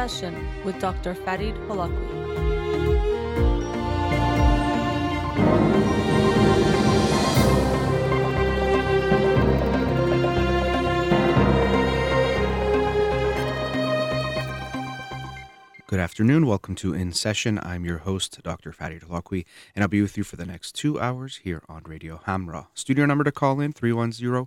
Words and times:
Session 0.00 0.48
with 0.64 0.80
Dr. 0.80 1.14
Farid 1.14 1.54
Holakouee. 1.68 2.20
Good 15.86 15.98
afternoon. 15.98 16.46
Welcome 16.46 16.76
to 16.76 16.94
In 16.94 17.12
Session. 17.12 17.58
I'm 17.62 17.84
your 17.84 17.98
host, 17.98 18.42
Dr. 18.42 18.72
Farid 18.72 19.02
Holakouee, 19.02 19.44
and 19.74 19.82
I'll 19.82 19.88
be 19.88 20.00
with 20.00 20.16
you 20.16 20.24
for 20.24 20.36
the 20.36 20.46
next 20.46 20.74
two 20.74 20.98
hours 20.98 21.40
here 21.42 21.62
on 21.68 21.82
Radio 21.82 22.22
Hamrah. 22.26 22.68
Studio 22.72 23.04
number 23.04 23.24
to 23.24 23.32
call 23.32 23.60
in 23.60 23.74
310 23.74 24.46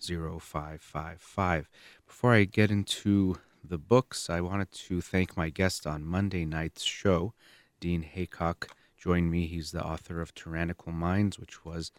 0555. 0.00 1.68
Before 2.06 2.32
I 2.32 2.44
get 2.44 2.70
into 2.70 3.36
the 3.62 3.78
books, 3.78 4.30
I 4.30 4.40
wanted 4.40 4.70
to 4.72 5.00
thank 5.00 5.36
my 5.36 5.50
guest 5.50 5.86
on 5.86 6.04
Monday 6.04 6.44
night's 6.44 6.82
show, 6.82 7.34
Dean 7.80 8.02
Haycock. 8.02 8.68
Joined 8.96 9.30
me. 9.30 9.46
He's 9.46 9.72
the 9.72 9.84
author 9.84 10.20
of 10.20 10.34
Tyrannical 10.34 10.92
Minds, 10.92 11.38
which 11.38 11.64
was 11.64 11.92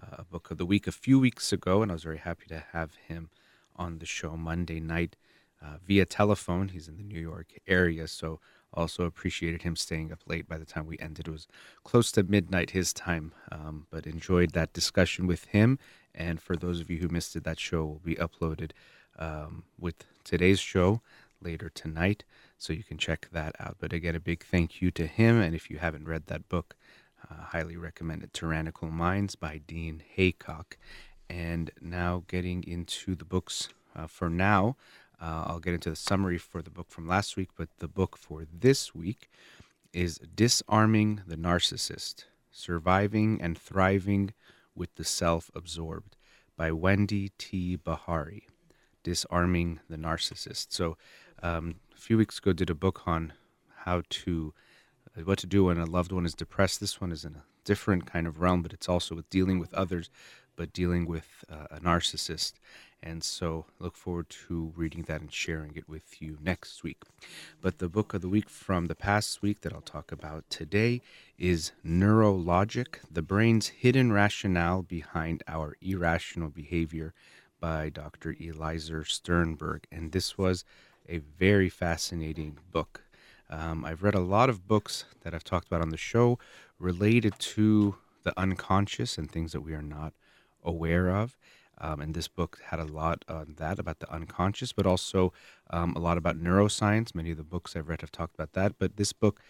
uh, 0.00 0.16
a 0.18 0.24
book 0.24 0.50
of 0.50 0.58
the 0.58 0.66
week 0.66 0.86
a 0.86 0.92
few 0.92 1.18
weeks 1.18 1.52
ago, 1.52 1.82
and 1.82 1.90
I 1.90 1.94
was 1.94 2.04
very 2.04 2.18
happy 2.18 2.46
to 2.48 2.64
have 2.72 2.94
him 2.94 3.30
on 3.76 3.98
the 3.98 4.06
show 4.06 4.36
Monday 4.36 4.80
night 4.80 5.16
uh, 5.62 5.78
via 5.84 6.04
telephone. 6.04 6.68
He's 6.68 6.88
in 6.88 6.96
the 6.96 7.02
New 7.02 7.20
York 7.20 7.52
area, 7.66 8.06
so 8.06 8.40
also 8.74 9.04
appreciated 9.04 9.62
him 9.62 9.76
staying 9.76 10.12
up 10.12 10.20
late. 10.26 10.48
By 10.48 10.58
the 10.58 10.64
time 10.64 10.86
we 10.86 10.98
ended, 10.98 11.28
it 11.28 11.30
was 11.30 11.46
close 11.84 12.12
to 12.12 12.22
midnight 12.22 12.70
his 12.70 12.92
time, 12.92 13.32
um, 13.50 13.86
but 13.90 14.06
enjoyed 14.06 14.52
that 14.52 14.72
discussion 14.72 15.26
with 15.26 15.44
him. 15.46 15.78
And 16.14 16.40
for 16.40 16.56
those 16.56 16.80
of 16.80 16.90
you 16.90 16.98
who 16.98 17.08
missed 17.08 17.34
it, 17.36 17.44
that 17.44 17.58
show 17.58 17.84
will 17.84 18.02
be 18.04 18.16
uploaded 18.16 18.72
um, 19.18 19.64
with 19.78 20.04
today's 20.24 20.60
show 20.60 21.00
later 21.40 21.70
tonight, 21.70 22.24
so 22.58 22.72
you 22.72 22.82
can 22.82 22.98
check 22.98 23.28
that 23.32 23.54
out. 23.60 23.76
But 23.78 23.92
again, 23.92 24.14
a 24.14 24.20
big 24.20 24.44
thank 24.44 24.80
you 24.80 24.90
to 24.92 25.06
him. 25.06 25.40
And 25.40 25.54
if 25.54 25.70
you 25.70 25.78
haven't 25.78 26.08
read 26.08 26.26
that 26.26 26.48
book, 26.48 26.76
uh, 27.30 27.42
highly 27.42 27.76
recommend 27.76 28.22
it 28.22 28.32
Tyrannical 28.32 28.90
Minds 28.90 29.34
by 29.34 29.60
Dean 29.66 30.02
Haycock. 30.14 30.76
And 31.28 31.70
now 31.80 32.24
getting 32.28 32.62
into 32.64 33.14
the 33.14 33.24
books 33.24 33.68
uh, 33.96 34.06
for 34.06 34.28
now. 34.28 34.76
Uh, 35.24 35.44
I'll 35.46 35.58
get 35.58 35.72
into 35.72 35.88
the 35.88 35.96
summary 35.96 36.36
for 36.36 36.60
the 36.60 36.68
book 36.68 36.90
from 36.90 37.08
last 37.08 37.34
week, 37.34 37.48
but 37.56 37.70
the 37.78 37.88
book 37.88 38.14
for 38.18 38.44
this 38.52 38.94
week 38.94 39.30
is 39.90 40.18
Disarming 40.18 41.22
the 41.26 41.36
Narcissist 41.36 42.24
Surviving 42.52 43.40
and 43.40 43.56
Thriving 43.56 44.34
with 44.74 44.94
the 44.96 45.04
Self 45.04 45.50
Absorbed 45.54 46.18
by 46.58 46.72
Wendy 46.72 47.30
T. 47.38 47.74
Behary. 47.74 48.42
Disarming 49.02 49.80
the 49.88 49.96
Narcissist. 49.96 50.66
So, 50.74 50.98
um, 51.42 51.76
a 51.96 51.98
few 51.98 52.18
weeks 52.18 52.36
ago, 52.36 52.52
did 52.52 52.68
a 52.68 52.74
book 52.74 53.08
on 53.08 53.32
how 53.84 54.02
to, 54.10 54.52
uh, 55.16 55.22
what 55.22 55.38
to 55.38 55.46
do 55.46 55.64
when 55.64 55.78
a 55.78 55.86
loved 55.86 56.12
one 56.12 56.26
is 56.26 56.34
depressed. 56.34 56.80
This 56.80 57.00
one 57.00 57.12
is 57.12 57.24
in 57.24 57.36
a 57.36 57.44
different 57.64 58.04
kind 58.04 58.26
of 58.26 58.40
realm, 58.42 58.60
but 58.60 58.74
it's 58.74 58.90
also 58.90 59.14
with 59.14 59.30
dealing 59.30 59.58
with 59.58 59.72
others 59.72 60.10
but 60.56 60.72
dealing 60.72 61.06
with 61.06 61.44
uh, 61.50 61.66
a 61.70 61.80
narcissist. 61.80 62.54
And 63.06 63.22
so 63.22 63.66
look 63.78 63.96
forward 63.96 64.30
to 64.48 64.72
reading 64.74 65.02
that 65.02 65.20
and 65.20 65.30
sharing 65.30 65.76
it 65.76 65.86
with 65.86 66.22
you 66.22 66.38
next 66.40 66.82
week. 66.82 67.02
But 67.60 67.78
the 67.78 67.90
book 67.90 68.14
of 68.14 68.22
the 68.22 68.30
week 68.30 68.48
from 68.48 68.86
the 68.86 68.94
past 68.94 69.42
week 69.42 69.60
that 69.60 69.74
I'll 69.74 69.82
talk 69.82 70.10
about 70.10 70.48
today 70.48 71.02
is 71.38 71.72
Neurologic 71.86 73.00
The 73.12 73.20
Brain's 73.20 73.68
Hidden 73.68 74.10
Rationale 74.10 74.80
Behind 74.80 75.42
Our 75.46 75.76
Irrational 75.82 76.48
Behavior 76.48 77.12
by 77.60 77.90
Dr. 77.90 78.34
Eliezer 78.40 79.04
Sternberg. 79.04 79.86
And 79.92 80.12
this 80.12 80.38
was 80.38 80.64
a 81.06 81.18
very 81.18 81.68
fascinating 81.68 82.56
book. 82.72 83.02
Um, 83.50 83.84
I've 83.84 84.02
read 84.02 84.14
a 84.14 84.20
lot 84.20 84.48
of 84.48 84.66
books 84.66 85.04
that 85.24 85.34
I've 85.34 85.44
talked 85.44 85.66
about 85.66 85.82
on 85.82 85.90
the 85.90 85.98
show 85.98 86.38
related 86.78 87.38
to 87.38 87.96
the 88.22 88.32
unconscious 88.40 89.18
and 89.18 89.30
things 89.30 89.52
that 89.52 89.60
we 89.60 89.74
are 89.74 89.82
not 89.82 90.14
aware 90.64 91.10
of. 91.10 91.36
Um, 91.78 92.00
and 92.00 92.14
this 92.14 92.28
book 92.28 92.60
had 92.66 92.78
a 92.78 92.84
lot 92.84 93.24
on 93.28 93.54
that 93.58 93.78
about 93.78 93.98
the 93.98 94.10
unconscious, 94.12 94.72
but 94.72 94.86
also 94.86 95.32
um, 95.70 95.94
a 95.96 95.98
lot 95.98 96.18
about 96.18 96.38
neuroscience. 96.38 97.14
Many 97.14 97.32
of 97.32 97.36
the 97.36 97.42
books 97.42 97.74
I've 97.74 97.88
read 97.88 98.00
have 98.00 98.12
talked 98.12 98.34
about 98.34 98.52
that. 98.52 98.78
But 98.78 98.96
this 98.96 99.12
book 99.12 99.40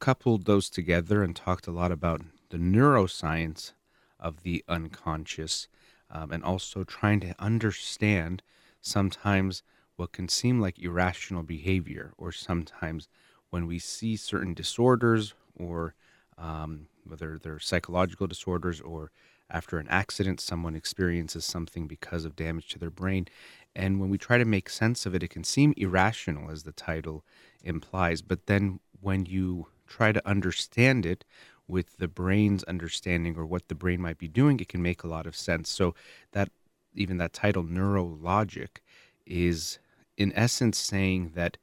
coupled 0.00 0.44
those 0.44 0.68
together 0.70 1.22
and 1.22 1.34
talked 1.34 1.66
a 1.66 1.72
lot 1.72 1.92
about 1.92 2.22
the 2.50 2.58
neuroscience 2.58 3.72
of 4.18 4.42
the 4.42 4.64
unconscious 4.68 5.68
um, 6.10 6.30
and 6.30 6.44
also 6.44 6.84
trying 6.84 7.20
to 7.20 7.34
understand 7.38 8.42
sometimes 8.80 9.62
what 9.96 10.12
can 10.12 10.28
seem 10.28 10.60
like 10.60 10.78
irrational 10.78 11.42
behavior, 11.42 12.12
or 12.16 12.30
sometimes 12.30 13.08
when 13.50 13.66
we 13.66 13.78
see 13.78 14.16
certain 14.16 14.54
disorders, 14.54 15.34
or 15.58 15.94
um, 16.38 16.86
whether 17.04 17.38
they're 17.38 17.58
psychological 17.58 18.26
disorders 18.26 18.80
or 18.80 19.10
after 19.50 19.78
an 19.78 19.88
accident, 19.88 20.40
someone 20.40 20.74
experiences 20.74 21.44
something 21.44 21.86
because 21.86 22.24
of 22.24 22.36
damage 22.36 22.68
to 22.68 22.78
their 22.78 22.90
brain. 22.90 23.28
And 23.74 24.00
when 24.00 24.10
we 24.10 24.18
try 24.18 24.38
to 24.38 24.44
make 24.44 24.68
sense 24.68 25.06
of 25.06 25.14
it, 25.14 25.22
it 25.22 25.30
can 25.30 25.44
seem 25.44 25.74
irrational, 25.76 26.50
as 26.50 26.64
the 26.64 26.72
title 26.72 27.24
implies. 27.62 28.22
But 28.22 28.46
then 28.46 28.80
when 29.00 29.26
you 29.26 29.68
try 29.86 30.12
to 30.12 30.28
understand 30.28 31.06
it 31.06 31.24
with 31.68 31.96
the 31.98 32.08
brain's 32.08 32.64
understanding 32.64 33.36
or 33.36 33.44
what 33.44 33.68
the 33.68 33.74
brain 33.74 34.00
might 34.00 34.18
be 34.18 34.28
doing, 34.28 34.58
it 34.60 34.68
can 34.68 34.82
make 34.82 35.02
a 35.02 35.08
lot 35.08 35.26
of 35.26 35.36
sense. 35.36 35.68
So 35.68 35.94
that 36.32 36.50
even 36.94 37.18
that 37.18 37.32
title, 37.32 37.64
neurologic, 37.64 38.78
is 39.26 39.78
in 40.16 40.32
essence 40.34 40.78
saying 40.78 41.32
that 41.34 41.58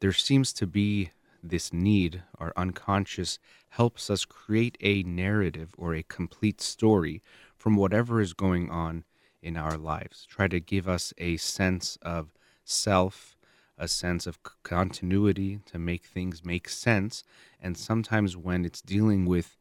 there 0.00 0.12
seems 0.12 0.52
to 0.54 0.66
be 0.66 1.10
this 1.42 1.72
need, 1.72 2.22
our 2.38 2.52
unconscious 2.56 3.38
helps 3.70 4.08
us 4.10 4.24
create 4.24 4.76
a 4.80 5.02
narrative 5.02 5.74
or 5.76 5.94
a 5.94 6.02
complete 6.02 6.60
story 6.60 7.22
from 7.56 7.76
whatever 7.76 8.20
is 8.20 8.32
going 8.32 8.70
on 8.70 9.04
in 9.42 9.56
our 9.56 9.76
lives. 9.76 10.26
Try 10.28 10.48
to 10.48 10.60
give 10.60 10.88
us 10.88 11.12
a 11.18 11.36
sense 11.36 11.98
of 12.02 12.28
self, 12.64 13.36
a 13.76 13.88
sense 13.88 14.26
of 14.26 14.38
continuity 14.62 15.60
to 15.66 15.78
make 15.78 16.04
things 16.04 16.44
make 16.44 16.68
sense. 16.68 17.24
And 17.60 17.76
sometimes 17.76 18.36
when 18.36 18.64
it's 18.64 18.80
dealing 18.80 19.24
with 19.26 19.56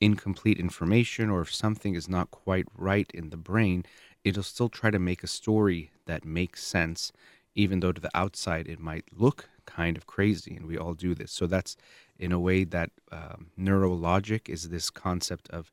incomplete 0.00 0.58
information 0.58 1.30
or 1.30 1.40
if 1.40 1.52
something 1.52 1.94
is 1.94 2.08
not 2.08 2.30
quite 2.30 2.66
right 2.76 3.10
in 3.12 3.30
the 3.30 3.36
brain, 3.36 3.84
it'll 4.22 4.42
still 4.42 4.68
try 4.68 4.90
to 4.90 4.98
make 4.98 5.22
a 5.22 5.28
story 5.28 5.90
that 6.06 6.24
makes 6.24 6.62
sense, 6.62 7.12
even 7.54 7.80
though 7.80 7.92
to 7.92 8.00
the 8.00 8.16
outside 8.16 8.68
it 8.68 8.78
might 8.78 9.04
look 9.16 9.48
kind 9.66 9.96
of 9.96 10.06
crazy. 10.06 10.56
And 10.56 10.66
we 10.66 10.78
all 10.78 10.94
do 10.94 11.14
this. 11.14 11.32
So 11.32 11.46
that's 11.46 11.76
in 12.18 12.32
a 12.32 12.40
way 12.40 12.64
that 12.64 12.90
um, 13.10 13.50
neurologic 13.58 14.48
is 14.48 14.68
this 14.68 14.90
concept 14.90 15.48
of 15.50 15.72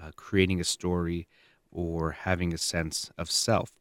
uh, 0.00 0.10
creating 0.16 0.60
a 0.60 0.64
story 0.64 1.26
or 1.70 2.12
having 2.12 2.52
a 2.52 2.58
sense 2.58 3.10
of 3.18 3.30
self. 3.30 3.72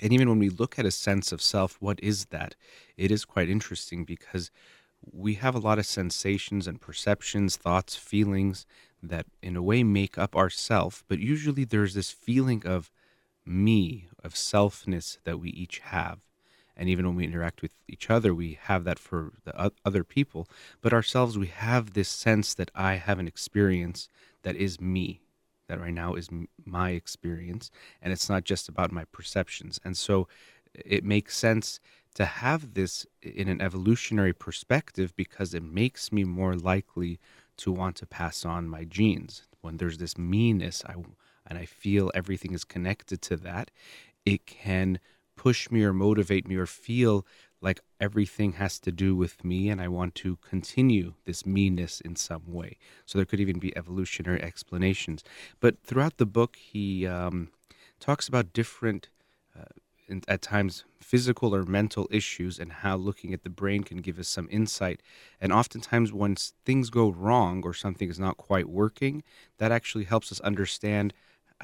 And 0.00 0.12
even 0.12 0.28
when 0.28 0.38
we 0.38 0.48
look 0.48 0.78
at 0.78 0.86
a 0.86 0.90
sense 0.90 1.32
of 1.32 1.40
self, 1.40 1.76
what 1.80 2.00
is 2.00 2.26
that? 2.26 2.56
It 2.96 3.10
is 3.10 3.24
quite 3.24 3.48
interesting 3.48 4.04
because 4.04 4.50
we 5.12 5.34
have 5.34 5.54
a 5.54 5.60
lot 5.60 5.78
of 5.78 5.86
sensations 5.86 6.66
and 6.66 6.80
perceptions, 6.80 7.56
thoughts, 7.56 7.94
feelings 7.94 8.66
that 9.02 9.26
in 9.42 9.56
a 9.56 9.62
way 9.62 9.82
make 9.82 10.16
up 10.18 10.34
our 10.34 10.50
self, 10.50 11.04
but 11.08 11.18
usually 11.18 11.64
there's 11.64 11.94
this 11.94 12.10
feeling 12.10 12.62
of 12.66 12.90
me, 13.44 14.08
of 14.22 14.34
selfness 14.34 15.18
that 15.24 15.38
we 15.38 15.50
each 15.50 15.80
have 15.80 16.20
and 16.76 16.88
even 16.88 17.06
when 17.06 17.16
we 17.16 17.24
interact 17.24 17.62
with 17.62 17.72
each 17.88 18.10
other 18.10 18.34
we 18.34 18.58
have 18.62 18.84
that 18.84 18.98
for 18.98 19.32
the 19.44 19.72
other 19.84 20.04
people. 20.04 20.48
But 20.80 20.92
ourselves 20.92 21.38
we 21.38 21.48
have 21.48 21.94
this 21.94 22.08
sense 22.08 22.54
that 22.54 22.70
i 22.74 22.94
have 22.94 23.18
an 23.18 23.28
experience 23.28 24.08
that 24.42 24.56
is 24.56 24.80
me 24.80 25.20
that 25.68 25.80
right 25.80 25.94
now 25.94 26.14
is 26.14 26.28
my 26.64 26.90
experience. 26.90 27.70
And 28.02 28.12
it's 28.12 28.28
not 28.28 28.44
just 28.44 28.68
about 28.68 28.92
my 28.92 29.04
perceptions. 29.06 29.80
And 29.84 29.96
so 29.96 30.28
it 30.74 31.04
makes 31.04 31.36
sense 31.36 31.80
to 32.14 32.24
have 32.24 32.74
this 32.74 33.06
in 33.22 33.48
an 33.48 33.60
evolutionary 33.60 34.32
perspective 34.32 35.14
because 35.16 35.54
it 35.54 35.62
makes 35.62 36.12
me 36.12 36.24
more 36.24 36.54
likely 36.54 37.18
to 37.56 37.72
want 37.72 37.96
to 37.96 38.06
pass 38.06 38.44
on 38.44 38.68
my 38.68 38.84
genes. 38.84 39.42
When 39.62 39.78
there's 39.78 39.98
this 39.98 40.18
meanness 40.18 40.82
I, 40.86 40.94
and 41.46 41.58
i 41.58 41.64
feel 41.64 42.10
everything 42.14 42.52
is 42.52 42.64
connected 42.64 43.22
to 43.22 43.36
that 43.36 43.70
it 44.24 44.46
can 44.46 44.98
push 45.44 45.70
me 45.70 45.84
or 45.84 45.92
motivate 45.92 46.48
me 46.48 46.56
or 46.56 46.64
feel 46.64 47.26
like 47.60 47.80
everything 48.00 48.52
has 48.54 48.78
to 48.78 48.90
do 48.90 49.14
with 49.14 49.44
me 49.44 49.68
and 49.68 49.78
I 49.78 49.88
want 49.88 50.14
to 50.16 50.38
continue 50.52 51.14
this 51.26 51.44
meanness 51.44 52.00
in 52.00 52.16
some 52.16 52.46
way. 52.58 52.78
So 53.04 53.18
there 53.18 53.26
could 53.26 53.40
even 53.40 53.58
be 53.58 53.76
evolutionary 53.76 54.42
explanations. 54.42 55.22
But 55.60 55.74
throughout 55.82 56.16
the 56.16 56.24
book, 56.38 56.56
he 56.56 57.06
um, 57.06 57.50
talks 58.00 58.26
about 58.26 58.54
different, 58.54 59.10
uh, 59.58 59.74
in, 60.08 60.22
at 60.28 60.40
times, 60.40 60.84
physical 60.98 61.54
or 61.54 61.64
mental 61.64 62.08
issues 62.10 62.58
and 62.58 62.72
how 62.72 62.96
looking 62.96 63.34
at 63.34 63.42
the 63.42 63.50
brain 63.50 63.82
can 63.84 63.98
give 63.98 64.18
us 64.18 64.28
some 64.28 64.48
insight. 64.50 65.02
And 65.42 65.52
oftentimes, 65.52 66.10
when 66.10 66.36
things 66.64 66.88
go 66.88 67.10
wrong 67.10 67.62
or 67.64 67.74
something 67.74 68.08
is 68.08 68.18
not 68.18 68.38
quite 68.38 68.68
working, 68.82 69.22
that 69.58 69.72
actually 69.72 70.04
helps 70.04 70.32
us 70.32 70.40
understand 70.40 71.12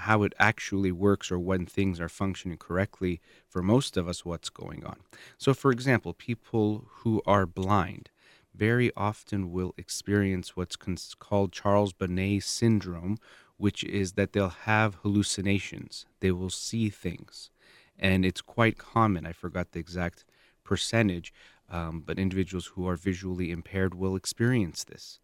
how 0.00 0.22
it 0.22 0.34
actually 0.38 0.92
works 0.92 1.30
or 1.30 1.38
when 1.38 1.66
things 1.66 2.00
are 2.00 2.08
functioning 2.08 2.58
correctly 2.58 3.20
for 3.48 3.62
most 3.62 3.96
of 3.96 4.08
us 4.08 4.24
what's 4.24 4.50
going 4.50 4.84
on. 4.84 4.96
So 5.38 5.54
for 5.54 5.70
example, 5.70 6.12
people 6.14 6.86
who 6.88 7.22
are 7.26 7.46
blind 7.46 8.10
very 8.54 8.90
often 8.96 9.52
will 9.52 9.74
experience 9.76 10.56
what's 10.56 10.76
called 11.18 11.52
Charles 11.52 11.92
Bonnet 11.92 12.42
syndrome, 12.42 13.18
which 13.56 13.84
is 13.84 14.12
that 14.12 14.32
they'll 14.32 14.48
have 14.48 14.96
hallucinations. 14.96 16.06
They 16.20 16.32
will 16.32 16.50
see 16.50 16.90
things. 16.90 17.50
And 17.98 18.24
it's 18.24 18.40
quite 18.40 18.78
common. 18.78 19.26
I 19.26 19.32
forgot 19.32 19.72
the 19.72 19.78
exact 19.78 20.24
percentage, 20.64 21.32
um, 21.70 22.02
but 22.04 22.18
individuals 22.18 22.66
who 22.66 22.88
are 22.88 22.96
visually 22.96 23.50
impaired 23.50 23.94
will 23.94 24.16
experience 24.16 24.84
this. 24.84 25.20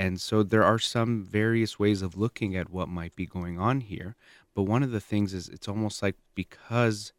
And 0.00 0.18
so 0.18 0.42
there 0.42 0.64
are 0.64 0.78
some 0.78 1.22
various 1.22 1.78
ways 1.78 2.00
of 2.00 2.16
looking 2.16 2.56
at 2.56 2.70
what 2.70 2.88
might 2.88 3.14
be 3.14 3.26
going 3.26 3.58
on 3.60 3.82
here. 3.82 4.16
But 4.54 4.62
one 4.62 4.82
of 4.82 4.92
the 4.92 4.98
things 4.98 5.34
is 5.34 5.50
it's 5.50 5.68
almost 5.68 6.00
like 6.02 6.16
because 6.34 7.12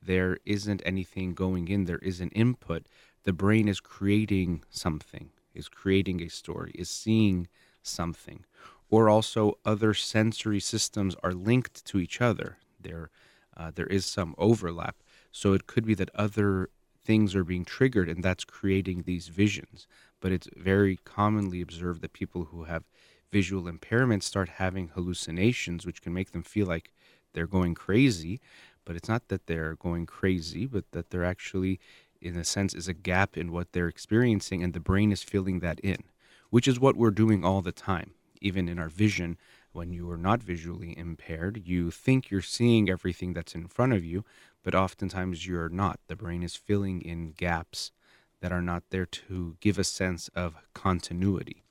there 0.00 0.38
isn't 0.44 0.80
anything 0.86 1.34
going 1.34 1.66
in, 1.66 1.86
there 1.86 1.98
is 1.98 2.20
an 2.20 2.28
input, 2.28 2.86
the 3.24 3.32
brain 3.32 3.66
is 3.66 3.80
creating 3.80 4.62
something, 4.70 5.30
is 5.52 5.68
creating 5.68 6.22
a 6.22 6.28
story, 6.28 6.70
is 6.76 6.88
seeing 6.88 7.48
something. 7.82 8.44
Or 8.88 9.08
also 9.08 9.58
other 9.64 9.92
sensory 9.92 10.60
systems 10.60 11.16
are 11.24 11.32
linked 11.32 11.84
to 11.86 11.98
each 11.98 12.20
other. 12.20 12.58
There, 12.78 13.10
uh, 13.56 13.72
there 13.74 13.88
is 13.88 14.06
some 14.06 14.36
overlap. 14.38 14.94
So 15.32 15.54
it 15.54 15.66
could 15.66 15.84
be 15.84 15.94
that 15.94 16.14
other 16.14 16.70
things 17.04 17.34
are 17.34 17.42
being 17.42 17.64
triggered 17.64 18.08
and 18.08 18.22
that's 18.22 18.44
creating 18.44 19.02
these 19.02 19.26
visions 19.26 19.88
but 20.20 20.32
it's 20.32 20.48
very 20.56 20.96
commonly 21.04 21.60
observed 21.60 22.02
that 22.02 22.12
people 22.12 22.46
who 22.46 22.64
have 22.64 22.84
visual 23.30 23.70
impairments 23.70 24.24
start 24.24 24.48
having 24.48 24.88
hallucinations, 24.88 25.84
which 25.86 26.02
can 26.02 26.12
make 26.12 26.32
them 26.32 26.42
feel 26.42 26.66
like 26.66 26.92
they're 27.32 27.46
going 27.46 27.74
crazy. 27.74 28.40
But 28.84 28.96
it's 28.96 29.08
not 29.08 29.28
that 29.28 29.46
they're 29.46 29.74
going 29.76 30.06
crazy, 30.06 30.66
but 30.66 30.90
that 30.92 31.10
they're 31.10 31.24
actually, 31.24 31.78
in 32.20 32.36
a 32.36 32.44
sense, 32.44 32.74
is 32.74 32.88
a 32.88 32.94
gap 32.94 33.36
in 33.36 33.52
what 33.52 33.72
they're 33.72 33.88
experiencing, 33.88 34.62
and 34.62 34.72
the 34.72 34.80
brain 34.80 35.12
is 35.12 35.22
filling 35.22 35.60
that 35.60 35.78
in, 35.80 36.04
which 36.50 36.66
is 36.66 36.80
what 36.80 36.96
we're 36.96 37.10
doing 37.10 37.44
all 37.44 37.60
the 37.60 37.72
time. 37.72 38.12
Even 38.40 38.68
in 38.68 38.78
our 38.78 38.88
vision, 38.88 39.36
when 39.72 39.92
you 39.92 40.10
are 40.10 40.16
not 40.16 40.42
visually 40.42 40.96
impaired, 40.96 41.62
you 41.66 41.90
think 41.90 42.30
you're 42.30 42.40
seeing 42.40 42.88
everything 42.88 43.34
that's 43.34 43.54
in 43.54 43.68
front 43.68 43.92
of 43.92 44.04
you, 44.04 44.24
but 44.62 44.74
oftentimes 44.74 45.46
you're 45.46 45.68
not. 45.68 46.00
The 46.08 46.16
brain 46.16 46.42
is 46.42 46.56
filling 46.56 47.02
in 47.02 47.32
gaps 47.32 47.92
that 48.40 48.52
are 48.52 48.62
not 48.62 48.84
there 48.90 49.06
to 49.06 49.56
give 49.60 49.78
a 49.78 49.84
sense 49.84 50.28
of 50.34 50.56
continuity. 50.74 51.62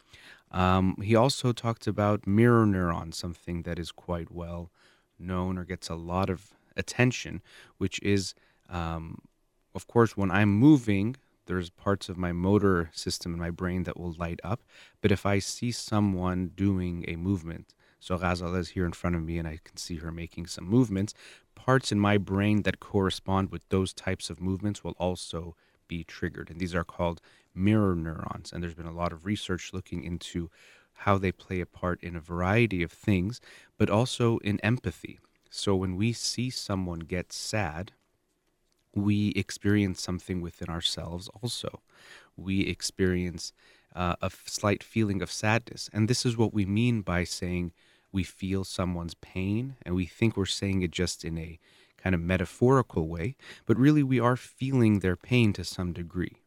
Um, 0.52 0.98
he 1.04 1.16
also 1.16 1.52
talked 1.52 1.88
about 1.88 2.28
mirror 2.28 2.66
neurons, 2.66 3.18
something 3.18 3.64
that 3.64 3.80
is 3.80 3.92
quite 3.92 4.32
well 4.32 4.72
known 5.20 5.58
or 5.58 5.66
gets 5.66 5.90
a 5.90 5.96
lot 5.96 6.30
of 6.30 6.54
attention, 6.76 7.42
which 7.78 8.00
is, 8.02 8.34
um, 8.70 9.20
of 9.76 9.88
course, 9.88 10.16
when 10.16 10.32
I'm 10.32 10.50
moving, 10.50 11.16
there's 11.48 11.70
parts 11.70 12.10
of 12.10 12.18
my 12.18 12.32
motor 12.32 12.90
system 12.94 13.34
in 13.34 13.40
my 13.40 13.52
brain 13.52 13.84
that 13.84 13.98
will 13.98 14.14
light 14.18 14.40
up. 14.44 14.62
But 15.02 15.12
if 15.12 15.26
I 15.26 15.40
see 15.40 15.72
someone 15.72 16.52
doing 16.56 17.06
a 17.08 17.16
movement, 17.16 17.74
so 18.00 18.18
Ghazal 18.18 18.56
is 18.56 18.70
here 18.70 18.86
in 18.86 18.92
front 18.94 19.16
of 19.16 19.24
me 19.24 19.38
and 19.38 19.48
I 19.48 19.60
can 19.64 19.78
see 19.78 19.98
her 19.98 20.12
making 20.12 20.48
some 20.48 20.66
movements, 20.66 21.14
parts 21.56 21.92
in 21.92 22.00
my 22.00 22.18
brain 22.18 22.62
that 22.62 22.80
correspond 22.80 23.52
with 23.52 23.68
those 23.70 23.94
types 23.94 24.30
of 24.30 24.40
movements 24.40 24.84
will 24.84 24.96
also 25.00 25.56
be 25.88 26.04
triggered. 26.04 26.50
And 26.50 26.60
these 26.60 26.76
are 26.76 26.84
called 26.84 27.22
mirror 27.54 27.96
neurons. 27.96 28.52
And 28.52 28.62
there's 28.62 28.76
been 28.76 28.86
a 28.86 28.92
lot 28.92 29.14
of 29.14 29.26
research 29.26 29.72
looking 29.74 30.04
into 30.04 30.50
how 31.02 31.18
they 31.18 31.32
play 31.32 31.60
a 31.62 31.66
part 31.66 32.02
in 32.02 32.16
a 32.16 32.20
variety 32.20 32.82
of 32.82 32.92
things, 32.92 33.40
but 33.78 33.90
also 33.90 34.40
in 34.40 34.60
empathy. 34.62 35.20
So 35.50 35.76
when 35.76 35.96
we 35.96 36.14
see 36.14 36.50
someone 36.50 37.00
get 37.00 37.32
sad, 37.32 37.92
we 38.94 39.30
experience 39.30 40.02
something 40.02 40.42
within 40.42 40.70
ourselves 40.70 41.30
also. 41.42 41.82
We 42.36 42.62
experience 42.62 43.54
uh, 43.96 44.16
a 44.22 44.32
slight 44.46 44.84
feeling 44.84 45.22
of 45.22 45.32
sadness. 45.32 45.90
And 45.94 46.08
this 46.08 46.26
is 46.26 46.38
what 46.38 46.54
we 46.54 46.66
mean 46.66 47.02
by 47.02 47.24
saying 47.24 47.74
we 48.12 48.24
feel 48.24 48.64
someone's 48.64 49.14
pain, 49.16 49.76
and 49.84 49.94
we 49.94 50.06
think 50.06 50.36
we're 50.36 50.46
saying 50.46 50.82
it 50.82 50.92
just 50.92 51.24
in 51.26 51.38
a 51.38 51.60
kind 51.98 52.16
of 52.16 52.22
metaphorical 52.22 53.08
way, 53.08 53.36
but 53.66 53.78
really 53.78 54.04
we 54.04 54.20
are 54.20 54.36
feeling 54.36 55.00
their 55.00 55.16
pain 55.16 55.54
to 55.54 55.64
some 55.64 55.94
degree. 55.94 56.38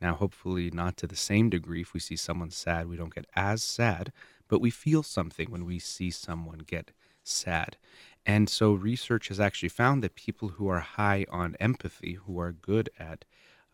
Now, 0.00 0.14
hopefully, 0.14 0.70
not 0.70 0.96
to 0.98 1.06
the 1.06 1.16
same 1.16 1.50
degree. 1.50 1.82
If 1.82 1.92
we 1.92 2.00
see 2.00 2.16
someone 2.16 2.50
sad, 2.50 2.88
we 2.88 2.96
don't 2.96 3.14
get 3.14 3.26
as 3.36 3.62
sad, 3.62 4.12
but 4.48 4.60
we 4.60 4.70
feel 4.70 5.02
something 5.02 5.50
when 5.50 5.66
we 5.66 5.78
see 5.78 6.10
someone 6.10 6.60
get 6.60 6.92
sad. 7.22 7.76
And 8.24 8.48
so, 8.48 8.72
research 8.72 9.28
has 9.28 9.38
actually 9.38 9.68
found 9.68 10.02
that 10.02 10.14
people 10.14 10.48
who 10.48 10.68
are 10.68 10.80
high 10.80 11.26
on 11.30 11.54
empathy, 11.60 12.14
who 12.14 12.40
are 12.40 12.52
good 12.52 12.88
at 12.98 13.24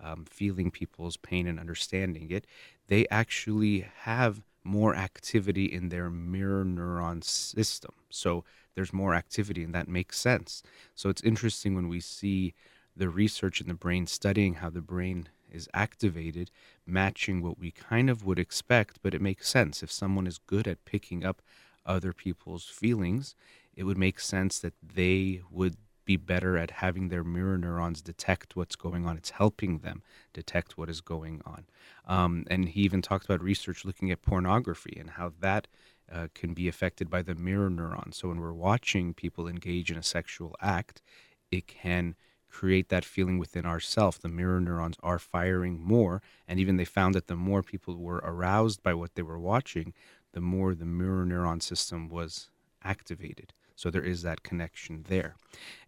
um, 0.01 0.25
feeling 0.25 0.71
people's 0.71 1.17
pain 1.17 1.47
and 1.47 1.61
understanding 1.61 2.31
it, 2.31 2.47
they 2.89 3.07
actually 3.09 3.87
have 4.01 4.43
more 4.67 4.95
activity 4.95 5.67
in 5.67 5.89
their 5.89 6.11
mirror 6.11 6.65
neuron 6.65 7.23
system. 7.25 7.93
So, 8.11 8.45
there's 8.75 8.93
more 8.93 9.15
activity, 9.15 9.65
and 9.65 9.75
that 9.75 9.89
makes 9.89 10.19
sense. 10.19 10.63
So 10.95 11.09
it's 11.09 11.23
interesting 11.23 11.75
when 11.75 11.89
we 11.89 11.99
see 12.01 12.55
the 12.95 13.09
research 13.09 13.61
in 13.61 13.69
the 13.69 13.75
brain 13.75 14.07
studying 14.07 14.55
how 14.55 14.71
the 14.71 14.83
brain 14.83 15.29
is 15.51 15.69
activated, 15.73 16.51
matching 16.87 17.41
what 17.43 17.59
we 17.59 17.71
kind 17.71 18.11
of 18.11 18.25
would 18.25 18.39
expect, 18.39 18.99
but 19.03 19.15
it 19.15 19.21
makes 19.23 19.49
sense. 19.49 19.83
If 19.83 19.91
someone 19.91 20.27
is 20.27 20.39
good 20.39 20.69
at 20.69 20.85
picking 20.85 21.25
up 21.25 21.41
other 21.87 22.13
people's 22.13 22.67
feelings, 22.67 23.35
it 23.75 23.85
would 23.85 23.99
make 23.99 24.21
sense 24.21 24.59
that 24.59 24.75
they 24.83 25.41
would 25.51 25.77
be 26.07 26.17
better 26.17 26.57
at 26.57 26.71
having 26.71 27.09
their 27.09 27.25
mirror 27.25 27.59
neurons 27.59 28.01
detect 28.01 28.57
what's 28.57 28.77
going 28.77 29.07
on. 29.07 29.17
It's 29.19 29.31
helping 29.31 29.81
them 29.81 30.03
detect 30.33 30.79
what 30.79 30.89
is 30.89 31.03
going 31.03 31.43
on. 31.45 31.67
Um, 32.07 32.45
and 32.49 32.69
he 32.71 32.81
even 32.83 33.03
talked 33.03 33.27
about 33.27 33.43
research 33.43 33.85
looking 33.85 34.11
at 34.11 34.23
pornography 34.23 34.97
and 34.99 35.11
how 35.11 35.33
that 35.41 35.67
uh, 36.11 36.29
can 36.35 36.55
be 36.55 36.69
affected 36.69 37.11
by 37.11 37.21
the 37.21 37.35
mirror 37.35 37.69
neuron. 37.69 38.15
So 38.15 38.29
when 38.29 38.41
we're 38.41 38.53
watching 38.53 39.13
people 39.13 39.49
engage 39.49 39.91
in 39.91 39.99
a 39.99 40.03
sexual 40.03 40.55
act, 40.63 41.03
it 41.51 41.67
can 41.67 42.15
create 42.49 42.89
that 42.89 43.05
feeling 43.05 43.39
within 43.39 43.67
ourselves. 43.67 44.19
The 44.19 44.29
mirror 44.29 44.61
neurons 44.61 44.97
are 45.03 45.19
firing 45.19 45.79
more, 45.83 46.23
and 46.49 46.59
even 46.59 46.77
they 46.77 46.85
found 46.85 47.15
that 47.15 47.27
the 47.27 47.37
more 47.37 47.63
people 47.63 47.97
were 47.97 48.23
aroused 48.25 48.83
by 48.83 48.95
what 48.95 49.15
they 49.15 49.23
were 49.23 49.39
watching, 49.39 49.93
the 50.33 50.41
more 50.41 50.75
the 50.75 50.87
mirror 50.87 51.27
neuron 51.27 51.63
system 51.63 52.09
was 52.09 52.49
activated. 52.83 53.53
So 53.77 53.91
there 53.91 54.03
is 54.03 54.23
that 54.23 54.43
connection 54.43 55.05
there. 55.09 55.37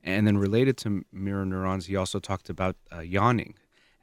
And 0.05 0.27
then 0.27 0.39
related 0.39 0.77
to 0.79 1.05
mirror 1.11 1.47
neurons, 1.47 1.87
he 1.87 1.97
also 1.97 2.21
talked 2.21 2.51
about 2.51 2.77
uh, 2.95 3.01
yawning. 3.01 3.55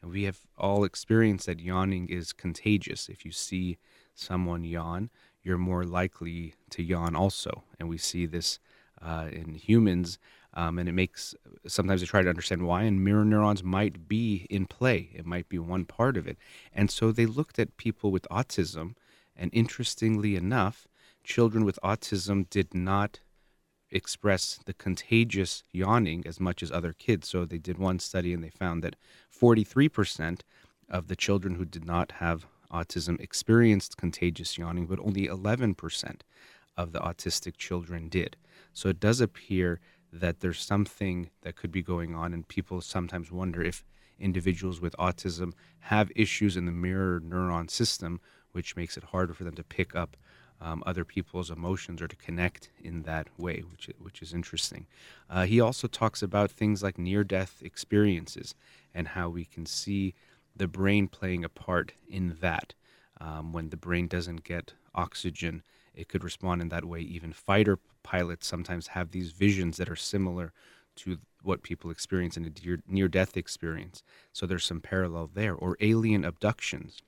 And 0.01 0.11
we 0.11 0.23
have 0.23 0.39
all 0.57 0.83
experienced 0.83 1.45
that 1.45 1.59
yawning 1.59 2.09
is 2.09 2.33
contagious. 2.33 3.07
If 3.07 3.23
you 3.23 3.31
see 3.31 3.77
someone 4.15 4.63
yawn, 4.63 5.11
you're 5.43 5.59
more 5.59 5.85
likely 5.85 6.55
to 6.71 6.83
yawn 6.83 7.15
also. 7.15 7.63
And 7.79 7.87
we 7.87 7.99
see 7.99 8.25
this 8.25 8.59
uh, 9.01 9.29
in 9.31 9.53
humans. 9.53 10.17
Um, 10.55 10.79
and 10.79 10.89
it 10.89 10.93
makes 10.93 11.35
sometimes 11.67 12.01
they 12.01 12.07
try 12.07 12.21
to 12.21 12.29
understand 12.29 12.65
why, 12.65 12.83
and 12.83 13.03
mirror 13.03 13.25
neurons 13.25 13.63
might 13.63 14.07
be 14.07 14.47
in 14.49 14.65
play. 14.65 15.09
It 15.13 15.25
might 15.25 15.49
be 15.49 15.59
one 15.59 15.85
part 15.85 16.17
of 16.17 16.27
it. 16.27 16.37
And 16.73 16.89
so 16.89 17.11
they 17.11 17.25
looked 17.25 17.59
at 17.59 17.77
people 17.77 18.09
with 18.09 18.25
autism, 18.31 18.95
and 19.35 19.51
interestingly 19.53 20.37
enough, 20.37 20.87
children 21.25 21.65
with 21.65 21.77
autism 21.83 22.49
did 22.49 22.73
not 22.73 23.19
express 23.91 24.59
the 24.65 24.73
contagious 24.73 25.63
yawning 25.71 26.23
as 26.25 26.39
much 26.39 26.63
as 26.63 26.71
other 26.71 26.93
kids. 26.93 27.29
So 27.29 27.45
they 27.45 27.57
did 27.57 27.77
one 27.77 27.99
study 27.99 28.33
and 28.33 28.43
they 28.43 28.49
found 28.49 28.83
that 28.83 28.95
43% 29.33 30.41
of 30.89 31.07
the 31.07 31.15
children 31.15 31.55
who 31.55 31.65
did 31.65 31.85
not 31.85 32.13
have 32.13 32.45
autism 32.71 33.19
experienced 33.19 33.97
contagious 33.97 34.57
yawning, 34.57 34.85
but 34.85 34.99
only 34.99 35.27
11% 35.27 36.21
of 36.77 36.91
the 36.91 36.99
autistic 36.99 37.57
children 37.57 38.09
did. 38.09 38.35
So 38.73 38.89
it 38.89 38.99
does 38.99 39.21
appear 39.21 39.79
that 40.11 40.39
there's 40.39 40.61
something 40.61 41.29
that 41.41 41.55
could 41.55 41.71
be 41.71 41.81
going 41.81 42.15
on, 42.15 42.33
and 42.33 42.47
people 42.47 42.81
sometimes 42.81 43.31
wonder 43.31 43.61
if 43.61 43.83
individuals 44.19 44.79
with 44.79 44.95
autism 44.97 45.53
have 45.79 46.11
issues 46.15 46.55
in 46.55 46.65
the 46.65 46.71
mirror 46.71 47.19
neuron 47.19 47.69
system, 47.69 48.21
which 48.51 48.75
makes 48.75 48.97
it 48.97 49.05
harder 49.05 49.33
for 49.33 49.43
them 49.43 49.55
to 49.55 49.63
pick 49.63 49.95
up 49.95 50.15
um, 50.61 50.83
other 50.85 51.05
people's 51.05 51.51
emotions 51.51 52.01
or 52.01 52.07
to 52.07 52.15
connect 52.15 52.69
in 52.83 53.03
that 53.03 53.27
way, 53.37 53.63
which 53.69 53.89
which 53.99 54.21
is 54.21 54.33
interesting. 54.33 54.87
Uh, 55.29 55.45
he 55.45 55.59
also 55.59 55.87
talks 55.87 56.23
about 56.23 56.51
things 56.51 56.81
like 56.81 56.97
near-death 56.97 57.61
experiences 57.61 58.55
and 58.93 59.09
how 59.09 59.29
we 59.29 59.45
can 59.45 59.65
see 59.65 60.13
the 60.55 60.67
brain 60.67 61.07
playing 61.07 61.43
a 61.43 61.49
part 61.49 61.93
in 62.09 62.37
that. 62.41 62.73
Um, 63.19 63.53
when 63.53 63.69
the 63.69 63.77
brain 63.77 64.07
doesn't 64.07 64.43
get 64.43 64.73
oxygen, 64.93 65.63
it 65.93 66.09
could 66.09 66.23
respond 66.23 66.61
in 66.61 66.69
that 66.69 66.85
way. 66.85 66.99
Even 66.99 67.33
fighter 67.33 67.79
pilots 68.03 68.47
sometimes 68.47 68.87
have 68.87 69.11
these 69.11 69.31
visions 69.31 69.77
that 69.77 69.89
are 69.89 69.95
similar 69.95 70.51
to 70.97 71.17
what 71.43 71.63
people 71.63 71.91
experience 71.91 72.37
in 72.37 72.45
a 72.45 72.77
near 72.87 73.07
death 73.07 73.37
experience. 73.37 74.03
So 74.33 74.45
there's 74.45 74.65
some 74.65 74.81
parallel 74.81 75.29
there. 75.33 75.53
Or 75.53 75.77
alien 75.79 76.25
abductions. 76.25 77.01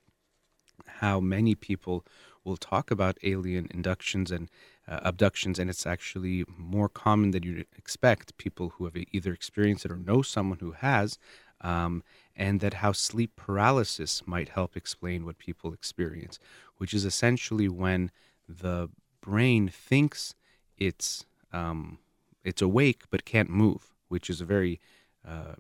How 0.86 1.20
many 1.20 1.56
people 1.56 2.06
will 2.48 2.58
talk 2.58 2.90
about 2.90 3.18
alien 3.24 3.68
inductions 3.72 4.32
and 4.32 4.50
uh, 4.88 5.00
abductions, 5.04 5.60
and 5.60 5.70
it's 5.70 5.86
actually 5.86 6.46
more 6.58 6.90
common 6.90 7.32
than 7.32 7.44
you'd 7.44 7.66
expect. 7.78 8.38
People 8.38 8.70
who 8.70 8.86
have 8.86 8.96
either 9.12 9.34
experienced 9.34 9.86
it 9.86 9.92
or 9.92 9.98
know 9.98 10.22
someone 10.22 10.60
who 10.60 10.72
has, 10.72 11.20
um, 11.62 12.04
and 12.36 12.60
that 12.62 12.76
how 12.76 12.92
sleep 12.94 13.36
paralysis 13.36 14.24
might 14.26 14.50
help 14.50 14.78
explain 14.78 15.26
what 15.26 15.38
people 15.38 15.74
experience, 15.74 16.40
which 16.78 16.94
is 16.94 17.06
essentially 17.06 17.68
when 17.68 18.12
the 18.48 18.90
brain 19.22 19.68
thinks 19.68 20.34
it's 20.78 21.26
um, 21.52 22.00
it's 22.44 22.62
awake 22.62 23.04
but 23.10 23.26
can't 23.26 23.50
move, 23.50 23.94
which 24.08 24.30
is 24.30 24.40
a 24.40 24.46
very 24.46 24.80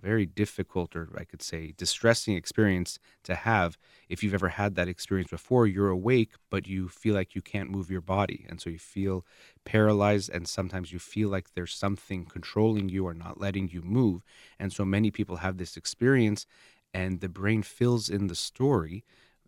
very 0.01 0.25
difficult 0.25 0.95
or 0.95 1.09
I 1.17 1.23
could 1.25 1.41
say 1.41 1.73
distressing 1.77 2.35
experience 2.35 2.99
to 3.23 3.35
have. 3.35 3.77
If 4.07 4.23
you've 4.23 4.33
ever 4.33 4.49
had 4.49 4.75
that 4.75 4.87
experience 4.87 5.29
before, 5.29 5.67
you're 5.67 5.89
awake, 5.89 6.31
but 6.49 6.67
you 6.67 6.87
feel 6.87 7.13
like 7.13 7.35
you 7.35 7.41
can't 7.41 7.69
move 7.69 7.91
your 7.91 8.01
body. 8.01 8.45
And 8.47 8.61
so 8.61 8.69
you 8.69 8.79
feel 8.79 9.25
paralyzed, 9.65 10.29
and 10.29 10.47
sometimes 10.47 10.93
you 10.93 10.99
feel 10.99 11.29
like 11.29 11.53
there's 11.53 11.73
something 11.73 12.25
controlling 12.25 12.89
you 12.89 13.05
or 13.05 13.13
not 13.13 13.41
letting 13.41 13.69
you 13.69 13.81
move. 13.81 14.23
And 14.59 14.71
so 14.71 14.85
many 14.85 15.11
people 15.11 15.37
have 15.37 15.57
this 15.57 15.75
experience, 15.75 16.45
and 16.93 17.19
the 17.19 17.29
brain 17.29 17.63
fills 17.63 18.09
in 18.09 18.27
the 18.27 18.35
story 18.35 19.03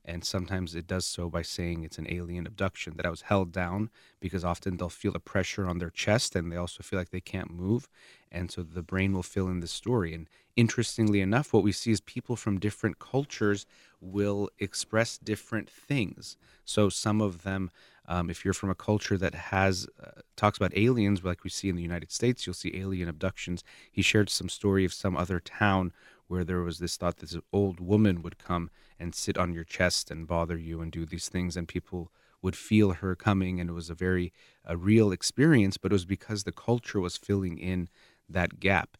and 0.09 0.25
sometimes 0.25 0.73
it 0.73 0.87
does 0.87 1.05
so 1.05 1.29
by 1.29 1.43
saying 1.43 1.83
it's 1.83 1.99
an 1.99 2.07
alien 2.09 2.47
abduction 2.47 2.93
that 2.97 3.05
I 3.05 3.09
was 3.11 3.21
held 3.21 3.51
down 3.51 3.91
because 4.19 4.43
often 4.43 4.77
they'll 4.77 4.89
feel 4.89 5.15
a 5.15 5.19
pressure 5.19 5.67
on 5.67 5.77
their 5.77 5.91
chest 5.91 6.35
and 6.35 6.51
they 6.51 6.55
also 6.55 6.81
feel 6.81 6.97
like 6.97 7.11
they 7.11 7.21
can't 7.21 7.51
move 7.51 7.87
and 8.31 8.51
so 8.51 8.63
the 8.63 8.81
brain 8.81 9.13
will 9.13 9.23
fill 9.23 9.47
in 9.47 9.59
the 9.59 9.67
story. 9.67 10.13
And 10.13 10.27
interestingly 10.55 11.21
enough 11.21 11.53
what 11.53 11.63
we 11.63 11.71
see 11.71 11.91
is 11.91 12.01
people 12.01 12.35
from 12.35 12.59
different 12.59 12.97
cultures 12.99 13.65
will 14.01 14.49
express 14.57 15.17
different 15.17 15.69
things. 15.69 16.37
So 16.65 16.89
some 16.89 17.21
of 17.21 17.43
them 17.43 17.69
um, 18.07 18.31
if 18.31 18.43
you're 18.43 18.55
from 18.55 18.71
a 18.71 18.75
culture 18.75 19.17
that 19.17 19.35
has 19.35 19.87
uh, 20.03 20.21
talks 20.35 20.57
about 20.57 20.75
aliens 20.75 21.23
like 21.23 21.43
we 21.43 21.51
see 21.51 21.69
in 21.69 21.75
the 21.75 21.83
united 21.83 22.11
states 22.11 22.47
you'll 22.47 22.55
see 22.55 22.75
alien 22.75 23.07
abductions. 23.07 23.63
He 23.91 24.01
shared 24.01 24.31
some 24.31 24.49
story 24.49 24.85
of 24.85 24.93
some 24.93 25.15
other 25.15 25.39
town 25.39 25.93
where 26.29 26.45
there 26.45 26.61
was 26.61 26.77
this 26.77 26.95
thought 26.95 27.17
that 27.17 27.31
this 27.31 27.41
old 27.51 27.79
woman 27.81 28.21
would 28.21 28.37
come 28.37 28.69
and 28.99 29.13
sit 29.13 29.37
on 29.37 29.53
your 29.53 29.63
chest 29.63 30.09
and 30.09 30.27
bother 30.27 30.57
you 30.57 30.79
and 30.79 30.91
do 30.91 31.05
these 31.05 31.27
things 31.27 31.57
and 31.57 31.67
people 31.67 32.11
would 32.41 32.55
feel 32.55 32.91
her 32.91 33.15
coming 33.15 33.59
and 33.59 33.69
it 33.69 33.73
was 33.73 33.89
a 33.89 33.95
very 33.95 34.31
a 34.63 34.77
real 34.77 35.11
experience 35.11 35.77
but 35.77 35.91
it 35.91 35.93
was 35.93 36.05
because 36.05 36.43
the 36.43 36.51
culture 36.51 36.99
was 36.99 37.17
filling 37.17 37.57
in 37.57 37.89
that 38.29 38.59
gap. 38.59 38.95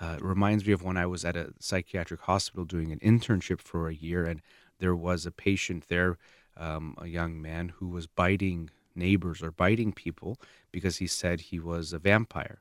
Uh, 0.00 0.16
it 0.18 0.24
reminds 0.24 0.66
me 0.66 0.72
of 0.72 0.82
when 0.82 0.96
i 0.96 1.06
was 1.06 1.24
at 1.24 1.36
a 1.36 1.52
psychiatric 1.58 2.20
hospital 2.20 2.64
doing 2.64 2.92
an 2.92 2.98
internship 3.00 3.60
for 3.60 3.88
a 3.88 3.94
year 3.94 4.24
and 4.24 4.42
there 4.78 4.94
was 4.94 5.24
a 5.24 5.30
patient 5.30 5.88
there 5.88 6.18
um, 6.56 6.94
a 6.98 7.06
young 7.06 7.40
man 7.40 7.70
who 7.76 7.88
was 7.88 8.06
biting 8.06 8.70
neighbors 8.94 9.42
or 9.42 9.50
biting 9.50 9.92
people 9.92 10.38
because 10.70 10.98
he 10.98 11.06
said 11.06 11.40
he 11.40 11.58
was 11.58 11.92
a 11.92 11.98
vampire 11.98 12.60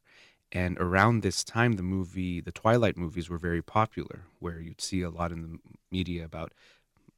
and 0.53 0.77
around 0.79 1.23
this 1.23 1.43
time, 1.43 1.73
the 1.73 1.83
movie, 1.83 2.39
the 2.39 2.51
Twilight 2.51 2.95
movies 2.95 3.27
were 3.27 3.39
very 3.39 3.63
popular, 3.63 4.25
where 4.39 4.59
you'd 4.59 4.81
see 4.81 5.01
a 5.01 5.09
lot 5.09 5.31
in 5.31 5.41
the 5.41 5.59
media 5.91 6.23
about 6.23 6.53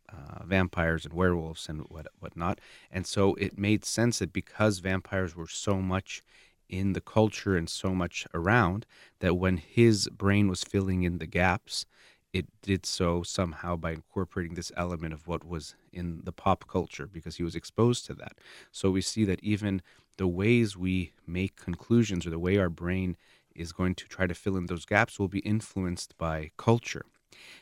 uh, 0.09 0.45
vampires 0.45 1.03
and 1.03 1.13
werewolves 1.13 1.67
and 1.67 1.81
what 1.89 2.07
whatnot. 2.19 2.61
And 2.89 3.05
so 3.05 3.33
it 3.35 3.57
made 3.57 3.83
sense 3.83 4.19
that 4.19 4.31
because 4.31 4.79
vampires 4.79 5.35
were 5.35 5.47
so 5.47 5.81
much 5.81 6.23
in 6.69 6.93
the 6.93 7.01
culture 7.01 7.57
and 7.57 7.69
so 7.69 7.93
much 7.93 8.25
around, 8.33 8.85
that 9.19 9.35
when 9.35 9.57
his 9.57 10.07
brain 10.07 10.47
was 10.47 10.63
filling 10.63 11.03
in 11.03 11.17
the 11.17 11.27
gaps, 11.27 11.85
it 12.31 12.45
did 12.61 12.85
so 12.85 13.21
somehow 13.21 13.75
by 13.75 13.91
incorporating 13.91 14.55
this 14.55 14.71
element 14.77 15.13
of 15.13 15.27
what 15.27 15.45
was 15.45 15.75
in 15.91 16.21
the 16.23 16.31
pop 16.31 16.67
culture 16.67 17.07
because 17.07 17.35
he 17.35 17.43
was 17.43 17.55
exposed 17.55 18.05
to 18.05 18.13
that. 18.13 18.37
So 18.71 18.91
we 18.91 19.01
see 19.01 19.25
that 19.25 19.43
even 19.43 19.81
the 20.17 20.27
ways 20.27 20.77
we 20.77 21.11
make 21.27 21.55
conclusions 21.55 22.25
or 22.25 22.29
the 22.29 22.39
way 22.39 22.57
our 22.57 22.69
brain 22.69 23.17
is 23.55 23.71
going 23.71 23.95
to 23.95 24.07
try 24.07 24.27
to 24.27 24.33
fill 24.33 24.57
in 24.57 24.65
those 24.65 24.85
gaps 24.85 25.17
will 25.17 25.27
be 25.27 25.39
influenced 25.39 26.17
by 26.17 26.51
culture. 26.57 27.05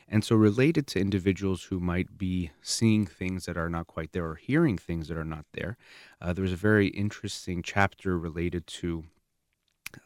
And 0.08 0.24
so, 0.24 0.36
related 0.36 0.86
to 0.88 1.00
individuals 1.00 1.64
who 1.64 1.80
might 1.80 2.16
be 2.16 2.50
seeing 2.62 3.06
things 3.06 3.46
that 3.46 3.56
are 3.56 3.68
not 3.68 3.86
quite 3.86 4.12
there 4.12 4.26
or 4.26 4.36
hearing 4.36 4.78
things 4.78 5.08
that 5.08 5.16
are 5.16 5.24
not 5.24 5.46
there, 5.52 5.76
uh, 6.20 6.32
there's 6.32 6.52
a 6.52 6.56
very 6.56 6.88
interesting 6.88 7.62
chapter 7.62 8.18
related 8.18 8.66
to 8.68 9.04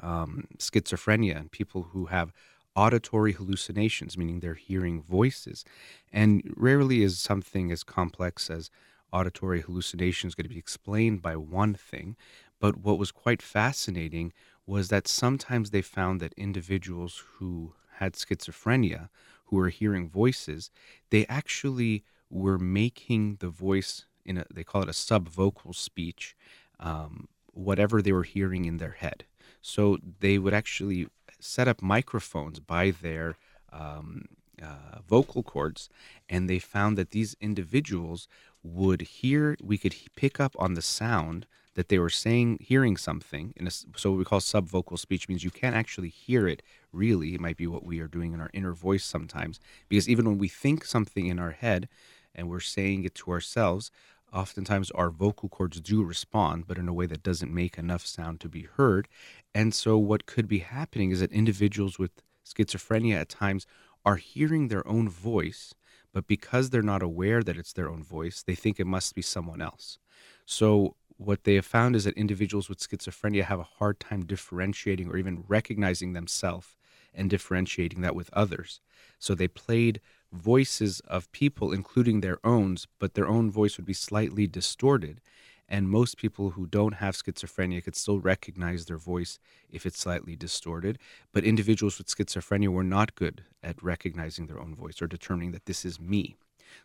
um, 0.01 0.47
schizophrenia 0.59 1.37
and 1.37 1.51
people 1.51 1.89
who 1.93 2.07
have 2.07 2.33
auditory 2.77 3.33
hallucinations, 3.33 4.17
meaning 4.17 4.41
they're 4.41 4.55
hearing 4.55 5.03
voices. 5.03 5.65
And 6.13 6.55
rarely 6.57 7.03
is 7.03 7.19
something 7.19 7.73
as 7.73 7.83
complex 7.83 8.49
as 8.49 8.71
auditory 9.13 9.61
hallucinations 9.61 10.35
going 10.35 10.45
to 10.45 10.49
be 10.49 10.59
explained 10.59 11.23
by 11.23 11.37
one 11.37 11.75
thing. 11.75 12.17
But 12.61 12.79
what 12.79 12.99
was 12.99 13.13
quite 13.13 13.43
fascinating 13.43 14.33
was 14.67 14.89
that 14.89 15.09
sometimes 15.09 15.71
they 15.71 15.83
found 15.83 16.21
that 16.21 16.35
individuals 16.37 17.25
who 17.35 17.75
had 17.97 18.15
schizophrenia, 18.15 19.09
who 19.47 19.57
were 19.57 19.71
hearing 19.71 20.09
voices, 20.09 20.71
they 21.11 21.25
actually 21.27 22.05
were 22.31 22.59
making 22.59 23.37
the 23.41 23.49
voice 23.49 24.05
in 24.25 24.39
a, 24.39 24.45
they 24.53 24.65
call 24.65 24.83
it 24.83 24.89
a 24.89 24.93
subvocal 24.93 25.75
speech, 25.75 26.37
um, 26.81 27.29
whatever 27.53 28.03
they 28.03 28.13
were 28.13 28.25
hearing 28.25 28.67
in 28.67 28.77
their 28.77 28.93
head. 28.93 29.25
So 29.63 29.99
they 30.21 30.39
would 30.39 30.55
actually 30.55 31.09
set 31.41 31.69
up 31.69 31.81
microphones 31.81 32.61
by 32.61 32.91
their 32.91 33.37
um, 33.73 34.27
uh, 34.63 35.01
vocal 35.09 35.43
cords, 35.43 35.89
and 36.29 36.49
they 36.49 36.59
found 36.59 36.99
that 36.99 37.11
these 37.11 37.37
individuals 37.41 38.29
would 38.63 39.03
hear, 39.03 39.57
we 39.63 39.79
could 39.79 39.95
pick 40.17 40.41
up 40.41 40.55
on 40.59 40.75
the 40.75 40.83
sound 40.83 41.47
that 41.75 41.89
they 41.89 41.99
were 41.99 42.11
saying, 42.11 42.59
hearing 42.61 42.97
something. 42.97 43.53
In 43.57 43.69
a, 43.69 43.71
so 43.71 44.11
what 44.11 44.19
we 44.19 44.25
call 44.25 44.41
subvocal 44.41 44.99
speech 44.99 45.29
means 45.29 45.45
you 45.45 45.51
can't 45.51 45.77
actually 45.77 46.09
hear 46.09 46.49
it 46.49 46.61
really. 46.93 47.35
It 47.35 47.41
might 47.41 47.57
be 47.57 47.69
what 47.69 47.85
we 47.85 48.01
are 48.01 48.09
doing 48.09 48.33
in 48.33 48.41
our 48.41 48.51
inner 48.53 48.73
voice 48.73 49.05
sometimes. 49.05 49.61
Because 49.89 50.09
even 50.09 50.25
when 50.25 50.39
we 50.39 50.49
think 50.49 50.85
something 50.85 51.27
in 51.27 51.39
our 51.39 51.53
head 51.53 51.89
and 52.35 52.49
we're 52.49 52.59
saying 52.59 53.05
it 53.05 53.15
to 53.17 53.31
ourselves, 53.31 53.93
oftentimes 54.33 54.91
our 54.91 55.11
vocal 55.11 55.49
cords 55.49 55.81
do 55.81 56.03
respond, 56.03 56.67
but 56.67 56.79
in 56.79 56.89
a 56.89 56.93
way 56.93 57.07
that 57.07 57.23
doesn't 57.23 57.55
make 57.55 57.79
enough 57.79 58.05
sound 58.05 58.41
to 58.41 58.49
be 58.49 58.63
heard. 58.63 59.07
And 59.55 59.73
so 59.73 59.97
what 59.97 60.27
could 60.27 60.49
be 60.49 60.59
happening 60.59 61.13
is 61.13 61.21
that 61.21 61.31
individuals 61.31 61.99
with 61.99 62.11
schizophrenia 62.45 63.21
at 63.21 63.29
times 63.29 63.67
are 64.05 64.17
hearing 64.17 64.69
their 64.69 64.87
own 64.89 65.09
voice, 65.09 65.75
but 66.19 66.27
because 66.27 66.71
they're 66.71 66.83
not 66.83 67.01
aware 67.01 67.45
that 67.45 67.57
it's 67.57 67.73
their 67.73 67.89
own 67.89 68.03
voice, 68.03 68.43
they 68.43 68.57
think 68.57 68.81
it 68.81 68.89
must 68.89 69.15
be 69.15 69.23
someone 69.23 69.63
else. 69.63 70.01
So 70.47 70.97
what 71.17 71.45
they 71.45 71.55
have 71.55 71.65
found 71.65 71.95
is 71.95 72.03
that 72.03 72.19
individuals 72.19 72.69
with 72.69 72.81
schizophrenia 72.81 73.45
have 73.45 73.61
a 73.61 73.75
hard 73.79 74.01
time 74.01 74.27
differentiating 74.27 75.09
or 75.09 75.17
even 75.17 75.45
recognizing 75.47 76.15
themselves 76.15 76.75
and 77.15 77.31
differentiating 77.31 78.01
that 78.01 78.17
with 78.17 78.31
others. 78.33 78.81
So 79.21 79.37
they 79.37 79.47
played 79.47 80.01
voices 80.33 80.99
of 81.07 81.31
people, 81.31 81.71
including 81.71 82.21
their 82.21 82.45
own, 82.45 82.79
but 82.99 83.15
their 83.15 83.29
own 83.29 83.49
voice 83.49 83.77
would 83.77 83.87
be 83.87 83.93
slightly 83.93 84.49
distorted. 84.49 85.21
And 85.69 85.91
most 85.91 86.17
people 86.17 86.51
who 86.51 86.67
don't 86.67 86.95
have 86.95 87.15
schizophrenia 87.15 87.85
could 87.85 87.97
still 87.97 88.21
recognize 88.21 88.87
their 88.87 88.97
voice 88.97 89.39
if 89.71 89.85
it's 89.85 90.01
slightly 90.01 90.35
distorted. 90.35 90.99
But 91.33 91.45
individuals 91.45 91.99
with 91.99 92.07
schizophrenia 92.07 92.69
were 92.69 92.85
not 92.85 93.15
good 93.15 93.45
at 93.63 93.83
recognizing 93.83 94.47
their 94.47 94.61
own 94.61 94.75
voice 94.75 95.03
or 95.03 95.07
determining 95.07 95.53
that 95.53 95.67
this 95.67 95.85
is 95.85 96.01
me. 96.01 96.37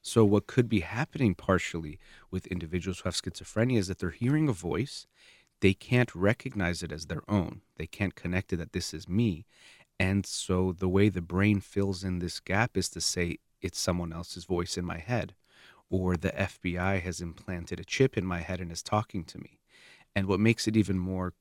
So, 0.02 0.24
what 0.26 0.48
could 0.48 0.70
be 0.70 0.82
happening 0.82 1.36
partially 1.36 2.00
with 2.32 2.48
individuals 2.48 3.00
who 3.00 3.08
have 3.08 3.16
schizophrenia 3.16 3.78
is 3.78 3.88
that 3.88 4.00
they're 4.00 4.12
hearing 4.12 4.48
a 4.48 4.54
voice, 4.54 5.08
they 5.60 5.74
can't 5.74 6.14
recognize 6.16 6.84
it 6.84 6.92
as 6.92 7.06
their 7.06 7.24
own, 7.30 7.62
they 7.78 7.88
can't 7.88 8.16
connect 8.16 8.54
it 8.54 8.58
that 8.58 8.74
this 8.74 8.94
is 8.94 9.08
me. 9.08 9.46
And 10.00 10.26
so, 10.26 10.72
the 10.72 10.90
way 10.90 11.10
the 11.10 11.22
brain 11.22 11.60
fills 11.60 12.04
in 12.04 12.20
this 12.20 12.40
gap 12.40 12.76
is 12.76 12.90
to 12.90 13.02
say, 13.02 13.38
it's 13.62 13.80
someone 13.80 14.12
else's 14.12 14.46
voice 14.46 14.78
in 14.78 14.84
my 14.84 14.98
head, 14.98 15.36
or 15.94 16.18
the 16.18 16.32
FBI 16.32 17.00
has 17.04 17.22
implanted 17.22 17.80
a 17.80 17.86
chip 17.86 18.18
in 18.18 18.26
my 18.26 18.40
head 18.40 18.60
and 18.60 18.72
is 18.72 18.82
talking 18.82 19.24
to 19.26 19.38
me. 19.38 19.60
And 20.16 20.26
what 20.26 20.40
makes 20.40 20.68
it 20.68 20.76
even 20.76 20.98
more 20.98 21.36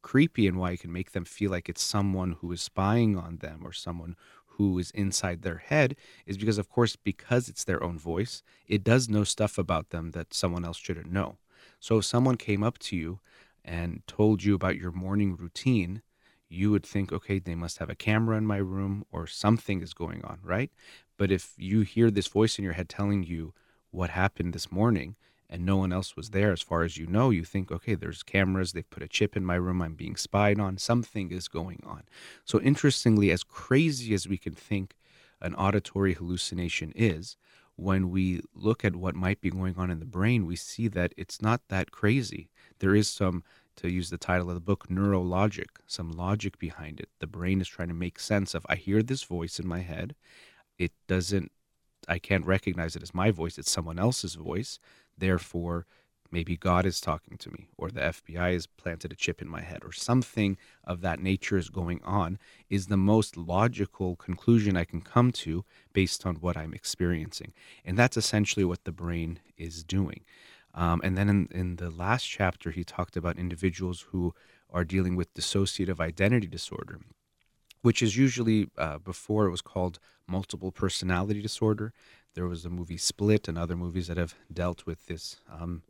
creepy 0.00 0.46
and 0.46 0.56
why 0.56 0.70
it 0.70 0.80
can 0.80 0.90
make 0.90 1.12
them 1.12 1.26
feel 1.26 1.50
like 1.50 1.68
it's 1.68 1.82
someone 1.82 2.36
who 2.40 2.50
is 2.50 2.62
spying 2.62 3.18
on 3.18 3.36
them 3.36 3.60
or 3.66 3.72
someone 3.74 4.16
who 4.52 4.78
is 4.78 4.90
inside 4.92 5.42
their 5.42 5.58
head 5.58 5.94
is 6.24 6.38
because, 6.38 6.56
of 6.56 6.70
course, 6.70 6.96
because 6.96 7.50
it's 7.50 7.64
their 7.64 7.82
own 7.84 7.98
voice, 7.98 8.42
it 8.66 8.82
does 8.82 9.10
know 9.10 9.24
stuff 9.24 9.58
about 9.58 9.90
them 9.90 10.12
that 10.12 10.32
someone 10.32 10.64
else 10.64 10.78
shouldn't 10.78 11.12
know. 11.12 11.36
So 11.78 11.98
if 11.98 12.06
someone 12.06 12.38
came 12.38 12.62
up 12.62 12.78
to 12.78 12.96
you 12.96 13.20
and 13.62 14.02
told 14.06 14.42
you 14.42 14.54
about 14.54 14.78
your 14.78 14.90
morning 14.90 15.36
routine, 15.36 16.00
you 16.48 16.70
would 16.70 16.86
think, 16.86 17.12
okay, 17.12 17.38
they 17.38 17.54
must 17.54 17.76
have 17.76 17.90
a 17.90 17.94
camera 17.94 18.38
in 18.38 18.46
my 18.46 18.56
room 18.56 19.04
or 19.12 19.26
something 19.26 19.82
is 19.82 19.92
going 19.92 20.24
on, 20.24 20.38
right? 20.42 20.70
But 21.18 21.30
if 21.30 21.52
you 21.58 21.82
hear 21.82 22.10
this 22.10 22.28
voice 22.28 22.56
in 22.56 22.64
your 22.64 22.72
head 22.72 22.88
telling 22.88 23.22
you 23.22 23.52
what 23.90 24.10
happened 24.10 24.52
this 24.52 24.70
morning 24.70 25.16
and 25.50 25.64
no 25.64 25.78
one 25.78 25.92
else 25.92 26.14
was 26.14 26.30
there, 26.30 26.52
as 26.52 26.60
far 26.60 26.82
as 26.82 26.98
you 26.98 27.06
know, 27.06 27.30
you 27.30 27.42
think, 27.42 27.72
okay, 27.72 27.94
there's 27.94 28.22
cameras, 28.22 28.72
they've 28.72 28.90
put 28.90 29.02
a 29.02 29.08
chip 29.08 29.36
in 29.36 29.46
my 29.46 29.54
room, 29.54 29.80
I'm 29.80 29.94
being 29.94 30.16
spied 30.16 30.60
on, 30.60 30.76
something 30.76 31.30
is 31.30 31.48
going 31.48 31.82
on. 31.86 32.02
So, 32.44 32.60
interestingly, 32.60 33.30
as 33.30 33.44
crazy 33.44 34.12
as 34.12 34.28
we 34.28 34.36
can 34.36 34.52
think 34.52 34.94
an 35.40 35.54
auditory 35.54 36.12
hallucination 36.12 36.92
is, 36.94 37.36
when 37.76 38.10
we 38.10 38.42
look 38.54 38.84
at 38.84 38.96
what 38.96 39.14
might 39.14 39.40
be 39.40 39.50
going 39.50 39.76
on 39.78 39.90
in 39.90 40.00
the 40.00 40.04
brain, 40.04 40.46
we 40.46 40.56
see 40.56 40.88
that 40.88 41.14
it's 41.16 41.40
not 41.40 41.62
that 41.68 41.92
crazy. 41.92 42.50
There 42.80 42.94
is 42.94 43.08
some, 43.08 43.44
to 43.76 43.90
use 43.90 44.10
the 44.10 44.18
title 44.18 44.48
of 44.48 44.54
the 44.54 44.60
book, 44.60 44.88
neurologic, 44.88 45.68
some 45.86 46.10
logic 46.10 46.58
behind 46.58 46.98
it. 46.98 47.08
The 47.20 47.28
brain 47.28 47.60
is 47.60 47.68
trying 47.68 47.88
to 47.88 47.94
make 47.94 48.18
sense 48.18 48.52
of 48.52 48.66
I 48.68 48.74
hear 48.74 49.02
this 49.02 49.22
voice 49.22 49.60
in 49.60 49.66
my 49.66 49.78
head. 49.78 50.16
It 50.76 50.92
doesn't, 51.06 51.52
I 52.06 52.18
can't 52.18 52.46
recognize 52.46 52.96
it 52.96 53.02
as 53.02 53.14
my 53.14 53.30
voice, 53.30 53.58
it's 53.58 53.70
someone 53.70 53.98
else's 53.98 54.34
voice. 54.34 54.78
Therefore, 55.16 55.86
maybe 56.30 56.56
God 56.56 56.86
is 56.86 57.00
talking 57.00 57.38
to 57.38 57.50
me, 57.50 57.68
or 57.76 57.90
the 57.90 58.00
FBI 58.00 58.52
has 58.52 58.66
planted 58.66 59.12
a 59.12 59.16
chip 59.16 59.40
in 59.40 59.48
my 59.48 59.62
head, 59.62 59.82
or 59.84 59.92
something 59.92 60.56
of 60.84 61.00
that 61.00 61.20
nature 61.20 61.56
is 61.56 61.70
going 61.70 62.00
on, 62.04 62.38
is 62.68 62.86
the 62.86 62.96
most 62.96 63.36
logical 63.36 64.16
conclusion 64.16 64.76
I 64.76 64.84
can 64.84 65.00
come 65.00 65.32
to 65.32 65.64
based 65.92 66.26
on 66.26 66.36
what 66.36 66.56
I'm 66.56 66.74
experiencing. 66.74 67.52
And 67.84 67.98
that's 67.98 68.16
essentially 68.16 68.64
what 68.64 68.84
the 68.84 68.92
brain 68.92 69.40
is 69.56 69.82
doing. 69.82 70.24
Um, 70.74 71.00
and 71.02 71.16
then 71.16 71.28
in, 71.28 71.48
in 71.50 71.76
the 71.76 71.90
last 71.90 72.24
chapter, 72.24 72.70
he 72.70 72.84
talked 72.84 73.16
about 73.16 73.38
individuals 73.38 74.06
who 74.10 74.34
are 74.70 74.84
dealing 74.84 75.16
with 75.16 75.34
dissociative 75.34 75.98
identity 75.98 76.46
disorder, 76.46 77.00
which 77.82 78.02
is 78.02 78.16
usually 78.16 78.68
uh, 78.76 78.98
before 78.98 79.46
it 79.46 79.50
was 79.50 79.62
called 79.62 79.98
multiple 80.26 80.72
personality 80.72 81.40
disorder. 81.40 81.92
There 82.34 82.46
was 82.46 82.62
the 82.62 82.70
movie 82.70 82.98
Split 82.98 83.48
and 83.48 83.58
other 83.58 83.76
movies 83.76 84.06
that 84.08 84.16
have 84.16 84.34
dealt 84.52 84.86
with 84.86 85.06
this 85.06 85.40
um, 85.50 85.82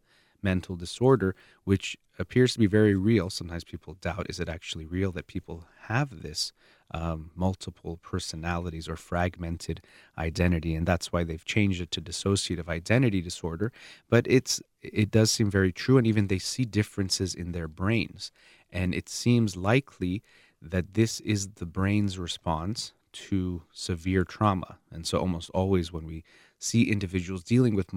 mental 0.42 0.76
disorder, 0.76 1.34
which 1.64 1.96
appears 2.18 2.52
to 2.52 2.58
be 2.58 2.66
very 2.66 2.94
real. 2.94 3.30
Sometimes 3.30 3.64
people 3.64 3.94
doubt 3.94 4.26
is 4.28 4.40
it 4.40 4.48
actually 4.48 4.86
real 4.86 5.12
that 5.12 5.26
people 5.26 5.66
have 5.82 6.22
this 6.22 6.52
um, 6.90 7.30
multiple 7.34 7.98
personalities 8.02 8.88
or 8.88 8.96
fragmented 8.96 9.82
identity, 10.16 10.74
and 10.74 10.86
that's 10.86 11.12
why 11.12 11.24
they've 11.24 11.44
changed 11.44 11.80
it 11.80 11.90
to 11.92 12.00
dissociative 12.00 12.68
identity 12.68 13.20
disorder. 13.20 13.72
But 14.08 14.26
it's 14.28 14.62
it 14.80 15.10
does 15.10 15.30
seem 15.30 15.50
very 15.50 15.72
true, 15.72 15.98
and 15.98 16.06
even 16.06 16.28
they 16.28 16.38
see 16.38 16.64
differences 16.64 17.34
in 17.34 17.52
their 17.52 17.68
brains, 17.68 18.32
and 18.70 18.94
it 18.94 19.08
seems 19.08 19.56
likely 19.56 20.22
that 20.60 20.94
this 20.94 21.20
is 21.20 21.48
the 21.54 21.66
brain's 21.66 22.18
response 22.18 22.92
to 23.12 23.62
severe 23.72 24.24
trauma. 24.24 24.78
And 24.90 25.06
so, 25.06 25.18
almost 25.18 25.50
always 25.50 25.92
when 25.92 26.04
we 26.04 26.24
see 26.58 26.90
individuals 26.90 27.44
dealing 27.44 27.74
with 27.74 27.90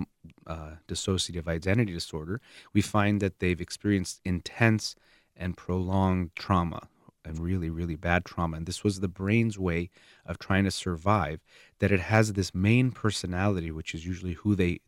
uh, 0.48 0.72
dissociative 0.88 1.48
identity 1.48 1.94
disorder, 1.94 2.40
we 2.74 2.82
find 2.82 3.22
that 3.22 3.40
they've 3.40 3.62
experienced 3.62 4.22
intense 4.24 4.96
and 5.36 5.58
prolonged 5.58 6.32
trauma 6.36 6.88
and 7.24 7.40
really, 7.40 7.70
really 7.70 7.96
bad 7.96 8.26
trauma. 8.26 8.58
And 8.58 8.66
this 8.66 8.84
was 8.84 9.00
the 9.00 9.08
brain's 9.08 9.58
way 9.58 9.90
of 10.26 10.40
trying 10.40 10.64
to 10.64 10.72
survive, 10.72 11.40
that 11.80 11.92
it 11.92 12.00
has 12.00 12.34
this 12.34 12.54
main 12.54 12.92
personality, 12.92 13.72
which 13.72 13.94
is 13.94 14.06
usually 14.06 14.34
who 14.34 14.56
they 14.56 14.80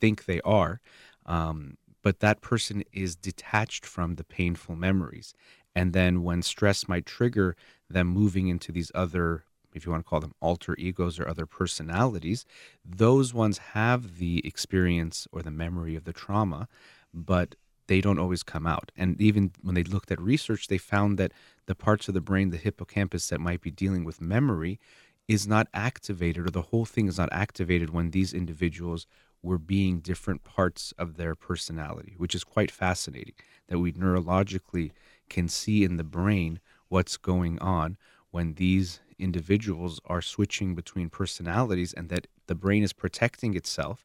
think 0.00 0.24
they 0.24 0.40
are. 0.42 0.80
Um, 1.26 1.76
but 2.02 2.20
that 2.20 2.40
person 2.40 2.84
is 2.92 3.16
detached 3.16 3.84
from 3.84 4.14
the 4.14 4.24
painful 4.24 4.76
memories. 4.76 5.34
And 5.76 5.92
then 5.92 6.22
when 6.22 6.42
stress 6.42 6.88
might 6.88 7.06
trigger 7.06 7.54
them 7.88 8.08
moving 8.08 8.48
into 8.48 8.72
these 8.72 8.90
other 8.94 9.44
if 9.74 9.84
you 9.84 9.92
want 9.92 10.02
to 10.02 10.08
call 10.08 10.20
them 10.20 10.32
alter 10.40 10.74
egos 10.78 11.20
or 11.20 11.28
other 11.28 11.44
personalities, 11.44 12.46
those 12.82 13.34
ones 13.34 13.58
have 13.58 14.16
the 14.16 14.40
experience 14.42 15.28
or 15.32 15.42
the 15.42 15.50
memory 15.50 15.94
of 15.94 16.04
the 16.04 16.14
trauma, 16.14 16.66
but 17.12 17.56
they 17.86 18.00
don't 18.00 18.18
always 18.18 18.42
come 18.42 18.66
out. 18.66 18.90
And 18.96 19.20
even 19.20 19.52
when 19.60 19.74
they 19.74 19.82
looked 19.82 20.10
at 20.10 20.18
research, 20.18 20.68
they 20.68 20.78
found 20.78 21.18
that 21.18 21.32
the 21.66 21.74
parts 21.74 22.08
of 22.08 22.14
the 22.14 22.22
brain, 22.22 22.48
the 22.48 22.56
hippocampus 22.56 23.28
that 23.28 23.38
might 23.38 23.60
be 23.60 23.70
dealing 23.70 24.02
with 24.02 24.18
memory, 24.18 24.80
is 25.28 25.46
not 25.46 25.68
activated, 25.74 26.46
or 26.46 26.50
the 26.50 26.62
whole 26.62 26.86
thing 26.86 27.06
is 27.06 27.18
not 27.18 27.28
activated 27.30 27.90
when 27.90 28.12
these 28.12 28.32
individuals 28.32 29.06
were 29.42 29.58
being 29.58 30.00
different 30.00 30.42
parts 30.42 30.92
of 30.98 31.16
their 31.16 31.34
personality, 31.34 32.14
which 32.16 32.34
is 32.34 32.44
quite 32.44 32.70
fascinating 32.70 33.34
that 33.68 33.78
we 33.78 33.92
neurologically 33.92 34.92
can 35.28 35.48
see 35.48 35.84
in 35.84 35.96
the 35.96 36.04
brain 36.04 36.60
what's 36.88 37.16
going 37.16 37.58
on 37.58 37.96
when 38.30 38.54
these 38.54 39.00
individuals 39.18 40.00
are 40.06 40.22
switching 40.22 40.74
between 40.74 41.08
personalities 41.08 41.92
and 41.92 42.08
that 42.08 42.26
the 42.46 42.54
brain 42.54 42.82
is 42.82 42.92
protecting 42.92 43.54
itself 43.54 44.04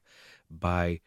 by 0.50 1.00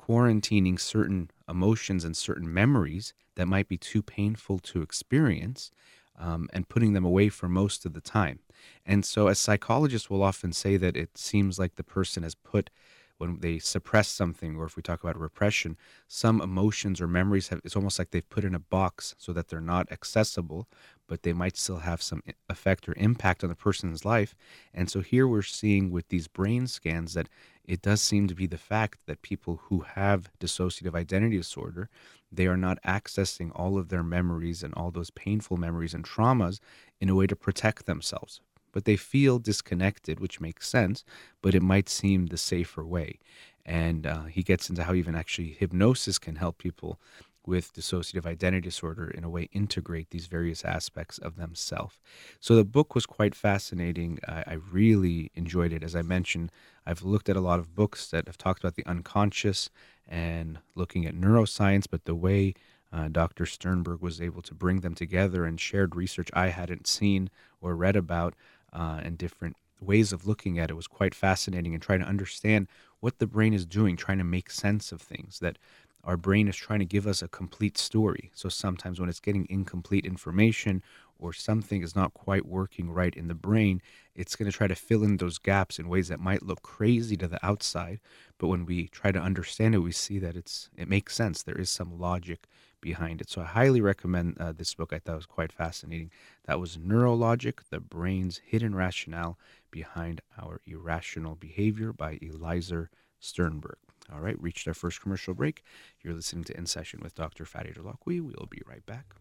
quarantining 0.00 0.78
certain 0.78 1.30
emotions 1.48 2.04
and 2.04 2.16
certain 2.16 2.52
memories 2.52 3.14
that 3.36 3.46
might 3.46 3.68
be 3.68 3.76
too 3.76 4.02
painful 4.02 4.58
to 4.58 4.82
experience 4.82 5.70
um, 6.18 6.48
and 6.52 6.68
putting 6.68 6.92
them 6.92 7.04
away 7.04 7.28
for 7.28 7.48
most 7.48 7.84
of 7.84 7.92
the 7.92 8.00
time. 8.00 8.40
And 8.84 9.04
so, 9.04 9.28
as 9.28 9.38
psychologists 9.38 10.08
will 10.08 10.22
often 10.22 10.52
say 10.52 10.76
that 10.76 10.96
it 10.96 11.18
seems 11.18 11.58
like 11.58 11.76
the 11.76 11.84
person 11.84 12.22
has 12.22 12.34
put 12.34 12.70
when 13.18 13.40
they 13.40 13.58
suppress 13.58 14.08
something, 14.08 14.56
or 14.56 14.64
if 14.64 14.76
we 14.76 14.82
talk 14.82 15.02
about 15.02 15.18
repression, 15.18 15.76
some 16.06 16.40
emotions 16.40 17.00
or 17.00 17.08
memories 17.08 17.48
have, 17.48 17.60
it's 17.64 17.76
almost 17.76 17.98
like 17.98 18.10
they've 18.10 18.28
put 18.28 18.44
in 18.44 18.54
a 18.54 18.60
box 18.60 19.14
so 19.18 19.32
that 19.32 19.48
they're 19.48 19.60
not 19.60 19.90
accessible, 19.90 20.68
but 21.06 21.22
they 21.22 21.32
might 21.32 21.56
still 21.56 21.78
have 21.78 22.02
some 22.02 22.22
effect 22.48 22.88
or 22.88 22.94
impact 22.96 23.42
on 23.42 23.48
the 23.48 23.56
person's 23.56 24.04
life. 24.04 24.34
And 24.74 24.90
so 24.90 25.00
here 25.00 25.26
we're 25.26 25.42
seeing 25.42 25.90
with 25.90 26.08
these 26.08 26.28
brain 26.28 26.66
scans 26.66 27.14
that 27.14 27.28
it 27.64 27.82
does 27.82 28.00
seem 28.00 28.28
to 28.28 28.34
be 28.34 28.46
the 28.46 28.58
fact 28.58 29.00
that 29.06 29.22
people 29.22 29.60
who 29.64 29.80
have 29.80 30.30
dissociative 30.38 30.94
identity 30.94 31.36
disorder, 31.36 31.88
they 32.30 32.46
are 32.46 32.56
not 32.56 32.82
accessing 32.82 33.50
all 33.54 33.78
of 33.78 33.88
their 33.88 34.02
memories 34.02 34.62
and 34.62 34.74
all 34.74 34.90
those 34.90 35.10
painful 35.10 35.56
memories 35.56 35.94
and 35.94 36.04
traumas 36.04 36.60
in 37.00 37.08
a 37.08 37.14
way 37.14 37.26
to 37.26 37.36
protect 37.36 37.86
themselves 37.86 38.40
but 38.76 38.84
they 38.84 38.94
feel 38.94 39.38
disconnected, 39.38 40.20
which 40.20 40.38
makes 40.38 40.68
sense, 40.68 41.02
but 41.40 41.54
it 41.54 41.62
might 41.62 41.88
seem 41.88 42.26
the 42.26 42.36
safer 42.36 42.84
way. 42.84 43.18
And 43.64 44.06
uh, 44.06 44.24
he 44.24 44.42
gets 44.42 44.68
into 44.68 44.84
how 44.84 44.92
even 44.92 45.14
actually 45.14 45.56
hypnosis 45.58 46.18
can 46.18 46.36
help 46.36 46.58
people 46.58 47.00
with 47.46 47.72
dissociative 47.72 48.26
identity 48.26 48.68
disorder 48.68 49.08
in 49.08 49.24
a 49.24 49.30
way 49.30 49.48
integrate 49.50 50.10
these 50.10 50.26
various 50.26 50.62
aspects 50.62 51.16
of 51.16 51.36
themselves. 51.36 51.98
So 52.38 52.54
the 52.54 52.66
book 52.66 52.94
was 52.94 53.06
quite 53.06 53.34
fascinating. 53.34 54.18
I, 54.28 54.44
I, 54.46 54.58
really 54.70 55.30
enjoyed 55.34 55.72
it. 55.72 55.82
As 55.82 55.96
I 55.96 56.02
mentioned, 56.02 56.52
I've 56.84 57.02
looked 57.02 57.30
at 57.30 57.36
a 57.36 57.40
lot 57.40 57.58
of 57.58 57.74
books 57.74 58.10
that 58.10 58.26
have 58.26 58.36
talked 58.36 58.62
about 58.62 58.74
the 58.74 58.84
unconscious 58.84 59.70
and 60.06 60.58
looking 60.74 61.06
at 61.06 61.14
neuroscience, 61.14 61.86
but 61.90 62.04
the 62.04 62.14
way 62.14 62.52
uh, 62.92 63.08
Dr. 63.08 63.46
Sternberg 63.46 64.00
was 64.00 64.20
able 64.20 64.42
to 64.42 64.54
bring 64.54 64.80
them 64.80 64.94
together 64.94 65.44
and 65.44 65.58
shared 65.58 65.96
research 65.96 66.28
I 66.34 66.48
hadn't 66.48 66.86
seen 66.86 67.30
or 67.60 67.74
read 67.74 67.96
about 67.96 68.34
uh, 68.72 69.00
and 69.02 69.18
different 69.18 69.56
ways 69.80 70.12
of 70.12 70.26
looking 70.26 70.58
at 70.58 70.70
it 70.70 70.74
was 70.74 70.86
quite 70.86 71.14
fascinating 71.14 71.74
and 71.74 71.82
trying 71.82 72.00
to 72.00 72.06
understand 72.06 72.66
what 73.00 73.18
the 73.18 73.26
brain 73.26 73.52
is 73.52 73.66
doing, 73.66 73.96
trying 73.96 74.18
to 74.18 74.24
make 74.24 74.50
sense 74.50 74.90
of 74.92 75.00
things. 75.00 75.38
That 75.40 75.58
our 76.06 76.16
brain 76.16 76.46
is 76.46 76.56
trying 76.56 76.78
to 76.78 76.84
give 76.84 77.06
us 77.06 77.20
a 77.20 77.28
complete 77.28 77.76
story. 77.76 78.30
So 78.32 78.48
sometimes 78.48 79.00
when 79.00 79.08
it's 79.08 79.20
getting 79.20 79.46
incomplete 79.50 80.06
information 80.06 80.82
or 81.18 81.32
something 81.32 81.82
is 81.82 81.96
not 81.96 82.14
quite 82.14 82.46
working 82.46 82.90
right 82.90 83.14
in 83.14 83.26
the 83.26 83.34
brain, 83.34 83.82
it's 84.14 84.36
going 84.36 84.50
to 84.50 84.56
try 84.56 84.68
to 84.68 84.76
fill 84.76 85.02
in 85.02 85.16
those 85.16 85.38
gaps 85.38 85.78
in 85.78 85.88
ways 85.88 86.08
that 86.08 86.20
might 86.20 86.44
look 86.44 86.62
crazy 86.62 87.16
to 87.16 87.26
the 87.26 87.44
outside. 87.44 87.98
But 88.38 88.48
when 88.48 88.66
we 88.66 88.86
try 88.88 89.10
to 89.10 89.18
understand 89.18 89.74
it, 89.74 89.78
we 89.78 89.92
see 89.92 90.18
that 90.20 90.36
it's 90.36 90.70
it 90.76 90.88
makes 90.88 91.14
sense. 91.14 91.42
There 91.42 91.58
is 91.58 91.70
some 91.70 91.98
logic 91.98 92.46
behind 92.80 93.20
it. 93.20 93.30
So 93.30 93.42
I 93.42 93.46
highly 93.46 93.80
recommend 93.80 94.36
uh, 94.38 94.52
this 94.52 94.74
book. 94.74 94.92
I 94.92 94.98
thought 94.98 95.16
was 95.16 95.26
quite 95.26 95.52
fascinating. 95.52 96.10
That 96.46 96.60
was 96.60 96.76
Neurologic, 96.76 97.60
the 97.70 97.80
Brain's 97.80 98.40
Hidden 98.44 98.74
Rationale 98.74 99.38
Behind 99.70 100.20
Our 100.40 100.60
Irrational 100.66 101.34
Behavior 101.34 101.92
by 101.92 102.18
Eliezer 102.22 102.90
Sternberg. 103.18 103.78
All 104.12 104.20
right, 104.20 104.40
reached 104.40 104.68
our 104.68 104.74
first 104.74 105.00
commercial 105.00 105.34
break. 105.34 105.64
You're 106.02 106.14
listening 106.14 106.44
to 106.44 106.56
In 106.56 106.66
Session 106.66 107.00
with 107.02 107.14
Dr. 107.14 107.44
Farid 107.44 107.76
Holakouee. 107.76 108.20
We'll 108.20 108.48
be 108.48 108.62
right 108.66 108.86
back. 108.86 109.16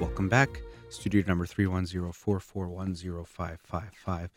Welcome 0.00 0.28
back. 0.28 0.60
Studio 0.94 1.22
number 1.26 1.46
310-441-0555. 1.46 4.28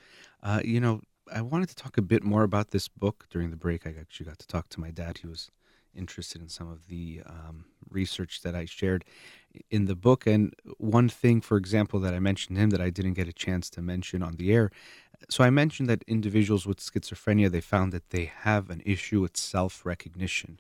Uh, 0.44 0.60
you 0.64 0.80
know, 0.80 1.02
I 1.34 1.42
wanted 1.42 1.70
to 1.70 1.76
talk 1.76 1.98
a 1.98 2.02
bit 2.02 2.24
more 2.24 2.44
about 2.44 2.72
this 2.72 2.88
book 2.88 3.26
during 3.30 3.50
the 3.52 3.58
break. 3.58 3.86
I 3.88 3.94
actually 4.00 4.28
got 4.28 4.40
to 4.40 4.48
talk 4.48 4.70
to 4.70 4.80
my 4.80 4.92
dad. 4.92 5.18
He 5.20 5.28
was 5.28 5.52
interested 5.96 6.42
in 6.42 6.50
some 6.50 6.70
of 6.72 6.88
the 6.88 7.22
um, 7.26 7.66
research 7.90 8.42
that 8.44 8.56
I 8.56 8.66
shared 8.66 9.04
in 9.72 9.86
the 9.86 9.96
book. 9.96 10.28
And 10.28 10.54
one 10.78 11.10
thing, 11.10 11.42
for 11.42 11.58
example, 11.58 12.00
that 12.02 12.14
I 12.14 12.20
mentioned 12.20 12.58
him 12.58 12.70
that 12.72 12.82
I 12.82 12.90
didn't 12.90 13.14
get 13.14 13.28
a 13.28 13.34
chance 13.34 13.70
to 13.72 13.82
mention 13.82 14.22
on 14.24 14.36
the 14.36 14.52
air 14.54 14.72
So 15.30 15.44
I 15.44 15.50
mentioned 15.50 15.90
that 15.90 16.04
individuals 16.08 16.66
with 16.68 16.80
schizophrenia 16.80 17.50
they 17.52 17.62
found 17.62 17.92
that 17.94 18.10
they 18.12 18.26
have 18.26 18.70
an 18.70 18.82
issue 18.86 19.22
with 19.22 19.36
self-recognition, 19.38 20.60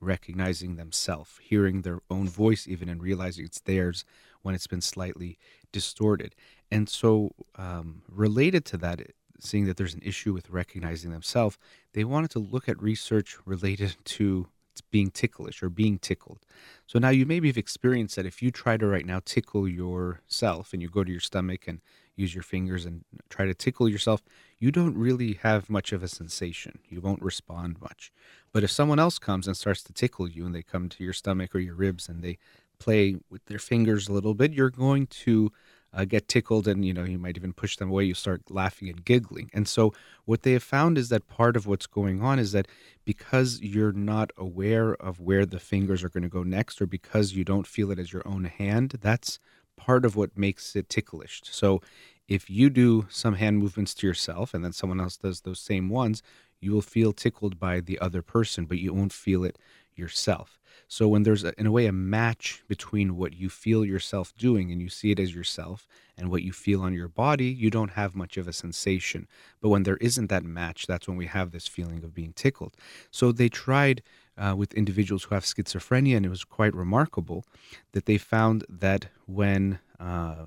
recognizing 0.00 0.76
themselves, 0.76 1.38
hearing 1.42 1.82
their 1.82 2.00
own 2.10 2.28
voice 2.28 2.66
even 2.68 2.88
and 2.88 3.02
realizing 3.02 3.44
it's 3.46 3.60
theirs 3.60 4.04
when 4.42 4.54
it's 4.54 4.66
been 4.66 4.80
slightly 4.80 5.38
distorted. 5.72 6.34
And 6.70 6.88
so 6.88 7.32
um, 7.56 8.02
related 8.08 8.64
to 8.66 8.76
that 8.78 9.00
seeing 9.40 9.66
that 9.66 9.76
there's 9.76 9.94
an 9.94 10.02
issue 10.04 10.32
with 10.32 10.50
recognizing 10.50 11.10
themselves, 11.10 11.58
they 11.92 12.04
wanted 12.04 12.30
to 12.30 12.38
look 12.38 12.68
at 12.68 12.80
research 12.82 13.36
related 13.44 13.96
to 14.04 14.48
being 14.90 15.10
ticklish 15.10 15.62
or 15.62 15.68
being 15.68 15.98
tickled. 15.98 16.38
So 16.86 16.98
now 16.98 17.08
you 17.10 17.26
maybe 17.26 17.48
have 17.48 17.58
experienced 17.58 18.16
that 18.16 18.26
if 18.26 18.40
you 18.42 18.50
try 18.50 18.76
to 18.76 18.86
right 18.86 19.04
now 19.04 19.20
tickle 19.24 19.68
yourself 19.68 20.72
and 20.72 20.80
you 20.80 20.88
go 20.88 21.02
to 21.02 21.10
your 21.10 21.20
stomach 21.20 21.66
and 21.66 21.80
use 22.14 22.34
your 22.34 22.42
fingers 22.42 22.84
and 22.84 23.04
try 23.28 23.44
to 23.44 23.54
tickle 23.54 23.88
yourself, 23.88 24.22
you 24.58 24.70
don't 24.70 24.96
really 24.96 25.34
have 25.42 25.68
much 25.68 25.92
of 25.92 26.02
a 26.02 26.08
sensation. 26.08 26.78
You 26.88 27.00
won't 27.00 27.22
respond 27.22 27.80
much. 27.80 28.12
But 28.52 28.64
if 28.64 28.70
someone 28.70 28.98
else 28.98 29.18
comes 29.18 29.46
and 29.46 29.56
starts 29.56 29.82
to 29.84 29.92
tickle 29.92 30.28
you 30.28 30.46
and 30.46 30.54
they 30.54 30.62
come 30.62 30.88
to 30.88 31.04
your 31.04 31.12
stomach 31.12 31.54
or 31.54 31.60
your 31.60 31.74
ribs 31.74 32.08
and 32.08 32.22
they 32.22 32.38
play 32.78 33.16
with 33.30 33.44
their 33.46 33.58
fingers 33.58 34.08
a 34.08 34.12
little 34.12 34.34
bit, 34.34 34.52
you're 34.52 34.70
going 34.70 35.06
to 35.06 35.52
uh, 35.92 36.04
get 36.04 36.28
tickled 36.28 36.68
and 36.68 36.84
you 36.84 36.92
know 36.92 37.04
you 37.04 37.18
might 37.18 37.36
even 37.36 37.52
push 37.52 37.76
them 37.76 37.88
away 37.90 38.04
you 38.04 38.14
start 38.14 38.42
laughing 38.50 38.88
and 38.88 39.04
giggling. 39.04 39.50
And 39.54 39.66
so 39.66 39.92
what 40.24 40.42
they 40.42 40.52
have 40.52 40.62
found 40.62 40.98
is 40.98 41.08
that 41.08 41.28
part 41.28 41.56
of 41.56 41.66
what's 41.66 41.86
going 41.86 42.22
on 42.22 42.38
is 42.38 42.52
that 42.52 42.68
because 43.04 43.60
you're 43.60 43.92
not 43.92 44.30
aware 44.36 44.94
of 44.94 45.20
where 45.20 45.46
the 45.46 45.58
fingers 45.58 46.04
are 46.04 46.10
going 46.10 46.22
to 46.22 46.28
go 46.28 46.42
next 46.42 46.80
or 46.82 46.86
because 46.86 47.32
you 47.32 47.44
don't 47.44 47.66
feel 47.66 47.90
it 47.90 47.98
as 47.98 48.12
your 48.12 48.26
own 48.26 48.44
hand 48.44 48.96
that's 49.00 49.38
part 49.76 50.04
of 50.04 50.16
what 50.16 50.36
makes 50.36 50.76
it 50.76 50.88
ticklish. 50.88 51.40
So 51.44 51.80
if 52.26 52.50
you 52.50 52.68
do 52.68 53.06
some 53.08 53.34
hand 53.34 53.58
movements 53.58 53.94
to 53.94 54.06
yourself 54.06 54.52
and 54.52 54.64
then 54.64 54.72
someone 54.72 55.00
else 55.00 55.16
does 55.16 55.40
those 55.40 55.60
same 55.60 55.88
ones 55.88 56.22
you 56.60 56.72
will 56.72 56.82
feel 56.82 57.12
tickled 57.12 57.58
by 57.58 57.80
the 57.80 57.98
other 58.00 58.20
person 58.20 58.66
but 58.66 58.78
you 58.78 58.92
won't 58.92 59.12
feel 59.12 59.44
it 59.44 59.58
yourself. 59.98 60.58
So 60.90 61.06
when 61.06 61.22
there's 61.22 61.44
a, 61.44 61.52
in 61.60 61.66
a 61.66 61.70
way 61.70 61.86
a 61.86 61.92
match 61.92 62.62
between 62.66 63.16
what 63.16 63.34
you 63.34 63.50
feel 63.50 63.84
yourself 63.84 64.34
doing 64.36 64.72
and 64.72 64.80
you 64.80 64.88
see 64.88 65.10
it 65.10 65.20
as 65.20 65.34
yourself 65.34 65.86
and 66.16 66.30
what 66.30 66.42
you 66.42 66.52
feel 66.52 66.80
on 66.80 66.94
your 66.94 67.08
body, 67.08 67.46
you 67.46 67.70
don't 67.70 67.90
have 67.90 68.16
much 68.16 68.38
of 68.38 68.48
a 68.48 68.54
sensation. 68.54 69.28
But 69.60 69.68
when 69.68 69.82
there 69.82 69.98
isn't 69.98 70.28
that 70.28 70.44
match, 70.44 70.86
that's 70.86 71.06
when 71.06 71.18
we 71.18 71.26
have 71.26 71.50
this 71.50 71.66
feeling 71.66 72.02
of 72.04 72.14
being 72.14 72.32
tickled. 72.32 72.74
So 73.10 73.32
they 73.32 73.50
tried 73.50 74.02
uh, 74.38 74.54
with 74.56 74.72
individuals 74.72 75.24
who 75.24 75.34
have 75.34 75.44
schizophrenia, 75.44 76.16
and 76.16 76.24
it 76.24 76.30
was 76.30 76.44
quite 76.44 76.74
remarkable 76.74 77.44
that 77.92 78.06
they 78.06 78.18
found 78.18 78.64
that 78.68 79.08
when 79.26 79.80
uh, 80.00 80.46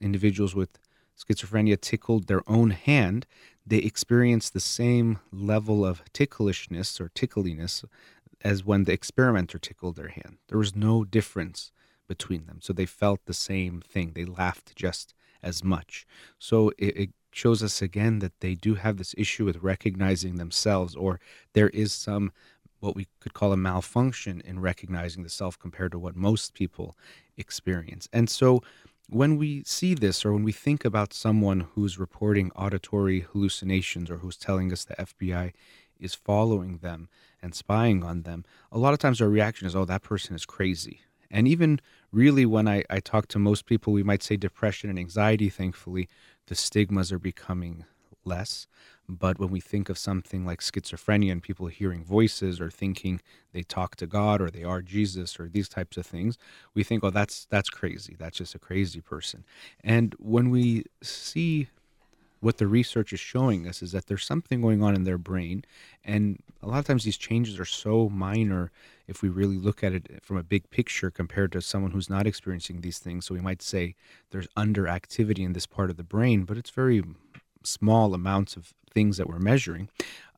individuals 0.00 0.54
with 0.54 0.78
schizophrenia 1.18 1.80
tickled 1.80 2.26
their 2.26 2.42
own 2.46 2.70
hand, 2.70 3.26
they 3.66 3.78
experienced 3.78 4.54
the 4.54 4.60
same 4.60 5.18
level 5.30 5.84
of 5.84 6.02
ticklishness 6.12 7.00
or 7.00 7.10
tickliness 7.10 7.84
as 8.42 8.64
when 8.64 8.84
the 8.84 8.92
experimenter 8.92 9.58
tickled 9.58 9.96
their 9.96 10.08
hand. 10.08 10.38
There 10.48 10.58
was 10.58 10.76
no 10.76 11.04
difference 11.04 11.72
between 12.06 12.46
them. 12.46 12.58
So 12.60 12.72
they 12.72 12.86
felt 12.86 13.20
the 13.26 13.34
same 13.34 13.80
thing. 13.80 14.12
They 14.14 14.24
laughed 14.24 14.74
just 14.74 15.14
as 15.42 15.62
much. 15.62 16.06
So 16.38 16.70
it, 16.78 16.96
it, 16.96 17.10
shows 17.30 17.62
us 17.62 17.82
again 17.82 18.18
that 18.20 18.40
they 18.40 18.54
do 18.54 18.74
have 18.74 18.96
this 18.96 19.14
issue 19.16 19.44
with 19.44 19.62
recognizing 19.62 20.36
themselves, 20.36 20.96
or 20.96 21.20
there 21.52 21.68
is 21.68 21.92
some 21.92 22.32
what 22.80 22.96
we 22.96 23.06
could 23.20 23.34
call 23.34 23.52
a 23.52 23.56
malfunction 23.56 24.40
in 24.44 24.60
recognizing 24.60 25.22
the 25.22 25.28
self 25.28 25.58
compared 25.58 25.92
to 25.92 25.98
what 25.98 26.16
most 26.16 26.54
people 26.54 26.96
experience. 27.36 28.08
And 28.12 28.30
so 28.30 28.62
when 29.08 29.36
we 29.36 29.62
see 29.64 29.94
this, 29.94 30.24
or 30.24 30.32
when 30.32 30.42
we 30.42 30.52
think 30.52 30.84
about 30.84 31.12
someone 31.12 31.66
who's 31.74 31.98
reporting 31.98 32.50
auditory 32.56 33.20
hallucinations, 33.20 34.10
or 34.10 34.18
who's 34.18 34.36
telling 34.36 34.72
us 34.72 34.84
the 34.84 34.96
FBI 34.96 35.52
is 36.00 36.14
following 36.14 36.78
them 36.78 37.08
and 37.42 37.54
spying 37.54 38.02
on 38.02 38.22
them, 38.22 38.44
a 38.72 38.78
lot 38.78 38.92
of 38.92 38.98
times 38.98 39.20
our 39.20 39.28
reaction 39.28 39.66
is, 39.66 39.76
oh, 39.76 39.84
that 39.84 40.02
person 40.02 40.34
is 40.34 40.46
crazy. 40.46 41.00
And 41.30 41.46
even 41.46 41.80
really, 42.10 42.46
when 42.46 42.66
I, 42.66 42.84
I 42.88 43.00
talk 43.00 43.28
to 43.28 43.38
most 43.38 43.66
people, 43.66 43.92
we 43.92 44.02
might 44.02 44.22
say 44.22 44.36
depression 44.36 44.88
and 44.88 44.98
anxiety, 44.98 45.50
thankfully, 45.50 46.08
the 46.46 46.54
stigmas 46.54 47.12
are 47.12 47.18
becoming 47.18 47.84
less. 48.24 48.66
But 49.08 49.38
when 49.38 49.50
we 49.50 49.60
think 49.60 49.88
of 49.88 49.96
something 49.96 50.44
like 50.44 50.60
schizophrenia 50.60 51.32
and 51.32 51.42
people 51.42 51.66
hearing 51.68 52.04
voices 52.04 52.60
or 52.60 52.70
thinking 52.70 53.20
they 53.52 53.62
talk 53.62 53.96
to 53.96 54.06
God 54.06 54.40
or 54.42 54.50
they 54.50 54.64
are 54.64 54.82
Jesus 54.82 55.40
or 55.40 55.48
these 55.48 55.68
types 55.68 55.96
of 55.96 56.06
things, 56.06 56.36
we 56.74 56.84
think, 56.84 57.02
oh, 57.02 57.10
that's 57.10 57.46
that's 57.46 57.70
crazy. 57.70 58.16
That's 58.18 58.36
just 58.36 58.54
a 58.54 58.58
crazy 58.58 59.00
person. 59.00 59.46
And 59.82 60.14
when 60.18 60.50
we 60.50 60.84
see 61.02 61.68
what 62.40 62.58
the 62.58 62.66
research 62.66 63.12
is 63.12 63.20
showing 63.20 63.66
us 63.66 63.82
is 63.82 63.92
that 63.92 64.06
there's 64.06 64.24
something 64.24 64.60
going 64.60 64.82
on 64.82 64.94
in 64.94 65.04
their 65.04 65.18
brain 65.18 65.64
and 66.04 66.40
a 66.62 66.66
lot 66.66 66.78
of 66.78 66.86
times 66.86 67.04
these 67.04 67.16
changes 67.16 67.58
are 67.58 67.64
so 67.64 68.08
minor 68.08 68.70
if 69.06 69.22
we 69.22 69.28
really 69.28 69.56
look 69.56 69.82
at 69.82 69.92
it 69.92 70.22
from 70.22 70.36
a 70.36 70.42
big 70.42 70.68
picture 70.70 71.10
compared 71.10 71.52
to 71.52 71.62
someone 71.62 71.92
who's 71.92 72.10
not 72.10 72.26
experiencing 72.26 72.80
these 72.80 72.98
things. 72.98 73.26
So 73.26 73.34
we 73.34 73.40
might 73.40 73.62
say 73.62 73.94
there's 74.30 74.48
underactivity 74.48 75.44
in 75.44 75.52
this 75.52 75.66
part 75.66 75.90
of 75.90 75.96
the 75.96 76.04
brain 76.04 76.44
but 76.44 76.56
it's 76.56 76.70
very 76.70 77.02
small 77.62 78.14
amounts 78.14 78.56
of 78.56 78.74
things 78.92 79.16
that 79.16 79.28
we're 79.28 79.38
measuring. 79.38 79.88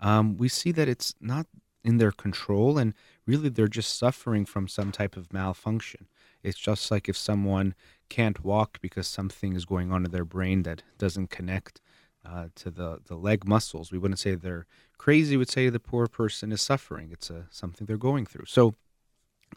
Um, 0.00 0.36
we 0.36 0.48
see 0.48 0.72
that 0.72 0.88
it's 0.88 1.14
not 1.20 1.46
in 1.84 1.98
their 1.98 2.12
control 2.12 2.78
and 2.78 2.94
really 3.26 3.48
they're 3.48 3.68
just 3.68 3.98
suffering 3.98 4.44
from 4.44 4.68
some 4.68 4.92
type 4.92 5.16
of 5.16 5.32
malfunction. 5.32 6.06
It's 6.42 6.58
just 6.58 6.90
like 6.90 7.08
if 7.08 7.16
someone 7.16 7.74
can't 8.08 8.44
walk 8.44 8.80
because 8.80 9.06
something 9.06 9.54
is 9.54 9.64
going 9.64 9.92
on 9.92 10.04
in 10.04 10.10
their 10.10 10.24
brain 10.24 10.62
that 10.64 10.82
doesn't 10.98 11.30
connect 11.30 11.80
uh, 12.24 12.48
to 12.56 12.70
the, 12.70 12.98
the 13.06 13.16
leg 13.16 13.46
muscles. 13.46 13.92
We 13.92 13.98
wouldn't 13.98 14.18
say 14.18 14.34
they're 14.34 14.66
crazy. 14.98 15.34
We 15.34 15.38
would 15.38 15.50
say 15.50 15.68
the 15.68 15.80
poor 15.80 16.06
person 16.06 16.52
is 16.52 16.60
suffering. 16.60 17.10
It's 17.12 17.30
a, 17.30 17.46
something 17.50 17.86
they're 17.86 17.96
going 17.96 18.26
through. 18.26 18.46
So 18.46 18.74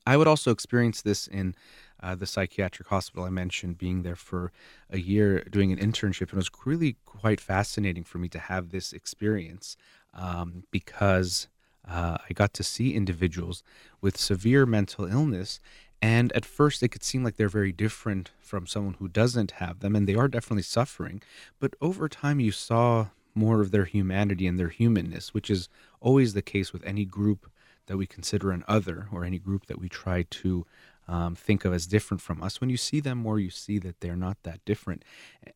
I 0.05 0.17
would 0.17 0.27
also 0.27 0.51
experience 0.51 1.01
this 1.01 1.27
in 1.27 1.55
uh, 2.01 2.15
the 2.15 2.25
psychiatric 2.25 2.87
hospital 2.87 3.25
I 3.25 3.29
mentioned, 3.29 3.77
being 3.77 4.03
there 4.03 4.15
for 4.15 4.51
a 4.89 4.99
year 4.99 5.43
doing 5.49 5.71
an 5.71 5.79
internship. 5.79 6.31
And 6.31 6.33
it 6.33 6.35
was 6.35 6.51
really 6.65 6.97
quite 7.05 7.39
fascinating 7.39 8.03
for 8.03 8.17
me 8.17 8.27
to 8.29 8.39
have 8.39 8.69
this 8.69 8.91
experience 8.91 9.77
um, 10.13 10.63
because 10.71 11.47
uh, 11.87 12.17
I 12.29 12.33
got 12.33 12.53
to 12.55 12.63
see 12.63 12.93
individuals 12.93 13.63
with 14.01 14.17
severe 14.17 14.65
mental 14.65 15.05
illness 15.05 15.59
and 16.03 16.33
at 16.33 16.43
first, 16.43 16.83
it 16.83 16.89
could 16.89 17.01
seem 17.01 17.23
like 17.23 17.37
they're 17.37 17.47
very 17.47 17.71
different 17.71 18.31
from 18.41 18.67
someone 18.67 18.95
who 18.95 19.07
doesn't 19.07 19.51
have 19.51 19.79
them, 19.79 19.95
and 19.95 20.05
they 20.05 20.15
are 20.15 20.27
definitely 20.27 20.63
suffering. 20.63 21.21
But 21.61 21.77
over 21.79 22.09
time, 22.09 22.41
you 22.41 22.51
saw 22.51 23.07
more 23.33 23.61
of 23.61 23.71
their 23.71 23.85
humanity 23.85 24.45
and 24.45 24.59
their 24.59 24.67
humanness, 24.67 25.33
which 25.33 25.49
is 25.49 25.69
always 26.01 26.33
the 26.33 26.41
case 26.41 26.73
with 26.73 26.83
any 26.85 27.05
group 27.05 27.49
that 27.85 27.95
we 27.95 28.05
consider 28.05 28.51
an 28.51 28.65
other 28.67 29.07
or 29.13 29.23
any 29.23 29.39
group 29.39 29.67
that 29.67 29.79
we 29.79 29.87
try 29.87 30.23
to 30.23 30.65
um, 31.07 31.35
think 31.35 31.63
of 31.63 31.73
as 31.73 31.87
different 31.87 32.19
from 32.19 32.43
us. 32.43 32.59
When 32.59 32.69
you 32.69 32.75
see 32.75 32.99
them 32.99 33.19
more, 33.19 33.39
you 33.39 33.49
see 33.49 33.79
that 33.79 34.01
they're 34.01 34.17
not 34.17 34.43
that 34.43 34.59
different. 34.65 35.05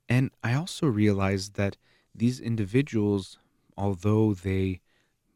And 0.07 0.31
I 0.45 0.53
also 0.53 0.87
realized 0.87 1.55
that 1.55 1.75
these 2.15 2.39
individuals, 2.39 3.37
although 3.77 4.33
they 4.33 4.79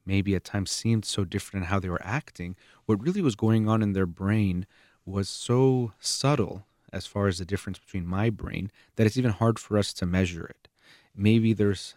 maybe 0.05 0.35
at 0.35 0.45
times 0.45 0.71
seemed 0.71 1.03
so 1.03 1.25
different 1.25 1.65
in 1.65 1.69
how 1.69 1.79
they 1.81 1.89
were 1.89 2.01
acting, 2.01 2.55
what 2.85 3.03
really 3.03 3.21
was 3.21 3.35
going 3.35 3.67
on 3.67 3.81
in 3.81 3.91
their 3.91 4.05
brain 4.05 4.65
was 5.05 5.29
so 5.29 5.93
subtle 5.99 6.63
as 6.93 7.07
far 7.07 7.27
as 7.27 7.37
the 7.37 7.45
difference 7.45 7.79
between 7.79 8.05
my 8.05 8.29
brain 8.29 8.71
that 8.95 9.07
it's 9.07 9.17
even 9.17 9.31
hard 9.31 9.57
for 9.57 9.77
us 9.77 9.93
to 9.93 10.05
measure 10.05 10.45
it. 10.45 10.67
Maybe 11.15 11.53
there's 11.53 11.95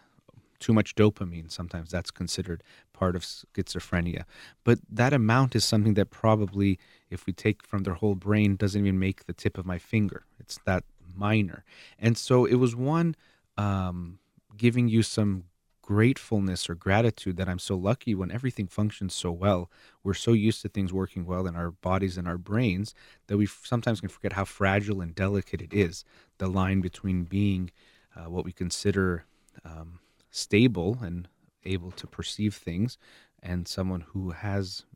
too 0.60 0.72
much 0.72 0.94
dopamine. 0.94 1.50
Sometimes 1.50 1.90
that's 1.90 2.10
considered 2.10 2.62
part 2.92 3.16
of 3.16 3.22
schizophrenia. 3.22 4.24
But 4.62 4.78
that 4.90 5.12
amount 5.12 5.54
is 5.54 5.64
something 5.64 5.94
that 5.94 6.10
probably, 6.10 6.78
if 7.10 7.26
we 7.26 7.32
take 7.32 7.66
from 7.66 7.82
their 7.82 7.94
whole 7.94 8.14
brain, 8.14 8.56
doesn't 8.56 8.80
even 8.80 8.98
make 8.98 9.26
the 9.26 9.32
tip 9.32 9.58
of 9.58 9.66
my 9.66 9.78
finger. 9.78 10.24
It's 10.40 10.58
that 10.64 10.84
minor. 11.14 11.64
And 11.98 12.16
so 12.16 12.44
it 12.44 12.54
was 12.54 12.74
one 12.74 13.14
um, 13.58 14.18
giving 14.56 14.88
you 14.88 15.02
some 15.02 15.44
gratefulness 15.84 16.70
or 16.70 16.74
gratitude 16.74 17.36
that 17.36 17.46
I'm 17.46 17.58
so 17.58 17.76
lucky 17.76 18.14
when 18.14 18.30
everything 18.30 18.66
functions 18.66 19.12
so 19.12 19.30
well. 19.30 19.70
We're 20.02 20.14
so 20.14 20.32
used 20.32 20.62
to 20.62 20.70
things 20.70 20.94
working 20.94 21.26
well 21.26 21.46
in 21.46 21.56
our 21.56 21.72
bodies 21.72 22.16
and 22.16 22.26
our 22.26 22.38
brains 22.38 22.94
that 23.26 23.36
we 23.36 23.44
sometimes 23.44 24.00
can 24.00 24.08
forget 24.08 24.32
how 24.32 24.46
fragile 24.46 25.02
and 25.02 25.14
delicate 25.14 25.60
it 25.60 25.74
is. 25.74 26.02
The 26.38 26.48
line 26.48 26.80
between 26.80 27.24
being 27.24 27.70
uh, 28.16 28.30
what 28.30 28.46
we 28.46 28.52
consider 28.52 29.26
um, 29.62 29.98
stable 30.30 31.00
and 31.02 31.28
able 31.64 31.90
to 31.90 32.06
perceive 32.06 32.54
things 32.54 32.96
and 33.42 33.68
someone 33.68 34.00
who 34.00 34.30
has 34.30 34.86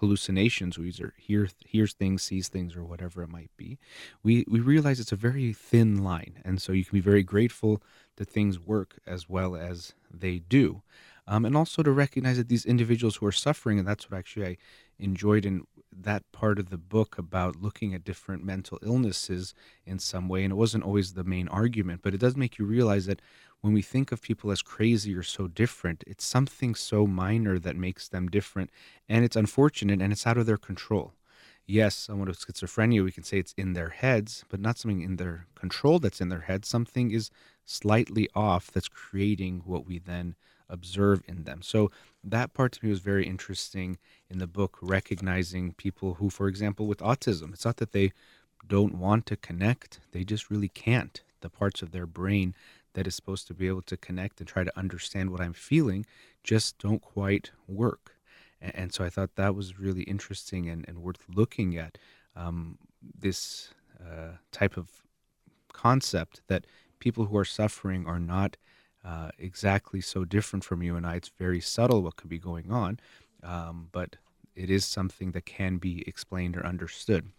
hallucinations, 0.00 0.76
who 0.76 0.84
either 0.84 1.14
hear, 1.16 1.48
hears 1.64 1.94
things, 1.94 2.22
sees 2.22 2.48
things, 2.48 2.76
or 2.76 2.84
whatever 2.84 3.22
it 3.22 3.28
might 3.28 3.50
be, 3.56 3.78
we, 4.22 4.44
we 4.48 4.60
realize 4.60 5.00
it's 5.00 5.12
a 5.12 5.16
very 5.16 5.52
thin 5.52 6.02
line. 6.02 6.40
And 6.44 6.60
so 6.60 6.72
you 6.72 6.84
can 6.84 6.96
be 6.96 7.00
very 7.00 7.22
grateful 7.22 7.82
that 8.16 8.28
things 8.28 8.58
work 8.58 8.98
as 9.06 9.28
well 9.28 9.56
as 9.56 9.94
they 10.10 10.38
do. 10.38 10.82
Um, 11.28 11.44
and 11.44 11.56
also 11.56 11.82
to 11.82 11.90
recognize 11.90 12.36
that 12.36 12.48
these 12.48 12.64
individuals 12.64 13.16
who 13.16 13.26
are 13.26 13.32
suffering, 13.32 13.78
and 13.78 13.88
that's 13.88 14.08
what 14.08 14.16
actually 14.16 14.46
I 14.46 14.56
enjoyed 14.98 15.44
in 15.44 15.66
that 15.92 16.30
part 16.30 16.58
of 16.58 16.70
the 16.70 16.78
book 16.78 17.18
about 17.18 17.56
looking 17.56 17.94
at 17.94 18.04
different 18.04 18.44
mental 18.44 18.78
illnesses 18.82 19.54
in 19.84 19.98
some 19.98 20.28
way. 20.28 20.44
And 20.44 20.52
it 20.52 20.56
wasn't 20.56 20.84
always 20.84 21.14
the 21.14 21.24
main 21.24 21.48
argument, 21.48 22.02
but 22.02 22.14
it 22.14 22.20
does 22.20 22.36
make 22.36 22.58
you 22.58 22.64
realize 22.64 23.06
that 23.06 23.22
when 23.66 23.74
we 23.74 23.82
think 23.82 24.12
of 24.12 24.22
people 24.22 24.52
as 24.52 24.62
crazy 24.62 25.12
or 25.12 25.24
so 25.24 25.48
different, 25.48 26.04
it's 26.06 26.24
something 26.24 26.76
so 26.76 27.04
minor 27.04 27.58
that 27.58 27.74
makes 27.74 28.06
them 28.06 28.28
different. 28.28 28.70
And 29.08 29.24
it's 29.24 29.34
unfortunate 29.34 30.00
and 30.00 30.12
it's 30.12 30.24
out 30.24 30.38
of 30.38 30.46
their 30.46 30.56
control. 30.56 31.14
Yes, 31.66 31.96
someone 31.96 32.28
with 32.28 32.38
schizophrenia, 32.38 33.02
we 33.02 33.10
can 33.10 33.24
say 33.24 33.38
it's 33.38 33.54
in 33.56 33.72
their 33.72 33.88
heads, 33.88 34.44
but 34.48 34.60
not 34.60 34.78
something 34.78 35.00
in 35.00 35.16
their 35.16 35.48
control 35.56 35.98
that's 35.98 36.20
in 36.20 36.28
their 36.28 36.42
head. 36.42 36.64
Something 36.64 37.10
is 37.10 37.28
slightly 37.64 38.28
off 38.36 38.70
that's 38.70 38.86
creating 38.86 39.62
what 39.64 39.84
we 39.84 39.98
then 39.98 40.36
observe 40.68 41.22
in 41.26 41.42
them. 41.42 41.60
So 41.60 41.90
that 42.22 42.54
part 42.54 42.70
to 42.72 42.84
me 42.84 42.90
was 42.90 43.00
very 43.00 43.26
interesting 43.26 43.98
in 44.30 44.38
the 44.38 44.46
book, 44.46 44.78
recognizing 44.80 45.72
people 45.72 46.14
who, 46.14 46.30
for 46.30 46.46
example, 46.46 46.86
with 46.86 46.98
autism, 46.98 47.52
it's 47.52 47.64
not 47.64 47.78
that 47.78 47.90
they 47.90 48.12
don't 48.64 48.94
want 48.94 49.26
to 49.26 49.36
connect, 49.36 49.98
they 50.12 50.22
just 50.22 50.50
really 50.50 50.68
can't. 50.68 51.20
The 51.40 51.50
parts 51.50 51.82
of 51.82 51.90
their 51.90 52.06
brain 52.06 52.54
that 52.96 53.06
is 53.06 53.14
supposed 53.14 53.46
to 53.46 53.54
be 53.54 53.68
able 53.68 53.82
to 53.82 53.96
connect 53.96 54.40
and 54.40 54.48
try 54.48 54.64
to 54.64 54.78
understand 54.78 55.30
what 55.30 55.40
I'm 55.40 55.52
feeling 55.52 56.06
just 56.42 56.78
don't 56.78 57.02
quite 57.02 57.50
work. 57.68 58.16
And, 58.60 58.74
and 58.74 58.92
so 58.92 59.04
I 59.04 59.10
thought 59.10 59.36
that 59.36 59.54
was 59.54 59.78
really 59.78 60.02
interesting 60.04 60.68
and, 60.70 60.84
and 60.88 61.02
worth 61.02 61.22
looking 61.28 61.76
at 61.76 61.98
um, 62.34 62.78
this 63.18 63.68
uh, 64.00 64.38
type 64.50 64.78
of 64.78 64.88
concept 65.74 66.40
that 66.48 66.66
people 66.98 67.26
who 67.26 67.36
are 67.36 67.44
suffering 67.44 68.06
are 68.06 68.18
not 68.18 68.56
uh, 69.04 69.28
exactly 69.38 70.00
so 70.00 70.24
different 70.24 70.64
from 70.64 70.82
you 70.82 70.96
and 70.96 71.06
I. 71.06 71.16
It's 71.16 71.30
very 71.38 71.60
subtle 71.60 72.02
what 72.02 72.16
could 72.16 72.30
be 72.30 72.38
going 72.38 72.72
on, 72.72 72.98
um, 73.42 73.88
but 73.92 74.16
it 74.54 74.70
is 74.70 74.86
something 74.86 75.32
that 75.32 75.44
can 75.44 75.76
be 75.76 76.02
explained 76.08 76.56
or 76.56 76.64
understood. 76.64 77.30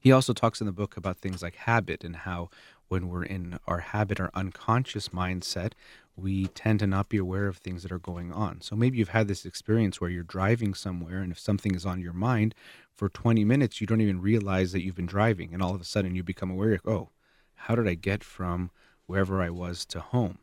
He 0.00 0.12
also 0.12 0.32
talks 0.32 0.60
in 0.60 0.66
the 0.66 0.72
book 0.72 0.96
about 0.96 1.18
things 1.18 1.42
like 1.42 1.54
habit 1.54 2.02
and 2.02 2.16
how 2.16 2.50
when 2.88 3.08
we're 3.08 3.24
in 3.24 3.58
our 3.66 3.80
habit 3.80 4.20
or 4.20 4.30
unconscious 4.34 5.10
mindset, 5.10 5.72
we 6.16 6.46
tend 6.48 6.78
to 6.80 6.86
not 6.86 7.08
be 7.08 7.18
aware 7.18 7.46
of 7.46 7.58
things 7.58 7.82
that 7.82 7.92
are 7.92 7.98
going 7.98 8.32
on. 8.32 8.60
So 8.62 8.74
maybe 8.74 8.98
you've 8.98 9.10
had 9.10 9.28
this 9.28 9.44
experience 9.44 10.00
where 10.00 10.10
you're 10.10 10.22
driving 10.22 10.72
somewhere 10.72 11.20
and 11.20 11.30
if 11.30 11.38
something 11.38 11.74
is 11.74 11.84
on 11.84 12.00
your 12.00 12.14
mind 12.14 12.54
for 12.94 13.08
20 13.08 13.44
minutes, 13.44 13.80
you 13.80 13.86
don't 13.86 14.00
even 14.00 14.22
realize 14.22 14.72
that 14.72 14.82
you've 14.82 14.96
been 14.96 15.06
driving. 15.06 15.52
And 15.52 15.62
all 15.62 15.74
of 15.74 15.80
a 15.80 15.84
sudden 15.84 16.14
you 16.14 16.22
become 16.22 16.50
aware, 16.50 16.80
oh, 16.86 17.10
how 17.54 17.74
did 17.74 17.86
I 17.86 17.94
get 17.94 18.24
from 18.24 18.70
wherever 19.06 19.42
I 19.42 19.50
was 19.50 19.84
to 19.86 20.00
home? 20.00 20.38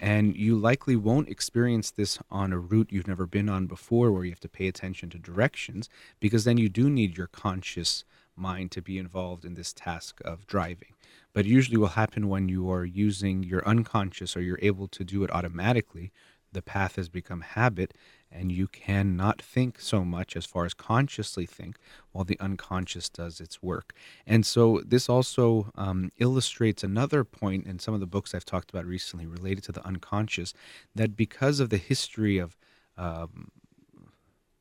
And 0.00 0.36
you 0.36 0.56
likely 0.56 0.94
won't 0.94 1.28
experience 1.28 1.90
this 1.90 2.20
on 2.30 2.52
a 2.52 2.58
route 2.58 2.92
you've 2.92 3.08
never 3.08 3.26
been 3.26 3.48
on 3.48 3.66
before 3.66 4.12
where 4.12 4.24
you 4.24 4.30
have 4.30 4.40
to 4.40 4.48
pay 4.48 4.68
attention 4.68 5.10
to 5.10 5.18
directions 5.18 5.88
because 6.20 6.44
then 6.44 6.56
you 6.56 6.68
do 6.68 6.88
need 6.88 7.16
your 7.16 7.26
conscious 7.26 8.04
mind 8.36 8.70
to 8.70 8.80
be 8.80 8.98
involved 8.98 9.44
in 9.44 9.54
this 9.54 9.72
task 9.72 10.20
of 10.24 10.46
driving. 10.46 10.94
But 11.38 11.46
it 11.46 11.50
usually 11.50 11.76
will 11.76 11.94
happen 11.94 12.28
when 12.28 12.48
you 12.48 12.68
are 12.68 12.84
using 12.84 13.44
your 13.44 13.64
unconscious 13.64 14.36
or 14.36 14.40
you're 14.40 14.58
able 14.60 14.88
to 14.88 15.04
do 15.04 15.22
it 15.22 15.30
automatically. 15.30 16.10
The 16.50 16.62
path 16.62 16.96
has 16.96 17.08
become 17.08 17.42
habit, 17.42 17.94
and 18.28 18.50
you 18.50 18.66
cannot 18.66 19.40
think 19.40 19.80
so 19.80 20.04
much 20.04 20.34
as 20.34 20.44
far 20.44 20.64
as 20.64 20.74
consciously 20.74 21.46
think 21.46 21.76
while 22.10 22.24
the 22.24 22.40
unconscious 22.40 23.08
does 23.08 23.40
its 23.40 23.62
work. 23.62 23.94
And 24.26 24.44
so, 24.44 24.82
this 24.84 25.08
also 25.08 25.70
um, 25.76 26.10
illustrates 26.18 26.82
another 26.82 27.22
point 27.22 27.68
in 27.68 27.78
some 27.78 27.94
of 27.94 28.00
the 28.00 28.06
books 28.08 28.34
I've 28.34 28.44
talked 28.44 28.70
about 28.70 28.84
recently 28.84 29.28
related 29.28 29.62
to 29.62 29.70
the 29.70 29.86
unconscious 29.86 30.54
that 30.96 31.16
because 31.16 31.60
of 31.60 31.70
the 31.70 31.76
history 31.76 32.38
of 32.38 32.56
um, 32.96 33.52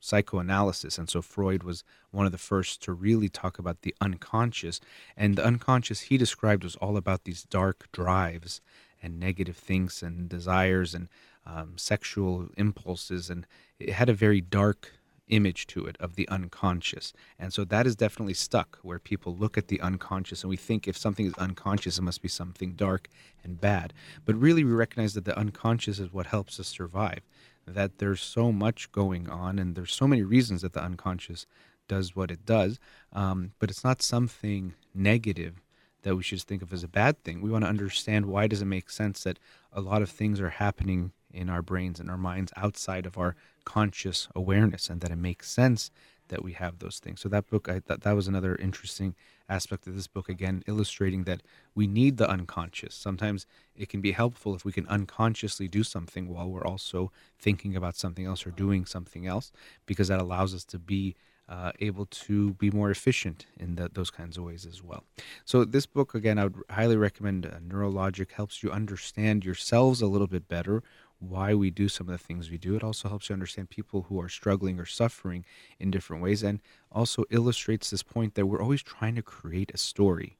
psychoanalysis. 0.07 0.97
And 0.97 1.09
so 1.09 1.21
Freud 1.21 1.63
was 1.63 1.83
one 2.11 2.25
of 2.25 2.31
the 2.31 2.37
first 2.37 2.81
to 2.83 2.93
really 2.93 3.29
talk 3.29 3.59
about 3.59 3.81
the 3.81 3.93
unconscious. 3.99 4.79
And 5.15 5.35
the 5.35 5.45
unconscious 5.45 6.01
he 6.01 6.17
described 6.17 6.63
was 6.63 6.75
all 6.77 6.97
about 6.97 7.25
these 7.25 7.43
dark 7.43 7.87
drives 7.91 8.61
and 9.03 9.19
negative 9.19 9.57
things 9.57 10.01
and 10.01 10.29
desires 10.29 10.95
and 10.95 11.09
um, 11.45 11.73
sexual 11.75 12.47
impulses. 12.57 13.29
And 13.29 13.45
it 13.79 13.91
had 13.91 14.09
a 14.09 14.13
very 14.13 14.41
dark 14.41 14.93
image 15.27 15.67
to 15.67 15.85
it 15.85 15.97
of 15.99 16.15
the 16.15 16.27
unconscious. 16.29 17.11
And 17.37 17.53
so 17.53 17.65
that 17.65 17.85
is 17.85 17.97
definitely 17.97 18.33
stuck 18.33 18.79
where 18.81 18.99
people 18.99 19.35
look 19.35 19.57
at 19.57 19.67
the 19.67 19.81
unconscious 19.81 20.41
and 20.41 20.49
we 20.49 20.55
think 20.55 20.87
if 20.87 20.97
something 20.97 21.25
is 21.25 21.33
unconscious, 21.33 21.97
it 21.97 22.03
must 22.03 22.21
be 22.21 22.29
something 22.29 22.73
dark 22.73 23.09
and 23.43 23.59
bad. 23.59 23.93
But 24.25 24.35
really, 24.35 24.63
we 24.63 24.71
recognize 24.71 25.15
that 25.15 25.25
the 25.25 25.37
unconscious 25.37 25.99
is 25.99 26.13
what 26.13 26.27
helps 26.27 26.61
us 26.61 26.67
survive 26.67 27.21
that 27.67 27.97
there's 27.99 28.21
so 28.21 28.51
much 28.51 28.91
going 28.91 29.29
on 29.29 29.59
and 29.59 29.75
there's 29.75 29.93
so 29.93 30.07
many 30.07 30.23
reasons 30.23 30.61
that 30.61 30.73
the 30.73 30.83
unconscious 30.83 31.45
does 31.87 32.15
what 32.15 32.31
it 32.31 32.45
does 32.45 32.79
um, 33.13 33.51
but 33.59 33.69
it's 33.69 33.83
not 33.83 34.01
something 34.01 34.73
negative 34.93 35.61
that 36.07 36.15
we 36.15 36.23
should 36.23 36.41
think 36.41 36.61
of 36.61 36.71
as 36.71 36.83
a 36.83 36.87
bad 36.87 37.21
thing. 37.23 37.41
We 37.41 37.51
want 37.51 37.65
to 37.65 37.69
understand 37.69 38.27
why 38.27 38.47
does 38.47 38.61
it 38.61 38.65
make 38.65 38.89
sense 38.89 39.23
that 39.23 39.39
a 39.73 39.81
lot 39.81 40.01
of 40.01 40.09
things 40.09 40.39
are 40.39 40.51
happening 40.51 41.11
in 41.33 41.49
our 41.49 41.61
brains 41.61 41.99
and 41.99 42.09
our 42.09 42.17
minds 42.17 42.53
outside 42.55 43.05
of 43.05 43.17
our 43.17 43.35
conscious 43.65 44.27
awareness 44.33 44.89
and 44.89 45.01
that 45.01 45.11
it 45.11 45.17
makes 45.17 45.51
sense 45.51 45.91
that 46.29 46.43
we 46.43 46.53
have 46.53 46.79
those 46.79 46.99
things 46.99 47.19
so 47.19 47.29
that 47.29 47.49
book 47.49 47.69
i 47.69 47.79
thought 47.79 48.01
that 48.01 48.15
was 48.15 48.27
another 48.27 48.55
interesting 48.55 49.15
aspect 49.49 49.87
of 49.87 49.95
this 49.95 50.07
book 50.07 50.29
again 50.29 50.63
illustrating 50.67 51.23
that 51.23 51.41
we 51.75 51.87
need 51.87 52.17
the 52.17 52.29
unconscious 52.29 52.93
sometimes 52.93 53.45
it 53.75 53.89
can 53.89 54.01
be 54.01 54.11
helpful 54.11 54.55
if 54.55 54.65
we 54.65 54.71
can 54.71 54.87
unconsciously 54.87 55.67
do 55.67 55.83
something 55.83 56.27
while 56.27 56.49
we're 56.49 56.65
also 56.65 57.11
thinking 57.39 57.75
about 57.75 57.95
something 57.95 58.25
else 58.25 58.45
or 58.45 58.51
doing 58.51 58.85
something 58.85 59.25
else 59.25 59.51
because 59.85 60.07
that 60.07 60.19
allows 60.19 60.53
us 60.53 60.63
to 60.63 60.77
be 60.77 61.15
uh, 61.49 61.71
able 61.79 62.05
to 62.07 62.53
be 62.53 62.69
more 62.71 62.91
efficient 62.91 63.45
in 63.57 63.75
the, 63.75 63.89
those 63.93 64.11
kinds 64.11 64.37
of 64.37 64.43
ways 64.43 64.65
as 64.65 64.83
well. 64.83 65.03
So, 65.45 65.63
this 65.63 65.85
book, 65.85 66.13
again, 66.13 66.37
I 66.37 66.45
would 66.45 66.55
highly 66.69 66.97
recommend 66.97 67.45
uh, 67.45 67.59
Neurologic, 67.65 68.31
helps 68.31 68.61
you 68.61 68.71
understand 68.71 69.45
yourselves 69.45 70.01
a 70.01 70.07
little 70.07 70.27
bit 70.27 70.47
better, 70.47 70.83
why 71.19 71.53
we 71.53 71.69
do 71.69 71.89
some 71.89 72.07
of 72.07 72.11
the 72.11 72.23
things 72.23 72.49
we 72.49 72.57
do. 72.57 72.75
It 72.75 72.83
also 72.83 73.09
helps 73.09 73.29
you 73.29 73.33
understand 73.33 73.69
people 73.69 74.03
who 74.03 74.19
are 74.21 74.29
struggling 74.29 74.79
or 74.79 74.85
suffering 74.85 75.45
in 75.79 75.91
different 75.91 76.21
ways 76.21 76.43
and 76.43 76.59
also 76.91 77.23
illustrates 77.29 77.89
this 77.89 78.03
point 78.03 78.35
that 78.35 78.45
we're 78.45 78.61
always 78.61 78.83
trying 78.83 79.15
to 79.15 79.21
create 79.21 79.71
a 79.73 79.77
story. 79.77 80.37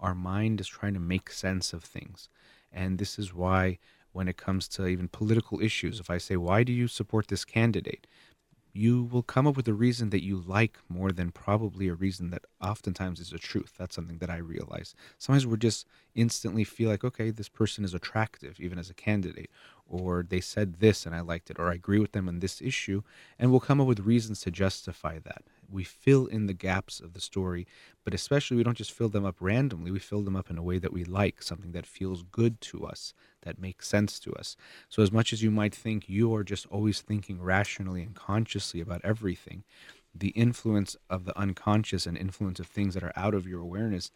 Our 0.00 0.14
mind 0.14 0.60
is 0.60 0.68
trying 0.68 0.94
to 0.94 1.00
make 1.00 1.30
sense 1.30 1.72
of 1.72 1.84
things. 1.84 2.28
And 2.72 2.98
this 2.98 3.18
is 3.18 3.32
why, 3.32 3.78
when 4.12 4.28
it 4.28 4.36
comes 4.36 4.68
to 4.68 4.86
even 4.86 5.08
political 5.08 5.60
issues, 5.60 6.00
if 6.00 6.10
I 6.10 6.18
say, 6.18 6.36
Why 6.36 6.62
do 6.64 6.72
you 6.72 6.88
support 6.88 7.28
this 7.28 7.44
candidate? 7.44 8.06
you 8.76 9.04
will 9.04 9.22
come 9.22 9.46
up 9.46 9.56
with 9.56 9.66
a 9.68 9.72
reason 9.72 10.10
that 10.10 10.22
you 10.22 10.36
like 10.46 10.76
more 10.88 11.10
than 11.10 11.32
probably 11.32 11.88
a 11.88 11.94
reason 11.94 12.28
that 12.30 12.44
oftentimes 12.60 13.20
is 13.20 13.32
a 13.32 13.38
truth. 13.38 13.72
That's 13.78 13.94
something 13.94 14.18
that 14.18 14.28
I 14.28 14.36
realize. 14.36 14.94
Sometimes 15.16 15.46
we 15.46 15.56
just 15.56 15.86
instantly 16.14 16.62
feel 16.62 16.90
like, 16.90 17.02
okay, 17.02 17.30
this 17.30 17.48
person 17.48 17.84
is 17.84 17.94
attractive, 17.94 18.60
even 18.60 18.78
as 18.78 18.90
a 18.90 18.94
candidate, 18.94 19.50
or 19.88 20.24
they 20.28 20.40
said 20.40 20.80
this 20.80 21.06
and 21.06 21.14
I 21.14 21.20
liked 21.20 21.50
it, 21.50 21.58
or 21.58 21.70
I 21.70 21.74
agree 21.74 21.98
with 21.98 22.12
them 22.12 22.28
on 22.28 22.40
this 22.40 22.60
issue, 22.60 23.02
and 23.38 23.50
we'll 23.50 23.60
come 23.60 23.80
up 23.80 23.86
with 23.86 24.00
reasons 24.00 24.40
to 24.40 24.50
justify 24.50 25.18
that. 25.20 25.42
We 25.70 25.84
fill 25.84 26.26
in 26.26 26.46
the 26.46 26.54
gaps 26.54 27.00
of 27.00 27.12
the 27.12 27.20
story, 27.20 27.66
but 28.04 28.14
especially 28.14 28.56
we 28.56 28.62
don't 28.62 28.76
just 28.76 28.92
fill 28.92 29.08
them 29.08 29.24
up 29.24 29.36
randomly, 29.40 29.90
we 29.90 29.98
fill 29.98 30.22
them 30.22 30.36
up 30.36 30.50
in 30.50 30.58
a 30.58 30.62
way 30.62 30.78
that 30.78 30.92
we 30.92 31.04
like, 31.04 31.42
something 31.42 31.72
that 31.72 31.86
feels 31.86 32.22
good 32.22 32.60
to 32.62 32.86
us, 32.86 33.14
that 33.42 33.60
makes 33.60 33.88
sense 33.88 34.18
to 34.20 34.32
us. 34.34 34.56
So, 34.88 35.02
as 35.02 35.12
much 35.12 35.32
as 35.32 35.42
you 35.42 35.50
might 35.50 35.74
think 35.74 36.08
you 36.08 36.34
are 36.34 36.44
just 36.44 36.66
always 36.66 37.00
thinking 37.00 37.40
rationally 37.40 38.02
and 38.02 38.14
consciously 38.14 38.80
about 38.80 39.00
everything, 39.04 39.64
the 40.14 40.28
influence 40.30 40.96
of 41.10 41.24
the 41.24 41.38
unconscious 41.38 42.06
and 42.06 42.16
influence 42.16 42.58
of 42.58 42.66
things 42.66 42.94
that 42.94 43.02
are 43.02 43.12
out 43.16 43.34
of 43.34 43.46
your 43.46 43.60
awareness 43.60 44.10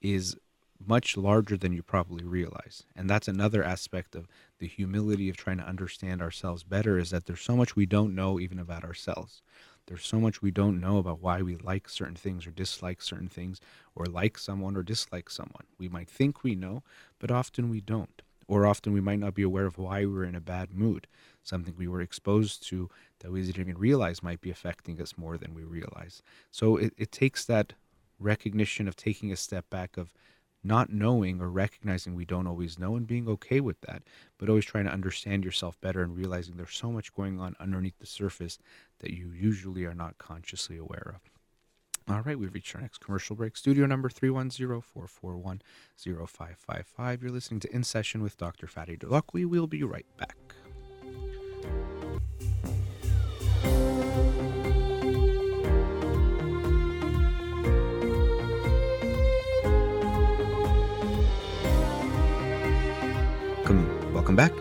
is 0.00 0.36
much 0.84 1.16
larger 1.16 1.56
than 1.56 1.72
you 1.72 1.82
probably 1.82 2.24
realize. 2.24 2.84
And 2.94 3.08
that's 3.08 3.28
another 3.28 3.62
aspect 3.62 4.14
of 4.14 4.28
the 4.58 4.66
humility 4.66 5.28
of 5.28 5.36
trying 5.36 5.58
to 5.58 5.66
understand 5.66 6.22
ourselves 6.22 6.62
better 6.62 6.98
is 6.98 7.10
that 7.10 7.26
there's 7.26 7.40
so 7.40 7.56
much 7.56 7.76
we 7.76 7.86
don't 7.86 8.14
know 8.14 8.40
even 8.40 8.58
about 8.58 8.84
ourselves. 8.84 9.42
There's 9.86 10.04
so 10.04 10.18
much 10.18 10.42
we 10.42 10.50
don't 10.50 10.80
know 10.80 10.98
about 10.98 11.20
why 11.20 11.42
we 11.42 11.56
like 11.56 11.88
certain 11.88 12.16
things 12.16 12.46
or 12.46 12.50
dislike 12.50 13.00
certain 13.00 13.28
things 13.28 13.60
or 13.94 14.06
like 14.06 14.36
someone 14.38 14.76
or 14.76 14.82
dislike 14.82 15.30
someone. 15.30 15.64
We 15.78 15.88
might 15.88 16.10
think 16.10 16.42
we 16.42 16.54
know, 16.54 16.82
but 17.18 17.30
often 17.30 17.70
we 17.70 17.80
don't. 17.80 18.22
Or 18.48 18.66
often 18.66 18.92
we 18.92 19.00
might 19.00 19.18
not 19.18 19.34
be 19.34 19.42
aware 19.42 19.66
of 19.66 19.78
why 19.78 20.04
we're 20.04 20.24
in 20.24 20.34
a 20.36 20.40
bad 20.40 20.72
mood, 20.72 21.06
something 21.42 21.74
we 21.76 21.88
were 21.88 22.00
exposed 22.00 22.66
to 22.68 22.88
that 23.20 23.32
we 23.32 23.42
didn't 23.42 23.60
even 23.60 23.78
realize 23.78 24.22
might 24.22 24.40
be 24.40 24.50
affecting 24.50 25.00
us 25.00 25.18
more 25.18 25.36
than 25.36 25.54
we 25.54 25.64
realize. 25.64 26.22
So 26.50 26.76
it, 26.76 26.94
it 26.96 27.12
takes 27.12 27.44
that 27.44 27.72
recognition 28.18 28.88
of 28.88 28.96
taking 28.96 29.32
a 29.32 29.36
step 29.36 29.68
back 29.68 29.96
of 29.96 30.12
not 30.64 30.92
knowing 30.92 31.40
or 31.40 31.50
recognizing 31.50 32.14
we 32.14 32.24
don't 32.24 32.46
always 32.46 32.78
know 32.78 32.96
and 32.96 33.06
being 33.06 33.28
okay 33.28 33.60
with 33.60 33.80
that, 33.82 34.02
but 34.38 34.48
always 34.48 34.64
trying 34.64 34.86
to 34.86 34.92
understand 34.92 35.44
yourself 35.44 35.80
better 35.80 36.02
and 36.02 36.16
realizing 36.16 36.56
there's 36.56 36.76
so 36.76 36.90
much 36.90 37.14
going 37.14 37.38
on 37.40 37.54
underneath 37.60 37.98
the 37.98 38.06
surface 38.06 38.58
that 39.00 39.12
you 39.12 39.30
usually 39.30 39.84
are 39.84 39.94
not 39.94 40.18
consciously 40.18 40.76
aware 40.76 41.14
of. 41.14 41.30
All 42.08 42.22
right, 42.22 42.38
we've 42.38 42.54
reached 42.54 42.74
our 42.76 42.80
next 42.80 42.98
commercial 42.98 43.34
break. 43.34 43.56
Studio 43.56 43.84
number 43.84 44.08
310 44.08 44.80
441 44.80 45.60
0555. 45.96 47.22
You're 47.22 47.32
listening 47.32 47.60
to 47.60 47.74
In 47.74 47.82
Session 47.82 48.22
with 48.22 48.36
Dr. 48.36 48.68
Farid 48.68 49.00
Holakouee. 49.00 49.46
We'll 49.46 49.66
be 49.66 49.82
right 49.82 50.06
back. 50.16 50.36
Back. 64.36 64.52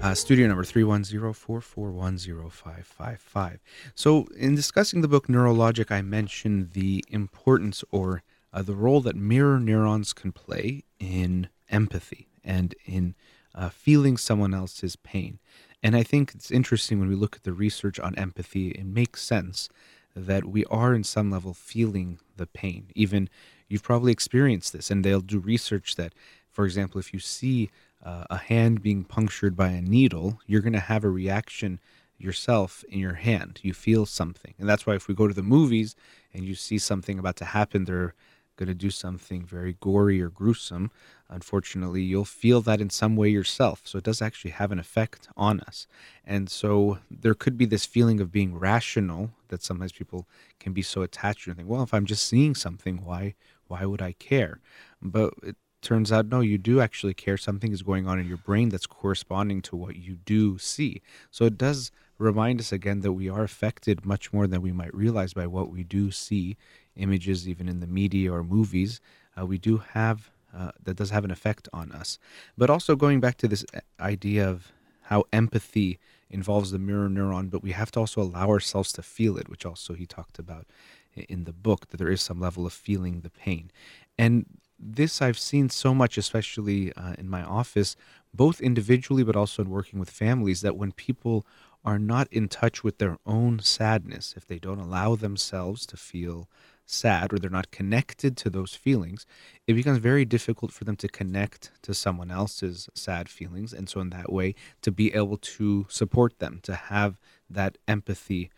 Uh, 0.00 0.14
studio 0.14 0.48
number 0.48 0.64
310-441-0555. 0.64 3.58
So 3.94 4.26
in 4.34 4.54
discussing 4.54 5.02
the 5.02 5.08
book 5.08 5.26
Neurologic, 5.26 5.90
I 5.90 6.00
mentioned 6.00 6.70
the 6.70 7.04
importance 7.08 7.84
or 7.90 8.22
uh, 8.54 8.62
the 8.62 8.74
role 8.74 9.02
that 9.02 9.14
mirror 9.14 9.60
neurons 9.60 10.14
can 10.14 10.32
play 10.32 10.84
in 10.98 11.50
empathy 11.68 12.28
and 12.42 12.74
in 12.86 13.14
uh, 13.54 13.68
feeling 13.68 14.16
someone 14.16 14.54
else's 14.54 14.96
pain. 14.96 15.40
And 15.82 15.94
I 15.94 16.04
think 16.04 16.32
it's 16.34 16.50
interesting 16.50 16.98
when 16.98 17.10
we 17.10 17.14
look 17.14 17.36
at 17.36 17.42
the 17.42 17.52
research 17.52 18.00
on 18.00 18.14
empathy, 18.14 18.70
it 18.70 18.86
makes 18.86 19.20
sense 19.20 19.68
that 20.16 20.46
we 20.46 20.64
are 20.70 20.94
in 20.94 21.04
some 21.04 21.30
level 21.30 21.52
feeling 21.52 22.18
the 22.38 22.46
pain. 22.46 22.86
Even 22.94 23.28
you've 23.68 23.82
probably 23.82 24.12
experienced 24.12 24.72
this, 24.72 24.90
and 24.90 25.04
they'll 25.04 25.20
do 25.20 25.38
research 25.38 25.96
that, 25.96 26.14
for 26.50 26.64
example, 26.64 26.98
if 26.98 27.12
you 27.12 27.20
see 27.20 27.68
uh, 28.02 28.24
a 28.30 28.36
hand 28.36 28.82
being 28.82 29.04
punctured 29.04 29.56
by 29.56 29.68
a 29.68 29.80
needle, 29.80 30.40
you're 30.46 30.60
going 30.60 30.72
to 30.72 30.80
have 30.80 31.04
a 31.04 31.10
reaction 31.10 31.80
yourself 32.18 32.84
in 32.88 32.98
your 32.98 33.14
hand. 33.14 33.60
You 33.62 33.74
feel 33.74 34.06
something. 34.06 34.54
And 34.58 34.68
that's 34.68 34.86
why 34.86 34.94
if 34.94 35.08
we 35.08 35.14
go 35.14 35.28
to 35.28 35.34
the 35.34 35.42
movies 35.42 35.96
and 36.32 36.44
you 36.44 36.54
see 36.54 36.78
something 36.78 37.18
about 37.18 37.36
to 37.36 37.44
happen, 37.44 37.84
they're 37.84 38.14
going 38.56 38.68
to 38.68 38.74
do 38.74 38.90
something 38.90 39.44
very 39.44 39.76
gory 39.80 40.20
or 40.20 40.28
gruesome, 40.28 40.90
unfortunately, 41.28 42.02
you'll 42.02 42.24
feel 42.24 42.60
that 42.60 42.80
in 42.80 42.90
some 42.90 43.16
way 43.16 43.28
yourself. 43.28 43.80
So 43.84 43.98
it 43.98 44.04
does 44.04 44.20
actually 44.20 44.52
have 44.52 44.70
an 44.70 44.78
effect 44.78 45.28
on 45.36 45.60
us. 45.60 45.86
And 46.24 46.50
so 46.50 46.98
there 47.10 47.34
could 47.34 47.56
be 47.56 47.64
this 47.64 47.86
feeling 47.86 48.20
of 48.20 48.30
being 48.30 48.58
rational 48.58 49.30
that 49.48 49.62
sometimes 49.62 49.92
people 49.92 50.28
can 50.60 50.72
be 50.72 50.82
so 50.82 51.02
attached 51.02 51.44
to 51.44 51.50
and 51.50 51.56
think, 51.56 51.68
well, 51.68 51.82
if 51.82 51.94
I'm 51.94 52.06
just 52.06 52.26
seeing 52.26 52.54
something, 52.54 53.04
why 53.04 53.34
why 53.68 53.86
would 53.86 54.02
I 54.02 54.12
care? 54.12 54.60
But 55.00 55.32
it 55.42 55.56
turns 55.82 56.10
out 56.12 56.26
no, 56.26 56.40
you 56.40 56.58
do 56.58 56.80
actually 56.80 57.14
care. 57.14 57.36
Something 57.36 57.72
is 57.72 57.82
going 57.82 58.06
on 58.06 58.18
in 58.18 58.26
your 58.26 58.36
brain 58.38 58.68
that's 58.68 58.86
corresponding 58.86 59.60
to 59.62 59.76
what 59.76 59.96
you 59.96 60.16
do 60.24 60.58
see. 60.58 61.02
So 61.30 61.44
it 61.44 61.58
does 61.58 61.90
remind 62.18 62.60
us 62.60 62.72
again 62.72 63.00
that 63.00 63.12
we 63.12 63.28
are 63.28 63.42
affected 63.42 64.06
much 64.06 64.32
more 64.32 64.46
than 64.46 64.62
we 64.62 64.72
might 64.72 64.94
realize 64.94 65.34
by 65.34 65.46
what 65.46 65.70
we 65.70 65.82
do 65.82 66.10
see 66.10 66.56
images, 66.96 67.48
even 67.48 67.68
in 67.68 67.80
the 67.80 67.86
media 67.86 68.32
or 68.32 68.44
movies, 68.44 69.00
uh, 69.38 69.46
we 69.46 69.58
do 69.58 69.78
have 69.78 70.30
uh, 70.54 70.70
that 70.82 70.96
does 70.96 71.10
have 71.10 71.24
an 71.24 71.30
effect 71.30 71.68
on 71.72 71.90
us. 71.92 72.18
But 72.58 72.68
also 72.68 72.94
going 72.94 73.20
back 73.20 73.38
to 73.38 73.48
this 73.48 73.64
uh, 73.74 73.80
idea 74.00 74.48
of 74.48 74.70
how 75.02 75.24
empathy 75.32 75.98
involves 76.28 76.70
the 76.70 76.78
mirror 76.78 77.08
neuron, 77.08 77.50
but 77.50 77.62
we 77.62 77.72
have 77.72 77.90
to 77.92 78.00
also 78.00 78.20
allow 78.20 78.48
ourselves 78.48 78.92
to 78.92 79.02
feel 79.02 79.38
it, 79.38 79.48
which 79.48 79.64
also 79.64 79.94
he 79.94 80.06
talked 80.06 80.38
about 80.38 80.66
in 81.14 81.44
the 81.44 81.52
book, 81.52 81.88
that 81.88 81.96
there 81.96 82.10
is 82.10 82.22
some 82.22 82.40
level 82.40 82.66
of 82.66 82.72
feeling 82.72 83.20
the 83.20 83.30
pain. 83.30 83.70
And 84.18 84.46
this 84.82 85.22
I've 85.22 85.38
seen 85.38 85.70
so 85.70 85.94
much, 85.94 86.18
especially 86.18 86.92
uh, 86.94 87.14
in 87.18 87.28
my 87.28 87.42
office, 87.42 87.94
both 88.34 88.60
individually 88.60 89.22
but 89.22 89.36
also 89.36 89.62
in 89.62 89.70
working 89.70 90.00
with 90.00 90.10
families, 90.10 90.60
that 90.62 90.76
when 90.76 90.92
people 90.92 91.46
are 91.84 91.98
not 91.98 92.28
in 92.32 92.48
touch 92.48 92.84
with 92.84 92.98
their 92.98 93.18
own 93.26 93.58
sadness, 93.60 94.34
if 94.36 94.46
they 94.46 94.58
don't 94.58 94.78
allow 94.78 95.16
themselves 95.16 95.86
to 95.86 95.96
feel 95.96 96.48
sad 96.84 97.32
or 97.32 97.38
they're 97.38 97.50
not 97.50 97.70
connected 97.70 98.36
to 98.36 98.50
those 98.50 98.74
feelings, 98.74 99.24
it 99.66 99.74
becomes 99.74 99.98
very 99.98 100.24
difficult 100.24 100.72
for 100.72 100.84
them 100.84 100.96
to 100.96 101.08
connect 101.08 101.70
to 101.82 101.94
someone 101.94 102.30
else's 102.30 102.88
sad 102.94 103.28
feelings. 103.28 103.72
And 103.72 103.88
so, 103.88 104.00
in 104.00 104.10
that 104.10 104.32
way, 104.32 104.54
to 104.82 104.90
be 104.90 105.14
able 105.14 105.38
to 105.38 105.86
support 105.88 106.38
them, 106.38 106.60
to 106.64 106.74
have 106.74 107.18
that 107.48 107.78
empathy 107.86 108.50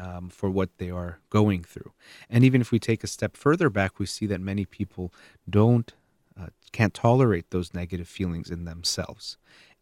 um, 0.00 0.30
for 0.30 0.48
what 0.50 0.70
they 0.78 0.90
are 0.90 1.18
going 1.28 1.62
through. 1.62 1.92
And 2.28 2.44
even 2.44 2.60
if 2.60 2.72
we 2.72 2.78
take 2.78 3.04
a 3.04 3.08
step 3.08 3.36
further 3.36 3.68
back, 3.68 3.98
we 3.98 4.06
see 4.06 4.26
that 4.26 4.40
many 4.40 4.64
people 4.64 5.12
don't, 5.48 5.92
uh, 6.40 6.46
can't 6.72 6.94
tolerate 6.94 7.50
those 7.50 7.74
negative 7.74 8.08
feelings 8.08 8.50
in 8.50 8.64
themselves. 8.64 9.36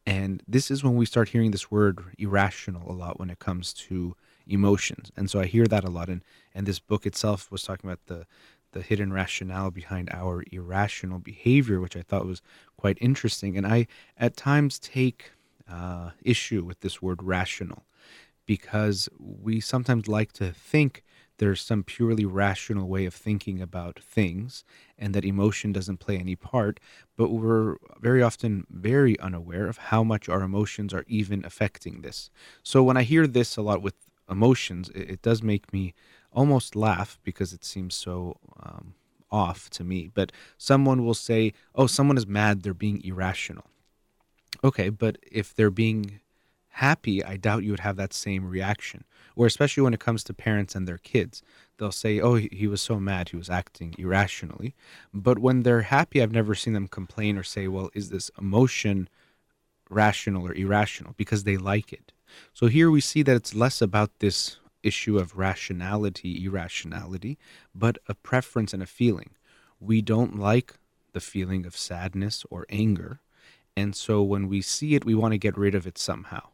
And 0.04 0.42
this 0.48 0.70
is 0.70 0.82
when 0.82 0.96
we 0.96 1.06
start 1.06 1.28
hearing 1.28 1.50
this 1.50 1.70
word 1.70 2.00
irrational 2.18 2.90
a 2.90 2.94
lot 2.94 3.20
when 3.20 3.30
it 3.30 3.38
comes 3.38 3.72
to 3.74 4.16
emotions. 4.46 5.12
And 5.16 5.30
so 5.30 5.40
I 5.40 5.46
hear 5.46 5.66
that 5.66 5.84
a 5.84 5.90
lot. 5.90 6.08
And, 6.08 6.22
and 6.54 6.66
this 6.66 6.78
book 6.78 7.06
itself 7.06 7.50
was 7.50 7.62
talking 7.62 7.88
about 7.88 8.06
the, 8.06 8.26
the 8.72 8.82
hidden 8.82 9.12
rationale 9.12 9.70
behind 9.70 10.08
our 10.12 10.42
irrational 10.50 11.18
behavior, 11.18 11.80
which 11.80 11.96
I 11.96 12.02
thought 12.02 12.26
was 12.26 12.42
quite 12.76 12.98
interesting. 13.00 13.56
And 13.56 13.66
I, 13.66 13.86
at 14.16 14.36
times, 14.36 14.78
take 14.78 15.32
uh, 15.70 16.10
issue 16.22 16.64
with 16.64 16.80
this 16.80 17.02
word 17.02 17.22
rational 17.22 17.84
because 18.48 19.10
we 19.18 19.60
sometimes 19.60 20.08
like 20.08 20.32
to 20.32 20.50
think 20.52 21.04
there's 21.36 21.60
some 21.60 21.84
purely 21.84 22.24
rational 22.24 22.88
way 22.88 23.04
of 23.04 23.12
thinking 23.12 23.60
about 23.60 24.00
things 24.00 24.64
and 24.98 25.14
that 25.14 25.24
emotion 25.24 25.70
doesn't 25.70 25.98
play 25.98 26.16
any 26.16 26.34
part, 26.34 26.80
but 27.14 27.28
we're 27.28 27.76
very 28.00 28.22
often 28.22 28.66
very 28.70 29.20
unaware 29.20 29.68
of 29.68 29.76
how 29.76 30.02
much 30.02 30.30
our 30.30 30.40
emotions 30.40 30.94
are 30.94 31.04
even 31.06 31.44
affecting 31.44 32.00
this. 32.00 32.30
So 32.62 32.82
when 32.82 32.96
I 32.96 33.02
hear 33.02 33.26
this 33.26 33.58
a 33.58 33.62
lot 33.62 33.82
with 33.82 33.96
emotions, 34.30 34.88
it, 34.94 35.10
it 35.10 35.22
does 35.22 35.42
make 35.42 35.70
me 35.70 35.92
almost 36.32 36.74
laugh 36.74 37.18
because 37.22 37.52
it 37.52 37.66
seems 37.66 37.94
so 37.94 38.38
um, 38.58 38.94
off 39.30 39.68
to 39.70 39.84
me. 39.84 40.08
But 40.12 40.32
someone 40.56 41.04
will 41.04 41.12
say, 41.12 41.52
oh, 41.74 41.86
someone 41.86 42.16
is 42.16 42.26
mad, 42.26 42.62
they're 42.62 42.72
being 42.72 43.04
irrational. 43.04 43.66
Okay, 44.64 44.88
but 44.88 45.18
if 45.30 45.54
they're 45.54 45.70
being 45.70 46.20
happy, 46.78 47.24
I 47.24 47.36
doubt 47.36 47.64
you 47.64 47.72
would 47.72 47.80
have 47.88 47.96
that 47.96 48.14
same 48.14 48.48
reaction. 48.48 49.04
Or 49.34 49.46
especially 49.46 49.82
when 49.82 49.94
it 49.94 50.00
comes 50.00 50.22
to 50.24 50.34
parents 50.34 50.74
and 50.74 50.86
their 50.86 50.98
kids, 50.98 51.42
they'll 51.76 51.92
say, 52.04 52.20
"Oh, 52.20 52.34
he, 52.34 52.66
was 52.66 52.80
so 52.80 53.00
mad, 53.00 53.28
he 53.28 53.36
was 53.36 53.50
acting 53.50 53.94
irrationally." 53.98 54.74
But 55.12 55.38
when 55.38 55.62
they're 55.62 55.82
happy, 55.98 56.22
I've 56.22 56.38
never 56.40 56.54
seen 56.54 56.74
them 56.74 56.88
complain 56.88 57.36
or 57.36 57.42
say, 57.42 57.66
"Well, 57.68 57.90
is 57.94 58.10
this 58.10 58.30
emotion 58.38 59.08
rational 59.90 60.46
or 60.46 60.54
irrational?" 60.54 61.14
because 61.16 61.44
they 61.44 61.56
like 61.56 61.92
it. 61.92 62.12
So 62.52 62.66
here 62.66 62.90
we 62.90 63.00
see 63.00 63.22
that 63.22 63.36
it's 63.36 63.54
less 63.54 63.82
about 63.82 64.10
this 64.18 64.58
issue 64.82 65.18
of 65.18 65.36
rationality, 65.36 66.44
irrationality, 66.44 67.38
but 67.74 67.98
a 68.08 68.14
preference 68.14 68.72
and 68.72 68.82
a 68.82 68.94
feeling. 69.00 69.30
We 69.80 70.00
don't 70.02 70.38
like 70.38 70.74
the 71.12 71.20
feeling 71.20 71.66
of 71.66 71.76
sadness 71.76 72.44
or 72.50 72.66
anger. 72.68 73.20
And 73.76 73.96
so 73.96 74.22
when 74.22 74.48
we 74.48 74.60
see 74.62 74.94
it, 74.94 75.04
we 75.04 75.14
want 75.14 75.32
to 75.32 75.38
get 75.38 75.56
rid 75.56 75.74
of 75.74 75.86
it 75.86 75.98
somehow. 75.98 76.44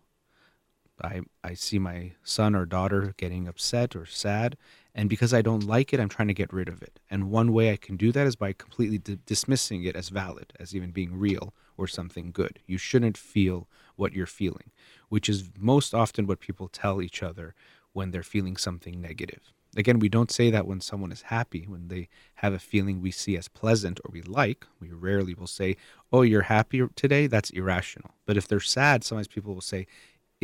I, 1.02 1.22
I 1.42 1.54
see 1.54 1.78
my 1.78 2.12
son 2.22 2.54
or 2.54 2.66
daughter 2.66 3.14
getting 3.16 3.48
upset 3.48 3.96
or 3.96 4.06
sad, 4.06 4.56
and 4.94 5.08
because 5.08 5.34
I 5.34 5.42
don't 5.42 5.64
like 5.64 5.92
it, 5.92 6.00
I'm 6.00 6.08
trying 6.08 6.28
to 6.28 6.34
get 6.34 6.52
rid 6.52 6.68
of 6.68 6.80
it. 6.82 7.00
And 7.10 7.30
one 7.30 7.52
way 7.52 7.72
I 7.72 7.76
can 7.76 7.96
do 7.96 8.12
that 8.12 8.26
is 8.26 8.36
by 8.36 8.52
completely 8.52 8.98
d- 8.98 9.18
dismissing 9.26 9.82
it 9.84 9.96
as 9.96 10.08
valid, 10.08 10.52
as 10.60 10.74
even 10.74 10.92
being 10.92 11.18
real 11.18 11.52
or 11.76 11.88
something 11.88 12.30
good. 12.30 12.60
You 12.66 12.78
shouldn't 12.78 13.18
feel 13.18 13.68
what 13.96 14.12
you're 14.12 14.26
feeling, 14.26 14.70
which 15.08 15.28
is 15.28 15.50
most 15.58 15.94
often 15.94 16.26
what 16.26 16.40
people 16.40 16.68
tell 16.68 17.02
each 17.02 17.22
other 17.22 17.54
when 17.92 18.10
they're 18.10 18.22
feeling 18.22 18.56
something 18.56 19.00
negative. 19.00 19.52
Again, 19.76 19.98
we 19.98 20.08
don't 20.08 20.30
say 20.30 20.50
that 20.50 20.68
when 20.68 20.80
someone 20.80 21.10
is 21.10 21.22
happy, 21.22 21.64
when 21.66 21.88
they 21.88 22.08
have 22.36 22.52
a 22.52 22.60
feeling 22.60 23.00
we 23.00 23.10
see 23.10 23.36
as 23.36 23.48
pleasant 23.48 23.98
or 24.04 24.10
we 24.12 24.22
like. 24.22 24.66
We 24.80 24.92
rarely 24.92 25.34
will 25.34 25.48
say, 25.48 25.76
Oh, 26.12 26.22
you're 26.22 26.42
happy 26.42 26.82
today? 26.94 27.26
That's 27.26 27.50
irrational. 27.50 28.12
But 28.24 28.36
if 28.36 28.46
they're 28.46 28.60
sad, 28.60 29.02
sometimes 29.02 29.26
people 29.26 29.52
will 29.52 29.60
say, 29.60 29.88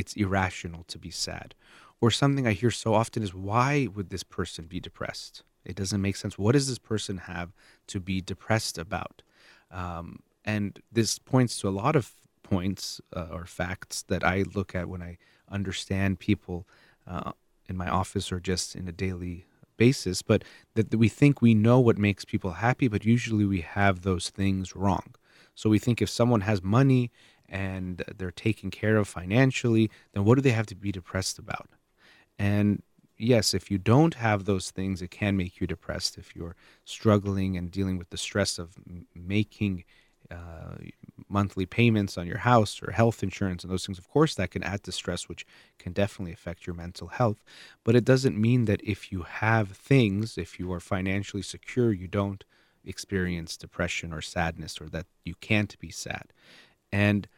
It's 0.00 0.14
irrational 0.14 0.84
to 0.84 0.98
be 0.98 1.10
sad. 1.10 1.54
Or 2.00 2.10
something 2.10 2.46
I 2.46 2.52
hear 2.52 2.70
so 2.70 2.94
often 2.94 3.22
is, 3.22 3.34
Why 3.34 3.88
would 3.94 4.08
this 4.10 4.22
person 4.22 4.64
be 4.66 4.80
depressed? 4.80 5.42
It 5.64 5.76
doesn't 5.76 6.00
make 6.00 6.16
sense. 6.16 6.38
What 6.38 6.52
does 6.52 6.68
this 6.68 6.78
person 6.78 7.18
have 7.18 7.50
to 7.88 8.00
be 8.00 8.20
depressed 8.20 8.78
about? 8.78 9.22
Um, 9.70 10.20
and 10.44 10.80
this 10.90 11.18
points 11.18 11.58
to 11.60 11.68
a 11.68 11.76
lot 11.82 11.96
of 11.96 12.12
points 12.42 13.00
uh, 13.14 13.28
or 13.30 13.44
facts 13.44 14.02
that 14.08 14.24
I 14.24 14.44
look 14.54 14.74
at 14.74 14.88
when 14.88 15.02
I 15.02 15.18
understand 15.50 16.18
people 16.18 16.66
uh, 17.06 17.32
in 17.68 17.76
my 17.76 17.88
office 17.88 18.32
or 18.32 18.40
just 18.40 18.74
in 18.74 18.88
a 18.88 18.92
daily 18.92 19.44
basis, 19.76 20.22
but 20.22 20.44
that 20.74 20.94
we 20.94 21.08
think 21.08 21.40
we 21.40 21.54
know 21.54 21.78
what 21.78 21.98
makes 21.98 22.24
people 22.24 22.52
happy, 22.52 22.88
but 22.88 23.04
usually 23.04 23.44
we 23.44 23.60
have 23.60 24.02
those 24.02 24.30
things 24.30 24.74
wrong. 24.74 25.14
So 25.54 25.68
we 25.70 25.78
think 25.78 26.00
if 26.00 26.10
someone 26.10 26.42
has 26.42 26.62
money 26.62 27.10
and 27.50 28.04
they're 28.16 28.30
taken 28.30 28.70
care 28.70 28.96
of 28.96 29.08
financially, 29.08 29.90
then 30.12 30.24
what 30.24 30.36
do 30.36 30.40
they 30.40 30.50
have 30.50 30.66
to 30.66 30.74
be 30.74 30.92
depressed 30.92 31.38
about? 31.38 31.68
And 32.38 32.82
yes, 33.18 33.52
if 33.52 33.70
you 33.70 33.76
don't 33.76 34.14
have 34.14 34.44
those 34.44 34.70
things, 34.70 35.02
it 35.02 35.10
can 35.10 35.36
make 35.36 35.60
you 35.60 35.66
depressed 35.66 36.16
if 36.16 36.34
you're 36.34 36.56
struggling 36.84 37.56
and 37.56 37.70
dealing 37.70 37.98
with 37.98 38.10
the 38.10 38.16
stress 38.16 38.58
of 38.58 38.76
making 39.14 39.84
uh, 40.30 40.76
monthly 41.28 41.66
payments 41.66 42.16
on 42.16 42.26
your 42.26 42.38
house 42.38 42.80
or 42.82 42.92
health 42.92 43.22
insurance 43.22 43.64
and 43.64 43.72
those 43.72 43.84
things, 43.84 43.98
of 43.98 44.08
course, 44.08 44.34
that 44.36 44.52
can 44.52 44.62
add 44.62 44.82
to 44.84 44.92
stress, 44.92 45.28
which 45.28 45.44
can 45.78 45.92
definitely 45.92 46.32
affect 46.32 46.66
your 46.66 46.74
mental 46.74 47.08
health. 47.08 47.42
But 47.84 47.96
it 47.96 48.04
doesn't 48.04 48.40
mean 48.40 48.66
that 48.66 48.80
if 48.84 49.10
you 49.10 49.22
have 49.22 49.70
things, 49.70 50.38
if 50.38 50.58
you 50.60 50.72
are 50.72 50.80
financially 50.80 51.42
secure, 51.42 51.92
you 51.92 52.06
don't 52.06 52.44
experience 52.84 53.56
depression 53.56 54.12
or 54.12 54.20
sadness 54.20 54.80
or 54.80 54.88
that 54.88 55.06
you 55.24 55.34
can't 55.40 55.78
be 55.78 55.90
sad. 55.90 56.32
And 56.92 57.28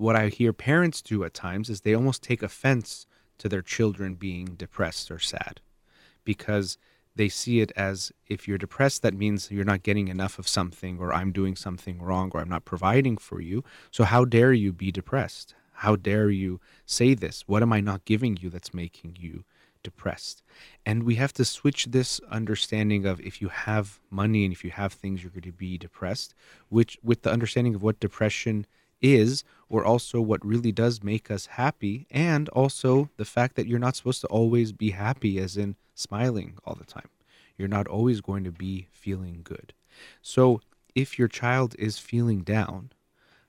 what 0.00 0.16
I 0.16 0.28
hear 0.28 0.52
parents 0.52 1.02
do 1.02 1.24
at 1.24 1.34
times 1.34 1.68
is 1.68 1.82
they 1.82 1.94
almost 1.94 2.22
take 2.22 2.42
offense 2.42 3.06
to 3.38 3.48
their 3.48 3.60
children 3.60 4.14
being 4.14 4.46
depressed 4.46 5.10
or 5.10 5.18
sad 5.18 5.60
because 6.24 6.78
they 7.16 7.28
see 7.28 7.60
it 7.60 7.70
as 7.76 8.10
if 8.26 8.48
you're 8.48 8.56
depressed, 8.56 9.02
that 9.02 9.14
means 9.14 9.50
you're 9.50 9.64
not 9.64 9.82
getting 9.82 10.08
enough 10.08 10.38
of 10.38 10.48
something, 10.48 10.98
or 10.98 11.12
I'm 11.12 11.32
doing 11.32 11.54
something 11.54 12.00
wrong, 12.00 12.30
or 12.32 12.40
I'm 12.40 12.48
not 12.48 12.64
providing 12.64 13.18
for 13.18 13.40
you. 13.40 13.62
So, 13.90 14.04
how 14.04 14.24
dare 14.24 14.52
you 14.52 14.72
be 14.72 14.90
depressed? 14.90 15.54
How 15.72 15.96
dare 15.96 16.30
you 16.30 16.60
say 16.86 17.14
this? 17.14 17.42
What 17.46 17.62
am 17.62 17.72
I 17.72 17.80
not 17.80 18.04
giving 18.04 18.38
you 18.38 18.48
that's 18.48 18.72
making 18.72 19.16
you 19.18 19.44
depressed? 19.82 20.42
And 20.86 21.02
we 21.02 21.16
have 21.16 21.32
to 21.34 21.44
switch 21.44 21.86
this 21.86 22.20
understanding 22.30 23.04
of 23.04 23.20
if 23.20 23.42
you 23.42 23.48
have 23.48 24.00
money 24.08 24.44
and 24.44 24.52
if 24.52 24.64
you 24.64 24.70
have 24.70 24.92
things, 24.92 25.22
you're 25.22 25.30
going 25.30 25.42
to 25.42 25.52
be 25.52 25.76
depressed, 25.76 26.34
which 26.68 26.96
with 27.02 27.22
the 27.22 27.32
understanding 27.32 27.74
of 27.74 27.82
what 27.82 28.00
depression 28.00 28.66
is, 29.00 29.44
or 29.68 29.84
also 29.84 30.20
what 30.20 30.44
really 30.44 30.72
does 30.72 31.02
make 31.02 31.30
us 31.30 31.46
happy, 31.46 32.06
and 32.10 32.48
also 32.50 33.10
the 33.16 33.24
fact 33.24 33.56
that 33.56 33.66
you're 33.66 33.78
not 33.78 33.96
supposed 33.96 34.20
to 34.22 34.26
always 34.26 34.72
be 34.72 34.90
happy, 34.90 35.38
as 35.38 35.56
in 35.56 35.76
smiling 35.94 36.58
all 36.64 36.74
the 36.74 36.84
time. 36.84 37.08
You're 37.56 37.68
not 37.68 37.86
always 37.86 38.20
going 38.20 38.44
to 38.44 38.50
be 38.50 38.88
feeling 38.90 39.40
good. 39.44 39.72
So, 40.22 40.60
if 40.94 41.18
your 41.18 41.28
child 41.28 41.76
is 41.78 41.98
feeling 41.98 42.40
down, 42.40 42.90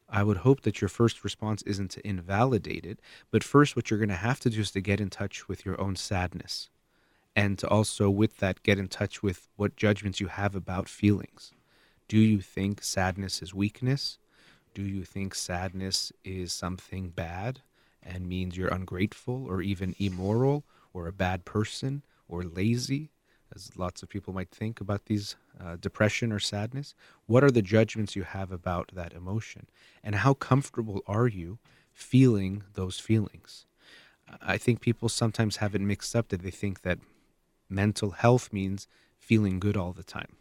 I 0.08 0.24
would 0.24 0.38
hope 0.38 0.62
that 0.62 0.82
your 0.82 0.90
first 0.90 1.24
response 1.24 1.62
isn't 1.64 1.92
to 1.92 2.06
invalidate 2.08 2.86
it, 2.86 3.00
but 3.32 3.44
first, 3.44 3.76
what 3.76 3.90
you're 3.90 4.00
going 4.00 4.10
to 4.10 4.16
have 4.16 4.42
to 4.42 4.50
do 4.50 4.60
is 4.60 4.72
to 4.72 4.82
get 4.82 5.00
in 5.00 5.10
touch 5.10 5.48
with 5.48 5.66
your 5.66 5.80
own 5.80 5.96
sadness. 5.96 6.70
And 7.36 7.58
to 7.60 7.68
also, 7.70 8.10
with 8.10 8.38
that, 8.38 8.62
get 8.62 8.78
in 8.78 8.90
touch 8.90 9.24
with 9.24 9.48
what 9.56 9.78
judgments 9.78 10.20
you 10.20 10.28
have 10.28 10.54
about 10.54 10.90
feelings. 10.90 11.54
Do 12.10 12.18
you 12.18 12.42
think 12.42 12.84
sadness 12.84 13.42
is 13.42 13.54
weakness? 13.54 14.18
Do 14.74 14.84
you 14.84 15.04
think 15.04 15.36
sadness 15.36 16.12
is 16.24 16.54
something 16.54 17.10
bad 17.10 17.62
and 18.02 18.28
means 18.28 18.56
you're 18.56 18.70
ungrateful 18.70 19.46
or 19.48 19.62
even 19.62 19.96
immoral 20.00 20.64
or 20.94 21.08
a 21.08 21.14
bad 21.14 21.44
person 21.46 22.04
or 22.28 22.44
lazy, 22.44 23.12
as 23.54 23.78
lots 23.78 24.02
of 24.02 24.10
people 24.10 24.34
might 24.34 24.50
think 24.50 24.80
about 24.80 25.06
these 25.06 25.36
uh, 25.60 25.76
depression 25.76 26.32
or 26.32 26.40
sadness? 26.40 26.96
What 27.26 27.44
are 27.44 27.52
the 27.52 27.62
judgments 27.62 28.16
you 28.16 28.24
have 28.24 28.52
about 28.52 28.92
that 28.94 29.14
emotion? 29.14 29.68
And 30.04 30.16
how 30.16 30.34
comfortable 30.34 31.02
are 31.06 31.28
you 31.28 31.60
feeling 31.92 32.64
those 32.74 32.98
feelings? 32.98 33.66
I 34.42 34.58
think 34.58 34.80
people 34.80 35.10
sometimes 35.10 35.58
have 35.58 35.76
it 35.76 35.82
mixed 35.82 36.16
up 36.16 36.30
that 36.30 36.42
they 36.42 36.52
think 36.52 36.82
that 36.84 37.00
mental 37.70 38.12
health 38.12 38.54
means 38.54 38.88
feeling 39.20 39.60
good 39.60 39.76
all 39.76 39.92
the 39.92 40.04
time. 40.04 40.38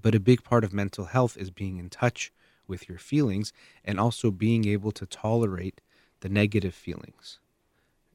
But 0.00 0.14
a 0.14 0.20
big 0.20 0.44
part 0.44 0.64
of 0.64 0.72
mental 0.74 1.06
health 1.06 1.36
is 1.38 1.50
being 1.50 1.78
in 1.78 1.88
touch 1.88 2.30
with 2.68 2.88
your 2.88 2.98
feelings 2.98 3.52
and 3.84 3.98
also 3.98 4.30
being 4.30 4.66
able 4.66 4.92
to 4.92 5.06
tolerate 5.06 5.80
the 6.20 6.28
negative 6.28 6.74
feelings. 6.74 7.38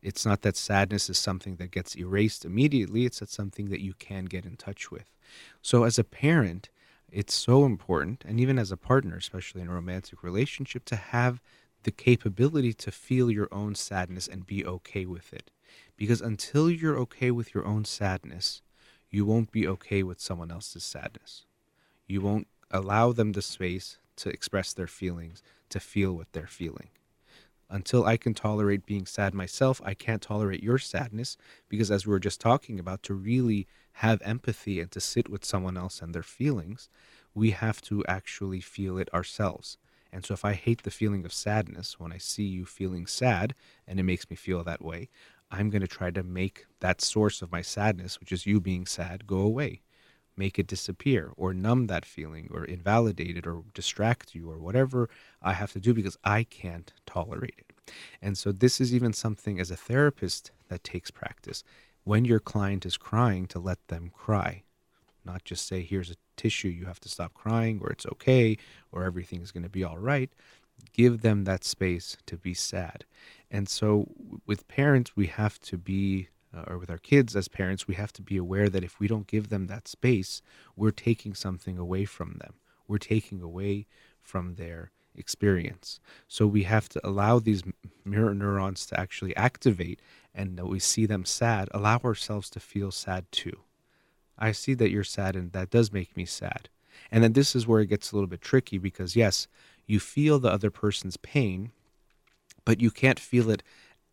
It's 0.02 0.26
not 0.26 0.42
that 0.42 0.58
sadness 0.58 1.10
is 1.10 1.18
something 1.18 1.56
that 1.56 1.72
gets 1.72 1.96
erased 1.96 2.44
immediately, 2.44 3.06
it's 3.06 3.20
that 3.20 3.30
something 3.30 3.70
that 3.70 3.82
you 3.82 3.94
can 3.94 4.26
get 4.26 4.46
in 4.46 4.58
touch 4.58 4.92
with. 4.92 5.10
So, 5.62 5.84
as 5.86 5.98
a 5.98 6.04
parent, 6.04 6.70
it's 7.10 7.34
so 7.34 7.64
important, 7.64 8.24
and 8.26 8.40
even 8.40 8.60
as 8.60 8.72
a 8.72 8.78
partner, 8.78 9.16
especially 9.16 9.62
in 9.62 9.70
a 9.70 9.74
romantic 9.74 10.24
relationship, 10.24 10.84
to 10.86 10.96
have 10.98 11.42
the 11.84 11.92
capability 11.92 12.74
to 12.74 12.92
feel 12.92 13.32
your 13.32 13.48
own 13.52 13.76
sadness 13.76 14.28
and 14.28 14.48
be 14.48 14.66
okay 14.66 15.06
with 15.06 15.32
it. 15.32 15.52
Because 15.96 16.22
until 16.22 16.70
you're 16.70 16.98
okay 17.00 17.32
with 17.32 17.54
your 17.54 17.66
own 17.66 17.86
sadness, 17.86 18.62
you 19.10 19.26
won't 19.26 19.52
be 19.52 19.68
okay 19.68 20.04
with 20.04 20.20
someone 20.20 20.52
else's 20.52 20.84
sadness. 20.84 21.46
You 22.08 22.22
won't 22.22 22.48
allow 22.72 23.12
them 23.12 23.34
the 23.34 23.42
space 23.42 24.00
to 24.18 24.30
express 24.30 24.74
their 24.74 24.88
feelings, 24.88 25.44
to 25.70 25.80
feel 25.80 26.14
what 26.14 26.32
they're 26.34 26.48
feeling. 26.48 26.90
Until 27.70 28.06
I 28.06 28.18
can 28.18 28.34
tolerate 28.34 28.86
being 28.86 29.06
sad 29.06 29.34
myself, 29.34 29.82
I 29.84 29.94
can't 29.96 30.22
tolerate 30.22 30.62
your 30.62 30.78
sadness 30.78 31.38
because, 31.70 31.90
as 31.90 32.06
we 32.06 32.12
were 32.12 32.20
just 32.20 32.40
talking 32.40 32.80
about, 32.80 33.02
to 33.04 33.14
really 33.14 33.68
have 33.94 34.22
empathy 34.24 34.80
and 34.80 34.92
to 34.92 35.02
sit 35.02 35.30
with 35.30 35.44
someone 35.44 35.78
else 35.78 36.02
and 36.02 36.14
their 36.14 36.24
feelings, 36.24 36.90
we 37.34 37.52
have 37.52 37.82
to 37.84 38.06
actually 38.06 38.62
feel 38.62 38.98
it 38.98 39.12
ourselves. 39.14 39.78
And 40.12 40.24
so, 40.24 40.36
if 40.36 40.46
I 40.46 40.54
hate 40.54 40.84
the 40.84 40.92
feeling 40.92 41.26
of 41.26 41.34
sadness 41.34 42.00
when 42.00 42.12
I 42.12 42.20
see 42.20 42.44
you 42.44 42.66
feeling 42.66 43.08
sad 43.08 43.56
and 43.88 44.00
it 44.00 44.04
makes 44.04 44.30
me 44.30 44.36
feel 44.36 44.64
that 44.64 44.84
way, 44.84 45.10
I'm 45.50 45.72
going 45.72 45.82
to 45.82 45.88
try 45.88 46.12
to 46.12 46.22
make 46.24 46.66
that 46.80 47.02
source 47.02 47.42
of 47.42 47.52
my 47.52 47.62
sadness, 47.62 48.20
which 48.20 48.32
is 48.32 48.46
you 48.46 48.60
being 48.62 48.86
sad, 48.86 49.26
go 49.26 49.40
away 49.40 49.82
make 50.36 50.58
it 50.58 50.68
disappear 50.68 51.32
or 51.38 51.54
numb 51.54 51.88
that 51.88 52.06
feeling 52.06 52.50
or 52.54 52.66
invalidate 52.66 53.38
it 53.38 53.48
or 53.48 53.64
distract 53.74 54.34
you 54.34 54.50
or 54.50 54.58
whatever 54.58 55.10
I 55.42 55.54
have 55.54 55.72
to 55.74 55.80
do 55.80 55.94
because 55.94 56.18
I 56.24 56.44
can't 56.44 56.92
tolerate 57.06 57.56
it. 57.58 57.74
And 58.22 58.38
so, 58.38 58.52
this 58.52 58.80
is 58.80 58.94
even 58.94 59.14
something 59.14 59.60
as 59.60 59.70
a 59.70 59.76
therapist 59.76 60.52
that 60.70 60.84
takes 60.84 61.12
practice. 61.12 61.64
When 62.06 62.26
your 62.26 62.40
client 62.40 62.86
is 62.86 62.98
crying, 62.98 63.46
to 63.48 63.60
let 63.60 63.88
them 63.88 64.12
cry, 64.14 64.64
not 65.26 65.44
just 65.44 65.68
say, 65.68 65.82
here's 65.82 66.12
a 66.12 66.16
tissue, 66.36 66.70
you 66.70 66.86
have 66.86 67.00
to 67.02 67.10
stop 67.10 67.34
crying, 67.34 67.80
or 67.82 67.90
it's 67.90 68.06
okay, 68.06 68.58
or 68.92 69.04
everything 69.04 69.42
is 69.42 69.52
going 69.52 69.64
to 69.64 69.70
be 69.70 69.84
all 69.84 69.98
right. 69.98 70.32
Give 70.94 71.22
them 71.22 71.44
that 71.44 71.64
space 71.64 72.18
to 72.26 72.38
be 72.38 72.54
sad. 72.54 73.06
And 73.52 73.70
so, 73.70 74.08
with 74.46 74.68
parents, 74.68 75.16
we 75.16 75.28
have 75.28 75.60
to 75.62 75.78
be 75.78 76.30
uh, 76.56 76.64
or 76.68 76.78
with 76.78 76.90
our 76.90 76.98
kids 76.98 77.36
as 77.36 77.48
parents, 77.48 77.88
we 77.88 77.96
have 77.96 78.14
to 78.14 78.22
be 78.22 78.38
aware 78.38 78.70
that 78.70 78.84
if 78.84 79.00
we 79.00 79.08
don't 79.08 79.28
give 79.28 79.50
them 79.50 79.68
that 79.68 79.88
space, 79.88 80.42
we're 80.76 80.92
taking 80.92 81.34
something 81.34 81.78
away 81.78 82.06
from 82.06 82.38
them. 82.40 82.54
We're 82.88 82.98
taking 82.98 83.42
away 83.42 83.88
from 84.22 84.56
their 84.56 84.92
experience. 85.16 86.00
So 86.28 86.48
we 86.48 86.64
have 86.64 86.90
to 86.90 87.08
allow 87.08 87.40
these 87.40 87.64
mirror 88.06 88.34
neurons 88.34 88.86
to 88.88 89.00
actually 89.00 89.36
activate 89.36 90.00
and 90.34 90.58
that 90.58 90.66
we 90.66 90.80
see 90.80 91.06
them 91.06 91.26
sad, 91.26 91.70
allow 91.72 92.00
ourselves 92.00 92.50
to 92.52 92.60
feel 92.60 92.92
sad 92.92 93.26
too. 93.32 93.60
I 94.38 94.52
see 94.52 94.74
that 94.76 94.90
you're 94.90 95.04
sad 95.04 95.36
and 95.36 95.52
that 95.52 95.70
does 95.70 95.92
make 95.92 96.18
me 96.18 96.26
sad. 96.26 96.70
And 97.12 97.24
then 97.24 97.34
this 97.34 97.56
is 97.56 97.68
where 97.68 97.82
it 97.82 97.88
gets 97.88 98.12
a 98.12 98.16
little 98.16 98.28
bit 98.28 98.42
tricky 98.42 98.78
because 98.78 99.16
yes, 99.16 99.48
you 99.86 100.00
feel 100.00 100.40
the 100.40 100.52
other 100.52 100.72
person's 100.72 101.18
pain, 101.18 101.72
but 102.66 102.82
you 102.82 102.90
can't 102.90 103.20
feel 103.20 103.50
it 103.50 103.64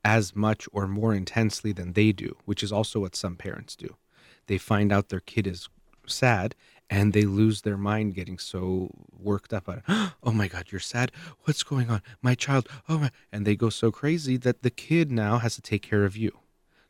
as 0.04 0.34
much 0.34 0.68
or 0.72 0.86
more 0.86 1.14
intensely 1.14 1.72
than 1.72 1.92
they 1.92 2.12
do, 2.12 2.36
which 2.44 2.62
is 2.62 2.72
also 2.72 3.00
what 3.00 3.16
some 3.16 3.36
parents 3.36 3.76
do. 3.76 3.96
They 4.46 4.58
find 4.58 4.92
out 4.92 5.08
their 5.08 5.20
kid 5.20 5.46
is 5.46 5.68
sad 6.06 6.54
and 6.88 7.12
they 7.12 7.22
lose 7.22 7.62
their 7.62 7.76
mind 7.76 8.14
getting 8.14 8.38
so 8.38 8.90
worked 9.16 9.52
up 9.52 9.68
it. 9.68 9.82
Oh 10.22 10.32
my 10.32 10.48
God, 10.48 10.66
you're 10.70 10.80
sad. 10.80 11.12
What's 11.44 11.62
going 11.62 11.88
on? 11.88 12.02
My 12.20 12.34
child. 12.34 12.68
Oh 12.88 12.98
my. 12.98 13.10
And 13.32 13.46
they 13.46 13.56
go 13.56 13.70
so 13.70 13.90
crazy 13.90 14.36
that 14.38 14.62
the 14.62 14.70
kid 14.70 15.10
now 15.10 15.38
has 15.38 15.54
to 15.54 15.62
take 15.62 15.82
care 15.82 16.04
of 16.04 16.16
you. 16.16 16.40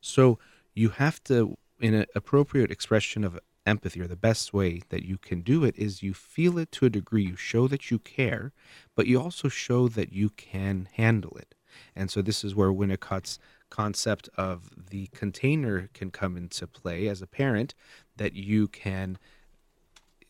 So 0.01 0.39
you 0.75 0.91
have 0.91 1.23
to, 1.25 1.57
in 1.79 1.95
an 1.95 2.07
appropriate 2.15 2.71
expression 2.71 3.25
of 3.25 3.39
empathy, 3.67 4.01
or 4.01 4.07
the 4.07 4.17
best 4.17 4.53
way 4.53 4.81
that 4.89 5.05
you 5.05 5.19
can 5.19 5.43
do 5.43 5.65
it 5.65 5.77
is 5.77 6.03
you 6.03 6.15
feel 6.15 6.59
it 6.59 6.73
to 6.73 6.87
a 6.87 6.91
degree. 6.91 7.25
You 7.25 7.37
show 7.37 7.69
that 7.69 7.91
you 7.91 7.99
care, 7.99 8.53
but 8.97 9.07
you 9.07 9.21
also 9.21 9.49
show 9.49 9.89
that 9.89 10.13
you 10.13 10.31
can 10.31 10.89
handle 10.95 11.37
it. 11.37 11.55
And 11.95 12.11
so 12.11 12.23
this 12.23 12.45
is 12.45 12.55
where 12.55 12.73
Winnicott's 12.73 13.39
concept 13.71 14.29
of 14.37 14.71
the 14.91 15.07
container 15.09 15.89
can 15.95 16.11
come 16.11 16.37
into 16.37 16.67
play 16.67 17.09
as 17.09 17.23
a 17.23 17.27
parent 17.27 17.75
that 18.17 18.35
you 18.35 18.69
can 18.69 19.19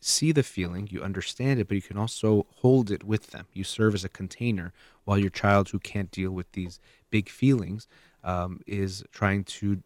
see 0.00 0.32
the 0.32 0.42
feeling, 0.42 0.88
you 0.90 1.02
understand 1.02 1.60
it, 1.60 1.68
but 1.68 1.74
you 1.74 1.82
can 1.82 1.98
also 1.98 2.46
hold 2.56 2.90
it 2.90 3.04
with 3.04 3.28
them. 3.28 3.46
You 3.52 3.64
serve 3.64 3.94
as 3.94 4.04
a 4.04 4.08
container 4.08 4.72
while 5.04 5.18
your 5.18 5.30
child 5.30 5.68
who 5.68 5.78
can't 5.78 6.10
deal 6.10 6.30
with 6.30 6.50
these 6.52 6.80
big 7.10 7.28
feelings 7.28 7.86
um, 8.24 8.60
is 8.66 9.04
trying 9.12 9.44
to 9.44 9.82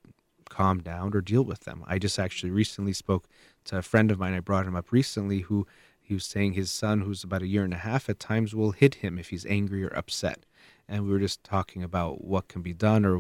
calm 0.48 0.80
down 0.80 1.14
or 1.14 1.20
deal 1.20 1.42
with 1.42 1.60
them. 1.60 1.82
I 1.86 1.98
just 1.98 2.18
actually 2.18 2.50
recently 2.50 2.92
spoke 2.92 3.26
to 3.64 3.78
a 3.78 3.82
friend 3.82 4.10
of 4.10 4.18
mine. 4.18 4.34
I 4.34 4.40
brought 4.40 4.66
him 4.66 4.76
up 4.76 4.92
recently 4.92 5.40
who 5.40 5.66
he 6.00 6.14
was 6.14 6.26
saying 6.26 6.52
his 6.52 6.70
son, 6.70 7.00
who's 7.00 7.24
about 7.24 7.42
a 7.42 7.46
year 7.46 7.64
and 7.64 7.72
a 7.72 7.78
half, 7.78 8.08
at 8.08 8.20
times 8.20 8.54
will 8.54 8.72
hit 8.72 8.96
him 8.96 9.18
if 9.18 9.30
he's 9.30 9.46
angry 9.46 9.82
or 9.82 9.96
upset 9.96 10.44
and 10.88 11.04
we 11.04 11.10
were 11.10 11.18
just 11.18 11.42
talking 11.44 11.82
about 11.82 12.24
what 12.24 12.48
can 12.48 12.62
be 12.62 12.72
done 12.72 13.04
or 13.04 13.18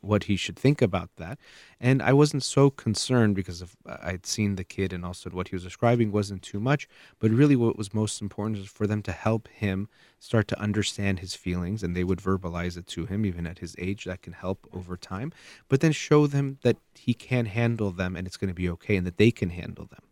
what 0.00 0.24
he 0.24 0.36
should 0.36 0.56
think 0.58 0.82
about 0.82 1.10
that. 1.16 1.38
And 1.80 2.02
I 2.02 2.12
wasn't 2.12 2.42
so 2.42 2.70
concerned 2.70 3.34
because 3.34 3.62
of, 3.62 3.76
uh, 3.86 3.96
I'd 4.02 4.26
seen 4.26 4.56
the 4.56 4.64
kid 4.64 4.92
and 4.92 5.04
also 5.04 5.30
what 5.30 5.48
he 5.48 5.56
was 5.56 5.64
describing 5.64 6.12
wasn't 6.12 6.42
too 6.42 6.60
much. 6.60 6.88
But 7.18 7.30
really, 7.30 7.56
what 7.56 7.76
was 7.78 7.94
most 7.94 8.20
important 8.20 8.58
is 8.58 8.68
for 8.68 8.86
them 8.86 9.02
to 9.02 9.12
help 9.12 9.48
him 9.48 9.88
start 10.18 10.48
to 10.48 10.60
understand 10.60 11.20
his 11.20 11.34
feelings, 11.34 11.82
and 11.82 11.96
they 11.96 12.04
would 12.04 12.20
verbalize 12.20 12.76
it 12.76 12.86
to 12.88 13.06
him, 13.06 13.24
even 13.24 13.46
at 13.46 13.58
his 13.58 13.74
age. 13.78 14.04
That 14.04 14.22
can 14.22 14.32
help 14.32 14.66
over 14.72 14.96
time. 14.96 15.32
But 15.68 15.80
then 15.80 15.92
show 15.92 16.26
them 16.26 16.58
that 16.62 16.76
he 16.94 17.14
can 17.14 17.46
handle 17.46 17.90
them 17.90 18.16
and 18.16 18.26
it's 18.26 18.36
going 18.36 18.48
to 18.48 18.54
be 18.54 18.68
okay, 18.70 18.96
and 18.96 19.06
that 19.06 19.16
they 19.16 19.30
can 19.30 19.50
handle 19.50 19.86
them. 19.86 20.02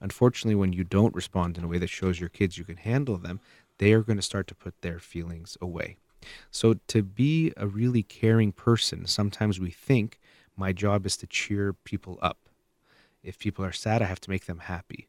Unfortunately, 0.00 0.54
when 0.54 0.72
you 0.72 0.84
don't 0.84 1.14
respond 1.14 1.56
in 1.56 1.64
a 1.64 1.68
way 1.68 1.78
that 1.78 1.90
shows 1.90 2.18
your 2.18 2.28
kids 2.28 2.58
you 2.58 2.64
can 2.64 2.78
handle 2.78 3.16
them, 3.16 3.40
they 3.78 3.92
are 3.92 4.02
going 4.02 4.16
to 4.16 4.22
start 4.22 4.46
to 4.48 4.54
put 4.54 4.80
their 4.82 4.98
feelings 4.98 5.56
away. 5.60 5.96
So, 6.50 6.74
to 6.88 7.02
be 7.02 7.52
a 7.56 7.66
really 7.66 8.02
caring 8.02 8.52
person, 8.52 9.06
sometimes 9.06 9.58
we 9.58 9.70
think 9.70 10.18
my 10.56 10.72
job 10.72 11.06
is 11.06 11.16
to 11.18 11.26
cheer 11.26 11.72
people 11.72 12.18
up. 12.20 12.38
If 13.22 13.38
people 13.38 13.64
are 13.64 13.72
sad, 13.72 14.02
I 14.02 14.06
have 14.06 14.20
to 14.22 14.30
make 14.30 14.46
them 14.46 14.58
happy. 14.58 15.08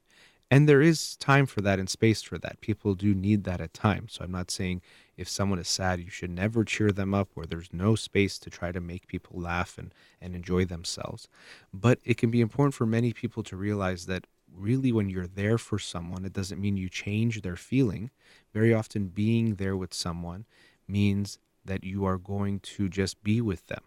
And 0.51 0.67
there 0.67 0.81
is 0.81 1.15
time 1.15 1.45
for 1.45 1.61
that 1.61 1.79
and 1.79 1.89
space 1.89 2.21
for 2.21 2.37
that. 2.39 2.59
People 2.59 2.93
do 2.93 3.15
need 3.15 3.45
that 3.45 3.61
at 3.61 3.73
times. 3.73 4.13
So 4.13 4.25
I'm 4.25 4.33
not 4.33 4.51
saying 4.51 4.81
if 5.15 5.29
someone 5.29 5.59
is 5.59 5.69
sad, 5.69 6.01
you 6.01 6.09
should 6.09 6.29
never 6.29 6.65
cheer 6.65 6.91
them 6.91 7.13
up 7.13 7.29
where 7.33 7.45
there's 7.45 7.71
no 7.71 7.95
space 7.95 8.37
to 8.39 8.49
try 8.49 8.73
to 8.73 8.81
make 8.81 9.07
people 9.07 9.39
laugh 9.39 9.77
and, 9.77 9.93
and 10.19 10.35
enjoy 10.35 10.65
themselves. 10.65 11.29
But 11.73 11.99
it 12.03 12.17
can 12.17 12.31
be 12.31 12.41
important 12.41 12.73
for 12.73 12.85
many 12.85 13.13
people 13.13 13.43
to 13.43 13.55
realize 13.55 14.07
that 14.07 14.27
really 14.53 14.91
when 14.91 15.09
you're 15.09 15.25
there 15.25 15.57
for 15.57 15.79
someone, 15.79 16.25
it 16.25 16.33
doesn't 16.33 16.59
mean 16.59 16.75
you 16.75 16.89
change 16.89 17.41
their 17.41 17.55
feeling. 17.55 18.11
Very 18.53 18.73
often, 18.73 19.07
being 19.07 19.55
there 19.55 19.77
with 19.77 19.93
someone 19.93 20.45
means 20.91 21.39
that 21.63 21.83
you 21.83 22.05
are 22.05 22.17
going 22.17 22.59
to 22.59 22.89
just 22.89 23.23
be 23.23 23.41
with 23.41 23.67
them. 23.67 23.83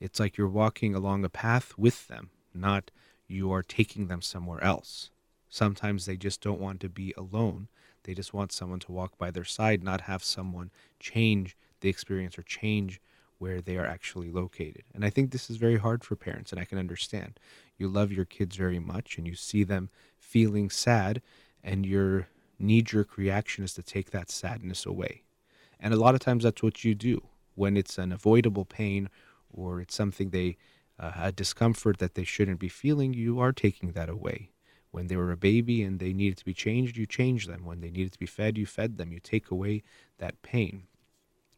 It's 0.00 0.18
like 0.18 0.36
you're 0.36 0.48
walking 0.48 0.94
along 0.94 1.24
a 1.24 1.28
path 1.28 1.74
with 1.76 2.08
them, 2.08 2.30
not 2.54 2.90
you 3.28 3.52
are 3.52 3.62
taking 3.62 4.06
them 4.06 4.22
somewhere 4.22 4.62
else. 4.64 5.10
Sometimes 5.48 6.06
they 6.06 6.16
just 6.16 6.40
don't 6.40 6.60
want 6.60 6.80
to 6.80 6.88
be 6.88 7.12
alone. 7.16 7.68
They 8.04 8.14
just 8.14 8.32
want 8.32 8.52
someone 8.52 8.80
to 8.80 8.92
walk 8.92 9.18
by 9.18 9.30
their 9.30 9.44
side, 9.44 9.82
not 9.82 10.02
have 10.02 10.24
someone 10.24 10.70
change 10.98 11.56
the 11.80 11.88
experience 11.88 12.38
or 12.38 12.42
change 12.42 13.00
where 13.38 13.60
they 13.60 13.76
are 13.76 13.86
actually 13.86 14.30
located. 14.30 14.84
And 14.94 15.04
I 15.04 15.10
think 15.10 15.30
this 15.30 15.50
is 15.50 15.56
very 15.56 15.78
hard 15.78 16.04
for 16.04 16.14
parents, 16.14 16.52
and 16.52 16.60
I 16.60 16.64
can 16.64 16.78
understand. 16.78 17.40
You 17.76 17.88
love 17.88 18.12
your 18.12 18.26
kids 18.26 18.56
very 18.56 18.78
much, 18.78 19.18
and 19.18 19.26
you 19.26 19.34
see 19.34 19.64
them 19.64 19.90
feeling 20.18 20.70
sad, 20.70 21.20
and 21.64 21.84
your 21.84 22.28
knee 22.58 22.82
jerk 22.82 23.16
reaction 23.16 23.64
is 23.64 23.74
to 23.74 23.82
take 23.82 24.10
that 24.10 24.30
sadness 24.30 24.86
away. 24.86 25.22
And 25.80 25.94
a 25.94 25.98
lot 25.98 26.14
of 26.14 26.20
times 26.20 26.44
that's 26.44 26.62
what 26.62 26.84
you 26.84 26.94
do 26.94 27.22
when 27.54 27.76
it's 27.76 27.98
an 27.98 28.12
avoidable 28.12 28.64
pain 28.64 29.08
or 29.52 29.80
it's 29.80 29.94
something 29.94 30.30
they, 30.30 30.56
uh, 30.98 31.12
a 31.16 31.32
discomfort 31.32 31.98
that 31.98 32.14
they 32.14 32.24
shouldn't 32.24 32.60
be 32.60 32.68
feeling, 32.68 33.12
you 33.12 33.40
are 33.40 33.52
taking 33.52 33.92
that 33.92 34.08
away. 34.08 34.50
When 34.90 35.06
they 35.06 35.16
were 35.16 35.32
a 35.32 35.36
baby 35.36 35.82
and 35.82 35.98
they 35.98 36.12
needed 36.12 36.38
to 36.38 36.44
be 36.44 36.54
changed, 36.54 36.96
you 36.96 37.06
change 37.06 37.46
them. 37.46 37.64
When 37.64 37.80
they 37.80 37.90
needed 37.90 38.12
to 38.12 38.18
be 38.18 38.26
fed, 38.26 38.58
you 38.58 38.66
fed 38.66 38.98
them. 38.98 39.12
You 39.12 39.20
take 39.20 39.50
away 39.50 39.82
that 40.18 40.42
pain. 40.42 40.84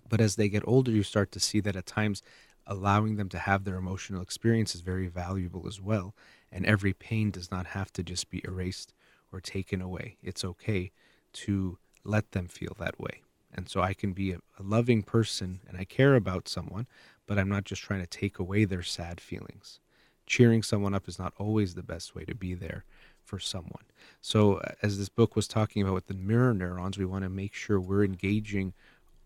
But 0.09 0.21
as 0.21 0.37
they 0.37 0.49
get 0.49 0.63
older, 0.67 0.91
you 0.91 1.03
start 1.03 1.33
to 1.33 1.41
see 1.41 1.61
that 1.61 1.77
at 1.77 1.87
times 1.87 2.23
allowing 2.67 3.17
them 3.17 3.29
to 3.31 3.39
have 3.39 3.65
their 3.65 3.77
emotional 3.77 4.23
experience 4.23 4.75
is 4.75 4.83
very 4.83 5.09
valuable 5.09 5.67
as 5.67 5.81
well. 5.81 6.15
And 6.51 6.67
every 6.67 6.93
pain 6.93 7.31
does 7.31 7.51
not 7.51 7.69
have 7.69 7.93
to 7.95 8.03
just 8.03 8.29
be 8.31 8.43
erased 8.45 8.93
or 9.33 9.41
taken 9.41 9.81
away. 9.81 10.19
It's 10.23 10.45
okay 10.45 10.93
to 11.33 11.79
let 12.05 12.33
them 12.33 12.49
feel 12.49 12.77
that 12.79 13.01
way. 13.01 13.23
And 13.53 13.69
so 13.69 13.81
I 13.81 13.95
can 13.95 14.13
be 14.13 14.33
a, 14.33 14.39
a, 14.59 14.63
loving 14.63 15.03
person 15.03 15.61
and 15.69 15.77
I 15.77 15.85
care 15.85 16.15
about 16.15 16.49
someone, 16.49 16.87
but 17.27 17.39
I'm 17.39 17.49
not 17.49 17.65
just 17.65 17.83
trying 17.83 18.01
to 18.01 18.07
take 18.07 18.39
away 18.39 18.65
their 18.65 18.83
sad 18.83 19.21
feelings. 19.21 19.81
Cheering 20.27 20.63
someone 20.63 20.95
up 20.95 21.09
is 21.09 21.19
not 21.19 21.35
always 21.39 21.75
the 21.75 21.83
best 21.83 22.15
way 22.15 22.25
to 22.25 22.35
be 22.35 22.55
there 22.55 22.85
for 23.23 23.39
someone. 23.39 23.85
So, 24.21 24.55
uh, 24.55 24.73
as 24.83 24.99
this 24.99 25.09
book 25.09 25.37
was 25.37 25.47
talking 25.47 25.83
about 25.83 25.95
with 25.95 26.07
the 26.07 26.15
mirror 26.15 26.55
neurons, 26.55 26.99
we 26.99 27.05
want 27.05 27.25
to 27.25 27.29
make 27.29 27.55
sure 27.55 27.79
we're 27.81 28.05
engaging 28.05 28.73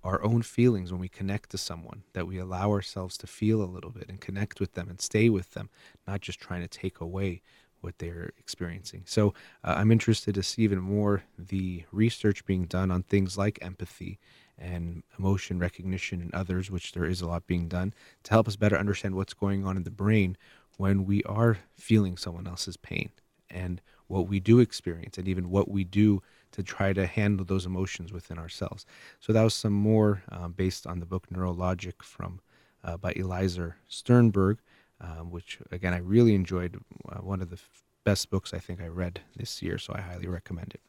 our 0.03 0.23
own 0.23 0.43
feelings 0.43 0.93
when 0.93 1.01
we 1.01 1.09
connect 1.09 1.51
to 1.51 1.59
someone, 1.59 2.03
that 2.13 2.27
we 2.27 2.39
allow 2.39 2.71
ourselves 2.71 3.19
to 3.19 3.27
feel 3.27 3.63
a 3.63 3.65
little 3.65 3.91
bit 3.91 4.09
and 4.09 4.21
connect 4.21 4.61
with 4.61 4.75
them 4.75 4.89
and 4.89 5.01
stay 5.01 5.29
with 5.29 5.53
them, 5.53 5.69
not 6.07 6.21
just 6.21 6.41
trying 6.41 6.63
to 6.63 6.69
take 6.69 7.01
away 7.01 7.43
what 7.87 7.99
they're 7.99 8.33
experiencing. 8.37 9.05
So 9.07 9.33
uh, 9.65 9.75
I'm 9.79 9.91
interested 9.91 10.35
to 10.35 10.43
see 10.43 10.63
even 10.63 10.81
more 10.81 11.23
the 11.39 11.85
research 11.93 12.45
being 12.45 12.67
done 12.67 12.91
on 12.91 13.05
things 13.05 13.39
like 13.39 13.59
empathy 13.63 14.19
and 14.59 15.03
emotion 15.19 15.59
recognition 15.59 16.21
and 16.21 16.35
others, 16.35 16.71
which 16.71 16.93
there 16.93 17.05
is 17.07 17.23
a 17.23 17.27
lot 17.27 17.47
being 17.47 17.69
done 17.69 17.95
to 18.25 18.31
help 18.33 18.49
us 18.49 18.57
better 18.57 18.77
understand 18.77 19.15
what's 19.15 19.35
going 19.35 19.65
on 19.65 19.77
in 19.77 19.85
the 19.85 19.91
brain 19.91 20.37
when 20.77 21.07
we 21.07 21.23
are 21.23 21.59
feeling 21.77 22.17
someone 22.17 22.47
else's 22.47 22.77
pain 22.77 23.11
and 23.49 23.81
what 24.09 24.29
we 24.29 24.41
do 24.41 24.59
experience 24.59 25.17
and 25.17 25.29
even 25.29 25.49
what 25.49 25.69
we 25.69 25.85
do 25.85 26.23
to 26.53 26.63
try 26.63 26.93
to 26.93 27.07
handle 27.07 27.45
those 27.45 27.67
emotions 27.67 28.13
within 28.13 28.39
ourselves. 28.39 28.85
So 29.21 29.33
that 29.33 29.43
was 29.43 29.55
some 29.55 29.73
more 29.73 30.23
uh, 30.31 30.49
based 30.49 30.87
on 30.87 31.01
the 31.01 31.07
book 31.07 31.29
Neurologic 31.31 32.03
from 32.03 32.41
uh, 32.83 32.97
by 32.97 33.13
Eliezer 33.13 33.77
Sternberg 33.89 34.59
um, 35.01 35.31
which 35.31 35.59
again 35.71 35.93
I 35.95 35.99
really 35.99 36.35
enjoyed. 36.35 36.79
Uh, 37.09 37.19
one 37.19 37.41
of 37.43 37.51
the 37.51 37.57
f- 37.57 37.83
best 38.05 38.31
books 38.31 38.55
I 38.55 38.59
think 38.59 38.81
I 38.81 38.87
read 38.87 39.21
this 39.37 39.61
year, 39.63 39.79
so 39.79 39.93
I 39.95 40.01
highly 40.01 40.29
recommend 40.29 40.75
it. 40.75 40.81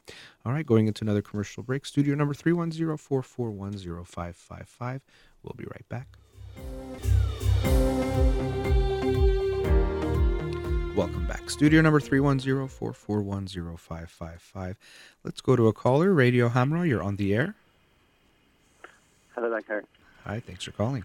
All 0.46 0.52
right, 0.52 0.64
going 0.64 0.86
into 0.86 1.04
another 1.04 1.20
commercial 1.22 1.62
break. 1.62 1.84
Studio 1.84 2.14
number 2.14 2.32
310-441-0555. 2.34 5.00
We'll 5.42 5.54
be 5.56 5.64
right 5.64 5.88
back. 5.88 6.06
Welcome 10.94 11.26
back. 11.28 11.48
Studio 11.50 11.80
number 11.80 12.00
310-441-0555. 12.00 14.76
Let's 15.22 15.40
go 15.40 15.54
to 15.54 15.68
a 15.68 15.72
caller. 15.72 16.12
Radio 16.12 16.48
Hamrah, 16.48 16.88
you're 16.88 17.02
on 17.02 17.14
the 17.16 17.34
air. 17.34 17.54
Hello, 19.34 19.48
Doctor. 19.48 19.84
Hi, 20.24 20.40
thanks 20.40 20.64
for 20.64 20.72
calling. 20.72 21.04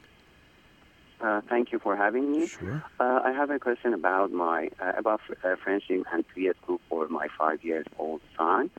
Uh, 1.23 1.39
thank 1.49 1.71
you 1.71 1.79
for 1.79 1.95
having 1.95 2.29
me. 2.33 2.47
Sure. 2.47 2.83
Uh, 2.99 3.21
I 3.23 3.31
have 3.31 3.49
a 3.49 3.57
question 3.57 3.93
about 3.93 4.31
my 4.33 4.69
uh, 4.81 4.91
about 4.97 5.21
uh, 5.43 5.55
friendship 5.63 6.03
and 6.11 6.25
PS 6.27 6.57
school 6.61 6.81
for 6.89 7.07
my 7.07 7.27
five 7.37 7.63
years 7.63 7.85
old 7.97 8.19
son, 8.37 8.69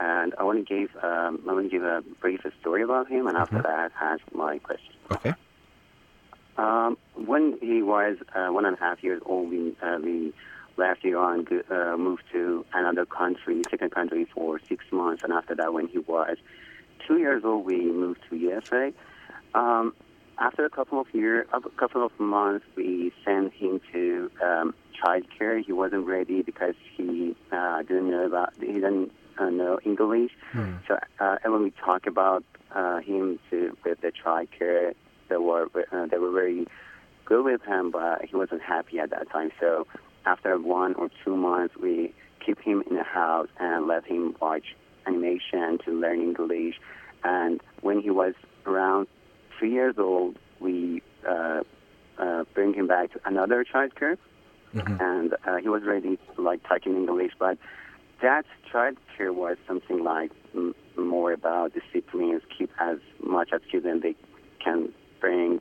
and 0.00 0.34
I 0.36 0.42
want 0.42 0.58
to 0.58 0.64
give 0.64 0.90
um, 1.04 1.40
I 1.48 1.52
want 1.52 1.66
to 1.66 1.70
give 1.70 1.84
a 1.84 2.02
brief 2.20 2.40
story 2.60 2.82
about 2.82 3.08
him, 3.08 3.28
and 3.28 3.36
after 3.36 3.58
Mhm. 3.58 3.62
that, 3.62 3.92
ask 4.00 4.22
my 4.34 4.58
question. 4.58 4.94
Okay. 5.12 5.34
Um, 6.58 6.96
when 7.14 7.56
he 7.60 7.82
was 7.82 8.16
uh, 8.34 8.48
one 8.48 8.64
and 8.64 8.76
a 8.76 8.80
half 8.80 9.04
years 9.04 9.22
old, 9.24 9.50
we 9.50 9.76
uh, 9.80 9.98
we 10.02 10.32
left 10.76 11.04
Iran, 11.04 11.46
uh, 11.70 11.96
moved 11.96 12.24
to 12.32 12.64
another 12.74 13.06
country, 13.06 13.62
second 13.70 13.90
country 13.92 14.24
for 14.34 14.58
six 14.68 14.84
months, 14.90 15.22
and 15.22 15.32
after 15.32 15.54
that, 15.54 15.72
when 15.72 15.86
he 15.86 15.98
was 15.98 16.36
two 17.06 17.18
years 17.18 17.44
old, 17.44 17.64
we 17.64 17.76
moved 17.92 18.20
to 18.28 18.36
USA. 18.36 18.92
Um, 19.54 19.94
after 20.38 20.64
a 20.64 20.70
couple 20.70 21.00
of 21.00 21.06
years, 21.12 21.46
a 21.52 21.60
couple 21.70 22.04
of 22.04 22.18
months, 22.18 22.64
we 22.76 23.12
sent 23.24 23.52
him 23.54 23.80
to 23.92 24.30
um, 24.42 24.74
childcare. 25.02 25.64
He 25.64 25.72
wasn't 25.72 26.06
ready 26.06 26.42
because 26.42 26.74
he 26.96 27.34
uh, 27.52 27.82
didn't 27.82 28.10
know 28.10 28.26
about 28.26 28.52
he 28.60 28.74
didn't 28.74 29.12
uh, 29.38 29.50
know 29.50 29.78
English. 29.84 30.32
Hmm. 30.52 30.74
So 30.86 30.98
uh, 31.20 31.36
and 31.42 31.52
when 31.52 31.62
we 31.62 31.72
talk 31.84 32.06
about 32.06 32.44
uh, 32.74 32.98
him 33.00 33.38
to 33.50 33.76
with 33.84 34.00
the 34.00 34.12
childcare, 34.12 34.94
they 35.28 35.36
were 35.36 35.68
uh, 35.92 36.06
they 36.06 36.18
were 36.18 36.32
very 36.32 36.66
good 37.24 37.44
with 37.44 37.62
him, 37.62 37.90
but 37.90 38.24
he 38.24 38.36
wasn't 38.36 38.62
happy 38.62 38.98
at 38.98 39.10
that 39.10 39.30
time. 39.30 39.50
So 39.58 39.86
after 40.26 40.58
one 40.58 40.94
or 40.94 41.10
two 41.24 41.36
months, 41.36 41.74
we 41.76 42.14
keep 42.44 42.60
him 42.60 42.82
in 42.88 42.96
the 42.96 43.02
house 43.02 43.48
and 43.58 43.86
let 43.86 44.04
him 44.06 44.36
watch 44.40 44.76
animation 45.06 45.78
to 45.84 45.92
learn 45.92 46.20
English. 46.20 46.74
And 47.24 47.60
when 47.80 48.00
he 48.00 48.10
was 48.10 48.34
around 48.66 49.08
three 49.58 49.72
years 49.72 49.96
old, 49.98 50.36
we 50.60 51.02
uh, 51.28 51.62
uh, 52.18 52.44
bring 52.54 52.74
him 52.74 52.86
back 52.86 53.12
to 53.12 53.20
another 53.24 53.64
childcare, 53.64 54.16
Mhm. 54.74 55.00
and 55.00 55.34
uh, 55.46 55.56
he 55.56 55.68
was 55.68 55.82
ready 55.84 56.18
to 56.34 56.42
like 56.42 56.62
talking 56.68 56.96
English, 56.96 57.32
but 57.38 57.58
that 58.22 58.44
childcare 58.72 59.34
was 59.34 59.56
something 59.66 60.02
like 60.02 60.30
m- 60.54 60.74
more 60.96 61.32
about 61.32 61.72
disciplines, 61.74 62.42
keep 62.56 62.70
as 62.80 62.98
much 63.22 63.50
as 63.52 63.60
children 63.70 64.00
they 64.00 64.14
can 64.62 64.92
bring. 65.20 65.60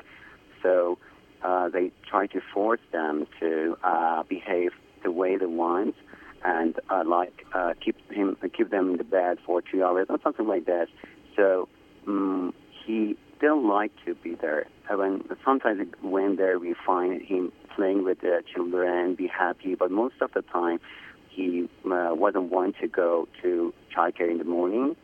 So 0.63 0.97
uh, 1.43 1.69
they 1.69 1.91
try 2.09 2.27
to 2.27 2.41
force 2.53 2.79
them 2.91 3.27
to 3.39 3.77
uh, 3.83 4.23
behave 4.23 4.71
the 5.03 5.11
way 5.11 5.37
they 5.37 5.45
want, 5.45 5.95
and 6.43 6.75
uh, 6.89 7.03
like 7.05 7.45
uh, 7.53 7.73
keep 7.83 7.95
him 8.11 8.37
keep 8.55 8.69
them 8.69 8.91
in 8.91 8.97
the 8.97 9.03
bed 9.03 9.37
for 9.45 9.61
two 9.61 9.83
hours 9.83 10.07
or 10.09 10.19
something 10.23 10.47
like 10.47 10.65
that. 10.65 10.87
So 11.35 11.67
um, 12.07 12.53
he 12.85 13.17
didn't 13.45 13.67
like 13.67 13.91
to 14.05 14.15
be 14.15 14.33
there. 14.33 14.65
When 14.89 15.23
sometimes 15.43 15.87
when 16.01 16.35
there 16.35 16.57
we 16.57 16.73
find 16.85 17.21
him 17.21 17.51
playing 17.75 18.03
with 18.03 18.21
the 18.21 18.41
children, 18.51 18.89
and 18.91 19.17
be 19.17 19.27
happy, 19.27 19.75
but 19.75 19.91
most 19.91 20.15
of 20.21 20.31
the 20.33 20.41
time 20.41 20.79
he 21.29 21.69
uh, 21.85 22.09
wasn't 22.23 22.51
want 22.51 22.75
to 22.81 22.87
go 22.87 23.27
to 23.43 23.71
childcare 23.95 24.31
in 24.31 24.39
the 24.39 24.45
morning, 24.45 24.95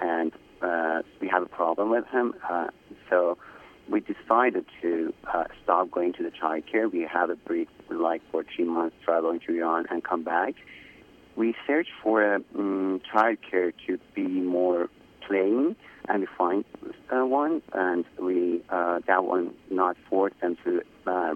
and 0.00 0.30
uh, 0.62 1.02
we 1.20 1.26
have 1.26 1.42
a 1.42 1.46
problem 1.46 1.90
with 1.90 2.06
him. 2.06 2.34
Uh, 2.48 2.68
so 3.10 3.36
we 3.90 3.98
decided 4.00 4.64
to 4.80 5.12
uh, 5.34 5.44
stop 5.64 5.90
going 5.90 6.12
to 6.12 6.22
the 6.22 6.30
childcare. 6.30 6.90
We 6.92 7.08
have 7.12 7.30
a 7.30 7.36
break, 7.36 7.68
like 7.90 8.22
for 8.30 8.44
three 8.44 8.64
months, 8.64 8.94
traveling 9.04 9.40
to 9.46 9.58
Iran 9.58 9.86
and 9.90 10.04
come 10.04 10.22
back. 10.22 10.54
We 11.34 11.54
searched 11.66 11.94
for 12.02 12.22
a 12.22 12.36
um, 12.56 13.00
childcare 13.12 13.72
to 13.86 13.98
be 14.14 14.26
more 14.26 14.88
playing, 15.26 15.74
and 16.08 16.20
we 16.20 16.26
find 16.36 16.64
uh, 17.12 17.24
one, 17.24 17.62
and 17.72 18.04
we 18.20 18.62
uh, 18.70 19.00
that 19.06 19.24
one 19.24 19.54
not 19.70 19.96
force 20.08 20.32
them 20.40 20.56
to 20.64 20.82
uh, 21.06 21.34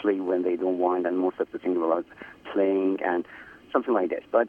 sleep 0.00 0.22
when 0.22 0.42
they 0.42 0.56
don't 0.56 0.78
want, 0.78 1.06
and 1.06 1.18
most 1.18 1.38
of 1.40 1.50
the 1.52 1.58
things 1.58 1.76
were 1.78 2.04
playing 2.52 2.98
and 3.04 3.24
something 3.72 3.94
like 3.94 4.10
this. 4.10 4.24
But 4.30 4.48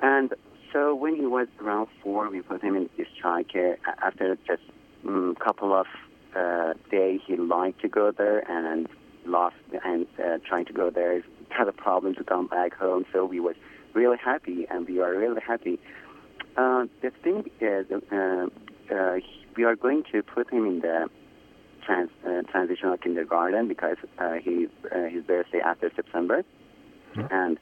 and 0.00 0.34
so 0.72 0.94
when 0.94 1.16
he 1.16 1.26
was 1.26 1.48
around 1.60 1.88
four, 2.02 2.30
we 2.30 2.40
put 2.40 2.62
him 2.62 2.76
in 2.76 2.88
this 2.96 3.08
childcare. 3.22 3.76
After 4.02 4.36
just 4.46 4.62
a 5.04 5.08
um, 5.08 5.36
couple 5.36 5.74
of 5.74 5.86
uh, 6.34 6.74
days, 6.90 7.20
he 7.26 7.36
liked 7.36 7.80
to 7.82 7.88
go 7.88 8.10
there 8.10 8.50
and 8.50 8.88
lost 9.24 9.56
and 9.84 10.06
uh, 10.18 10.38
trying 10.48 10.64
to 10.64 10.72
go 10.72 10.90
there 10.90 11.22
had 11.52 11.68
a 11.68 11.72
problem 11.72 12.14
to 12.14 12.24
come 12.24 12.46
back 12.46 12.74
home. 12.74 13.04
So 13.12 13.24
we 13.24 13.40
was 13.40 13.56
really 13.94 14.16
happy, 14.16 14.66
and 14.70 14.88
we 14.88 15.00
are 15.00 15.14
really 15.14 15.40
happy. 15.46 15.78
Uh, 16.56 16.86
the 17.00 17.10
thing 17.22 17.50
is, 17.60 17.86
uh, 17.90 18.46
uh, 18.94 19.18
we 19.56 19.64
are 19.64 19.76
going 19.76 20.02
to 20.12 20.22
put 20.22 20.50
him 20.52 20.66
in 20.66 20.80
the 20.80 21.08
trans, 21.84 22.10
uh, 22.26 22.42
transitional 22.50 22.96
kindergarten 22.96 23.68
because 23.68 23.96
uh, 24.18 24.34
he 24.34 24.68
uh, 24.94 25.04
his 25.04 25.24
birthday 25.24 25.60
after 25.60 25.90
September, 25.94 26.44
Mhm. 27.16 27.28
and 27.30 27.58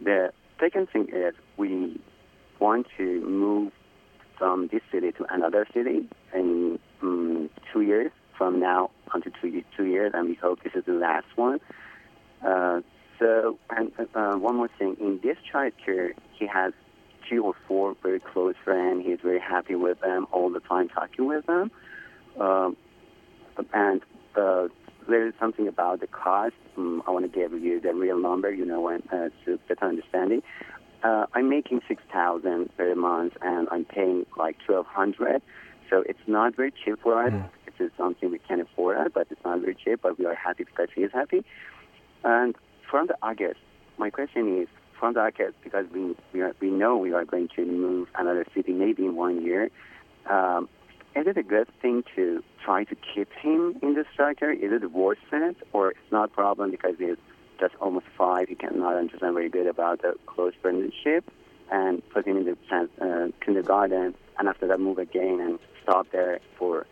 the 0.00 0.32
second 0.60 0.88
thing 0.90 1.08
is 1.08 1.34
we 1.56 2.00
want 2.60 2.86
to 2.96 3.20
move 3.22 3.72
from 4.38 4.68
this 4.68 4.82
city 4.90 5.12
to 5.12 5.24
another 5.32 5.66
city 5.72 6.08
in 6.32 6.78
um, 7.02 7.50
two 7.72 7.80
years 7.82 8.10
from 8.36 8.58
now 8.60 8.90
until 9.12 9.32
two, 9.40 9.62
two 9.76 9.84
years, 9.84 10.12
and 10.14 10.28
we 10.28 10.34
hope 10.34 10.62
this 10.62 10.74
is 10.74 10.84
the 10.84 10.92
last 10.92 11.26
one. 11.36 11.60
Uh, 12.44 12.80
so, 13.18 13.58
and 13.70 13.92
uh, 14.14 14.34
one 14.34 14.56
more 14.56 14.68
thing, 14.78 14.96
in 15.00 15.20
this 15.22 15.36
child 15.50 15.72
care, 15.84 16.12
he 16.38 16.46
has 16.46 16.72
two 17.28 17.44
or 17.44 17.54
four 17.66 17.96
very 18.02 18.20
close 18.20 18.54
friends. 18.64 19.04
He's 19.06 19.18
very 19.22 19.40
happy 19.40 19.74
with 19.74 20.00
them 20.00 20.26
all 20.32 20.50
the 20.50 20.60
time, 20.60 20.88
talking 20.88 21.26
with 21.26 21.46
them. 21.46 21.70
Um, 22.38 22.76
and 23.72 24.02
uh, 24.36 24.68
there 25.08 25.26
is 25.26 25.34
something 25.38 25.68
about 25.68 26.00
the 26.00 26.06
cost. 26.06 26.54
Um, 26.76 27.02
I 27.06 27.10
want 27.10 27.30
to 27.30 27.40
give 27.40 27.52
you 27.52 27.80
the 27.80 27.94
real 27.94 28.18
number, 28.18 28.52
you 28.52 28.64
know, 28.64 28.80
when, 28.80 29.02
uh, 29.12 29.28
to 29.44 29.58
better 29.68 29.86
understanding. 29.86 30.42
Uh, 31.02 31.26
I'm 31.34 31.48
making 31.50 31.82
six 31.86 32.02
thousand 32.10 32.74
per 32.76 32.94
month, 32.94 33.34
and 33.42 33.68
I'm 33.70 33.84
paying 33.84 34.24
like 34.38 34.56
twelve 34.66 34.86
hundred. 34.86 35.42
So 35.90 36.02
it's 36.08 36.26
not 36.26 36.56
very 36.56 36.72
cheap 36.72 36.98
for 37.02 37.22
us. 37.22 37.32
Mm. 37.32 37.50
It 37.66 37.74
is 37.84 37.90
something 37.98 38.30
we 38.30 38.38
can 38.38 38.60
afford, 38.60 39.12
but 39.12 39.26
it's 39.30 39.44
not 39.44 39.60
very 39.60 39.74
cheap. 39.74 40.00
But 40.02 40.18
we 40.18 40.24
are 40.24 40.34
happy 40.34 40.64
because 40.64 40.88
he 40.94 41.02
is 41.02 41.12
happy. 41.12 41.44
And 42.24 42.56
from 42.90 43.06
the 43.06 43.16
August, 43.22 43.60
my 43.98 44.08
question 44.08 44.62
is 44.62 44.68
from 44.98 45.14
the 45.14 45.20
August 45.20 45.56
because 45.62 45.86
we 45.92 46.14
we, 46.32 46.40
are, 46.42 46.54
we 46.60 46.70
know 46.70 46.96
we 46.96 47.12
are 47.12 47.24
going 47.24 47.48
to 47.56 47.64
move 47.64 48.08
another 48.16 48.44
city 48.54 48.72
maybe 48.72 49.04
in 49.04 49.16
one 49.16 49.44
year. 49.44 49.70
Um, 50.28 50.68
is 51.16 51.26
it 51.26 51.36
a 51.36 51.42
good 51.42 51.68
thing 51.80 52.02
to 52.16 52.42
try 52.64 52.84
to 52.84 52.96
keep 52.96 53.30
him 53.32 53.78
in 53.82 53.94
the 53.94 54.04
structure? 54.12 54.50
Is 54.50 54.72
it 54.72 54.90
worth 54.90 55.18
it, 55.32 55.56
or 55.72 55.90
it's 55.90 56.10
not 56.10 56.24
a 56.24 56.32
problem 56.32 56.70
because 56.72 56.94
he's 56.98 57.16
just 57.60 57.74
almost 57.80 58.06
five? 58.18 58.48
He 58.48 58.56
cannot 58.56 58.96
understand 58.96 59.34
very 59.34 59.48
good 59.48 59.68
about 59.68 60.02
the 60.02 60.14
close 60.26 60.54
friendship, 60.60 61.30
and 61.70 62.02
put 62.10 62.26
him 62.26 62.38
in 62.38 62.44
the 62.44 62.56
uh, 63.00 63.28
kindergarten, 63.44 64.14
and 64.38 64.48
after 64.48 64.66
that 64.66 64.80
move 64.80 64.98
again 64.98 65.40
and 65.40 65.58
stop 65.82 66.10
there 66.10 66.40
for 66.58 66.86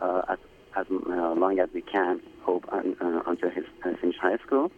uh, 0.00 0.22
as 0.28 0.38
as 0.76 0.86
uh, 0.90 1.32
long 1.34 1.58
as 1.58 1.68
we 1.74 1.82
can. 1.82 2.20
Hope 2.42 2.64
un, 2.72 2.96
uh, 3.00 3.22
until 3.26 3.50
he 3.50 3.60
uh, 3.84 3.94
finish 4.00 4.16
high 4.16 4.38
school. 4.38 4.70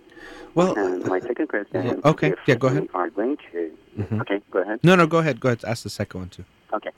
Well, 0.55 0.75
and 0.77 1.05
my 1.07 1.21
second 1.21 1.49
question. 1.49 1.85
Yeah, 1.87 1.95
okay. 2.11 2.35
Yeah, 2.47 2.57
go 2.57 2.69
we 2.69 2.77
ahead. 2.79 2.89
Are 2.95 3.11
going 3.11 3.37
to. 3.53 3.71
Mhm. 3.99 4.21
Okay, 4.23 4.41
go 4.51 4.63
ahead. 4.63 4.81
no, 4.83 4.95
no, 4.97 5.07
go 5.07 5.19
ahead. 5.19 5.41
Go 5.41 5.49
ahead. 5.49 5.65
Ask 5.65 5.83
the 5.85 5.91
second 5.91 6.21
one 6.21 6.29
too. 6.29 6.45
Okay. 6.73 6.91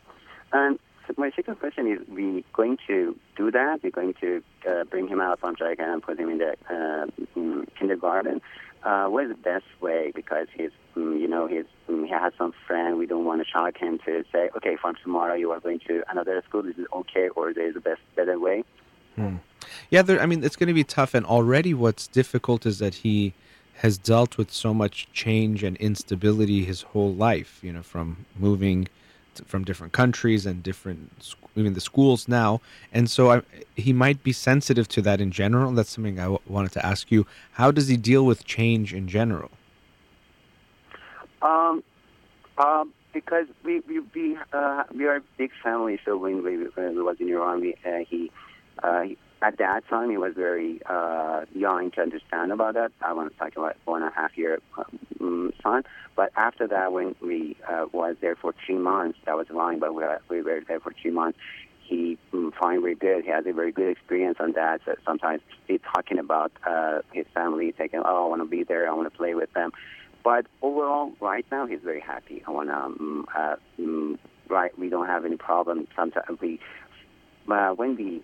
And 0.53 0.79
so 1.07 1.15
my 1.17 1.31
second 1.37 1.57
question 1.59 1.87
is, 1.87 1.99
we 2.09 2.45
going 2.53 2.79
to 2.87 3.17
do 3.37 3.51
that? 3.51 3.83
We're 3.83 3.91
going 3.91 4.15
to 4.21 4.43
uh, 4.69 4.85
bring 4.85 5.07
him 5.09 5.21
out 5.21 5.41
from 5.41 5.57
Jamaica 5.57 5.83
and 5.83 6.03
put 6.03 6.19
him 6.19 6.29
in 6.31 6.39
the 6.39 6.53
uh, 6.71 7.07
mm, 7.37 7.67
kindergarten. 7.79 8.41
Uh, 8.83 9.07
what 9.07 9.25
is 9.25 9.31
the 9.31 9.37
best 9.43 9.65
way? 9.81 10.13
Because 10.15 10.47
he's, 10.57 10.71
mm, 10.97 11.19
you 11.19 11.27
know, 11.27 11.47
he's, 11.47 11.65
mm, 11.89 12.05
he 12.05 12.11
has 12.11 12.33
some 12.37 12.53
friend. 12.67 12.99
We 12.99 13.07
don't 13.07 13.25
want 13.25 13.41
to 13.43 13.49
shock 13.49 13.77
him 13.79 13.99
to 14.05 14.25
say, 14.31 14.51
okay, 14.57 14.77
from 14.81 14.95
tomorrow 15.03 15.35
you 15.35 15.51
are 15.53 15.61
going 15.61 15.81
to 15.89 16.05
another 16.11 16.43
school. 16.49 16.63
This 16.63 16.77
is 16.77 16.87
okay, 16.93 17.29
or 17.31 17.53
there 17.55 17.67
is 17.69 17.77
a 17.77 17.81
best 17.81 18.01
better 18.15 18.39
way. 18.39 18.63
Yeah, 19.91 20.03
there, 20.03 20.21
I 20.21 20.27
mean, 20.27 20.45
it's 20.45 20.57
going 20.57 20.69
to 20.69 20.75
be 20.75 20.85
tough. 20.85 21.15
And 21.15 21.25
already 21.27 21.75
what's 21.75 22.07
difficult 22.07 22.67
is 22.67 22.79
that 22.79 22.95
he 22.97 23.33
has 23.77 23.99
dealt 23.99 24.39
with 24.39 24.53
so 24.53 24.73
much 24.73 25.09
change 25.13 25.63
and 25.63 25.77
instability 25.79 26.65
his 26.65 26.83
whole 26.83 27.13
life, 27.13 27.59
you 27.63 27.73
know, 27.73 27.83
from 27.83 28.25
moving 28.39 28.89
to, 29.35 29.45
from 29.45 29.65
different 29.65 29.93
countries 29.93 30.47
and 30.47 30.63
different, 30.63 31.35
even 31.57 31.75
the 31.75 31.81
schools 31.81 32.29
now. 32.29 32.61
And 32.93 33.11
so 33.11 33.33
I, 33.33 33.43
he 33.77 33.93
might 33.93 34.23
be 34.23 34.33
sensitive 34.33 34.87
to 34.89 35.03
that 35.03 35.21
in 35.21 35.33
general. 35.33 35.73
That's 35.73 35.91
something 35.91 36.19
I 36.21 36.25
w- 36.25 36.41
wanted 36.47 36.73
to 36.73 36.87
ask 36.87 37.11
you. 37.11 37.27
How 37.53 37.71
does 37.71 37.89
he 37.89 37.97
deal 37.97 38.25
with 38.25 38.45
change 38.45 38.95
in 38.95 39.09
general? 39.09 39.51
Um, 41.43 41.83
um, 42.59 42.93
because 43.13 43.47
we 43.65 43.81
we 43.81 44.01
we, 44.15 44.39
uh, 44.53 44.85
we 44.95 45.07
are 45.07 45.17
a 45.17 45.23
big 45.37 45.51
family. 45.63 45.99
So 46.05 46.17
when 46.17 46.43
we, 46.43 46.57
when 46.57 47.05
was 47.05 47.17
in 47.21 47.29
Iran, 47.29 47.61
we, 47.61 47.75
uh, 47.85 47.99
he, 48.09 48.31
uh, 48.83 49.05
at 49.43 49.59
that 49.59 49.87
time 49.89 50.11
he 50.11 50.17
was 50.17 50.33
very 50.35 50.81
uh, 50.87 51.45
young 51.55 51.91
to 51.93 52.01
understand 52.01 52.53
about 52.53 52.75
that. 52.75 52.93
I 53.03 53.13
want 53.13 53.33
to 53.33 53.39
talk 53.39 53.57
about 53.57 53.77
one 53.85 54.03
and 54.03 54.11
a 54.11 54.15
half 54.15 54.37
year 54.37 54.61
um, 55.21 55.53
son. 55.63 55.83
But 56.17 56.33
after 56.37 56.67
that, 56.69 56.93
when 56.93 57.15
we 57.21 57.57
uh, 57.69 57.87
was 57.93 58.17
there 58.21 58.37
for 58.37 58.55
three 58.65 58.77
months, 58.77 59.19
that 59.27 59.37
was 59.37 59.49
lying, 59.51 59.81
but 59.81 59.95
we 59.95 60.03
were, 60.03 60.21
we 60.29 60.43
were 60.43 60.63
there 60.67 60.81
for 60.81 60.93
three 61.01 61.11
months. 61.11 61.39
He 61.83 62.17
um, 62.33 62.53
found 62.59 62.81
very 62.81 62.95
good. 62.95 63.25
He 63.25 63.31
has 63.31 63.45
a 63.47 63.53
very 63.53 63.71
good 63.73 63.91
experience 63.91 64.39
on 64.41 64.53
that. 64.53 64.81
So 64.87 64.95
sometimes 65.05 65.43
he's 65.69 65.81
talking 65.95 66.19
about 66.19 66.53
uh, 66.67 67.01
his 67.13 67.27
family, 67.35 67.73
thinking, 67.73 68.01
"Oh, 68.03 68.25
I 68.25 68.29
want 68.29 68.41
to 68.41 68.49
be 68.49 68.65
there. 68.65 68.89
I 68.89 68.95
want 68.95 69.13
to 69.13 69.17
play 69.17 69.35
with 69.35 69.53
them." 69.53 69.73
But 70.25 70.47
overall, 70.63 71.13
right 71.21 71.45
now, 71.53 71.67
he's 71.67 71.81
very 71.85 72.01
happy. 72.01 72.43
I 72.47 72.51
want 72.51 72.71
to, 72.71 72.77
um, 72.77 73.27
uh, 73.37 73.57
um, 73.79 74.19
right, 74.49 74.77
we 74.79 74.89
don't 74.89 75.07
have 75.07 75.27
any 75.27 75.37
problem. 75.37 75.87
Sometimes 75.95 76.41
we, 76.41 76.59
uh, 77.47 77.73
when 77.73 77.95
we, 77.97 78.23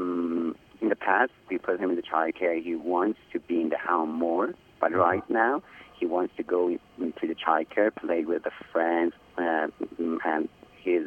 um, 0.00 0.56
in 0.80 0.88
the 0.88 0.96
past, 0.96 1.32
we 1.50 1.58
put 1.58 1.80
him 1.80 1.90
in 1.90 1.96
the 1.96 2.02
child 2.02 2.34
care. 2.34 2.54
He 2.54 2.74
wants 2.74 3.18
to 3.32 3.40
be 3.40 3.60
in 3.60 3.68
the 3.70 3.78
home 3.78 4.12
more. 4.12 4.54
But 4.80 4.92
right 4.92 5.28
now, 5.28 5.62
he 5.98 6.06
wants 6.06 6.34
to 6.36 6.42
go 6.44 6.68
into 6.98 7.26
the 7.26 7.34
child 7.34 7.68
care, 7.70 7.90
play 7.90 8.24
with 8.24 8.44
the 8.44 8.52
friends, 8.72 9.12
uh, 9.36 9.66
mm, 10.00 10.18
and 10.24 10.48
he's 10.80 11.02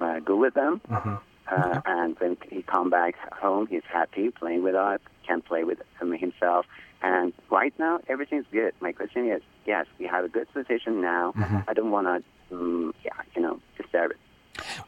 uh, 0.00 0.20
good 0.20 0.38
with 0.38 0.54
them. 0.54 0.80
Mhm. 0.88 1.20
Uh, 1.48 1.80
and 1.86 2.18
when 2.18 2.36
he 2.50 2.62
come 2.62 2.90
back 2.90 3.14
home, 3.34 3.66
he's 3.66 3.84
happy 3.92 4.30
playing 4.30 4.62
with 4.62 4.74
us, 4.74 5.00
can 5.26 5.42
play 5.42 5.62
with 5.64 5.80
him 6.00 6.12
himself. 6.12 6.66
And 7.02 7.32
right 7.50 7.72
now, 7.78 8.00
everything's 8.08 8.46
good. 8.50 8.72
My 8.80 8.92
question 8.92 9.30
is, 9.30 9.42
yes, 9.66 9.86
we 9.98 10.06
have 10.06 10.24
a 10.24 10.28
good 10.28 10.50
position 10.52 11.00
now. 11.02 11.32
Mhm. 11.36 11.64
I 11.68 11.74
don't 11.74 11.90
want 11.90 12.06
to, 12.06 12.56
um, 12.56 12.94
yeah, 13.04 13.12
you 13.34 13.42
know, 13.42 13.60
disturb 13.76 14.12
it. 14.12 14.16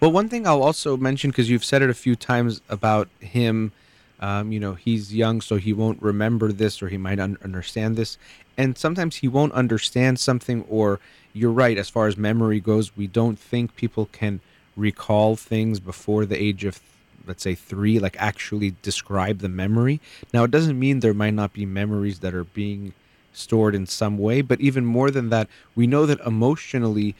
Well, 0.01 0.13
one 0.13 0.29
thing 0.29 0.47
I'll 0.47 0.63
also 0.63 0.97
mention 0.97 1.31
because 1.31 1.51
you've 1.51 1.65
said 1.65 1.83
it 1.83 1.91
a 1.91 1.95
few 1.95 2.17
times 2.17 2.61
about 2.69 3.09
him, 3.21 3.73
um, 4.21 4.53
you 4.53 4.61
know, 4.61 4.75
he's 4.75 5.15
young, 5.15 5.41
so 5.41 5.57
he 5.57 5.73
won't 5.73 6.03
remember 6.03 6.53
this 6.53 6.83
or 6.83 6.89
he 6.89 6.99
might 6.99 7.21
un- 7.21 7.39
understand 7.43 7.97
this, 7.97 8.19
and 8.57 8.77
sometimes 8.77 9.17
he 9.17 9.29
won't 9.29 9.53
understand 9.53 10.19
something. 10.19 10.65
Or 10.69 11.01
you're 11.33 11.53
right, 11.53 11.79
as 11.79 11.89
far 11.89 12.07
as 12.07 12.17
memory 12.17 12.61
goes, 12.61 12.97
we 12.97 13.07
don't 13.07 13.39
think 13.39 13.77
people 13.77 14.07
can 14.13 14.41
recall 14.77 15.37
things 15.37 15.81
before 15.81 16.25
the 16.25 16.41
age 16.41 16.65
of, 16.65 16.81
let's 17.27 17.43
say, 17.43 17.55
three, 17.55 17.99
like 17.99 18.17
actually 18.19 18.75
describe 18.83 19.39
the 19.39 19.49
memory. 19.49 20.01
Now, 20.33 20.45
it 20.45 20.51
doesn't 20.51 20.79
mean 20.79 21.01
there 21.01 21.15
might 21.15 21.35
not 21.35 21.53
be 21.53 21.67
memories 21.67 22.21
that 22.21 22.35
are 22.35 22.45
being 22.45 22.95
stored 23.33 23.75
in 23.75 23.87
some 23.87 24.19
way, 24.19 24.41
but 24.41 24.61
even 24.61 24.85
more 24.85 25.11
than 25.11 25.31
that, 25.31 25.49
we 25.77 25.87
know 25.87 26.07
that 26.07 26.21
emotionally 26.21 27.15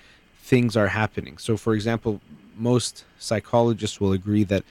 things 0.49 0.79
are 0.79 0.89
happening. 0.89 1.37
So, 1.37 1.59
for 1.59 1.75
example, 1.75 2.23
most 2.57 3.05
psychologists 3.19 4.01
will 4.01 4.13
agree 4.13 4.45
that 4.45 4.65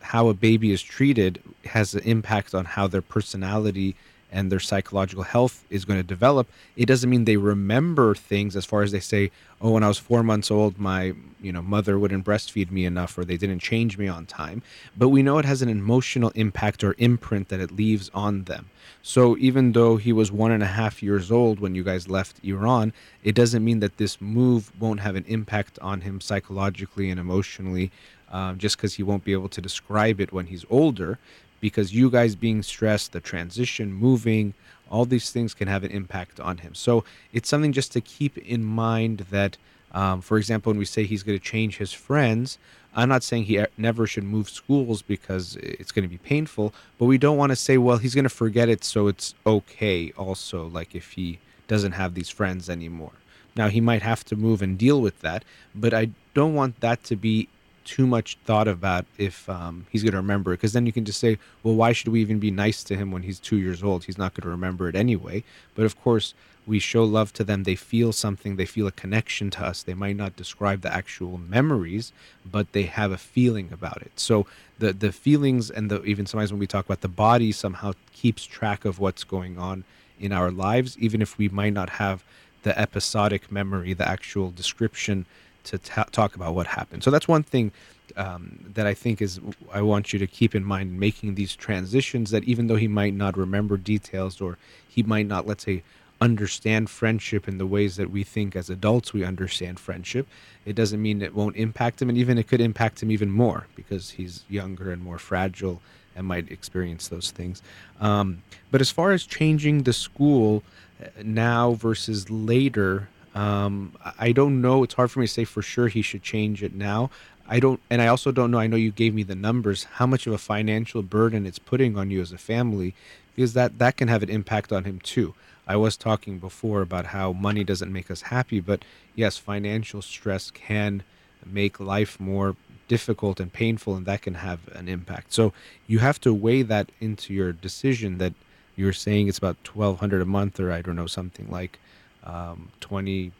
how 0.00 0.26
a 0.28 0.34
baby 0.34 0.72
is 0.72 0.82
treated 0.82 1.40
has 1.66 1.94
an 1.94 2.02
impact 2.02 2.56
on 2.56 2.64
how 2.64 2.88
their 2.88 3.02
personality 3.02 3.94
and 4.32 4.50
their 4.50 4.58
psychological 4.60 5.22
health 5.22 5.64
is 5.70 5.84
going 5.84 5.98
to 5.98 6.02
develop. 6.02 6.48
It 6.76 6.86
doesn't 6.86 7.10
mean 7.10 7.24
they 7.24 7.36
remember 7.36 8.14
things 8.14 8.56
as 8.56 8.64
far 8.64 8.82
as 8.82 8.90
they 8.90 9.00
say, 9.00 9.30
"Oh, 9.60 9.72
when 9.72 9.84
I 9.84 9.88
was 9.88 9.98
4 9.98 10.22
months 10.22 10.50
old, 10.50 10.78
my, 10.78 11.12
you 11.40 11.52
know, 11.52 11.62
mother 11.62 11.98
wouldn't 11.98 12.24
breastfeed 12.24 12.70
me 12.70 12.84
enough 12.86 13.16
or 13.16 13.24
they 13.24 13.36
didn't 13.36 13.60
change 13.60 13.98
me 13.98 14.08
on 14.08 14.26
time." 14.26 14.62
But 14.96 15.10
we 15.10 15.22
know 15.22 15.38
it 15.38 15.44
has 15.44 15.62
an 15.62 15.68
emotional 15.68 16.30
impact 16.34 16.82
or 16.82 16.94
imprint 16.98 17.48
that 17.50 17.60
it 17.60 17.70
leaves 17.70 18.10
on 18.14 18.44
them. 18.44 18.70
So 19.02 19.36
even 19.38 19.72
though 19.72 19.96
he 19.96 20.12
was 20.12 20.32
one 20.32 20.52
and 20.52 20.62
a 20.62 20.66
half 20.66 21.02
years 21.02 21.30
old 21.30 21.60
when 21.60 21.74
you 21.74 21.84
guys 21.84 22.08
left 22.08 22.42
Iran, 22.44 22.92
it 23.22 23.34
doesn't 23.34 23.64
mean 23.64 23.80
that 23.80 23.98
this 23.98 24.20
move 24.20 24.72
won't 24.80 25.00
have 25.00 25.16
an 25.16 25.24
impact 25.26 25.78
on 25.80 26.02
him 26.02 26.20
psychologically 26.20 27.10
and 27.10 27.20
emotionally, 27.20 27.90
um, 28.30 28.58
just 28.58 28.76
because 28.76 28.94
he 28.94 29.02
won't 29.02 29.24
be 29.24 29.32
able 29.32 29.48
to 29.50 29.60
describe 29.60 30.20
it 30.20 30.32
when 30.32 30.46
he's 30.46 30.64
older. 30.70 31.18
Because 31.62 31.94
you 31.94 32.10
guys 32.10 32.34
being 32.34 32.62
stressed, 32.62 33.12
the 33.12 33.20
transition, 33.20 33.94
moving, 33.94 34.52
all 34.90 35.06
these 35.06 35.30
things 35.30 35.54
can 35.54 35.68
have 35.68 35.84
an 35.84 35.90
impact 35.90 36.38
on 36.38 36.58
him. 36.58 36.74
So 36.74 37.04
it's 37.32 37.48
something 37.48 37.72
just 37.72 37.92
to 37.92 38.02
keep 38.02 38.36
in 38.36 38.62
mind 38.62 39.20
that, 39.30 39.56
um, 39.92 40.20
for 40.20 40.36
example, 40.36 40.70
when 40.70 40.78
we 40.78 40.84
say 40.84 41.04
he's 41.04 41.22
going 41.22 41.38
to 41.38 41.44
change 41.44 41.78
his 41.78 41.92
friends, 41.92 42.58
I'm 42.94 43.08
not 43.08 43.22
saying 43.22 43.44
he 43.44 43.64
never 43.78 44.06
should 44.06 44.24
move 44.24 44.50
schools 44.50 45.00
because 45.00 45.56
it's 45.56 45.92
going 45.92 46.02
to 46.02 46.08
be 46.08 46.18
painful, 46.18 46.74
but 46.98 47.06
we 47.06 47.16
don't 47.16 47.38
want 47.38 47.50
to 47.50 47.56
say, 47.56 47.78
well, 47.78 47.96
he's 47.96 48.14
going 48.14 48.24
to 48.24 48.38
forget 48.44 48.68
it, 48.68 48.84
so 48.84 49.06
it's 49.06 49.34
okay 49.46 50.12
also, 50.18 50.66
like 50.66 50.94
if 50.94 51.12
he 51.12 51.38
doesn't 51.68 51.92
have 51.92 52.12
these 52.12 52.28
friends 52.28 52.68
anymore. 52.68 53.12
Now, 53.56 53.68
he 53.68 53.80
might 53.80 54.02
have 54.02 54.24
to 54.26 54.36
move 54.36 54.60
and 54.60 54.76
deal 54.76 55.00
with 55.00 55.20
that, 55.20 55.44
but 55.74 55.94
I 55.94 56.10
don't 56.34 56.54
want 56.54 56.80
that 56.80 57.02
to 57.04 57.16
be 57.16 57.48
too 57.84 58.06
much 58.06 58.38
thought 58.44 58.68
about 58.68 59.06
if 59.18 59.48
um, 59.48 59.86
he's 59.90 60.02
going 60.02 60.12
to 60.12 60.18
remember 60.18 60.52
it, 60.52 60.58
because 60.58 60.72
then 60.72 60.86
you 60.86 60.92
can 60.92 61.04
just 61.04 61.20
say, 61.20 61.38
well, 61.62 61.74
why 61.74 61.92
should 61.92 62.08
we 62.08 62.20
even 62.20 62.38
be 62.38 62.50
nice 62.50 62.82
to 62.84 62.96
him 62.96 63.10
when 63.10 63.22
he's 63.22 63.38
two 63.38 63.58
years 63.58 63.82
old? 63.82 64.04
He's 64.04 64.18
not 64.18 64.34
going 64.34 64.44
to 64.44 64.50
remember 64.50 64.88
it 64.88 64.94
anyway. 64.94 65.44
But 65.74 65.84
of 65.84 66.00
course, 66.00 66.34
we 66.66 66.78
show 66.78 67.02
love 67.04 67.32
to 67.34 67.44
them, 67.44 67.64
they 67.64 67.74
feel 67.74 68.12
something, 68.12 68.56
they 68.56 68.66
feel 68.66 68.86
a 68.86 68.92
connection 68.92 69.50
to 69.50 69.64
us. 69.64 69.82
They 69.82 69.94
might 69.94 70.16
not 70.16 70.36
describe 70.36 70.82
the 70.82 70.94
actual 70.94 71.38
memories, 71.38 72.12
but 72.48 72.72
they 72.72 72.84
have 72.84 73.10
a 73.10 73.18
feeling 73.18 73.70
about 73.72 74.00
it. 74.02 74.12
So 74.16 74.46
the 74.78 74.92
the 74.92 75.12
feelings 75.12 75.70
and 75.70 75.90
the 75.90 76.02
even 76.04 76.26
sometimes 76.26 76.52
when 76.52 76.60
we 76.60 76.66
talk 76.68 76.84
about 76.84 77.00
the 77.00 77.08
body 77.08 77.50
somehow 77.52 77.94
keeps 78.12 78.44
track 78.44 78.84
of 78.84 79.00
what's 79.00 79.24
going 79.24 79.58
on 79.58 79.84
in 80.20 80.32
our 80.32 80.52
lives, 80.52 80.96
even 80.98 81.20
if 81.20 81.36
we 81.36 81.48
might 81.48 81.72
not 81.72 81.90
have 81.90 82.22
the 82.62 82.78
episodic 82.78 83.50
memory, 83.50 83.92
the 83.92 84.08
actual 84.08 84.52
description 84.52 85.26
to 85.64 85.78
ta 85.78 86.04
talk 86.04 86.34
about 86.34 86.54
what 86.54 86.66
happened. 86.66 87.02
So 87.02 87.10
that's 87.10 87.28
one 87.28 87.42
thing 87.42 87.72
um, 88.16 88.58
that 88.74 88.86
I 88.86 88.94
think 88.94 89.22
is 89.22 89.40
I 89.72 89.82
want 89.82 90.12
you 90.12 90.18
to 90.18 90.26
keep 90.26 90.54
in 90.54 90.64
mind 90.64 90.98
making 90.98 91.34
these 91.34 91.54
transitions. 91.56 92.30
That 92.30 92.44
even 92.44 92.66
though 92.66 92.76
he 92.76 92.88
might 92.88 93.14
not 93.14 93.36
remember 93.36 93.76
details 93.76 94.40
or 94.40 94.58
he 94.88 95.02
might 95.02 95.26
not, 95.26 95.46
let's 95.46 95.64
say, 95.64 95.82
understand 96.20 96.88
friendship 96.88 97.48
in 97.48 97.58
the 97.58 97.66
ways 97.66 97.96
that 97.96 98.10
we 98.10 98.22
think 98.22 98.54
as 98.54 98.70
adults 98.70 99.12
we 99.12 99.24
understand 99.24 99.80
friendship, 99.80 100.28
it 100.64 100.76
doesn't 100.76 101.02
mean 101.02 101.20
it 101.20 101.34
won't 101.34 101.56
impact 101.56 102.00
him, 102.00 102.08
and 102.08 102.16
even 102.16 102.38
it 102.38 102.46
could 102.46 102.60
impact 102.60 103.02
him 103.02 103.10
even 103.10 103.30
more 103.30 103.66
because 103.74 104.10
he's 104.10 104.44
younger 104.48 104.92
and 104.92 105.02
more 105.02 105.18
fragile 105.18 105.80
and 106.14 106.26
might 106.26 106.50
experience 106.50 107.08
those 107.08 107.30
things. 107.30 107.62
Um, 108.00 108.42
but 108.70 108.80
as 108.80 108.90
far 108.90 109.12
as 109.12 109.24
changing 109.24 109.82
the 109.82 109.92
school 109.92 110.62
uh, 111.02 111.08
now 111.24 111.72
versus 111.72 112.30
later, 112.30 113.08
um, 113.34 113.92
I 114.18 114.32
don't 114.32 114.60
know. 114.60 114.82
It's 114.82 114.94
hard 114.94 115.10
for 115.10 115.20
me 115.20 115.26
to 115.26 115.32
say 115.32 115.44
for 115.44 115.62
sure 115.62 115.88
he 115.88 116.02
should 116.02 116.22
change 116.22 116.62
it 116.62 116.74
now. 116.74 117.10
I 117.48 117.60
don't, 117.60 117.80
and 117.90 118.00
I 118.00 118.06
also 118.06 118.30
don't 118.32 118.50
know. 118.50 118.58
I 118.58 118.66
know 118.66 118.76
you 118.76 118.92
gave 118.92 119.14
me 119.14 119.24
the 119.24 119.34
numbers, 119.34 119.84
how 119.84 120.06
much 120.06 120.26
of 120.26 120.32
a 120.32 120.38
financial 120.38 121.02
burden 121.02 121.44
it's 121.44 121.58
putting 121.58 121.98
on 121.98 122.10
you 122.10 122.20
as 122.20 122.32
a 122.32 122.38
family, 122.38 122.94
because 123.34 123.52
that 123.54 123.78
that 123.78 123.96
can 123.96 124.08
have 124.08 124.22
an 124.22 124.30
impact 124.30 124.72
on 124.72 124.84
him 124.84 125.00
too. 125.00 125.34
I 125.66 125.76
was 125.76 125.96
talking 125.96 126.38
before 126.38 126.82
about 126.82 127.06
how 127.06 127.32
money 127.32 127.64
doesn't 127.64 127.92
make 127.92 128.10
us 128.10 128.22
happy, 128.22 128.60
but 128.60 128.84
yes, 129.14 129.36
financial 129.36 130.02
stress 130.02 130.50
can 130.50 131.02
make 131.44 131.78
life 131.80 132.18
more 132.20 132.56
difficult 132.88 133.40
and 133.40 133.52
painful, 133.52 133.96
and 133.96 134.06
that 134.06 134.22
can 134.22 134.34
have 134.34 134.60
an 134.74 134.88
impact. 134.88 135.32
So 135.32 135.52
you 135.86 135.98
have 135.98 136.20
to 136.22 136.32
weigh 136.32 136.62
that 136.62 136.90
into 137.00 137.34
your 137.34 137.52
decision. 137.52 138.18
That 138.18 138.34
you're 138.76 138.92
saying 138.92 139.28
it's 139.28 139.38
about 139.38 139.62
twelve 139.64 140.00
hundred 140.00 140.22
a 140.22 140.26
month, 140.26 140.60
or 140.60 140.70
I 140.72 140.80
don't 140.80 140.96
know, 140.96 141.06
something 141.06 141.50
like 141.50 141.78
um, 142.24 142.70
20% 142.80 143.32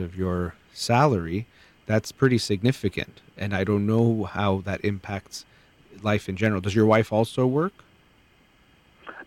of 0.00 0.16
your 0.16 0.54
salary, 0.72 1.46
that's 1.86 2.12
pretty 2.12 2.38
significant. 2.38 3.20
And 3.36 3.54
I 3.54 3.64
don't 3.64 3.86
know 3.86 4.24
how 4.24 4.62
that 4.64 4.84
impacts 4.84 5.44
life 6.02 6.28
in 6.28 6.36
general. 6.36 6.60
Does 6.60 6.74
your 6.74 6.86
wife 6.86 7.12
also 7.12 7.46
work? 7.46 7.72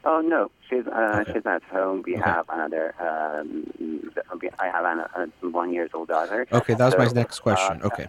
Oh 0.08 0.22
no, 0.22 0.52
she's 0.70 0.86
uh, 0.86 1.22
okay. 1.22 1.34
she's 1.34 1.46
at 1.48 1.64
home. 1.64 2.04
We 2.06 2.14
okay. 2.14 2.22
have 2.22 2.46
another. 2.50 2.94
Um, 3.00 4.12
I 4.60 4.68
have 4.68 4.86
an, 4.86 5.32
a 5.42 5.50
one 5.50 5.74
years 5.74 5.90
old 5.96 6.10
daughter. 6.10 6.46
Okay, 6.52 6.76
that 6.76 6.86
was 6.86 6.94
so, 6.94 7.00
my 7.00 7.08
next 7.08 7.40
question. 7.40 7.82
Uh, 7.82 7.88
okay. 7.88 8.08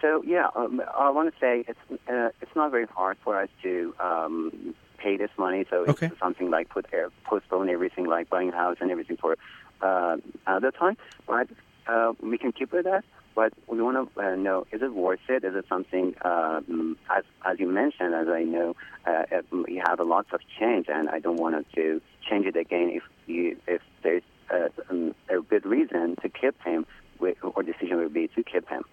So 0.00 0.22
yeah, 0.24 0.48
um, 0.54 0.80
I 0.96 1.10
want 1.10 1.32
to 1.32 1.40
say 1.40 1.64
it's 1.66 1.78
uh, 2.08 2.28
it's 2.40 2.54
not 2.54 2.70
very 2.70 2.86
hard 2.86 3.16
for 3.24 3.40
us 3.40 3.48
to 3.64 3.94
um, 3.98 4.74
pay 5.04 5.16
this 5.16 5.30
money. 5.36 5.64
So 5.70 5.76
okay. 5.88 6.06
it's 6.06 6.18
something 6.18 6.50
like 6.50 6.70
put 6.70 6.86
uh, 6.92 7.10
postpone 7.24 7.68
everything, 7.68 8.06
like 8.06 8.30
buying 8.30 8.48
a 8.48 8.56
house 8.56 8.78
and 8.80 8.90
everything 8.90 9.18
for 9.18 9.36
uh, 9.82 10.16
another 10.46 10.70
time. 10.70 10.96
But 11.26 11.48
uh, 11.86 12.12
we 12.20 12.38
can 12.38 12.52
keep 12.52 12.72
with 12.72 12.84
that. 12.84 13.04
But 13.34 13.52
we 13.66 13.82
want 13.82 13.96
to 14.14 14.20
uh, 14.20 14.36
know: 14.36 14.66
is 14.72 14.80
it 14.80 14.94
worth 14.94 15.26
it? 15.28 15.44
Is 15.44 15.54
it 15.56 15.66
something? 15.68 16.14
Um, 16.24 16.96
as 17.10 17.24
as 17.44 17.58
you 17.58 17.68
mentioned, 17.68 18.14
as 18.14 18.28
I 18.28 18.42
know, 18.44 18.76
uh, 19.06 19.24
you 19.68 19.82
have 19.84 19.98
a 19.98 20.04
lot 20.04 20.26
of 20.32 20.40
change, 20.58 20.86
and 20.88 21.08
I 21.08 21.18
don't 21.18 21.36
want 21.36 21.66
to 21.74 22.00
change 22.28 22.46
it 22.46 22.56
again. 22.56 22.90
If 22.98 23.02
you 23.26 23.56
if 23.66 23.82
there's 24.02 24.22
uh, 24.50 24.68
um, 24.88 25.14
a 25.28 25.40
good 25.40 25.66
reason 25.66 26.16
to 26.22 26.28
keep 26.28 26.56
him, 26.62 26.86
or 27.18 27.62
decision 27.62 27.96
would 27.98 28.14
be 28.14 28.28
to 28.28 28.42
keep 28.44 28.68
him. 28.68 28.84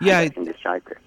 Yeah, 0.00 0.20
in. 0.20 0.54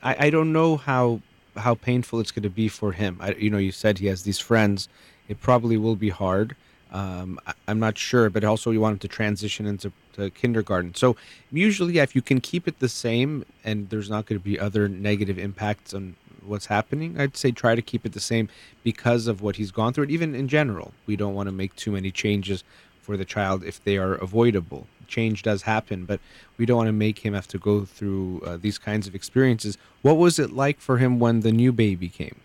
I, 0.02 0.28
I 0.28 0.30
don't 0.30 0.52
know 0.52 0.78
how 0.78 1.22
how 1.60 1.76
painful 1.76 2.20
it's 2.20 2.32
going 2.32 2.44
to 2.44 2.50
be 2.50 2.68
for 2.68 2.92
him. 2.92 3.18
I, 3.20 3.34
you 3.34 3.50
know, 3.50 3.58
you 3.58 3.72
said 3.72 4.00
he 4.00 4.08
has 4.08 4.24
these 4.24 4.40
friends. 4.40 4.88
It 5.28 5.42
probably 5.42 5.78
will 5.78 5.96
be 5.96 6.10
hard. 6.10 6.56
Um, 6.92 7.40
I, 7.46 7.54
am 7.68 7.80
not 7.80 7.98
sure, 7.98 8.30
but 8.30 8.44
also 8.44 8.72
you 8.72 8.82
want 8.82 8.94
him 8.94 9.00
to 9.00 9.08
transition 9.08 9.66
into 9.66 9.92
kindergarten. 10.32 10.96
So 10.96 11.16
usually, 11.52 11.94
yeah, 11.94 12.04
if 12.04 12.16
you 12.16 12.22
can 12.22 12.42
keep 12.42 12.68
it 12.68 12.80
the 12.80 12.90
same 12.90 13.46
and 13.64 13.90
there's 13.90 14.10
not 14.10 14.26
going 14.26 14.40
to 14.40 14.44
be 14.44 14.60
other 14.60 14.90
negative 14.90 15.38
impacts 15.38 15.94
on 15.94 16.16
what's 16.44 16.66
happening, 16.66 17.20
I'd 17.20 17.38
say 17.38 17.52
try 17.52 17.76
to 17.76 17.82
keep 17.82 18.06
it 18.06 18.14
the 18.14 18.20
same 18.20 18.50
because 18.84 19.28
of 19.28 19.42
what 19.42 19.58
he's 19.58 19.72
gone 19.72 19.94
through. 19.94 20.06
And 20.06 20.12
even 20.12 20.36
in 20.36 20.48
general, 20.48 20.94
we 21.06 21.16
don't 21.16 21.36
want 21.36 21.48
to 21.48 21.54
make 21.54 21.76
too 21.76 21.92
many 21.92 22.12
changes 22.12 22.64
for 23.10 23.18
the 23.18 23.26
child 23.26 23.64
if 23.64 23.84
they 23.84 23.98
are 23.98 24.14
avoidable 24.14 24.86
change 25.10 25.42
does 25.42 25.64
happen, 25.64 26.06
but 26.06 26.20
we 26.58 26.66
don't 26.66 26.78
want 26.78 26.88
to 26.88 26.94
make 26.94 27.20
him 27.26 27.34
have 27.34 27.48
to 27.48 27.58
go 27.58 27.84
through 27.84 28.42
uh, 28.46 28.58
these 28.62 28.78
kinds 28.78 29.08
of 29.08 29.16
experiences. 29.16 29.78
What 30.04 30.18
was 30.18 30.38
it 30.38 30.52
like 30.52 30.80
for 30.80 30.98
him 30.98 31.18
when 31.18 31.40
the 31.40 31.52
new 31.52 31.72
baby 31.72 32.08
came? 32.08 32.40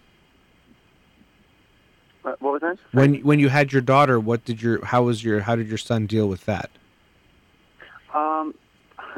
What 2.23 2.41
was 2.41 2.61
that? 2.63 2.79
When 2.93 3.17
when 3.17 3.39
you 3.39 3.51
had 3.51 3.71
your 3.71 3.83
daughter, 3.83 4.19
what 4.19 4.47
did 4.47 4.63
your 4.63 4.83
how 4.83 5.03
was 5.03 5.23
your 5.23 5.41
how 5.41 5.57
did 5.57 5.69
your 5.69 5.77
son 5.77 6.07
deal 6.07 6.27
with 6.27 6.47
that? 6.47 6.71
Um, 8.15 8.55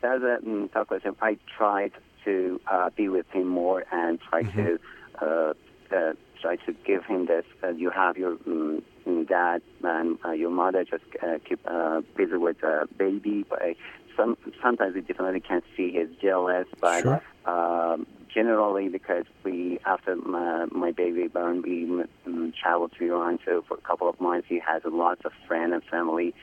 that's 0.00 0.22
a 0.22 0.38
mm, 0.44 0.72
tough 0.72 0.88
question. 0.88 1.14
I 1.22 1.38
tried 1.56 1.92
to 2.24 2.60
uh, 2.66 2.90
be 2.90 3.08
with 3.08 3.30
him 3.30 3.46
more 3.46 3.84
and 3.92 4.20
try 4.20 4.42
mm-hmm. 4.42 4.64
to 4.64 4.80
uh, 5.24 5.96
uh, 5.96 6.12
try 6.40 6.56
to 6.56 6.72
give 6.84 7.04
him 7.04 7.26
this. 7.26 7.44
Uh, 7.62 7.68
you 7.68 7.90
have 7.90 8.16
your 8.16 8.36
um, 8.46 8.82
dad 9.28 9.62
and 9.82 10.18
uh, 10.24 10.32
your 10.32 10.50
mother 10.50 10.84
just 10.84 11.04
uh, 11.22 11.38
keep 11.46 11.60
uh, 11.66 12.00
busy 12.16 12.36
with 12.36 12.60
the 12.60 12.88
baby. 12.96 13.44
But 13.48 13.76
some 14.16 14.36
sometimes 14.62 14.94
we 14.94 15.02
definitely 15.02 15.40
can't 15.40 15.64
see 15.76 15.92
he's 15.92 16.16
jealous, 16.20 16.66
but 16.80 17.02
sure. 17.02 17.22
um, 17.46 18.06
generally 18.32 18.88
because 18.88 19.24
we 19.44 19.78
after 19.84 20.16
my, 20.16 20.66
my 20.66 20.92
baby 20.92 21.28
born, 21.28 21.62
we 21.62 21.84
um, 22.26 22.52
traveled 22.60 22.92
to 22.98 23.04
Iran. 23.04 23.38
So 23.44 23.64
for 23.66 23.74
a 23.76 23.80
couple 23.80 24.08
of 24.08 24.20
months, 24.20 24.46
he 24.48 24.60
has 24.60 24.82
lots 24.84 25.24
of 25.24 25.32
friends 25.46 25.72
and 25.72 25.84
family 25.84 26.34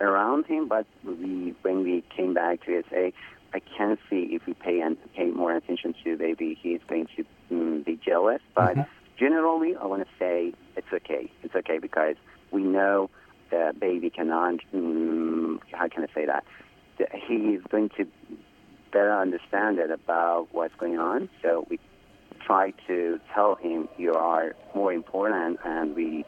around 0.00 0.46
him. 0.46 0.68
But 0.68 0.86
we 1.04 1.54
when 1.62 1.82
we 1.82 2.04
came 2.14 2.34
back 2.34 2.64
to 2.66 2.82
SA. 2.90 3.10
I 3.50 3.60
can 3.60 3.96
see 4.10 4.28
if 4.32 4.44
we 4.44 4.52
pay 4.52 4.80
and 4.80 4.98
pay 5.14 5.24
more 5.24 5.56
attention 5.56 5.94
to 6.04 6.18
baby, 6.18 6.58
he's 6.60 6.82
going 6.86 7.08
to 7.16 7.24
um, 7.50 7.80
be 7.80 7.98
jealous. 8.04 8.42
But 8.54 8.76
mm-hmm 8.76 8.97
generally, 9.18 9.74
I 9.76 9.86
want 9.86 10.02
to 10.02 10.08
say 10.18 10.52
it's 10.76 10.86
okay. 10.92 11.30
It's 11.42 11.54
okay 11.54 11.78
because 11.78 12.16
we 12.50 12.62
know 12.62 13.10
the 13.50 13.72
baby 13.78 14.10
cannot. 14.10 14.60
Mm, 14.74 15.58
how 15.72 15.88
can 15.88 16.04
I 16.04 16.14
say 16.14 16.26
that? 16.26 16.44
He 17.26 17.34
is 17.34 17.62
going 17.70 17.90
to 17.96 18.06
better 18.92 19.12
understand 19.12 19.78
it 19.78 19.90
about 19.90 20.48
what's 20.52 20.74
going 20.76 20.98
on. 20.98 21.28
So 21.42 21.66
we 21.68 21.78
try 22.44 22.72
to 22.86 23.20
tell 23.34 23.56
him 23.56 23.88
you 23.98 24.14
are 24.14 24.54
more 24.74 24.92
important, 24.92 25.58
and 25.64 25.94
we 25.94 26.24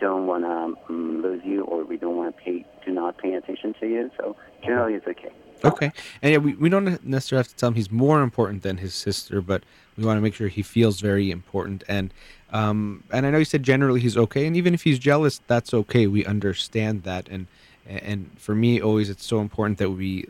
don't 0.00 0.26
want 0.26 0.44
to 0.44 0.92
um, 0.92 1.22
lose 1.22 1.42
you, 1.44 1.64
or 1.64 1.84
we 1.84 1.96
don't 1.96 2.16
want 2.16 2.36
to 2.36 2.42
pay, 2.42 2.66
do 2.84 2.92
not 2.92 3.18
pay 3.18 3.34
attention 3.34 3.74
to 3.80 3.86
you. 3.86 4.10
So 4.16 4.36
generally, 4.62 4.94
it's 4.94 5.06
okay. 5.06 5.32
Okay, 5.64 5.92
and 6.20 6.32
yeah, 6.32 6.38
we, 6.38 6.54
we 6.54 6.68
don't 6.68 7.02
necessarily 7.04 7.40
have 7.40 7.48
to 7.48 7.56
tell 7.56 7.68
him 7.68 7.74
he's 7.74 7.90
more 7.90 8.22
important 8.22 8.62
than 8.62 8.76
his 8.78 8.94
sister, 8.94 9.40
but 9.40 9.62
we 9.96 10.04
want 10.04 10.18
to 10.18 10.20
make 10.20 10.34
sure 10.34 10.48
he 10.48 10.62
feels 10.62 11.00
very 11.00 11.30
important. 11.30 11.82
And 11.88 12.12
um, 12.52 13.02
and 13.10 13.26
I 13.26 13.30
know 13.30 13.38
you 13.38 13.44
said 13.44 13.62
generally 13.62 14.00
he's 14.00 14.16
okay, 14.16 14.46
and 14.46 14.56
even 14.56 14.74
if 14.74 14.82
he's 14.82 14.98
jealous, 14.98 15.40
that's 15.46 15.72
okay. 15.72 16.06
We 16.06 16.24
understand 16.26 17.04
that, 17.04 17.28
and 17.28 17.46
and 17.86 18.30
for 18.36 18.54
me, 18.54 18.80
always 18.80 19.08
it's 19.08 19.24
so 19.24 19.40
important 19.40 19.78
that 19.78 19.90
we 19.90 20.28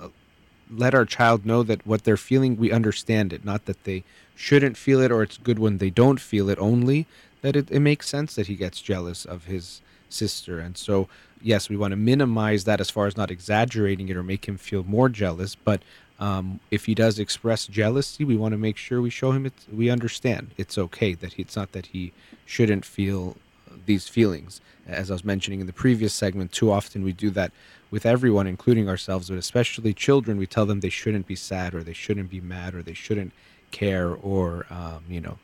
uh, 0.00 0.08
let 0.70 0.94
our 0.94 1.04
child 1.04 1.44
know 1.44 1.62
that 1.64 1.84
what 1.86 2.04
they're 2.04 2.16
feeling, 2.16 2.56
we 2.56 2.70
understand 2.70 3.32
it. 3.32 3.44
Not 3.44 3.64
that 3.66 3.84
they 3.84 4.04
shouldn't 4.36 4.76
feel 4.76 5.00
it, 5.00 5.10
or 5.10 5.22
it's 5.22 5.36
good 5.36 5.58
when 5.58 5.78
they 5.78 5.90
don't 5.90 6.20
feel 6.20 6.48
it. 6.48 6.58
Only 6.58 7.06
that 7.42 7.56
it, 7.56 7.70
it 7.70 7.80
makes 7.80 8.08
sense 8.08 8.34
that 8.36 8.46
he 8.46 8.54
gets 8.54 8.80
jealous 8.80 9.24
of 9.24 9.44
his 9.44 9.82
sister. 10.12 10.58
And 10.58 10.76
so, 10.76 11.08
yes, 11.42 11.68
we 11.68 11.76
want 11.76 11.92
to 11.92 11.96
minimize 11.96 12.64
that 12.64 12.80
as 12.80 12.90
far 12.90 13.06
as 13.06 13.16
not 13.16 13.30
exaggerating 13.30 14.08
it 14.08 14.16
or 14.16 14.22
make 14.22 14.46
him 14.46 14.56
feel 14.56 14.84
more 14.84 15.08
jealous. 15.08 15.54
But 15.54 15.82
um, 16.18 16.60
if 16.70 16.84
he 16.84 16.94
does 16.94 17.18
express 17.18 17.66
jealousy, 17.66 18.24
we 18.24 18.36
want 18.36 18.52
to 18.52 18.58
make 18.58 18.76
sure 18.76 19.00
we 19.00 19.10
show 19.10 19.32
him 19.32 19.46
it. 19.46 19.54
We 19.72 19.90
understand 19.90 20.50
it's 20.56 20.76
okay 20.76 21.14
that 21.14 21.34
he, 21.34 21.42
it's 21.42 21.56
not 21.56 21.72
that 21.72 21.86
he 21.86 22.12
shouldn't 22.44 22.84
feel 22.84 23.36
these 23.86 24.08
feelings. 24.08 24.60
As 24.86 25.10
I 25.10 25.14
was 25.14 25.24
mentioning 25.24 25.60
in 25.60 25.66
the 25.66 25.72
previous 25.72 26.12
segment, 26.12 26.52
too 26.52 26.70
often 26.70 27.02
we 27.04 27.12
do 27.12 27.30
that 27.30 27.52
with 27.90 28.04
everyone, 28.04 28.46
including 28.46 28.88
ourselves, 28.88 29.28
but 29.30 29.38
especially 29.38 29.94
children. 29.94 30.36
We 30.36 30.46
tell 30.46 30.66
them 30.66 30.80
they 30.80 30.90
shouldn't 30.90 31.26
be 31.26 31.36
sad 31.36 31.74
or 31.74 31.82
they 31.82 31.92
shouldn't 31.92 32.30
be 32.30 32.40
mad 32.40 32.74
or 32.74 32.82
they 32.82 32.94
shouldn't 32.94 33.32
care 33.70 34.08
or 34.10 34.66
um, 34.70 35.04
you 35.08 35.20
know 35.20 35.38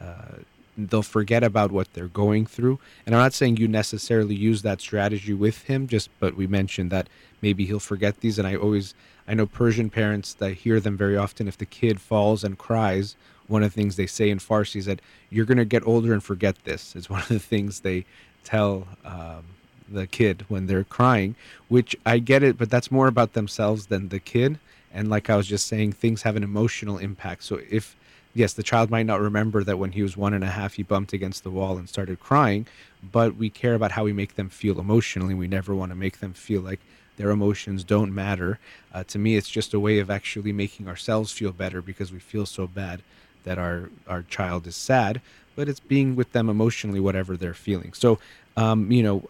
uh, 0.00 0.36
they'll 0.76 1.02
forget 1.02 1.44
about 1.44 1.70
what 1.70 1.92
they're 1.92 2.08
going 2.08 2.46
through. 2.46 2.78
And 3.04 3.14
I'm 3.14 3.20
not 3.20 3.34
saying 3.34 3.56
you 3.56 3.68
necessarily 3.68 4.34
use 4.34 4.62
that 4.62 4.80
strategy 4.80 5.34
with 5.34 5.62
him, 5.64 5.86
just 5.86 6.08
but 6.18 6.36
we 6.36 6.46
mentioned 6.46 6.90
that 6.90 7.08
maybe 7.40 7.66
he'll 7.66 7.80
forget 7.80 8.20
these. 8.20 8.38
And 8.38 8.48
I 8.48 8.56
always, 8.56 8.94
I 9.28 9.34
know 9.34 9.46
Persian 9.46 9.90
parents 9.90 10.34
that 10.34 10.54
hear 10.54 10.80
them 10.80 10.96
very 10.96 11.16
often. 11.16 11.48
If 11.48 11.58
the 11.58 11.66
kid 11.66 12.00
falls 12.00 12.42
and 12.42 12.56
cries, 12.56 13.16
one 13.48 13.62
of 13.62 13.74
the 13.74 13.80
things 13.80 13.96
they 13.96 14.06
say 14.06 14.30
in 14.30 14.38
Farsi 14.38 14.76
is 14.76 14.86
that 14.86 15.00
you're 15.30 15.44
going 15.44 15.58
to 15.58 15.64
get 15.64 15.86
older 15.86 16.12
and 16.12 16.22
forget 16.22 16.64
this. 16.64 16.96
Is 16.96 17.10
one 17.10 17.20
of 17.20 17.28
the 17.28 17.38
things 17.38 17.80
they 17.80 18.04
tell 18.44 18.86
um, 19.04 19.44
the 19.88 20.06
kid 20.06 20.46
when 20.48 20.66
they're 20.66 20.84
crying, 20.84 21.34
which 21.68 21.94
I 22.06 22.18
get 22.18 22.42
it, 22.42 22.56
but 22.56 22.70
that's 22.70 22.90
more 22.90 23.08
about 23.08 23.34
themselves 23.34 23.86
than 23.86 24.08
the 24.08 24.20
kid. 24.20 24.58
And 24.94 25.08
like 25.08 25.30
I 25.30 25.36
was 25.36 25.46
just 25.46 25.66
saying, 25.66 25.92
things 25.92 26.22
have 26.22 26.36
an 26.36 26.42
emotional 26.42 26.98
impact. 26.98 27.44
So 27.44 27.60
if 27.70 27.96
yes, 28.34 28.52
the 28.52 28.62
child 28.62 28.90
might 28.90 29.06
not 29.06 29.20
remember 29.20 29.64
that 29.64 29.78
when 29.78 29.92
he 29.92 30.02
was 30.02 30.16
one 30.16 30.34
and 30.34 30.44
a 30.44 30.48
half, 30.48 30.74
he 30.74 30.82
bumped 30.82 31.12
against 31.12 31.44
the 31.44 31.50
wall 31.50 31.76
and 31.76 31.88
started 31.88 32.20
crying, 32.20 32.66
but 33.02 33.36
we 33.36 33.50
care 33.50 33.74
about 33.74 33.92
how 33.92 34.04
we 34.04 34.12
make 34.12 34.36
them 34.36 34.48
feel 34.48 34.80
emotionally. 34.80 35.34
We 35.34 35.48
never 35.48 35.74
want 35.74 35.90
to 35.90 35.96
make 35.96 36.20
them 36.20 36.32
feel 36.32 36.60
like 36.60 36.80
their 37.16 37.30
emotions 37.30 37.84
don't 37.84 38.14
matter. 38.14 38.58
Uh, 38.92 39.04
to 39.04 39.18
me, 39.18 39.36
it's 39.36 39.48
just 39.48 39.74
a 39.74 39.80
way 39.80 39.98
of 39.98 40.10
actually 40.10 40.52
making 40.52 40.88
ourselves 40.88 41.32
feel 41.32 41.52
better 41.52 41.82
because 41.82 42.12
we 42.12 42.18
feel 42.18 42.46
so 42.46 42.66
bad 42.66 43.02
that 43.44 43.58
our, 43.58 43.90
our 44.06 44.22
child 44.22 44.66
is 44.66 44.76
sad, 44.76 45.20
but 45.54 45.68
it's 45.68 45.80
being 45.80 46.16
with 46.16 46.32
them 46.32 46.48
emotionally, 46.48 47.00
whatever 47.00 47.36
they're 47.36 47.54
feeling. 47.54 47.92
So, 47.92 48.18
um, 48.56 48.90
you 48.90 49.02
know, 49.02 49.28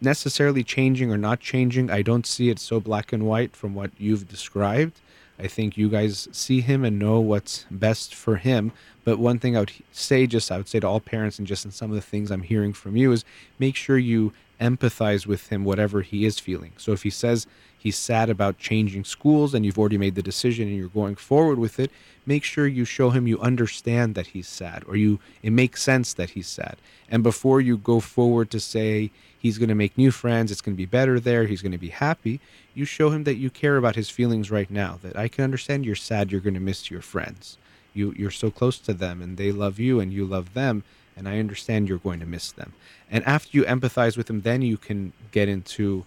necessarily 0.00 0.62
changing 0.62 1.10
or 1.12 1.18
not 1.18 1.40
changing, 1.40 1.90
I 1.90 2.02
don't 2.02 2.26
see 2.26 2.50
it 2.50 2.58
so 2.58 2.80
black 2.80 3.12
and 3.12 3.26
white 3.26 3.56
from 3.56 3.74
what 3.74 3.90
you've 3.98 4.28
described. 4.28 5.00
I 5.40 5.48
think 5.48 5.76
you 5.76 5.88
guys 5.88 6.28
see 6.32 6.60
him 6.60 6.84
and 6.84 6.98
know 6.98 7.18
what's 7.18 7.64
best 7.70 8.14
for 8.14 8.36
him. 8.36 8.72
But 9.04 9.18
one 9.18 9.38
thing 9.38 9.56
I 9.56 9.60
would 9.60 9.72
say, 9.90 10.26
just 10.26 10.52
I 10.52 10.58
would 10.58 10.68
say 10.68 10.80
to 10.80 10.86
all 10.86 11.00
parents, 11.00 11.38
and 11.38 11.48
just 11.48 11.64
in 11.64 11.70
some 11.70 11.90
of 11.90 11.94
the 11.94 12.02
things 12.02 12.30
I'm 12.30 12.42
hearing 12.42 12.74
from 12.74 12.96
you, 12.96 13.10
is 13.12 13.24
make 13.58 13.74
sure 13.74 13.96
you 13.96 14.32
empathize 14.60 15.26
with 15.26 15.48
him, 15.48 15.64
whatever 15.64 16.02
he 16.02 16.26
is 16.26 16.38
feeling. 16.38 16.72
So 16.76 16.92
if 16.92 17.02
he 17.02 17.10
says 17.10 17.46
he's 17.78 17.96
sad 17.96 18.28
about 18.28 18.58
changing 18.58 19.04
schools 19.04 19.54
and 19.54 19.64
you've 19.64 19.78
already 19.78 19.96
made 19.96 20.14
the 20.14 20.22
decision 20.22 20.68
and 20.68 20.76
you're 20.76 20.88
going 20.88 21.16
forward 21.16 21.58
with 21.58 21.80
it, 21.80 21.90
make 22.30 22.44
sure 22.44 22.68
you 22.68 22.84
show 22.84 23.10
him 23.10 23.26
you 23.26 23.40
understand 23.40 24.14
that 24.14 24.28
he's 24.28 24.46
sad 24.46 24.84
or 24.86 24.94
you 24.94 25.18
it 25.42 25.50
makes 25.50 25.82
sense 25.82 26.14
that 26.14 26.30
he's 26.30 26.46
sad. 26.46 26.76
And 27.10 27.24
before 27.24 27.60
you 27.60 27.76
go 27.76 27.98
forward 27.98 28.48
to 28.52 28.60
say 28.60 29.10
he's 29.44 29.58
going 29.58 29.74
to 29.74 29.82
make 29.82 29.98
new 29.98 30.12
friends, 30.12 30.52
it's 30.52 30.60
going 30.60 30.76
to 30.76 30.84
be 30.86 30.96
better 30.98 31.18
there, 31.18 31.46
he's 31.46 31.60
going 31.60 31.78
to 31.80 31.86
be 31.88 31.94
happy, 32.06 32.38
you 32.72 32.84
show 32.84 33.10
him 33.10 33.24
that 33.24 33.42
you 33.42 33.50
care 33.50 33.76
about 33.76 33.96
his 33.96 34.10
feelings 34.10 34.48
right 34.48 34.70
now, 34.70 34.92
that 35.02 35.16
I 35.16 35.26
can 35.26 35.42
understand 35.42 35.84
you're 35.84 36.08
sad, 36.10 36.30
you're 36.30 36.46
going 36.48 36.60
to 36.62 36.68
miss 36.70 36.88
your 36.88 37.02
friends. 37.02 37.58
You 37.94 38.14
you're 38.16 38.38
so 38.42 38.48
close 38.58 38.78
to 38.86 38.94
them 38.94 39.20
and 39.24 39.36
they 39.36 39.50
love 39.50 39.80
you 39.80 39.98
and 39.98 40.12
you 40.12 40.24
love 40.24 40.54
them 40.54 40.84
and 41.16 41.28
I 41.28 41.40
understand 41.40 41.88
you're 41.88 42.06
going 42.08 42.20
to 42.20 42.32
miss 42.36 42.52
them. 42.52 42.72
And 43.10 43.24
after 43.26 43.50
you 43.56 43.64
empathize 43.64 44.16
with 44.16 44.28
them, 44.28 44.42
then 44.42 44.62
you 44.62 44.76
can 44.76 45.12
get 45.32 45.48
into, 45.48 46.04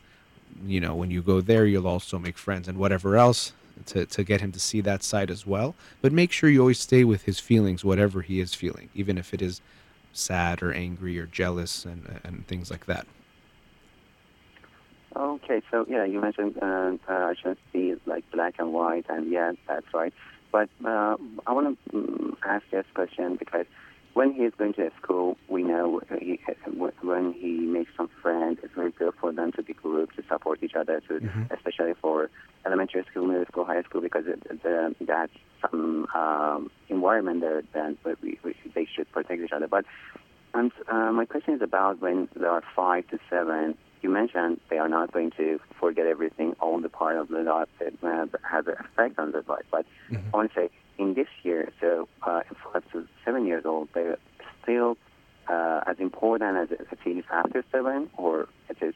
you 0.66 0.80
know, 0.80 0.96
when 0.96 1.12
you 1.12 1.22
go 1.22 1.42
there, 1.42 1.66
you'll 1.66 1.94
also 1.96 2.18
make 2.18 2.38
friends 2.38 2.70
and 2.70 2.78
whatever 2.78 3.18
else 3.18 3.52
to, 3.88 4.06
to 4.06 4.24
get 4.24 4.42
him 4.42 4.52
to 4.52 4.60
see 4.60 4.82
that 4.82 5.04
side 5.04 5.30
as 5.30 5.46
well. 5.46 5.76
But 6.02 6.12
make 6.12 6.32
sure 6.32 6.50
you 6.50 6.62
always 6.62 6.80
stay 6.80 7.04
with 7.04 7.24
his 7.24 7.40
feelings, 7.40 7.84
whatever 7.84 8.22
he 8.22 8.40
is 8.40 8.54
feeling, 8.54 8.90
even 8.94 9.18
if 9.18 9.34
it 9.34 9.42
is 9.42 9.62
sad 10.14 10.62
or 10.62 10.72
angry 10.72 11.20
or 11.20 11.26
jealous 11.26 11.86
and, 11.86 12.20
and 12.24 12.48
things 12.48 12.70
like 12.70 12.86
that. 12.86 13.08
Okay, 15.16 15.62
so 15.70 15.86
yeah, 15.88 16.06
you 16.06 16.20
mentioned 16.20 16.58
uh, 16.60 16.98
uh, 17.08 17.14
I 17.14 17.36
should 17.42 17.58
see 17.72 17.96
like 18.06 18.24
black 18.32 18.56
and 18.58 18.74
white, 18.74 19.06
and 19.10 19.32
yeah, 19.32 19.52
that's 19.68 19.86
right. 19.94 20.14
But 20.52 20.70
uh, 20.84 21.18
I 21.46 21.52
want 21.54 21.78
to 21.92 21.98
um, 21.98 22.38
ask 22.44 22.64
this 22.72 22.86
question 22.96 23.36
because 23.36 23.66
when 24.14 24.34
he 24.34 24.44
is 24.44 24.54
going 24.58 24.74
to 24.74 24.92
school, 25.02 25.38
we 25.48 25.64
know 25.64 26.02
he, 26.20 26.40
when 27.02 27.34
he 27.34 27.52
makes 27.52 27.92
some 27.98 28.10
friends, 28.22 28.60
it's 28.64 28.74
very 28.74 28.92
good 28.92 29.14
for 29.20 29.32
them 29.32 29.52
to 29.54 29.64
be 29.64 29.74
group 29.74 30.12
to 30.14 30.24
support 30.30 30.62
each 30.62 30.76
other, 30.76 31.02
to, 31.02 31.14
mm-hmm. 31.16 31.54
especially 31.54 31.94
for 32.00 32.30
elementary 32.66 33.04
school, 33.10 33.26
middle 33.26 33.46
school, 33.46 33.66
high 33.66 33.82
school, 33.84 34.02
because 34.02 34.26
it, 34.28 34.44
the, 34.62 34.96
that's 35.02 35.32
some 35.62 36.06
um, 36.14 36.70
environment 36.90 37.42
there 37.42 37.64
that 37.74 37.98
we, 38.22 38.40
we, 38.44 38.56
they 38.76 38.88
should 38.96 39.12
protect 39.12 39.42
each 39.42 39.52
other. 39.52 39.68
But 39.68 39.86
and, 40.54 40.72
uh, 40.88 41.12
my 41.12 41.26
question 41.26 41.56
is 41.56 41.62
about 41.62 42.00
when 42.00 42.30
they 42.36 42.46
are 42.46 42.64
five 42.76 43.08
to 43.08 43.20
seven. 43.30 43.76
You 44.04 44.10
mentioned 44.10 44.60
they 44.70 44.78
are 44.78 44.90
not 44.90 45.12
going 45.12 45.32
to 45.38 45.60
forget 45.80 46.06
everything, 46.06 46.56
all 46.60 46.80
the 46.80 46.90
part 46.90 47.16
of 47.18 47.30
the 47.30 47.40
life 47.40 47.70
that 47.80 47.94
has 48.44 48.68
an 48.68 48.76
effect 48.80 49.18
on 49.18 49.32
their 49.32 49.44
life. 49.48 49.64
But 49.72 49.86
mm-hmm. 50.12 50.28
I 50.34 50.38
want 50.38 50.54
to 50.54 50.60
say 50.60 50.70
in 50.98 51.14
this 51.14 51.28
year, 51.44 51.72
so 51.82 52.08
uh, 52.22 52.42
five 52.72 52.84
to 52.92 53.08
seven 53.26 53.46
years 53.46 53.66
old, 53.66 53.90
they're 53.94 54.18
still 54.62 54.98
uh, 55.48 55.82
as 55.88 55.98
important 56.00 56.58
as 56.58 56.72
it 56.72 56.88
is 57.06 57.26
after 57.32 57.64
seven, 57.72 58.10
or 58.18 58.48
it 58.70 58.78
is 58.82 58.96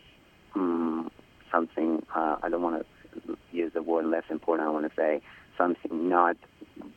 um, 0.56 1.12
something, 1.52 2.06
uh, 2.16 2.38
I 2.42 2.50
don't 2.50 2.62
want 2.62 2.86
to 3.26 3.38
use 3.52 3.74
the 3.74 3.82
word 3.82 4.06
less 4.06 4.24
important, 4.30 4.68
I 4.68 4.72
want 4.72 4.90
to 4.90 4.96
say 4.96 5.22
something 5.58 6.10
not 6.10 6.38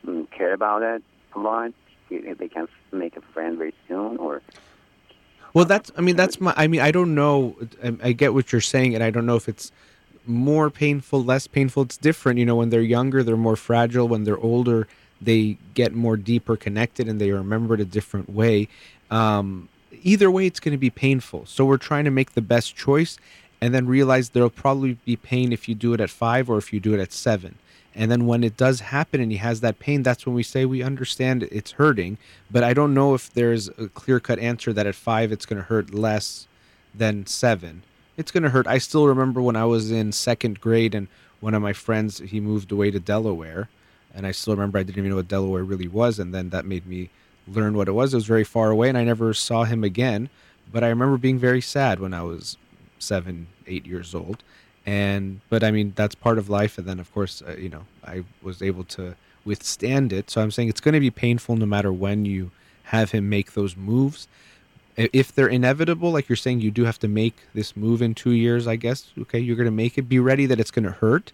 um, 0.06 0.28
care 0.36 0.52
about 0.52 0.82
it 0.82 1.02
a 1.34 1.38
lot. 1.38 1.72
They 2.10 2.48
can 2.48 2.66
make 2.92 3.16
a 3.16 3.20
friend 3.20 3.56
very 3.56 3.74
soon, 3.86 4.16
or 4.16 4.42
well, 5.54 5.64
that's. 5.64 5.90
I 5.96 6.00
mean, 6.00 6.16
that's 6.16 6.40
my. 6.40 6.54
I 6.56 6.66
mean, 6.66 6.80
I 6.80 6.90
don't 6.90 7.14
know. 7.14 7.56
I, 7.82 7.96
I 8.02 8.12
get 8.12 8.34
what 8.34 8.52
you're 8.52 8.60
saying, 8.60 8.94
and 8.94 9.02
I 9.02 9.10
don't 9.10 9.26
know 9.26 9.36
if 9.36 9.48
it's 9.48 9.72
more 10.30 10.70
painful, 10.70 11.22
less 11.22 11.46
painful. 11.46 11.82
It's 11.82 11.96
different. 11.96 12.38
You 12.38 12.46
know, 12.46 12.56
when 12.56 12.70
they're 12.70 12.80
younger, 12.80 13.22
they're 13.22 13.36
more 13.36 13.56
fragile. 13.56 14.08
When 14.08 14.24
they're 14.24 14.38
older, 14.38 14.86
they 15.20 15.58
get 15.74 15.92
more 15.92 16.16
deeper 16.16 16.56
connected 16.56 17.08
and 17.08 17.20
they 17.20 17.30
remember 17.30 17.74
it 17.74 17.80
a 17.80 17.84
different 17.84 18.30
way. 18.30 18.68
Um, 19.10 19.68
either 20.02 20.30
way, 20.30 20.46
it's 20.46 20.60
going 20.60 20.72
to 20.72 20.78
be 20.78 20.90
painful. 20.90 21.46
So 21.46 21.64
we're 21.64 21.76
trying 21.76 22.04
to 22.04 22.10
make 22.10 22.32
the 22.32 22.42
best 22.42 22.76
choice 22.76 23.18
and 23.60 23.74
then 23.74 23.86
realize 23.86 24.30
there'll 24.30 24.48
probably 24.48 24.94
be 25.04 25.16
pain 25.16 25.52
if 25.52 25.68
you 25.68 25.74
do 25.74 25.92
it 25.92 26.00
at 26.00 26.10
five 26.10 26.48
or 26.48 26.56
if 26.56 26.72
you 26.72 26.80
do 26.80 26.94
it 26.94 27.00
at 27.00 27.12
seven. 27.12 27.56
And 27.94 28.10
then 28.10 28.26
when 28.26 28.44
it 28.44 28.56
does 28.56 28.80
happen 28.80 29.20
and 29.20 29.32
he 29.32 29.38
has 29.38 29.60
that 29.60 29.80
pain, 29.80 30.02
that's 30.02 30.24
when 30.24 30.34
we 30.34 30.44
say 30.44 30.64
we 30.64 30.82
understand 30.82 31.42
it's 31.50 31.72
hurting. 31.72 32.18
But 32.50 32.62
I 32.62 32.72
don't 32.72 32.94
know 32.94 33.14
if 33.14 33.32
there's 33.32 33.68
a 33.68 33.88
clear 33.88 34.20
cut 34.20 34.38
answer 34.38 34.72
that 34.72 34.86
at 34.86 34.94
five 34.94 35.32
it's 35.32 35.44
going 35.44 35.60
to 35.60 35.66
hurt 35.66 35.92
less 35.92 36.46
than 36.94 37.26
seven 37.26 37.82
it's 38.20 38.30
going 38.30 38.42
to 38.42 38.50
hurt. 38.50 38.66
I 38.66 38.78
still 38.78 39.08
remember 39.08 39.40
when 39.40 39.56
I 39.56 39.64
was 39.64 39.90
in 39.90 40.12
second 40.12 40.60
grade 40.60 40.94
and 40.94 41.08
one 41.40 41.54
of 41.54 41.62
my 41.62 41.72
friends, 41.72 42.18
he 42.18 42.38
moved 42.38 42.70
away 42.70 42.90
to 42.90 43.00
Delaware. 43.00 43.70
And 44.14 44.26
I 44.26 44.32
still 44.32 44.54
remember 44.54 44.78
I 44.78 44.82
didn't 44.82 44.98
even 44.98 45.10
know 45.10 45.16
what 45.16 45.28
Delaware 45.28 45.64
really 45.64 45.88
was. 45.88 46.18
And 46.18 46.34
then 46.34 46.50
that 46.50 46.66
made 46.66 46.86
me 46.86 47.08
learn 47.48 47.74
what 47.74 47.88
it 47.88 47.92
was. 47.92 48.12
It 48.12 48.18
was 48.18 48.26
very 48.26 48.44
far 48.44 48.70
away 48.70 48.90
and 48.90 48.98
I 48.98 49.04
never 49.04 49.32
saw 49.32 49.64
him 49.64 49.82
again. 49.82 50.28
But 50.70 50.84
I 50.84 50.88
remember 50.88 51.16
being 51.16 51.38
very 51.38 51.62
sad 51.62 51.98
when 51.98 52.12
I 52.12 52.22
was 52.22 52.58
seven, 52.98 53.46
eight 53.66 53.86
years 53.86 54.14
old. 54.14 54.42
And, 54.84 55.40
but 55.48 55.64
I 55.64 55.70
mean, 55.70 55.94
that's 55.96 56.14
part 56.14 56.38
of 56.38 56.50
life. 56.50 56.76
And 56.76 56.86
then, 56.86 57.00
of 57.00 57.12
course, 57.12 57.42
uh, 57.42 57.56
you 57.56 57.70
know, 57.70 57.86
I 58.04 58.24
was 58.42 58.60
able 58.60 58.84
to 58.84 59.16
withstand 59.46 60.12
it. 60.12 60.30
So 60.30 60.42
I'm 60.42 60.50
saying 60.50 60.68
it's 60.68 60.80
going 60.80 60.94
to 60.94 61.00
be 61.00 61.10
painful 61.10 61.56
no 61.56 61.66
matter 61.66 61.92
when 61.92 62.26
you 62.26 62.50
have 62.84 63.12
him 63.12 63.30
make 63.30 63.52
those 63.52 63.76
moves 63.76 64.28
if 64.96 65.34
they're 65.34 65.48
inevitable, 65.48 66.10
like 66.10 66.28
you're 66.28 66.36
saying, 66.36 66.60
you 66.60 66.70
do 66.70 66.84
have 66.84 66.98
to 67.00 67.08
make 67.08 67.34
this 67.54 67.76
move 67.76 68.02
in 68.02 68.14
two 68.14 68.32
years. 68.32 68.66
I 68.66 68.76
guess 68.76 69.12
okay, 69.22 69.38
you're 69.38 69.56
gonna 69.56 69.70
make 69.70 69.98
it. 69.98 70.02
Be 70.02 70.18
ready 70.18 70.46
that 70.46 70.60
it's 70.60 70.70
gonna 70.70 70.90
hurt, 70.90 71.32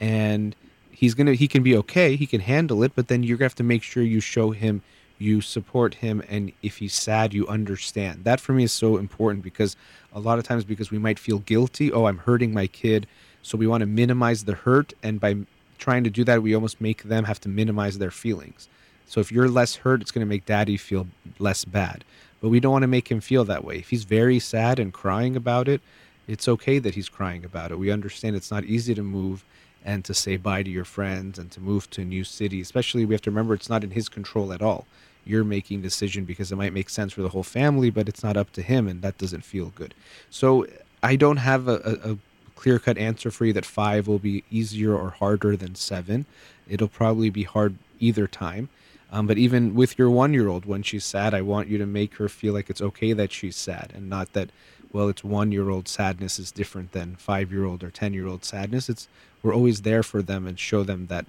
and 0.00 0.54
he's 0.90 1.14
gonna 1.14 1.34
he 1.34 1.48
can 1.48 1.62
be 1.62 1.76
okay. 1.78 2.16
He 2.16 2.26
can 2.26 2.40
handle 2.40 2.82
it, 2.82 2.92
but 2.94 3.08
then 3.08 3.22
you're 3.22 3.36
gonna 3.36 3.46
have 3.46 3.54
to 3.56 3.64
make 3.64 3.82
sure 3.82 4.02
you 4.02 4.20
show 4.20 4.50
him 4.50 4.82
you 5.22 5.40
support 5.40 5.94
him 5.94 6.22
and 6.28 6.52
if 6.62 6.78
he's 6.78 6.92
sad 6.92 7.32
you 7.32 7.46
understand 7.46 8.24
that 8.24 8.40
for 8.40 8.52
me 8.52 8.64
is 8.64 8.72
so 8.72 8.96
important 8.96 9.42
because 9.42 9.76
a 10.12 10.20
lot 10.20 10.38
of 10.38 10.44
times 10.44 10.64
because 10.64 10.90
we 10.90 10.98
might 10.98 11.18
feel 11.18 11.38
guilty 11.38 11.92
oh 11.92 12.06
i'm 12.06 12.18
hurting 12.18 12.52
my 12.52 12.66
kid 12.66 13.06
so 13.40 13.56
we 13.56 13.66
want 13.66 13.80
to 13.80 13.86
minimize 13.86 14.44
the 14.44 14.54
hurt 14.54 14.92
and 15.02 15.20
by 15.20 15.36
trying 15.78 16.02
to 16.02 16.10
do 16.10 16.24
that 16.24 16.42
we 16.42 16.54
almost 16.54 16.80
make 16.80 17.04
them 17.04 17.24
have 17.24 17.40
to 17.40 17.48
minimize 17.48 17.98
their 17.98 18.10
feelings 18.10 18.68
so 19.06 19.20
if 19.20 19.30
you're 19.30 19.48
less 19.48 19.76
hurt 19.76 20.02
it's 20.02 20.10
going 20.10 20.26
to 20.26 20.28
make 20.28 20.44
daddy 20.44 20.76
feel 20.76 21.06
less 21.38 21.64
bad 21.64 22.04
but 22.42 22.48
we 22.48 22.60
don't 22.60 22.72
want 22.72 22.82
to 22.82 22.88
make 22.88 23.10
him 23.10 23.20
feel 23.20 23.44
that 23.44 23.64
way. 23.64 23.78
If 23.78 23.90
he's 23.90 24.04
very 24.04 24.40
sad 24.40 24.80
and 24.80 24.92
crying 24.92 25.36
about 25.36 25.68
it, 25.68 25.80
it's 26.26 26.48
okay 26.48 26.80
that 26.80 26.96
he's 26.96 27.08
crying 27.08 27.44
about 27.44 27.70
it. 27.70 27.78
We 27.78 27.90
understand 27.90 28.34
it's 28.34 28.50
not 28.50 28.64
easy 28.64 28.94
to 28.94 29.02
move 29.02 29.44
and 29.84 30.04
to 30.04 30.12
say 30.12 30.36
bye 30.36 30.64
to 30.64 30.70
your 30.70 30.84
friends 30.84 31.38
and 31.38 31.50
to 31.52 31.60
move 31.60 31.88
to 31.90 32.02
a 32.02 32.04
new 32.04 32.24
city. 32.24 32.60
Especially, 32.60 33.04
we 33.04 33.14
have 33.14 33.22
to 33.22 33.30
remember 33.30 33.54
it's 33.54 33.70
not 33.70 33.84
in 33.84 33.92
his 33.92 34.08
control 34.08 34.52
at 34.52 34.60
all. 34.60 34.86
You're 35.24 35.44
making 35.44 35.82
decision 35.82 36.24
because 36.24 36.50
it 36.50 36.56
might 36.56 36.72
make 36.72 36.90
sense 36.90 37.12
for 37.12 37.22
the 37.22 37.28
whole 37.28 37.44
family, 37.44 37.90
but 37.90 38.08
it's 38.08 38.24
not 38.24 38.36
up 38.36 38.52
to 38.54 38.62
him, 38.62 38.88
and 38.88 39.02
that 39.02 39.18
doesn't 39.18 39.44
feel 39.44 39.72
good. 39.76 39.94
So 40.28 40.66
I 41.00 41.14
don't 41.14 41.36
have 41.36 41.68
a, 41.68 41.76
a, 41.84 42.12
a 42.12 42.18
clear 42.56 42.80
cut 42.80 42.98
answer 42.98 43.30
for 43.30 43.44
you 43.44 43.52
that 43.52 43.64
five 43.64 44.08
will 44.08 44.18
be 44.18 44.42
easier 44.50 44.96
or 44.96 45.10
harder 45.10 45.56
than 45.56 45.76
seven. 45.76 46.26
It'll 46.68 46.88
probably 46.88 47.30
be 47.30 47.44
hard 47.44 47.76
either 48.00 48.26
time. 48.26 48.68
Um, 49.12 49.26
but 49.26 49.36
even 49.36 49.74
with 49.74 49.98
your 49.98 50.08
one 50.08 50.32
year 50.32 50.48
old, 50.48 50.64
when 50.64 50.82
she's 50.82 51.04
sad, 51.04 51.34
I 51.34 51.42
want 51.42 51.68
you 51.68 51.76
to 51.76 51.86
make 51.86 52.14
her 52.14 52.30
feel 52.30 52.54
like 52.54 52.70
it's 52.70 52.80
okay 52.80 53.12
that 53.12 53.30
she's 53.30 53.56
sad 53.56 53.92
and 53.94 54.08
not 54.08 54.32
that, 54.32 54.48
well, 54.90 55.10
it's 55.10 55.22
one 55.22 55.52
year 55.52 55.68
old 55.68 55.86
sadness 55.86 56.38
is 56.38 56.50
different 56.50 56.92
than 56.92 57.16
five 57.16 57.52
year 57.52 57.66
old 57.66 57.84
or 57.84 57.90
10 57.90 58.14
year 58.14 58.26
old 58.26 58.42
sadness. 58.42 58.88
It's 58.88 59.08
We're 59.42 59.54
always 59.54 59.82
there 59.82 60.02
for 60.02 60.22
them 60.22 60.46
and 60.46 60.58
show 60.58 60.82
them 60.82 61.08
that 61.08 61.26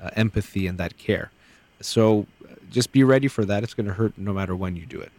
uh, 0.00 0.08
empathy 0.16 0.66
and 0.66 0.78
that 0.78 0.96
care. 0.96 1.30
So 1.82 2.26
uh, 2.44 2.54
just 2.70 2.92
be 2.92 3.04
ready 3.04 3.28
for 3.28 3.44
that. 3.44 3.62
It's 3.62 3.74
going 3.74 3.86
to 3.86 3.92
hurt 3.92 4.16
no 4.16 4.32
matter 4.32 4.56
when 4.56 4.74
you 4.74 4.86
do 4.86 4.98
it. 4.98 5.12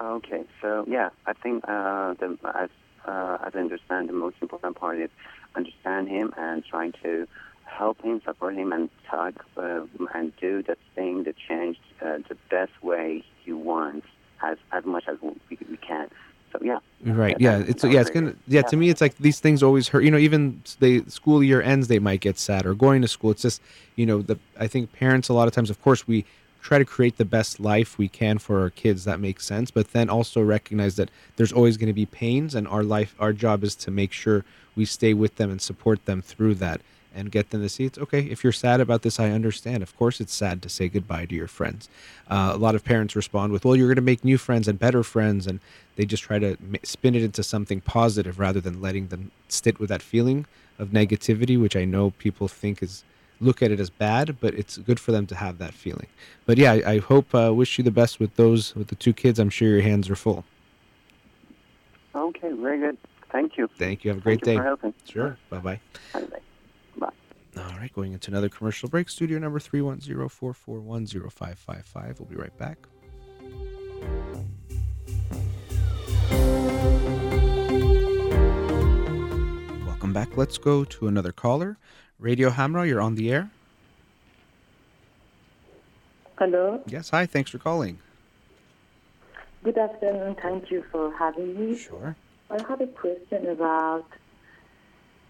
Okay, 0.00 0.42
so 0.60 0.84
yeah, 0.88 1.10
I 1.24 1.34
think 1.34 1.62
uh, 1.68 2.14
the, 2.14 2.36
as, 2.52 2.68
uh, 3.06 3.38
as 3.46 3.52
I 3.54 3.58
understand, 3.58 4.08
the 4.08 4.12
most 4.12 4.36
important 4.42 4.76
part 4.76 4.98
is 4.98 5.10
understand 5.54 6.08
him 6.08 6.34
and 6.36 6.64
trying 6.64 6.92
to 7.04 7.28
help 7.76 8.02
him, 8.02 8.20
support 8.24 8.54
him, 8.54 8.72
and 8.72 8.88
talk 9.10 9.34
uh, 9.56 9.82
and 10.14 10.32
do 10.36 10.62
the 10.62 10.76
thing, 10.94 11.24
the 11.24 11.34
change, 11.48 11.78
uh, 12.00 12.18
the 12.28 12.36
best 12.50 12.72
way 12.82 13.24
he 13.44 13.52
wants, 13.52 14.06
as 14.42 14.58
as 14.72 14.84
much 14.84 15.04
as 15.08 15.16
we, 15.20 15.58
we 15.70 15.76
can. 15.76 16.08
So 16.52 16.58
yeah, 16.62 16.78
Right. 17.04 17.36
Yeah. 17.38 17.58
It's 17.58 17.84
yeah. 17.84 18.00
It's 18.00 18.10
gonna. 18.10 18.34
Yeah. 18.46 18.62
To 18.62 18.76
me, 18.76 18.88
it's 18.88 19.00
like 19.00 19.16
these 19.18 19.38
things 19.38 19.62
always 19.62 19.88
hurt. 19.88 20.04
You 20.04 20.10
know, 20.10 20.18
even 20.18 20.62
the 20.80 21.04
school 21.08 21.42
year 21.42 21.60
ends, 21.60 21.88
they 21.88 21.98
might 21.98 22.20
get 22.20 22.38
sad 22.38 22.64
or 22.64 22.74
going 22.74 23.02
to 23.02 23.08
school. 23.08 23.30
It's 23.30 23.42
just, 23.42 23.60
you 23.96 24.06
know, 24.06 24.22
the. 24.22 24.38
I 24.58 24.66
think 24.66 24.92
parents 24.92 25.28
a 25.28 25.34
lot 25.34 25.46
of 25.46 25.54
times, 25.54 25.68
of 25.68 25.82
course, 25.82 26.08
we 26.08 26.24
try 26.62 26.78
to 26.78 26.84
create 26.86 27.18
the 27.18 27.26
best 27.26 27.60
life 27.60 27.98
we 27.98 28.08
can 28.08 28.38
for 28.38 28.60
our 28.60 28.70
kids. 28.70 29.04
That 29.04 29.20
makes 29.20 29.44
sense. 29.44 29.70
But 29.70 29.92
then 29.92 30.08
also 30.08 30.40
recognize 30.40 30.96
that 30.96 31.10
there's 31.36 31.52
always 31.52 31.76
going 31.76 31.88
to 31.88 31.92
be 31.92 32.06
pains, 32.06 32.54
and 32.54 32.66
our 32.68 32.82
life, 32.82 33.14
our 33.18 33.34
job 33.34 33.62
is 33.62 33.74
to 33.76 33.90
make 33.90 34.12
sure 34.12 34.44
we 34.74 34.86
stay 34.86 35.12
with 35.12 35.36
them 35.36 35.50
and 35.50 35.60
support 35.60 36.06
them 36.06 36.22
through 36.22 36.54
that 36.54 36.80
and 37.14 37.30
get 37.30 37.50
them 37.50 37.62
to 37.62 37.68
see 37.68 37.84
it's 37.84 37.98
okay. 37.98 38.20
If 38.20 38.42
you're 38.42 38.52
sad 38.52 38.80
about 38.80 39.02
this, 39.02 39.20
I 39.20 39.30
understand. 39.30 39.82
Of 39.82 39.96
course, 39.96 40.20
it's 40.20 40.34
sad 40.34 40.62
to 40.62 40.68
say 40.68 40.88
goodbye 40.88 41.26
to 41.26 41.34
your 41.34 41.48
friends. 41.48 41.88
Uh, 42.28 42.52
a 42.54 42.58
lot 42.58 42.74
of 42.74 42.84
parents 42.84 43.14
respond 43.14 43.52
with, 43.52 43.64
well, 43.64 43.76
you're 43.76 43.88
going 43.88 43.96
to 43.96 44.02
make 44.02 44.24
new 44.24 44.38
friends 44.38 44.68
and 44.68 44.78
better 44.78 45.02
friends. 45.02 45.46
And 45.46 45.60
they 45.96 46.04
just 46.04 46.22
try 46.22 46.38
to 46.38 46.56
spin 46.82 47.14
it 47.14 47.22
into 47.22 47.42
something 47.42 47.80
positive 47.80 48.38
rather 48.38 48.60
than 48.60 48.80
letting 48.80 49.08
them 49.08 49.30
sit 49.48 49.78
with 49.78 49.88
that 49.90 50.02
feeling 50.02 50.46
of 50.78 50.88
negativity, 50.88 51.60
which 51.60 51.76
I 51.76 51.84
know 51.84 52.10
people 52.10 52.48
think 52.48 52.82
is 52.82 53.04
look 53.40 53.62
at 53.62 53.70
it 53.70 53.80
as 53.80 53.90
bad, 53.90 54.38
but 54.40 54.54
it's 54.54 54.78
good 54.78 54.98
for 54.98 55.12
them 55.12 55.26
to 55.26 55.34
have 55.34 55.58
that 55.58 55.74
feeling. 55.74 56.06
But 56.46 56.58
yeah, 56.58 56.72
I, 56.72 56.92
I 56.92 56.98
hope, 56.98 57.34
uh, 57.34 57.52
wish 57.52 57.78
you 57.78 57.84
the 57.84 57.90
best 57.90 58.20
with 58.20 58.34
those, 58.36 58.74
with 58.74 58.88
the 58.88 58.94
two 58.94 59.12
kids. 59.12 59.38
I'm 59.38 59.50
sure 59.50 59.68
your 59.68 59.82
hands 59.82 60.08
are 60.08 60.16
full. 60.16 60.44
Okay, 62.14 62.52
very 62.52 62.78
good. 62.78 62.96
Thank 63.30 63.56
you. 63.56 63.68
Thank 63.78 64.04
you. 64.04 64.10
Have 64.10 64.18
a 64.18 64.20
great 64.20 64.44
Thank 64.44 64.44
day. 64.44 64.52
you 64.52 64.58
for 64.58 64.64
helping. 64.64 64.94
Sure. 65.04 65.36
Bye 65.50 65.58
bye. 65.58 66.40
All 67.56 67.78
right, 67.78 67.92
going 67.92 68.12
into 68.12 68.30
another 68.30 68.48
commercial 68.48 68.88
break. 68.88 69.08
Studio 69.08 69.38
number 69.38 69.60
310 69.60 70.28
441 70.28 71.06
0555. 71.06 72.20
We'll 72.20 72.28
be 72.28 72.36
right 72.36 72.56
back. 72.58 72.78
Welcome 79.86 80.12
back. 80.12 80.36
Let's 80.36 80.58
go 80.58 80.84
to 80.84 81.06
another 81.06 81.32
caller. 81.32 81.76
Radio 82.18 82.50
Hamrah, 82.50 82.88
you're 82.88 83.00
on 83.00 83.14
the 83.14 83.32
air. 83.32 83.50
Hello. 86.38 86.82
Yes, 86.86 87.10
hi. 87.10 87.26
Thanks 87.26 87.50
for 87.50 87.58
calling. 87.58 87.98
Good 89.62 89.78
afternoon. 89.78 90.36
Thank 90.42 90.70
you 90.70 90.84
for 90.90 91.12
having 91.16 91.58
me. 91.58 91.78
Sure. 91.78 92.16
I 92.50 92.60
have 92.68 92.80
a 92.80 92.86
question 92.88 93.46
about 93.46 94.06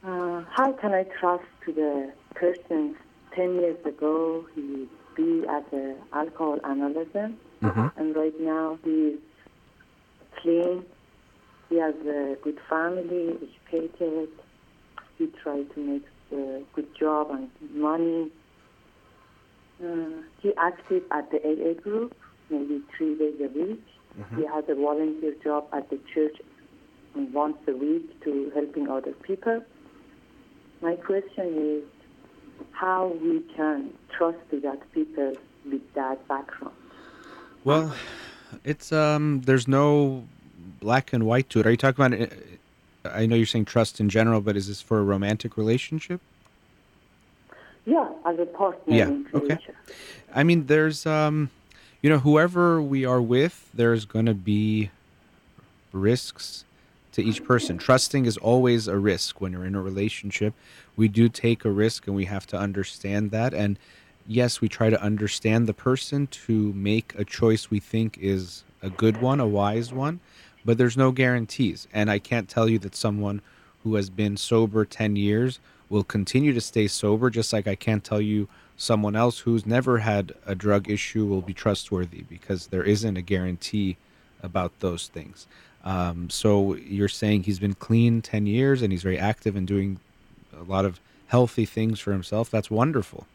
uh, 0.06 0.44
how 0.50 0.72
can 0.72 0.92
I 0.92 1.04
trust 1.20 1.44
to 1.66 1.72
the 1.72 2.12
person 2.34 2.96
10 3.34 3.54
years 3.54 3.86
ago 3.86 4.46
he 4.54 4.88
be 5.16 5.44
at 5.48 5.70
the 5.70 5.96
alcohol 6.12 6.58
analysis 6.64 7.32
hmm 7.60 7.86
and 7.96 8.14
right 8.16 8.38
now 8.40 8.78
he's 8.84 9.18
clean. 10.44 10.84
He 11.68 11.78
has 11.78 11.94
a 12.06 12.36
good 12.42 12.58
family, 12.68 13.36
educated. 13.36 14.28
He 15.18 15.26
tried 15.42 15.72
to 15.74 15.80
make 15.80 16.04
a 16.32 16.62
good 16.74 16.88
job 16.98 17.30
and 17.30 17.48
money. 17.74 18.30
Uh, 19.82 20.22
he 20.40 20.52
active 20.56 21.02
at 21.10 21.30
the 21.30 21.38
AA 21.38 21.80
group, 21.80 22.14
maybe 22.50 22.82
three 22.96 23.16
days 23.16 23.34
a 23.40 23.48
week. 23.58 23.82
Mm-hmm. 24.18 24.36
He 24.36 24.46
has 24.46 24.64
a 24.68 24.74
volunteer 24.74 25.34
job 25.42 25.66
at 25.72 25.90
the 25.90 25.98
church 26.14 26.36
once 27.14 27.56
a 27.66 27.72
week 27.72 28.22
to 28.24 28.52
helping 28.54 28.88
other 28.88 29.12
people. 29.12 29.62
My 30.84 30.96
question 30.96 31.46
is 31.56 31.82
how 32.72 33.06
we 33.22 33.40
can 33.56 33.90
trust 34.14 34.36
that 34.50 34.80
people 34.92 35.32
with 35.64 35.94
that 35.94 36.28
background. 36.28 36.74
Well, 37.64 37.94
it's 38.64 38.92
um. 38.92 39.40
There's 39.46 39.66
no 39.66 40.28
black 40.80 41.14
and 41.14 41.24
white 41.24 41.48
to 41.50 41.60
it. 41.60 41.66
Are 41.66 41.70
you 41.70 41.78
talking 41.78 42.04
about? 42.04 42.20
uh, 42.20 43.08
I 43.10 43.24
know 43.24 43.34
you're 43.34 43.46
saying 43.46 43.64
trust 43.64 43.98
in 43.98 44.10
general, 44.10 44.42
but 44.42 44.58
is 44.58 44.68
this 44.68 44.82
for 44.82 44.98
a 44.98 45.02
romantic 45.02 45.56
relationship? 45.56 46.20
Yeah, 47.86 48.10
as 48.26 48.38
a 48.38 48.44
partner 48.44 48.94
Yeah, 48.94 49.22
okay. 49.32 49.58
I 50.34 50.42
mean, 50.42 50.66
there's 50.66 51.06
um, 51.06 51.48
you 52.02 52.10
know, 52.10 52.18
whoever 52.18 52.82
we 52.82 53.06
are 53.06 53.22
with, 53.22 53.70
there's 53.72 54.04
gonna 54.04 54.34
be 54.34 54.90
risks 55.92 56.66
to 57.14 57.22
each 57.22 57.44
person. 57.44 57.78
Trusting 57.78 58.26
is 58.26 58.36
always 58.36 58.86
a 58.88 58.98
risk 58.98 59.40
when 59.40 59.52
you're 59.52 59.64
in 59.64 59.74
a 59.74 59.82
relationship. 59.82 60.52
We 60.96 61.08
do 61.08 61.28
take 61.28 61.64
a 61.64 61.70
risk, 61.70 62.06
and 62.06 62.14
we 62.14 62.26
have 62.26 62.46
to 62.48 62.58
understand 62.58 63.30
that. 63.30 63.54
And 63.54 63.78
yes, 64.26 64.60
we 64.60 64.68
try 64.68 64.90
to 64.90 65.00
understand 65.00 65.66
the 65.66 65.74
person 65.74 66.26
to 66.26 66.72
make 66.72 67.14
a 67.16 67.24
choice 67.24 67.70
we 67.70 67.80
think 67.80 68.18
is 68.18 68.64
a 68.82 68.90
good 68.90 69.20
one, 69.20 69.40
a 69.40 69.46
wise 69.46 69.92
one. 69.92 70.20
But 70.64 70.78
there's 70.78 70.96
no 70.96 71.12
guarantees, 71.12 71.86
and 71.92 72.10
I 72.10 72.18
can't 72.18 72.48
tell 72.48 72.68
you 72.68 72.78
that 72.80 72.96
someone 72.96 73.42
who 73.82 73.94
has 73.96 74.10
been 74.10 74.36
sober 74.36 74.84
10 74.84 75.14
years 75.14 75.60
will 75.90 76.04
continue 76.04 76.52
to 76.54 76.60
stay 76.60 76.88
sober, 76.88 77.30
just 77.30 77.52
like 77.52 77.68
I 77.68 77.74
can't 77.74 78.02
tell 78.02 78.20
you 78.20 78.48
someone 78.76 79.14
else 79.14 79.40
who's 79.40 79.66
never 79.66 79.98
had 79.98 80.32
a 80.46 80.54
drug 80.54 80.90
issue 80.90 81.26
will 81.26 81.42
be 81.42 81.54
trustworthy 81.54 82.22
because 82.22 82.68
there 82.68 82.82
isn't 82.82 83.16
a 83.16 83.22
guarantee 83.22 83.98
about 84.42 84.80
those 84.80 85.06
things. 85.08 85.46
Um, 85.84 86.30
so 86.30 86.74
you're 86.74 87.08
saying 87.08 87.42
he's 87.42 87.58
been 87.58 87.74
clean 87.74 88.22
10 88.22 88.46
years 88.46 88.80
and 88.82 88.90
he's 88.90 89.02
very 89.02 89.18
active 89.18 89.54
and 89.54 89.66
doing 89.66 90.00
a 90.58 90.62
lot 90.62 90.84
of 90.84 90.98
healthy 91.28 91.66
things 91.66 92.00
for 92.00 92.12
himself. 92.12 92.50
That's 92.50 92.70
wonderful. 92.70 93.26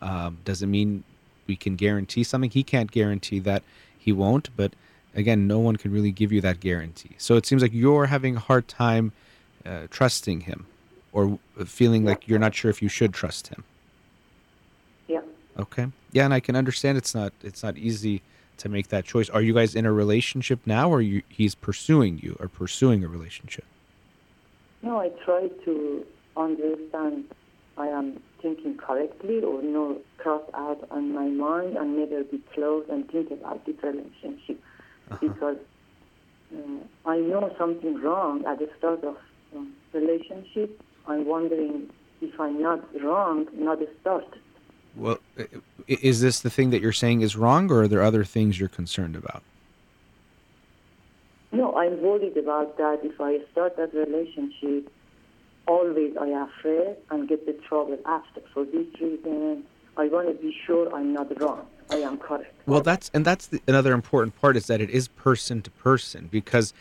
Um, 0.00 0.38
doesn't 0.44 0.70
mean 0.70 1.04
we 1.46 1.54
can 1.54 1.76
guarantee 1.76 2.24
something? 2.24 2.50
He 2.50 2.64
can't 2.64 2.90
guarantee 2.90 3.38
that 3.40 3.62
he 3.96 4.12
won't, 4.12 4.48
but 4.56 4.72
again, 5.14 5.46
no 5.46 5.60
one 5.60 5.76
can 5.76 5.92
really 5.92 6.10
give 6.10 6.32
you 6.32 6.40
that 6.40 6.58
guarantee. 6.58 7.12
So 7.18 7.36
it 7.36 7.46
seems 7.46 7.62
like 7.62 7.72
you're 7.72 8.06
having 8.06 8.36
a 8.36 8.40
hard 8.40 8.66
time 8.66 9.12
uh, 9.64 9.86
trusting 9.90 10.40
him 10.40 10.66
or 11.12 11.38
feeling 11.66 12.04
like 12.04 12.26
you're 12.26 12.38
not 12.38 12.54
sure 12.54 12.70
if 12.70 12.82
you 12.82 12.88
should 12.88 13.12
trust 13.12 13.48
him. 13.48 13.62
Yeah. 15.06 15.20
Okay. 15.58 15.86
Yeah, 16.10 16.24
and 16.24 16.34
I 16.34 16.40
can 16.40 16.56
understand 16.56 16.98
it's 16.98 17.14
not 17.14 17.32
it's 17.42 17.62
not 17.62 17.76
easy 17.76 18.22
to 18.62 18.68
make 18.68 18.88
that 18.88 19.04
choice. 19.04 19.28
Are 19.28 19.42
you 19.42 19.52
guys 19.52 19.74
in 19.74 19.84
a 19.84 19.92
relationship 19.92 20.60
now 20.66 20.88
or 20.88 21.00
you 21.02 21.22
he's 21.28 21.54
pursuing 21.54 22.18
you 22.22 22.36
or 22.40 22.48
pursuing 22.48 23.04
a 23.04 23.08
relationship? 23.08 23.64
No, 24.82 25.00
I 25.00 25.10
try 25.24 25.48
to 25.64 26.06
understand 26.36 27.24
I 27.76 27.88
am 27.88 28.22
thinking 28.40 28.76
correctly 28.76 29.42
or 29.42 29.62
you 29.62 29.70
no 29.70 29.98
cross 30.18 30.42
out 30.54 30.86
on 30.90 31.12
my 31.12 31.26
mind 31.26 31.76
and 31.76 31.96
never 31.96 32.22
be 32.24 32.38
close 32.54 32.86
and 32.90 33.08
think 33.10 33.30
about 33.30 33.64
this 33.66 33.76
relationship 33.82 34.60
because 35.20 35.56
uh, 36.54 37.08
I 37.08 37.18
know 37.18 37.54
something 37.58 38.00
wrong 38.00 38.44
at 38.46 38.58
the 38.58 38.68
start 38.78 39.02
of 39.04 39.16
um, 39.56 39.72
relationship. 39.92 40.80
I'm 41.08 41.24
wondering 41.26 41.90
if 42.20 42.38
I'm 42.38 42.62
not 42.62 42.80
wrong, 43.02 43.48
not 43.54 43.80
the 43.80 43.88
start. 44.00 44.26
Well, 44.96 45.18
is 45.88 46.20
this 46.20 46.40
the 46.40 46.50
thing 46.50 46.70
that 46.70 46.82
you're 46.82 46.92
saying 46.92 47.22
is 47.22 47.36
wrong 47.36 47.70
or 47.70 47.82
are 47.82 47.88
there 47.88 48.02
other 48.02 48.24
things 48.24 48.60
you're 48.60 48.68
concerned 48.68 49.16
about? 49.16 49.42
No, 51.50 51.74
I'm 51.76 52.00
worried 52.00 52.36
about 52.36 52.76
that. 52.78 53.00
If 53.02 53.20
I 53.20 53.40
start 53.52 53.76
that 53.76 53.94
relationship, 53.94 54.90
always 55.66 56.16
I 56.16 56.26
am 56.26 56.48
afraid 56.48 56.96
and 57.10 57.28
get 57.28 57.46
the 57.46 57.52
trouble 57.52 57.98
after. 58.06 58.40
For 58.54 58.64
this 58.64 58.86
reason, 59.00 59.64
I 59.96 60.08
want 60.08 60.28
to 60.28 60.34
be 60.34 60.56
sure 60.66 60.94
I'm 60.94 61.12
not 61.12 61.40
wrong. 61.40 61.66
I 61.90 61.96
am 61.96 62.16
correct. 62.16 62.54
Well, 62.66 62.80
that's 62.80 63.10
and 63.12 63.24
that's 63.24 63.48
the, 63.48 63.60
another 63.66 63.92
important 63.92 64.40
part 64.40 64.56
is 64.56 64.66
that 64.66 64.80
it 64.80 64.88
is 64.90 65.08
person 65.08 65.60
to 65.62 65.70
person 65.70 66.28
because 66.30 66.72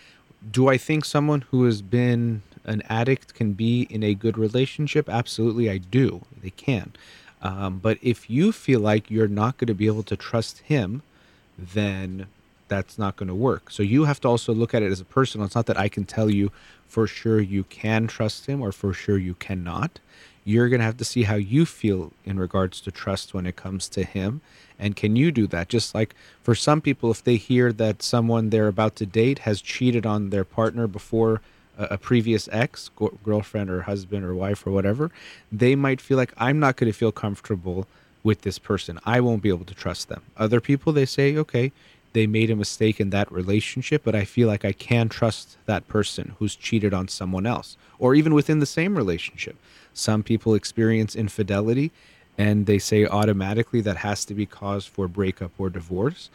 do 0.49 0.69
I 0.69 0.77
think 0.77 1.05
someone 1.05 1.41
who 1.51 1.65
has 1.65 1.81
been 1.81 2.41
an 2.63 2.81
addict 2.87 3.33
can 3.33 3.53
be 3.53 3.83
in 3.89 4.03
a 4.03 4.13
good 4.13 4.37
relationship? 4.37 5.09
Absolutely, 5.09 5.69
I 5.69 5.77
do. 5.77 6.21
They 6.41 6.51
can. 6.51 6.93
Um, 7.41 7.79
but 7.79 7.97
if 8.01 8.29
you 8.29 8.51
feel 8.51 8.79
like 8.79 9.09
you're 9.09 9.27
not 9.27 9.57
going 9.57 9.67
to 9.67 9.73
be 9.73 9.87
able 9.87 10.03
to 10.03 10.15
trust 10.15 10.59
him, 10.59 11.01
then 11.57 12.27
that's 12.67 12.97
not 12.97 13.17
going 13.17 13.27
to 13.27 13.35
work. 13.35 13.69
So 13.69 13.83
you 13.83 14.05
have 14.05 14.21
to 14.21 14.27
also 14.27 14.53
look 14.53 14.73
at 14.73 14.81
it 14.81 14.91
as 14.91 15.01
a 15.01 15.05
person. 15.05 15.41
It's 15.41 15.55
not 15.55 15.65
that 15.65 15.77
I 15.77 15.89
can 15.89 16.05
tell 16.05 16.29
you 16.29 16.51
for 16.87 17.07
sure 17.07 17.41
you 17.41 17.63
can 17.65 18.07
trust 18.07 18.45
him 18.45 18.61
or 18.61 18.71
for 18.71 18.93
sure 18.93 19.17
you 19.17 19.33
cannot. 19.33 19.99
You're 20.43 20.69
going 20.69 20.79
to 20.79 20.85
have 20.85 20.97
to 20.97 21.05
see 21.05 21.23
how 21.23 21.35
you 21.35 21.65
feel 21.65 22.13
in 22.25 22.39
regards 22.39 22.81
to 22.81 22.91
trust 22.91 23.33
when 23.33 23.45
it 23.45 23.55
comes 23.55 23.89
to 23.89 24.03
him. 24.03 24.41
And 24.79 24.95
can 24.95 25.15
you 25.15 25.31
do 25.31 25.47
that? 25.47 25.69
Just 25.69 25.93
like 25.93 26.15
for 26.41 26.55
some 26.55 26.81
people, 26.81 27.11
if 27.11 27.23
they 27.23 27.35
hear 27.35 27.71
that 27.73 28.01
someone 28.01 28.49
they're 28.49 28.67
about 28.67 28.95
to 28.97 29.05
date 29.05 29.39
has 29.39 29.61
cheated 29.61 30.05
on 30.05 30.29
their 30.29 30.43
partner 30.43 30.87
before 30.87 31.41
a, 31.89 31.97
previous 31.97 32.47
ex, 32.51 32.89
girlfriend 33.23 33.69
or 33.69 33.81
husband 33.81 34.25
or 34.25 34.35
wife 34.35 34.65
or 34.65 34.71
whatever, 34.71 35.11
they 35.51 35.75
might 35.75 36.01
feel 36.01 36.17
like, 36.17 36.33
I'm 36.37 36.59
not 36.59 36.75
going 36.75 36.91
to 36.91 36.97
feel 36.97 37.11
comfortable 37.11 37.87
with 38.23 38.41
this 38.41 38.59
person. 38.59 38.99
I 39.05 39.19
won't 39.21 39.41
be 39.41 39.49
able 39.49 39.65
to 39.65 39.73
trust 39.73 40.09
them. 40.09 40.21
Other 40.37 40.61
people, 40.61 40.93
they 40.93 41.05
say, 41.05 41.35
okay, 41.37 41.71
they 42.13 42.27
made 42.27 42.49
a 42.49 42.55
mistake 42.55 42.99
in 42.99 43.09
that 43.11 43.31
relationship, 43.31 44.03
but 44.03 44.15
I 44.15 44.25
feel 44.25 44.47
like 44.47 44.65
I 44.65 44.73
can 44.73 45.09
trust 45.09 45.57
that 45.65 45.87
person 45.87 46.35
who's 46.39 46.55
cheated 46.55 46.93
on 46.93 47.07
someone 47.07 47.45
else, 47.45 47.77
or 47.99 48.15
even 48.15 48.33
within 48.33 48.59
the 48.59 48.65
same 48.65 48.97
relationship. 48.97 49.55
Some 49.93 50.23
people 50.23 50.53
experience 50.53 51.15
infidelity 51.15 51.91
and 52.37 52.65
they 52.65 52.79
say 52.79 53.05
automatically 53.05 53.81
that 53.81 53.97
has 53.97 54.25
to 54.25 54.33
be 54.33 54.45
cause 54.45 54.85
for 54.85 55.07
breakup 55.07 55.51
or 55.57 55.69
divorce. 55.69 56.29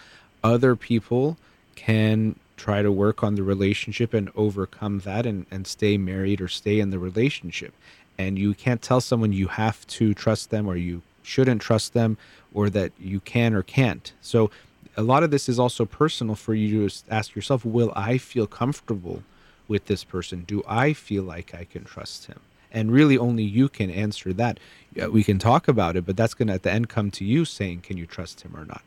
Other 0.44 0.76
people 0.76 1.36
can 1.74 2.36
try 2.56 2.82
to 2.82 2.90
work 2.90 3.22
on 3.22 3.34
the 3.34 3.42
relationship 3.42 4.14
and 4.14 4.30
overcome 4.34 5.00
that 5.00 5.26
and, 5.26 5.46
and 5.50 5.66
stay 5.66 5.98
married 5.98 6.40
or 6.40 6.48
stay 6.48 6.80
in 6.80 6.90
the 6.90 6.98
relationship. 6.98 7.74
And 8.18 8.38
you 8.38 8.54
can't 8.54 8.82
tell 8.82 9.00
someone 9.00 9.32
you 9.32 9.48
have 9.48 9.86
to 9.88 10.14
trust 10.14 10.50
them 10.50 10.66
or 10.66 10.76
you 10.76 11.02
shouldn't 11.22 11.60
trust 11.60 11.92
them 11.92 12.16
or 12.54 12.70
that 12.70 12.92
you 12.98 13.20
can 13.20 13.54
or 13.54 13.62
can't. 13.62 14.12
So 14.20 14.50
a 14.96 15.02
lot 15.02 15.22
of 15.22 15.30
this 15.30 15.48
is 15.48 15.58
also 15.58 15.84
personal 15.84 16.34
for 16.34 16.54
you 16.54 16.88
to 16.88 16.94
ask 17.10 17.34
yourself, 17.34 17.64
will 17.64 17.92
I 17.94 18.16
feel 18.16 18.46
comfortable 18.46 19.22
with 19.68 19.86
this 19.86 20.04
person? 20.04 20.44
Do 20.46 20.62
I 20.66 20.94
feel 20.94 21.22
like 21.22 21.54
I 21.54 21.64
can 21.64 21.84
trust 21.84 22.26
him? 22.26 22.40
And 22.72 22.90
really 22.90 23.18
only 23.18 23.42
you 23.42 23.68
can 23.68 23.90
answer 23.90 24.32
that. 24.34 24.58
We 25.10 25.24
can 25.24 25.38
talk 25.38 25.68
about 25.68 25.96
it, 25.96 26.06
but 26.06 26.16
that's 26.16 26.34
going 26.34 26.48
to 26.48 26.54
at 26.54 26.62
the 26.62 26.72
end 26.72 26.88
come 26.88 27.10
to 27.12 27.24
you 27.24 27.44
saying, 27.44 27.82
can 27.82 27.96
you 27.96 28.06
trust 28.06 28.40
him 28.40 28.56
or 28.56 28.64
not? 28.64 28.82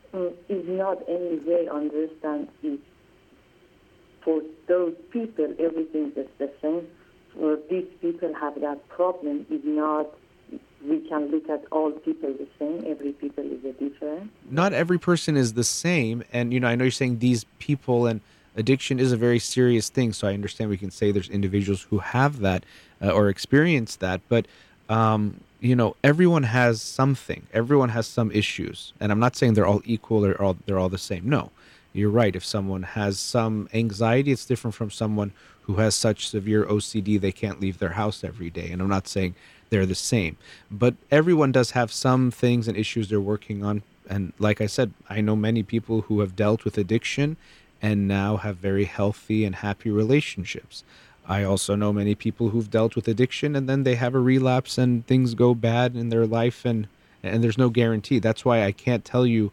is 0.13 0.67
not 0.67 0.97
any 1.07 1.37
way 1.39 1.67
understand 1.67 2.49
if 2.63 2.79
for 4.23 4.41
those 4.67 4.95
people 5.11 5.53
everything 5.59 6.11
is 6.15 6.27
the 6.37 6.51
same. 6.61 6.87
Or 7.39 7.57
these 7.69 7.87
people 8.01 8.33
have 8.33 8.59
that 8.61 8.87
problem. 8.89 9.45
Is 9.49 9.61
not 9.63 10.07
we 10.85 10.99
can 11.07 11.31
look 11.31 11.49
at 11.49 11.63
all 11.71 11.91
people 11.91 12.33
the 12.33 12.47
same. 12.59 12.83
Every 12.85 13.13
people 13.13 13.43
is 13.45 13.63
a 13.63 13.71
different. 13.73 14.31
Not 14.49 14.73
every 14.73 14.99
person 14.99 15.37
is 15.37 15.53
the 15.53 15.63
same. 15.63 16.23
And 16.33 16.53
you 16.53 16.59
know 16.59 16.67
i 16.67 16.75
know 16.75 16.85
you're 16.85 16.91
saying 16.91 17.19
these 17.19 17.45
people 17.59 18.05
and 18.05 18.21
addiction 18.57 18.99
is 18.99 19.11
a 19.11 19.17
very 19.17 19.39
serious 19.39 19.89
thing. 19.89 20.13
So 20.13 20.27
i 20.27 20.33
understand 20.33 20.69
we 20.69 20.77
can 20.77 20.91
say 20.91 21.11
there's 21.11 21.29
individuals 21.29 21.83
who 21.83 21.99
have 21.99 22.39
that 22.39 22.65
uh, 23.01 23.11
or 23.11 23.29
experience 23.29 23.95
that. 23.97 24.21
But 24.27 24.45
um, 24.89 25.39
you 25.61 25.75
know 25.75 25.95
everyone 26.03 26.43
has 26.43 26.81
something. 26.81 27.47
Everyone 27.53 27.89
has 27.89 28.07
some 28.07 28.31
issues. 28.31 28.93
And 28.99 29.11
i'm 29.11 29.19
not 29.19 29.35
saying 29.37 29.53
they're 29.53 29.65
all 29.65 29.81
equal 29.85 30.25
or 30.25 30.41
all, 30.41 30.57
they're 30.65 30.79
all 30.79 30.89
the 30.89 30.97
same. 30.97 31.29
No 31.29 31.51
you're 31.93 32.09
right. 32.09 32.35
If 32.35 32.45
someone 32.45 32.83
has 32.83 33.19
some 33.19 33.69
anxiety 33.73 34.31
it's 34.31 34.45
different 34.45 34.75
from 34.75 34.91
someone 34.91 35.31
who 35.63 35.75
has 35.75 35.93
such 35.93 36.27
severe 36.27 36.65
ocd 36.65 37.21
they 37.21 37.31
can't 37.31 37.61
leave 37.61 37.77
their 37.77 37.91
house 37.91 38.23
every 38.23 38.49
day. 38.49 38.71
And 38.71 38.81
i'm 38.81 38.89
not 38.89 39.07
saying 39.07 39.35
they're 39.69 39.85
the 39.85 39.95
same. 39.95 40.35
But 40.69 40.95
everyone 41.11 41.53
does 41.53 41.71
have 41.71 41.91
some 41.93 42.31
things 42.31 42.67
and 42.67 42.75
issues 42.75 43.07
they're 43.07 43.21
working 43.21 43.63
on. 43.63 43.83
And 44.09 44.33
like 44.39 44.59
i 44.61 44.65
said 44.65 44.91
i 45.09 45.21
know 45.21 45.35
many 45.35 45.61
people 45.61 46.01
who 46.01 46.19
have 46.21 46.35
dealt 46.35 46.65
with 46.65 46.77
addiction 46.77 47.37
and 47.83 48.07
now 48.07 48.37
have 48.37 48.57
very 48.57 48.85
healthy 48.85 49.45
and 49.45 49.55
happy 49.55 49.89
relationships 49.89 50.83
I 51.27 51.43
also 51.43 51.75
know 51.75 51.93
many 51.93 52.15
people 52.15 52.49
who've 52.49 52.69
dealt 52.69 52.95
with 52.95 53.07
addiction 53.07 53.55
and 53.55 53.69
then 53.69 53.83
they 53.83 53.95
have 53.95 54.15
a 54.15 54.19
relapse 54.19 54.77
and 54.77 55.05
things 55.05 55.33
go 55.33 55.53
bad 55.53 55.95
in 55.95 56.09
their 56.09 56.25
life 56.25 56.65
and 56.65 56.87
and 57.23 57.43
there's 57.43 57.57
no 57.57 57.69
guarantee. 57.69 58.17
That's 58.17 58.43
why 58.43 58.63
I 58.63 58.71
can't 58.71 59.05
tell 59.05 59.27
you 59.27 59.51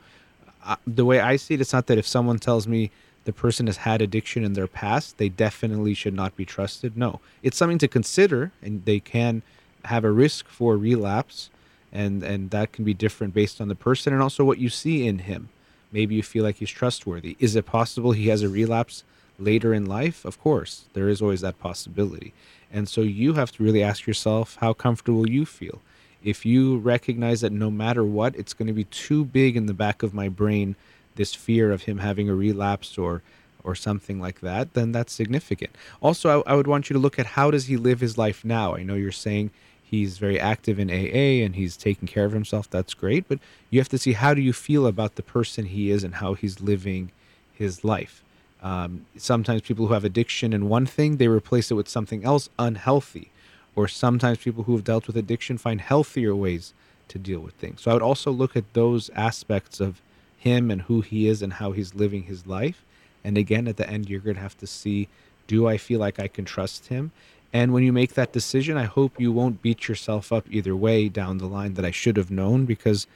uh, 0.64 0.76
the 0.86 1.04
way 1.04 1.20
I 1.20 1.36
see 1.36 1.54
it 1.54 1.60
it's 1.60 1.72
not 1.72 1.86
that 1.86 1.98
if 1.98 2.06
someone 2.06 2.38
tells 2.38 2.66
me 2.66 2.90
the 3.24 3.32
person 3.32 3.66
has 3.66 3.78
had 3.78 4.00
addiction 4.00 4.42
in 4.42 4.54
their 4.54 4.66
past, 4.66 5.18
they 5.18 5.28
definitely 5.28 5.92
should 5.92 6.14
not 6.14 6.34
be 6.34 6.46
trusted. 6.46 6.96
No. 6.96 7.20
It's 7.42 7.58
something 7.58 7.78
to 7.78 7.88
consider 7.88 8.52
and 8.62 8.84
they 8.86 9.00
can 9.00 9.42
have 9.84 10.04
a 10.04 10.10
risk 10.10 10.48
for 10.48 10.76
relapse 10.76 11.50
and 11.92 12.22
and 12.22 12.50
that 12.50 12.72
can 12.72 12.84
be 12.84 12.94
different 12.94 13.34
based 13.34 13.60
on 13.60 13.68
the 13.68 13.74
person 13.74 14.12
and 14.12 14.22
also 14.22 14.44
what 14.44 14.58
you 14.58 14.68
see 14.70 15.06
in 15.06 15.20
him. 15.20 15.50
Maybe 15.92 16.14
you 16.14 16.22
feel 16.22 16.44
like 16.44 16.56
he's 16.56 16.70
trustworthy. 16.70 17.36
Is 17.38 17.56
it 17.56 17.66
possible 17.66 18.12
he 18.12 18.28
has 18.28 18.42
a 18.42 18.48
relapse 18.48 19.04
later 19.38 19.72
in 19.72 19.86
life, 19.86 20.24
of 20.24 20.40
course, 20.40 20.84
there 20.92 21.08
is 21.08 21.22
always 21.22 21.40
that 21.40 21.58
possibility. 21.58 22.32
And 22.72 22.88
so 22.88 23.00
you 23.00 23.34
have 23.34 23.52
to 23.52 23.62
really 23.62 23.82
ask 23.82 24.06
yourself 24.06 24.56
how 24.60 24.72
comfortable 24.72 25.28
you 25.28 25.46
feel. 25.46 25.80
If 26.22 26.44
you 26.44 26.78
recognize 26.78 27.40
that 27.42 27.52
no 27.52 27.70
matter 27.70 28.04
what, 28.04 28.34
it's 28.36 28.52
going 28.52 28.66
to 28.66 28.72
be 28.72 28.84
too 28.84 29.24
big 29.24 29.56
in 29.56 29.66
the 29.66 29.74
back 29.74 30.02
of 30.02 30.12
my 30.12 30.28
brain, 30.28 30.76
this 31.14 31.34
fear 31.34 31.70
of 31.72 31.82
him 31.82 31.98
having 31.98 32.28
a 32.28 32.34
relapse 32.34 32.98
or 32.98 33.22
or 33.64 33.74
something 33.74 34.20
like 34.20 34.40
that, 34.40 34.72
then 34.74 34.92
that's 34.92 35.12
significant. 35.12 35.70
Also, 36.00 36.42
I, 36.46 36.52
I 36.52 36.54
would 36.54 36.66
want 36.66 36.88
you 36.88 36.94
to 36.94 37.00
look 37.00 37.18
at 37.18 37.26
how 37.26 37.50
does 37.50 37.66
he 37.66 37.76
live 37.76 38.00
his 38.00 38.16
life 38.16 38.44
now. 38.44 38.74
I 38.74 38.82
know 38.82 38.94
you're 38.94 39.12
saying 39.12 39.50
he's 39.82 40.16
very 40.18 40.38
active 40.38 40.78
in 40.78 40.90
AA 40.90 41.44
and 41.44 41.56
he's 41.56 41.76
taking 41.76 42.08
care 42.08 42.24
of 42.24 42.32
himself. 42.32 42.70
That's 42.70 42.94
great, 42.94 43.28
but 43.28 43.40
you 43.68 43.80
have 43.80 43.88
to 43.90 43.98
see 43.98 44.12
how 44.12 44.32
do 44.32 44.40
you 44.40 44.52
feel 44.52 44.86
about 44.86 45.16
the 45.16 45.22
person 45.22 45.66
he 45.66 45.90
is 45.90 46.04
and 46.04 46.14
how 46.14 46.34
he's 46.34 46.60
living 46.60 47.10
his 47.52 47.84
life. 47.84 48.22
Um, 48.62 49.06
sometimes 49.16 49.62
people 49.62 49.86
who 49.86 49.94
have 49.94 50.04
addiction 50.04 50.52
in 50.52 50.68
one 50.68 50.86
thing, 50.86 51.16
they 51.16 51.28
replace 51.28 51.70
it 51.70 51.74
with 51.74 51.88
something 51.88 52.24
else 52.24 52.48
unhealthy. 52.58 53.30
Or 53.76 53.86
sometimes 53.86 54.38
people 54.38 54.64
who 54.64 54.72
have 54.72 54.84
dealt 54.84 55.06
with 55.06 55.16
addiction 55.16 55.58
find 55.58 55.80
healthier 55.80 56.34
ways 56.34 56.74
to 57.08 57.18
deal 57.18 57.40
with 57.40 57.54
things. 57.54 57.82
So 57.82 57.90
I 57.90 57.94
would 57.94 58.02
also 58.02 58.30
look 58.30 58.56
at 58.56 58.72
those 58.74 59.10
aspects 59.10 59.80
of 59.80 60.00
him 60.36 60.70
and 60.70 60.82
who 60.82 61.00
he 61.00 61.28
is 61.28 61.42
and 61.42 61.54
how 61.54 61.72
he's 61.72 61.94
living 61.94 62.24
his 62.24 62.46
life. 62.46 62.84
And 63.24 63.38
again, 63.38 63.68
at 63.68 63.76
the 63.76 63.88
end, 63.88 64.08
you're 64.08 64.20
going 64.20 64.36
to 64.36 64.42
have 64.42 64.58
to 64.58 64.66
see 64.66 65.08
do 65.46 65.66
I 65.66 65.78
feel 65.78 65.98
like 65.98 66.20
I 66.20 66.28
can 66.28 66.44
trust 66.44 66.88
him? 66.88 67.10
And 67.52 67.72
when 67.72 67.82
you 67.82 67.92
make 67.92 68.14
that 68.14 68.32
decision, 68.32 68.76
I 68.76 68.84
hope 68.84 69.18
you 69.18 69.32
won't 69.32 69.62
beat 69.62 69.88
yourself 69.88 70.30
up 70.30 70.44
either 70.50 70.76
way 70.76 71.08
down 71.08 71.38
the 71.38 71.46
line 71.46 71.74
that 71.74 71.84
I 71.84 71.90
should 71.90 72.18
have 72.18 72.30
known 72.30 72.66
because 72.66 73.06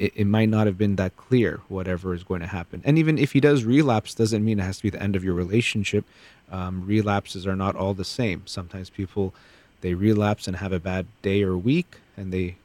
it, 0.00 0.12
it 0.16 0.24
might 0.24 0.48
not 0.48 0.66
have 0.66 0.78
been 0.78 0.96
that 0.96 1.16
clear 1.16 1.60
whatever 1.68 2.14
is 2.14 2.24
going 2.24 2.40
to 2.40 2.46
happen. 2.46 2.80
And 2.84 2.98
even 2.98 3.18
if 3.18 3.32
he 3.32 3.40
does 3.40 3.64
relapse 3.64 4.14
doesn't 4.14 4.44
mean 4.44 4.58
it 4.58 4.62
has 4.62 4.78
to 4.78 4.82
be 4.82 4.90
the 4.90 5.02
end 5.02 5.14
of 5.14 5.22
your 5.22 5.34
relationship. 5.34 6.04
Um, 6.50 6.84
relapses 6.84 7.46
are 7.46 7.54
not 7.54 7.76
all 7.76 7.94
the 7.94 8.04
same. 8.04 8.42
Sometimes 8.46 8.90
people 8.90 9.34
they 9.82 9.94
relapse 9.94 10.46
and 10.46 10.56
have 10.56 10.72
a 10.72 10.80
bad 10.80 11.06
day 11.22 11.42
or 11.42 11.56
week 11.56 11.98
and 12.16 12.32
they 12.32 12.56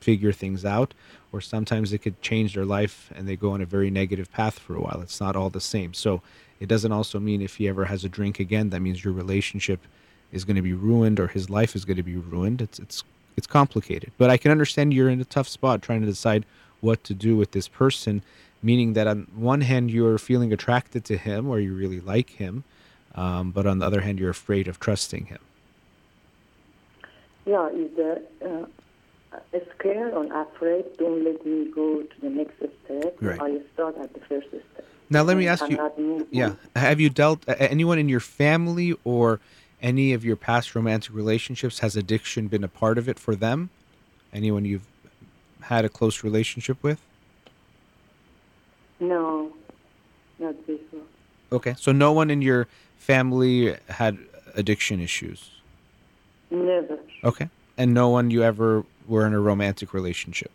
figure 0.00 0.32
things 0.32 0.64
out 0.64 0.94
or 1.32 1.40
sometimes 1.40 1.92
it 1.92 1.98
could 1.98 2.20
change 2.22 2.54
their 2.54 2.64
life 2.64 3.12
and 3.14 3.28
they 3.28 3.36
go 3.36 3.52
on 3.52 3.60
a 3.60 3.66
very 3.66 3.90
negative 3.90 4.32
path 4.32 4.58
for 4.58 4.76
a 4.76 4.80
while. 4.80 5.00
It's 5.02 5.20
not 5.20 5.36
all 5.36 5.50
the 5.50 5.60
same. 5.60 5.94
So 5.94 6.22
it 6.60 6.68
doesn't 6.68 6.92
also 6.92 7.18
mean 7.18 7.42
if 7.42 7.56
he 7.56 7.68
ever 7.68 7.86
has 7.86 8.04
a 8.04 8.08
drink 8.08 8.38
again 8.38 8.70
that 8.70 8.80
means 8.80 9.04
your 9.04 9.12
relationship 9.12 9.80
is 10.32 10.44
going 10.44 10.56
to 10.56 10.62
be 10.62 10.72
ruined 10.72 11.18
or 11.20 11.26
his 11.26 11.50
life 11.50 11.74
is 11.74 11.84
going 11.84 11.96
to 11.96 12.02
be 12.04 12.16
ruined. 12.16 12.62
It's 12.62 12.78
it's 12.78 13.02
it's 13.36 13.48
complicated. 13.48 14.12
But 14.16 14.30
i 14.30 14.36
can 14.36 14.52
understand 14.52 14.94
you're 14.94 15.10
in 15.10 15.20
a 15.20 15.24
tough 15.24 15.48
spot 15.48 15.82
trying 15.82 16.00
to 16.00 16.06
decide 16.06 16.44
what 16.84 17.02
to 17.04 17.14
do 17.14 17.36
with 17.36 17.50
this 17.52 17.66
person, 17.66 18.22
meaning 18.62 18.92
that 18.92 19.06
on 19.06 19.26
one 19.34 19.62
hand 19.62 19.90
you're 19.90 20.18
feeling 20.18 20.52
attracted 20.52 21.04
to 21.06 21.16
him 21.16 21.48
or 21.48 21.58
you 21.58 21.74
really 21.74 22.00
like 22.00 22.30
him, 22.30 22.64
um, 23.14 23.50
but 23.50 23.66
on 23.66 23.78
the 23.78 23.86
other 23.86 24.02
hand 24.02 24.18
you're 24.18 24.30
afraid 24.30 24.68
of 24.68 24.78
trusting 24.78 25.26
him. 25.26 25.40
Yeah, 27.46 27.68
is 27.70 27.90
uh, 28.42 28.66
scared 29.78 30.14
or 30.14 30.24
afraid? 30.42 30.84
Don't 30.96 31.24
let 31.24 31.44
me 31.44 31.70
go 31.74 32.02
to 32.02 32.20
the 32.20 32.30
next 32.30 32.56
step. 32.56 33.16
Right. 33.20 33.40
I 33.40 33.60
start 33.74 33.96
at 33.98 34.14
the 34.14 34.20
first 34.20 34.48
step. 34.48 34.86
Now 35.10 35.22
let 35.22 35.36
me 35.36 35.46
ask 35.46 35.68
you. 35.68 36.26
Yeah, 36.30 36.54
have 36.74 37.00
you 37.00 37.10
dealt 37.10 37.44
anyone 37.48 37.98
in 37.98 38.08
your 38.08 38.20
family 38.20 38.94
or 39.04 39.40
any 39.82 40.14
of 40.14 40.24
your 40.24 40.36
past 40.36 40.74
romantic 40.74 41.14
relationships 41.14 41.80
has 41.80 41.94
addiction 41.94 42.48
been 42.48 42.64
a 42.64 42.68
part 42.68 42.96
of 42.96 43.08
it 43.08 43.18
for 43.18 43.36
them? 43.36 43.68
Anyone 44.32 44.64
you've 44.64 44.86
had 45.64 45.84
a 45.84 45.88
close 45.88 46.24
relationship 46.24 46.82
with? 46.82 47.00
No, 49.00 49.52
not 50.38 50.66
before. 50.66 51.00
Okay, 51.52 51.74
so 51.78 51.92
no 51.92 52.12
one 52.12 52.30
in 52.30 52.42
your 52.42 52.68
family 52.98 53.76
had 53.88 54.18
addiction 54.54 55.00
issues? 55.00 55.50
Never. 56.50 56.98
Okay, 57.22 57.48
and 57.76 57.92
no 57.92 58.08
one 58.08 58.30
you 58.30 58.42
ever 58.42 58.84
were 59.06 59.26
in 59.26 59.34
a 59.34 59.40
romantic 59.40 59.92
relationship? 59.92 60.50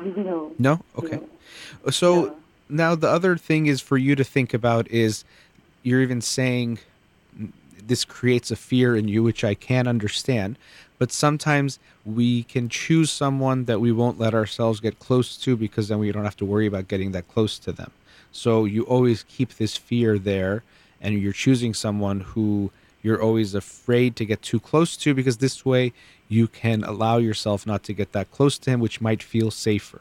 No. 0.00 0.52
No? 0.58 0.80
Okay. 0.96 1.16
No. 1.84 1.90
So 1.90 2.24
no. 2.24 2.36
now 2.68 2.94
the 2.94 3.08
other 3.08 3.36
thing 3.36 3.66
is 3.66 3.80
for 3.80 3.96
you 3.96 4.14
to 4.14 4.24
think 4.24 4.54
about 4.54 4.88
is 4.90 5.24
you're 5.82 6.02
even 6.02 6.20
saying 6.20 6.78
this 7.82 8.04
creates 8.04 8.50
a 8.50 8.56
fear 8.56 8.94
in 8.96 9.08
you, 9.08 9.22
which 9.22 9.42
I 9.44 9.54
can 9.54 9.88
understand 9.88 10.56
but 10.98 11.12
sometimes 11.12 11.78
we 12.04 12.42
can 12.42 12.68
choose 12.68 13.10
someone 13.10 13.64
that 13.66 13.80
we 13.80 13.92
won't 13.92 14.18
let 14.18 14.34
ourselves 14.34 14.80
get 14.80 14.98
close 14.98 15.36
to 15.38 15.56
because 15.56 15.88
then 15.88 15.98
we 15.98 16.12
don't 16.12 16.24
have 16.24 16.36
to 16.36 16.44
worry 16.44 16.66
about 16.66 16.88
getting 16.88 17.12
that 17.12 17.28
close 17.28 17.58
to 17.60 17.72
them. 17.72 17.92
So 18.32 18.64
you 18.64 18.82
always 18.82 19.22
keep 19.22 19.56
this 19.56 19.76
fear 19.76 20.18
there 20.18 20.62
and 21.00 21.18
you're 21.18 21.32
choosing 21.32 21.72
someone 21.74 22.20
who 22.20 22.70
you're 23.02 23.22
always 23.22 23.54
afraid 23.54 24.16
to 24.16 24.24
get 24.24 24.42
too 24.42 24.60
close 24.60 24.96
to 24.98 25.14
because 25.14 25.38
this 25.38 25.64
way 25.64 25.92
you 26.28 26.48
can 26.48 26.84
allow 26.84 27.18
yourself 27.18 27.66
not 27.66 27.82
to 27.84 27.92
get 27.92 28.12
that 28.12 28.30
close 28.32 28.58
to 28.58 28.70
him, 28.70 28.80
which 28.80 29.00
might 29.00 29.22
feel 29.22 29.50
safer. 29.50 30.00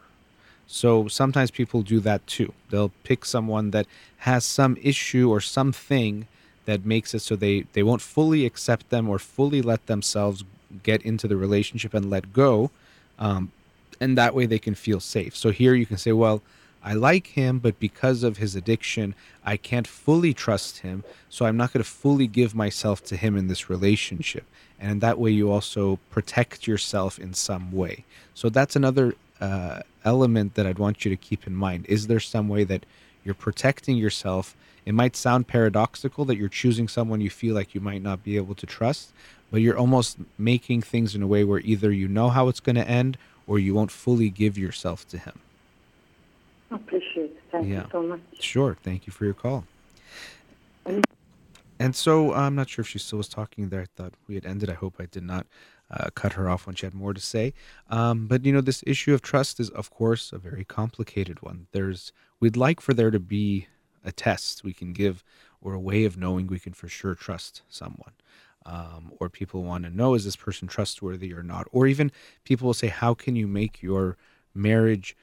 So 0.66 1.08
sometimes 1.08 1.52
people 1.52 1.82
do 1.82 2.00
that 2.02 2.26
too. 2.28 2.54
They'll 2.70 2.92
pick 3.04 3.24
someone 3.24 3.72
that 3.72 3.88
has 4.18 4.44
some 4.44 4.78
issue 4.82 5.30
or 5.30 5.40
something 5.40 6.28
that 6.66 6.86
makes 6.86 7.14
it 7.14 7.20
so 7.20 7.36
they, 7.38 7.62
they 7.72 7.84
won't 7.84 8.02
fully 8.02 8.46
accept 8.46 8.90
them 8.90 9.08
or 9.08 9.20
fully 9.20 9.62
let 9.62 9.86
themselves 9.86 10.44
get 10.84 11.02
into 11.04 11.28
the 11.28 11.38
relationship 11.38 11.94
and 11.94 12.10
let 12.10 12.34
go. 12.34 12.72
Um, 13.20 13.52
and 14.00 14.18
that 14.18 14.36
way 14.36 14.46
they 14.46 14.60
can 14.60 14.76
feel 14.76 15.00
safe. 15.00 15.36
So 15.36 15.52
here 15.52 15.74
you 15.74 15.86
can 15.86 15.98
say, 15.98 16.12
well, 16.12 16.42
I 16.84 16.94
like 16.94 17.28
him, 17.28 17.60
but 17.60 17.80
because 17.80 18.24
of 18.24 18.38
his 18.38 18.56
addiction, 18.56 19.16
I 19.44 19.58
can't 19.58 19.88
fully 19.88 20.34
trust 20.34 20.80
him. 20.80 21.04
So 21.30 21.46
I'm 21.46 21.58
not 21.58 21.74
going 21.74 21.84
to 21.84 21.90
fully 21.90 22.28
give 22.28 22.56
myself 22.56 23.04
to 23.06 23.18
him 23.18 23.36
in 23.36 23.48
this 23.48 23.70
relationship. 23.70 24.46
And 24.80 24.92
in 24.92 25.00
that 25.00 25.20
way, 25.20 25.32
you 25.32 25.52
also 25.52 26.00
protect 26.12 26.68
yourself 26.68 27.18
in 27.18 27.34
some 27.34 27.72
way. 27.72 28.06
So 28.36 28.50
that's 28.50 28.76
another 28.76 29.16
uh, 29.42 29.82
element 30.06 30.54
that 30.54 30.68
I'd 30.68 30.80
want 30.80 31.04
you 31.04 31.10
to 31.10 31.18
keep 31.18 31.48
in 31.48 31.56
mind. 31.56 31.86
Is 31.88 32.08
there 32.08 32.20
some 32.20 32.48
way 32.48 32.64
that 32.66 32.86
you're 33.24 33.36
protecting 33.36 33.98
yourself? 33.98 34.56
It 34.88 34.94
might 34.94 35.18
sound 35.18 35.50
paradoxical 35.50 36.24
that 36.24 36.38
you're 36.38 36.48
choosing 36.48 36.88
someone 36.88 37.20
you 37.20 37.30
feel 37.30 37.54
like 37.54 37.76
you 37.76 37.82
might 37.82 38.02
not 38.02 38.24
be 38.24 38.38
able 38.38 38.56
to 38.56 38.66
trust, 38.66 39.12
but 39.52 39.60
you're 39.60 39.78
almost 39.78 40.18
making 40.38 40.82
things 40.82 41.14
in 41.14 41.22
a 41.22 41.28
way 41.28 41.44
where 41.44 41.60
either 41.60 41.92
you 41.92 42.08
know 42.08 42.30
how 42.30 42.48
it's 42.48 42.62
going 42.62 42.78
to 42.78 42.88
end 42.88 43.18
or 43.48 43.60
you 43.60 43.74
won't 43.74 43.92
fully 43.92 44.30
give 44.30 44.58
yourself 44.58 45.06
to 45.10 45.18
him. 45.18 45.40
Appreciate 46.72 47.32
it. 47.32 47.44
Thank 47.52 47.68
Yeah. 47.68 47.84
you 47.84 47.88
so 47.92 48.02
much. 48.02 48.22
Sure. 48.40 48.78
Thank 48.82 49.06
you 49.08 49.12
for 49.12 49.26
your 49.26 49.34
call. 49.34 49.66
And 51.78 51.94
so 51.94 52.34
I'm 52.34 52.56
not 52.56 52.70
sure 52.70 52.84
if 52.84 52.88
she 52.88 52.98
still 52.98 53.18
was 53.18 53.28
talking 53.28 53.68
there. 53.68 53.82
I 53.82 53.88
thought 53.98 54.14
we 54.26 54.36
had 54.36 54.46
ended. 54.46 54.70
I 54.70 54.76
hope 54.76 54.96
I 55.00 55.08
did 55.08 55.24
not 55.24 55.48
uh, 55.92 56.12
cut 56.16 56.32
her 56.34 56.48
off 56.48 56.66
when 56.66 56.78
she 56.78 56.86
had 56.86 56.96
more 56.96 57.14
to 57.14 57.20
say. 57.20 57.54
Um, 57.90 58.26
but 58.28 58.46
you 58.46 58.54
know, 58.54 58.62
this 58.62 58.86
issue 58.88 59.14
of 59.14 59.22
trust 59.22 59.60
is, 59.60 59.70
of 59.70 59.90
course, 59.90 60.32
a 60.32 60.38
very 60.38 60.64
complicated 60.64 61.42
one. 61.42 61.68
There's 61.74 62.14
we'd 62.40 62.56
like 62.56 62.80
for 62.80 62.94
there 62.94 63.12
to 63.12 63.20
be 63.20 63.68
a 64.08 64.12
test 64.12 64.64
we 64.64 64.74
can 64.74 64.94
give 64.94 65.24
or 65.62 65.74
a 65.74 65.80
way 65.80 66.06
of 66.06 66.18
knowing 66.18 66.48
we 66.48 66.60
can 66.60 66.74
for 66.74 66.88
sure 66.88 67.14
trust 67.14 67.62
someone. 67.70 68.14
Um, 68.66 69.14
or 69.20 69.30
people 69.30 69.64
want 69.64 69.84
to 69.86 69.90
know 69.90 70.14
is 70.14 70.26
this 70.26 70.36
person 70.36 70.68
trustworthy 70.68 71.32
or 71.34 71.44
not? 71.44 71.68
Or 71.72 71.88
even 71.88 72.12
people 72.44 72.66
will 72.66 72.74
say, 72.74 72.88
how 72.88 73.14
can 73.14 73.36
you 73.36 73.48
make 73.48 73.82
your 73.82 74.18
marriage 74.54 75.16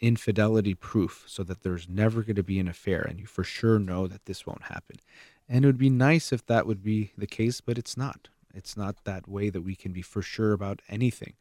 infidelity 0.00 0.74
proof 0.74 1.24
so 1.26 1.42
that 1.42 1.62
there's 1.62 1.88
never 1.88 2.22
going 2.22 2.36
to 2.36 2.42
be 2.42 2.58
an 2.58 2.68
affair 2.68 3.02
and 3.02 3.18
you 3.18 3.26
for 3.26 3.44
sure 3.44 3.78
know 3.78 4.06
that 4.06 4.26
this 4.26 4.46
won't 4.46 4.64
happen. 4.64 4.96
And 5.48 5.64
it 5.64 5.68
would 5.68 5.78
be 5.78 5.90
nice 5.90 6.32
if 6.32 6.46
that 6.46 6.66
would 6.66 6.82
be 6.82 7.12
the 7.16 7.26
case, 7.26 7.60
but 7.60 7.78
it's 7.78 7.96
not. 7.96 8.28
It's 8.54 8.76
not 8.76 9.04
that 9.04 9.28
way 9.28 9.50
that 9.50 9.62
we 9.62 9.74
can 9.74 9.92
be 9.92 10.02
for 10.02 10.22
sure 10.22 10.52
about 10.52 10.82
anything. 10.88 11.34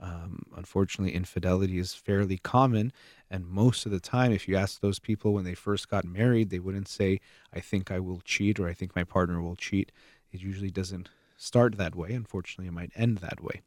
Um, 0.00 0.46
unfortunately, 0.56 1.14
infidelity 1.14 1.78
is 1.78 1.94
fairly 1.94 2.38
common. 2.38 2.92
And 3.30 3.46
most 3.46 3.86
of 3.86 3.92
the 3.92 4.00
time, 4.00 4.32
if 4.32 4.48
you 4.48 4.56
ask 4.56 4.80
those 4.80 4.98
people 4.98 5.34
when 5.34 5.44
they 5.44 5.54
first 5.54 5.88
got 5.88 6.04
married, 6.04 6.50
they 6.50 6.58
wouldn't 6.58 6.88
say, 6.88 7.20
I 7.54 7.60
think 7.60 7.90
I 7.90 8.00
will 8.00 8.20
cheat 8.24 8.58
or 8.58 8.68
I 8.68 8.72
think 8.72 8.96
my 8.96 9.04
partner 9.04 9.40
will 9.40 9.56
cheat. 9.56 9.92
It 10.32 10.40
usually 10.40 10.70
doesn't 10.70 11.10
start 11.36 11.76
that 11.78 11.94
way. 11.94 12.12
Unfortunately, 12.12 12.66
it 12.66 12.72
might 12.72 12.92
end 12.94 13.18
that 13.18 13.42
way. 13.42 13.62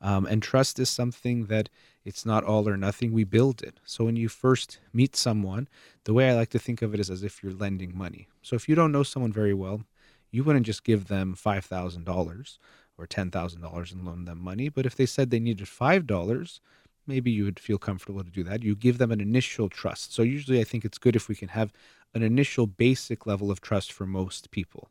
Um, 0.00 0.26
and 0.26 0.42
trust 0.42 0.78
is 0.78 0.88
something 0.88 1.46
that 1.46 1.68
it's 2.04 2.24
not 2.24 2.44
all 2.44 2.68
or 2.68 2.76
nothing. 2.76 3.12
We 3.12 3.24
build 3.24 3.62
it. 3.62 3.80
So 3.84 4.04
when 4.04 4.16
you 4.16 4.28
first 4.28 4.78
meet 4.92 5.14
someone, 5.14 5.68
the 6.04 6.14
way 6.14 6.30
I 6.30 6.34
like 6.34 6.50
to 6.50 6.58
think 6.58 6.80
of 6.80 6.94
it 6.94 7.00
is 7.00 7.10
as 7.10 7.22
if 7.22 7.42
you're 7.42 7.52
lending 7.52 7.96
money. 7.96 8.28
So 8.42 8.56
if 8.56 8.68
you 8.68 8.74
don't 8.74 8.92
know 8.92 9.02
someone 9.02 9.32
very 9.32 9.54
well, 9.54 9.82
you 10.30 10.44
wouldn't 10.44 10.66
just 10.66 10.84
give 10.84 11.08
them 11.08 11.34
$5,000 11.34 12.58
or 12.98 13.06
$10,000 13.06 13.92
and 13.92 14.04
loan 14.04 14.24
them 14.24 14.42
money. 14.42 14.68
But 14.68 14.84
if 14.84 14.96
they 14.96 15.06
said 15.06 15.30
they 15.30 15.40
needed 15.40 15.66
$5, 15.66 16.60
maybe 17.06 17.30
you 17.30 17.44
would 17.44 17.58
feel 17.60 17.78
comfortable 17.78 18.22
to 18.22 18.30
do 18.30 18.42
that. 18.44 18.62
You 18.62 18.74
give 18.74 18.98
them 18.98 19.12
an 19.12 19.20
initial 19.20 19.68
trust. 19.68 20.12
So 20.12 20.22
usually 20.22 20.60
I 20.60 20.64
think 20.64 20.84
it's 20.84 20.98
good 20.98 21.16
if 21.16 21.28
we 21.28 21.34
can 21.34 21.48
have 21.48 21.72
an 22.14 22.22
initial 22.22 22.66
basic 22.66 23.26
level 23.26 23.50
of 23.50 23.60
trust 23.60 23.92
for 23.92 24.06
most 24.06 24.50
people 24.50 24.90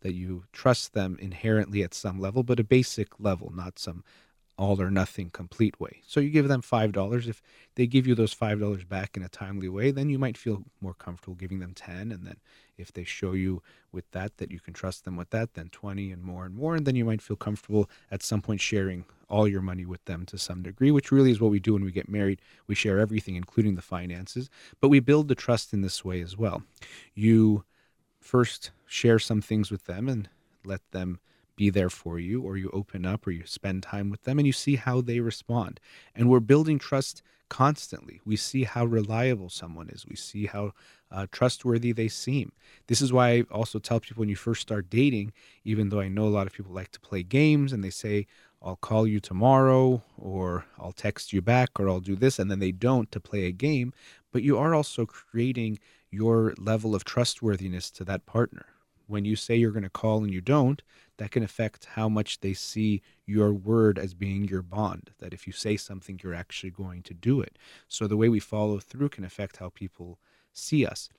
that 0.00 0.14
you 0.14 0.44
trust 0.52 0.94
them 0.94 1.16
inherently 1.20 1.82
at 1.82 1.94
some 1.94 2.18
level, 2.20 2.42
but 2.42 2.58
a 2.58 2.64
basic 2.64 3.20
level, 3.20 3.52
not 3.54 3.78
some 3.78 4.02
all 4.58 4.80
or 4.80 4.90
nothing 4.90 5.30
complete 5.30 5.80
way. 5.80 6.02
So 6.06 6.20
you 6.20 6.30
give 6.30 6.48
them 6.48 6.62
$5. 6.62 7.28
If 7.28 7.42
they 7.74 7.86
give 7.86 8.06
you 8.06 8.14
those 8.14 8.34
$5 8.34 8.88
back 8.88 9.16
in 9.16 9.22
a 9.22 9.28
timely 9.28 9.68
way, 9.68 9.90
then 9.90 10.10
you 10.10 10.18
might 10.18 10.36
feel 10.36 10.64
more 10.80 10.94
comfortable 10.94 11.34
giving 11.34 11.60
them 11.60 11.72
10 11.74 12.12
and 12.12 12.26
then 12.26 12.36
if 12.78 12.92
they 12.92 13.04
show 13.04 13.32
you 13.32 13.62
with 13.92 14.10
that 14.12 14.38
that 14.38 14.50
you 14.50 14.58
can 14.58 14.74
trust 14.74 15.04
them 15.04 15.16
with 15.16 15.30
that, 15.30 15.54
then 15.54 15.68
20 15.70 16.10
and 16.10 16.22
more 16.22 16.44
and 16.44 16.54
more 16.54 16.74
and 16.74 16.86
then 16.86 16.96
you 16.96 17.04
might 17.04 17.22
feel 17.22 17.36
comfortable 17.36 17.88
at 18.10 18.22
some 18.22 18.42
point 18.42 18.60
sharing 18.60 19.04
all 19.28 19.48
your 19.48 19.62
money 19.62 19.86
with 19.86 20.04
them 20.04 20.26
to 20.26 20.36
some 20.36 20.62
degree, 20.62 20.90
which 20.90 21.10
really 21.10 21.30
is 21.30 21.40
what 21.40 21.50
we 21.50 21.60
do 21.60 21.72
when 21.72 21.84
we 21.84 21.90
get 21.90 22.08
married. 22.08 22.40
We 22.66 22.74
share 22.74 22.98
everything 22.98 23.36
including 23.36 23.74
the 23.74 23.82
finances, 23.82 24.50
but 24.80 24.88
we 24.88 25.00
build 25.00 25.28
the 25.28 25.34
trust 25.34 25.72
in 25.72 25.80
this 25.80 26.04
way 26.04 26.20
as 26.20 26.36
well. 26.36 26.62
You 27.14 27.64
first 28.20 28.70
share 28.86 29.18
some 29.18 29.40
things 29.40 29.70
with 29.70 29.86
them 29.86 30.08
and 30.08 30.28
let 30.64 30.82
them 30.92 31.18
be 31.62 31.70
there 31.70 31.90
for 31.90 32.18
you, 32.18 32.42
or 32.42 32.56
you 32.56 32.68
open 32.72 33.06
up 33.06 33.24
or 33.24 33.30
you 33.30 33.44
spend 33.46 33.84
time 33.84 34.10
with 34.10 34.22
them 34.24 34.38
and 34.38 34.46
you 34.48 34.52
see 34.52 34.74
how 34.74 35.00
they 35.00 35.20
respond. 35.20 35.78
And 36.12 36.28
we're 36.28 36.40
building 36.40 36.76
trust 36.76 37.22
constantly. 37.48 38.20
We 38.24 38.34
see 38.34 38.64
how 38.64 38.84
reliable 38.84 39.48
someone 39.48 39.88
is, 39.88 40.04
we 40.04 40.16
see 40.16 40.46
how 40.46 40.72
uh, 41.12 41.26
trustworthy 41.30 41.92
they 41.92 42.08
seem. 42.08 42.50
This 42.88 43.00
is 43.00 43.12
why 43.12 43.28
I 43.28 43.44
also 43.58 43.78
tell 43.78 44.00
people 44.00 44.22
when 44.22 44.28
you 44.28 44.34
first 44.34 44.62
start 44.62 44.90
dating, 44.90 45.32
even 45.62 45.88
though 45.88 46.00
I 46.00 46.08
know 46.08 46.26
a 46.26 46.36
lot 46.36 46.48
of 46.48 46.52
people 46.52 46.74
like 46.74 46.90
to 46.92 47.06
play 47.08 47.22
games 47.22 47.72
and 47.72 47.84
they 47.84 47.90
say, 47.90 48.26
I'll 48.60 48.82
call 48.90 49.06
you 49.06 49.20
tomorrow, 49.20 50.02
or 50.18 50.64
I'll 50.80 50.98
text 51.06 51.32
you 51.32 51.42
back, 51.42 51.78
or 51.78 51.88
I'll 51.88 52.00
do 52.00 52.16
this, 52.16 52.38
and 52.40 52.50
then 52.50 52.60
they 52.60 52.72
don't 52.72 53.10
to 53.12 53.20
play 53.20 53.44
a 53.46 53.52
game. 53.52 53.92
But 54.32 54.42
you 54.42 54.58
are 54.58 54.74
also 54.74 55.04
creating 55.04 55.78
your 56.10 56.54
level 56.58 56.94
of 56.94 57.04
trustworthiness 57.04 57.90
to 57.92 58.04
that 58.04 58.26
partner. 58.26 58.66
When 59.12 59.26
you 59.26 59.36
say 59.36 59.56
you're 59.56 59.72
going 59.72 59.82
to 59.82 59.90
call 59.90 60.24
and 60.24 60.32
you 60.32 60.40
don't, 60.40 60.80
that 61.18 61.30
can 61.30 61.42
affect 61.42 61.84
how 61.84 62.08
much 62.08 62.40
they 62.40 62.54
see 62.54 63.02
your 63.26 63.52
word 63.52 63.98
as 63.98 64.14
being 64.14 64.44
your 64.44 64.62
bond. 64.62 65.10
That 65.18 65.34
if 65.34 65.46
you 65.46 65.52
say 65.52 65.76
something, 65.76 66.18
you're 66.22 66.32
actually 66.32 66.70
going 66.70 67.02
to 67.02 67.12
do 67.12 67.42
it. 67.42 67.58
So 67.88 68.06
the 68.06 68.16
way 68.16 68.30
we 68.30 68.40
follow 68.40 68.80
through 68.80 69.10
can 69.10 69.22
affect 69.22 69.58
how 69.58 69.68
people 69.68 70.18
see 70.54 70.86
us. 70.86 71.10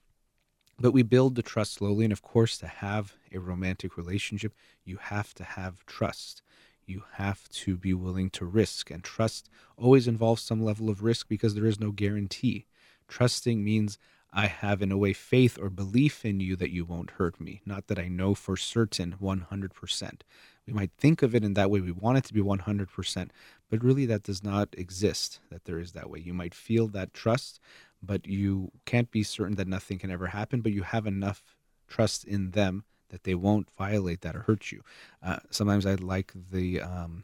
But 0.79 0.91
we 0.91 1.03
build 1.03 1.35
the 1.35 1.43
trust 1.43 1.73
slowly. 1.73 2.03
And 2.03 2.11
of 2.11 2.23
course, 2.23 2.57
to 2.57 2.67
have 2.67 3.13
a 3.31 3.37
romantic 3.37 3.95
relationship, 3.95 4.55
you 4.83 4.97
have 4.97 5.35
to 5.35 5.43
have 5.43 5.85
trust. 5.85 6.41
You 6.87 7.03
have 7.13 7.47
to 7.49 7.77
be 7.77 7.93
willing 7.93 8.31
to 8.31 8.45
risk. 8.45 8.89
And 8.89 9.03
trust 9.03 9.51
always 9.77 10.07
involves 10.07 10.41
some 10.41 10.65
level 10.65 10.89
of 10.89 11.03
risk 11.03 11.27
because 11.29 11.53
there 11.53 11.67
is 11.67 11.79
no 11.79 11.91
guarantee. 11.91 12.65
Trusting 13.07 13.63
means 13.63 13.99
I 14.35 14.47
have, 14.47 14.81
in 14.81 14.91
a 14.91 14.97
way, 14.97 15.13
faith 15.13 15.59
or 15.61 15.69
belief 15.69 16.25
in 16.25 16.39
you 16.39 16.55
that 16.55 16.71
you 16.71 16.85
won't 16.85 17.11
hurt 17.11 17.39
me, 17.39 17.61
not 17.65 17.87
that 17.87 17.99
I 17.99 18.07
know 18.07 18.33
for 18.33 18.57
certain 18.57 19.15
100%. 19.21 20.21
We 20.65 20.73
might 20.73 20.91
think 20.97 21.21
of 21.21 21.35
it 21.35 21.43
in 21.43 21.53
that 21.53 21.69
way. 21.69 21.81
We 21.81 21.91
want 21.91 22.17
it 22.17 22.23
to 22.25 22.33
be 22.33 22.41
100%, 22.41 23.29
but 23.69 23.83
really 23.83 24.07
that 24.07 24.23
does 24.23 24.43
not 24.43 24.69
exist, 24.75 25.39
that 25.51 25.65
there 25.65 25.79
is 25.79 25.91
that 25.91 26.09
way. 26.09 26.19
You 26.19 26.33
might 26.33 26.55
feel 26.55 26.87
that 26.87 27.13
trust, 27.13 27.59
but 28.01 28.25
you 28.25 28.71
can't 28.85 29.11
be 29.11 29.21
certain 29.21 29.55
that 29.57 29.67
nothing 29.67 29.99
can 29.99 30.09
ever 30.09 30.27
happen, 30.27 30.61
but 30.61 30.71
you 30.71 30.81
have 30.81 31.05
enough 31.05 31.43
trust 31.87 32.23
in 32.23 32.51
them 32.51 32.85
that 33.09 33.25
they 33.25 33.35
won't 33.35 33.69
violate 33.77 34.21
that 34.21 34.35
or 34.35 34.41
hurt 34.41 34.71
you. 34.71 34.81
Uh, 35.21 35.37
sometimes 35.51 35.85
I 35.85 35.93
like 35.93 36.33
the 36.51 36.81
um, 36.81 37.23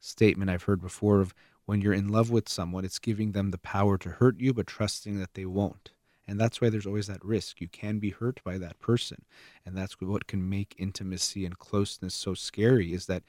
statement 0.00 0.50
I've 0.50 0.64
heard 0.64 0.82
before 0.82 1.20
of 1.20 1.34
when 1.64 1.80
you're 1.80 1.94
in 1.94 2.08
love 2.08 2.30
with 2.30 2.48
someone, 2.48 2.84
it's 2.84 2.98
giving 2.98 3.32
them 3.32 3.52
the 3.52 3.58
power 3.58 3.96
to 3.96 4.10
hurt 4.10 4.38
you, 4.38 4.52
but 4.52 4.66
trusting 4.66 5.18
that 5.18 5.32
they 5.32 5.46
won't. 5.46 5.92
And 6.26 6.40
that's 6.40 6.60
why 6.60 6.68
there's 6.68 6.86
always 6.86 7.08
that 7.08 7.24
risk. 7.24 7.60
You 7.60 7.68
can 7.68 7.98
be 7.98 8.10
hurt 8.10 8.40
by 8.44 8.58
that 8.58 8.78
person. 8.78 9.24
And 9.66 9.76
that's 9.76 10.00
what 10.00 10.26
can 10.26 10.48
make 10.48 10.74
intimacy 10.78 11.44
and 11.44 11.58
closeness 11.58 12.14
so 12.14 12.34
scary 12.34 12.92
is 12.92 13.06
that, 13.06 13.22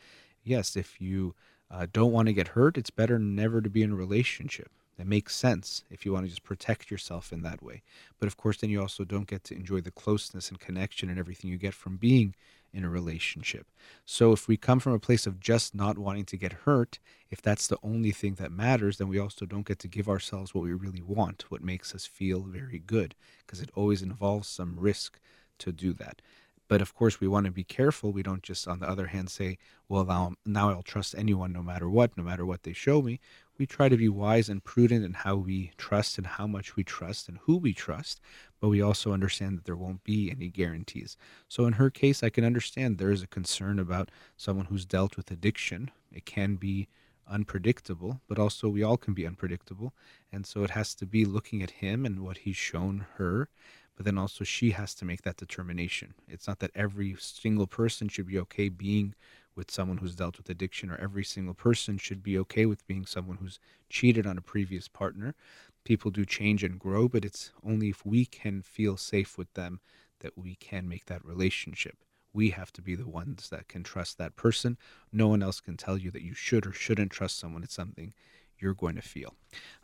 yes, 0.44 0.76
if 0.76 1.02
you 1.02 1.34
uh, 1.72 1.88
don't 1.92 2.12
want 2.12 2.28
to 2.28 2.34
get 2.34 2.50
hurt, 2.50 2.78
it's 2.78 2.92
better 2.92 3.18
never 3.18 3.62
to 3.62 3.70
be 3.70 3.82
in 3.82 3.92
a 3.92 3.96
relationship. 3.96 4.72
That 4.98 5.08
makes 5.08 5.36
sense 5.36 5.84
if 5.90 6.06
you 6.06 6.14
want 6.14 6.26
to 6.26 6.30
just 6.30 6.44
protect 6.44 6.92
yourself 6.92 7.34
in 7.34 7.42
that 7.42 7.64
way. 7.64 7.82
But 8.20 8.28
of 8.28 8.38
course, 8.38 8.58
then 8.58 8.70
you 8.70 8.80
also 8.80 9.04
don't 9.04 9.28
get 9.28 9.44
to 9.46 9.56
enjoy 9.56 9.82
the 9.82 9.90
closeness 9.92 10.50
and 10.50 10.60
connection 10.60 11.10
and 11.10 11.18
everything 11.18 11.50
you 11.50 11.58
get 11.58 11.74
from 11.74 11.98
being 11.98 12.36
in 12.74 12.84
a 12.84 12.90
relationship. 12.90 13.68
So 14.06 14.32
if 14.32 14.48
we 14.48 14.58
come 14.58 14.80
from 14.80 14.94
a 14.94 15.00
place 15.00 15.28
of 15.28 15.40
just 15.40 15.76
not 15.76 15.98
wanting 15.98 16.26
to 16.26 16.38
get 16.38 16.54
hurt, 16.54 17.00
if 17.30 17.42
that's 17.42 17.68
the 17.68 17.78
only 17.84 18.12
thing 18.12 18.36
that 18.36 18.52
matters, 18.52 18.98
then 18.98 19.08
we 19.08 19.20
also 19.20 19.46
don't 19.46 19.68
get 19.68 19.80
to 19.80 19.88
give 19.88 20.10
ourselves 20.10 20.54
what 20.54 20.64
we 20.64 20.74
really 20.74 21.02
want, 21.02 21.46
what 21.50 21.64
makes 21.64 21.94
us 21.94 22.06
feel 22.06 22.42
very 22.42 22.80
good, 22.80 23.16
because 23.46 23.62
it 23.62 23.70
always 23.76 24.02
involves 24.02 24.48
some 24.48 24.76
risk 24.78 25.20
to 25.60 25.72
do 25.72 25.94
that. 25.94 26.22
But 26.68 26.82
of 26.82 26.96
course, 26.96 27.20
we 27.20 27.28
want 27.28 27.46
to 27.46 27.52
be 27.52 27.64
careful. 27.64 28.12
We 28.12 28.24
don't 28.24 28.42
just, 28.42 28.68
on 28.68 28.80
the 28.80 28.90
other 28.90 29.08
hand, 29.08 29.30
say, 29.30 29.58
well, 29.90 30.06
now, 30.06 30.34
now 30.46 30.70
I'll 30.70 30.82
trust 30.82 31.14
anyone 31.16 31.52
no 31.52 31.62
matter 31.62 31.90
what, 31.90 32.18
no 32.18 32.24
matter 32.24 32.46
what 32.46 32.64
they 32.64 32.74
show 32.74 33.02
me. 33.02 33.20
We 33.58 33.66
try 33.66 33.88
to 33.88 33.98
be 33.98 34.10
wise 34.10 34.50
and 34.50 34.64
prudent 34.64 35.06
in 35.06 35.14
how 35.14 35.36
we 35.36 35.72
trust 35.78 36.18
and 36.18 36.26
how 36.26 36.48
much 36.48 36.76
we 36.76 36.84
trust 36.84 37.30
and 37.30 37.38
who 37.44 37.58
we 37.58 37.74
trust, 37.74 38.20
but 38.60 38.70
we 38.70 38.82
also 38.82 39.14
understand 39.14 39.58
that 39.58 39.66
there 39.66 39.76
won't 39.76 40.04
be 40.04 40.32
any 40.32 40.50
guarantees. 40.50 41.18
So 41.48 41.66
in 41.66 41.74
her 41.74 41.90
case, 41.90 42.24
I 42.24 42.30
can 42.30 42.46
understand 42.46 42.98
there 42.98 43.12
is 43.12 43.22
a 43.22 43.28
concern 43.28 43.78
about 43.78 44.10
someone 44.38 44.66
who's 44.66 44.86
dealt 44.86 45.18
with 45.18 45.30
addiction. 45.30 45.92
It 46.12 46.26
can 46.26 46.56
be 46.56 46.88
unpredictable, 47.28 48.22
but 48.28 48.40
also 48.40 48.70
we 48.70 48.84
all 48.84 48.98
can 48.98 49.14
be 49.14 49.26
unpredictable. 49.26 49.94
And 50.32 50.46
so 50.46 50.64
it 50.64 50.72
has 50.72 50.96
to 50.96 51.06
be 51.06 51.24
looking 51.24 51.62
at 51.62 51.72
him 51.72 52.06
and 52.06 52.20
what 52.20 52.40
he's 52.40 52.58
shown 52.58 53.06
her 53.18 53.50
but 53.96 54.06
then 54.06 54.18
also 54.18 54.44
she 54.44 54.72
has 54.72 54.96
to 54.96 55.06
make 55.06 55.22
that 55.22 55.38
determination. 55.38 56.14
It's 56.28 56.48
not 56.48 56.60
that 56.60 56.72
every 56.76 57.16
single 57.20 57.68
person 57.68 58.10
should 58.10 58.28
be 58.28 58.40
okay 58.40 58.70
being 58.70 59.14
with 59.56 59.72
someone 59.72 59.98
who's 59.98 60.16
dealt 60.16 60.38
with 60.38 60.50
addiction, 60.50 60.90
or 60.90 60.98
every 60.98 61.24
single 61.24 61.54
person 61.54 61.98
should 61.98 62.24
be 62.24 62.38
okay 62.40 62.66
with 62.66 62.86
being 62.88 63.06
someone 63.06 63.38
who's 63.38 63.60
cheated 63.90 64.26
on 64.26 64.38
a 64.38 64.42
previous 64.42 64.88
partner. 64.88 65.36
People 65.84 66.12
do 66.12 66.26
change 66.26 66.64
and 66.64 66.80
grow, 66.80 67.08
but 67.08 67.26
it's 67.26 67.52
only 67.66 67.90
if 67.90 68.06
we 68.06 68.26
can 68.26 68.62
feel 68.62 68.98
safe 68.98 69.38
with 69.38 69.54
them 69.54 69.80
that 70.22 70.38
we 70.38 70.56
can 70.56 70.88
make 70.88 71.06
that 71.06 71.24
relationship. 71.26 71.98
We 72.34 72.50
have 72.50 72.72
to 72.74 72.82
be 72.82 72.96
the 72.96 73.08
ones 73.08 73.50
that 73.50 73.68
can 73.68 73.84
trust 73.84 74.18
that 74.18 74.36
person. 74.36 74.78
No 75.12 75.28
one 75.28 75.44
else 75.44 75.60
can 75.60 75.78
tell 75.78 75.98
you 75.98 76.10
that 76.12 76.24
you 76.24 76.34
should 76.34 76.66
or 76.66 76.74
shouldn't 76.74 77.12
trust 77.12 77.38
someone. 77.38 77.64
It's 77.64 77.76
something 77.76 78.14
you're 78.58 78.74
going 78.74 78.96
to 78.96 79.02
feel. 79.02 79.36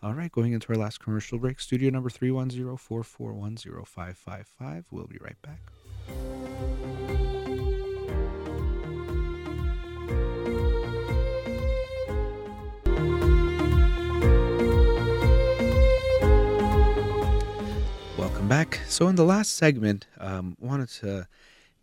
All 0.01 0.13
right, 0.13 0.31
going 0.31 0.53
into 0.53 0.69
our 0.69 0.79
last 0.79 0.99
commercial 0.99 1.37
break, 1.37 1.59
studio 1.59 1.91
number 1.91 2.09
310 2.09 2.77
441 2.77 3.57
0555. 3.57 4.85
We'll 4.89 5.05
be 5.05 5.19
right 5.21 5.39
back. 5.43 6.88
Back. 18.49 18.81
So, 18.87 19.07
in 19.07 19.15
the 19.15 19.23
last 19.23 19.53
segment, 19.53 20.07
um, 20.17 20.57
wanted 20.59 20.89
to 21.01 21.27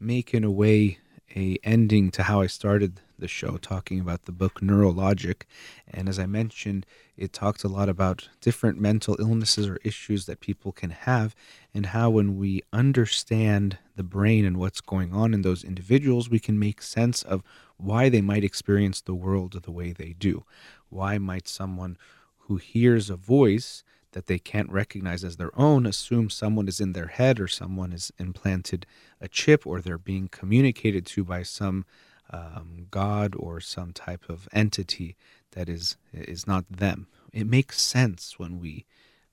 make 0.00 0.34
in 0.34 0.42
a 0.42 0.50
way 0.50 0.98
a 1.36 1.58
ending 1.62 2.10
to 2.10 2.24
how 2.24 2.40
I 2.40 2.48
started 2.48 3.00
the 3.20 3.28
show, 3.28 3.56
talking 3.56 4.00
about 4.00 4.24
the 4.24 4.32
book 4.32 4.60
Neurologic. 4.60 5.42
And 5.86 6.08
as 6.08 6.18
I 6.18 6.26
mentioned, 6.26 6.84
it 7.16 7.32
talked 7.32 7.62
a 7.62 7.68
lot 7.68 7.88
about 7.88 8.28
different 8.40 8.80
mental 8.80 9.16
illnesses 9.20 9.68
or 9.68 9.78
issues 9.84 10.26
that 10.26 10.40
people 10.40 10.72
can 10.72 10.90
have, 10.90 11.36
and 11.72 11.86
how 11.86 12.10
when 12.10 12.36
we 12.36 12.62
understand 12.72 13.78
the 13.94 14.02
brain 14.02 14.44
and 14.44 14.56
what's 14.56 14.80
going 14.80 15.12
on 15.12 15.34
in 15.34 15.42
those 15.42 15.62
individuals, 15.62 16.28
we 16.28 16.40
can 16.40 16.58
make 16.58 16.82
sense 16.82 17.22
of 17.22 17.44
why 17.76 18.08
they 18.08 18.20
might 18.20 18.42
experience 18.42 19.00
the 19.00 19.14
world 19.14 19.52
the 19.62 19.70
way 19.70 19.92
they 19.92 20.16
do. 20.18 20.44
Why 20.88 21.16
might 21.18 21.46
someone 21.46 21.96
who 22.38 22.56
hears 22.56 23.08
a 23.08 23.16
voice 23.16 23.84
that 24.16 24.28
they 24.28 24.38
can't 24.38 24.72
recognize 24.72 25.22
as 25.22 25.36
their 25.36 25.50
own 25.60 25.84
assume 25.84 26.30
someone 26.30 26.68
is 26.68 26.80
in 26.80 26.94
their 26.94 27.08
head 27.08 27.38
or 27.38 27.46
someone 27.46 27.92
is 27.92 28.10
implanted 28.18 28.86
a 29.20 29.28
chip 29.28 29.66
or 29.66 29.82
they're 29.82 29.98
being 29.98 30.26
communicated 30.26 31.04
to 31.04 31.22
by 31.22 31.42
some 31.42 31.84
um, 32.30 32.86
god 32.90 33.34
or 33.36 33.60
some 33.60 33.92
type 33.92 34.24
of 34.30 34.48
entity 34.54 35.16
that 35.50 35.68
is 35.68 35.98
is 36.14 36.46
not 36.46 36.64
them. 36.70 37.08
It 37.30 37.46
makes 37.46 37.78
sense 37.78 38.38
when 38.38 38.58
we 38.58 38.86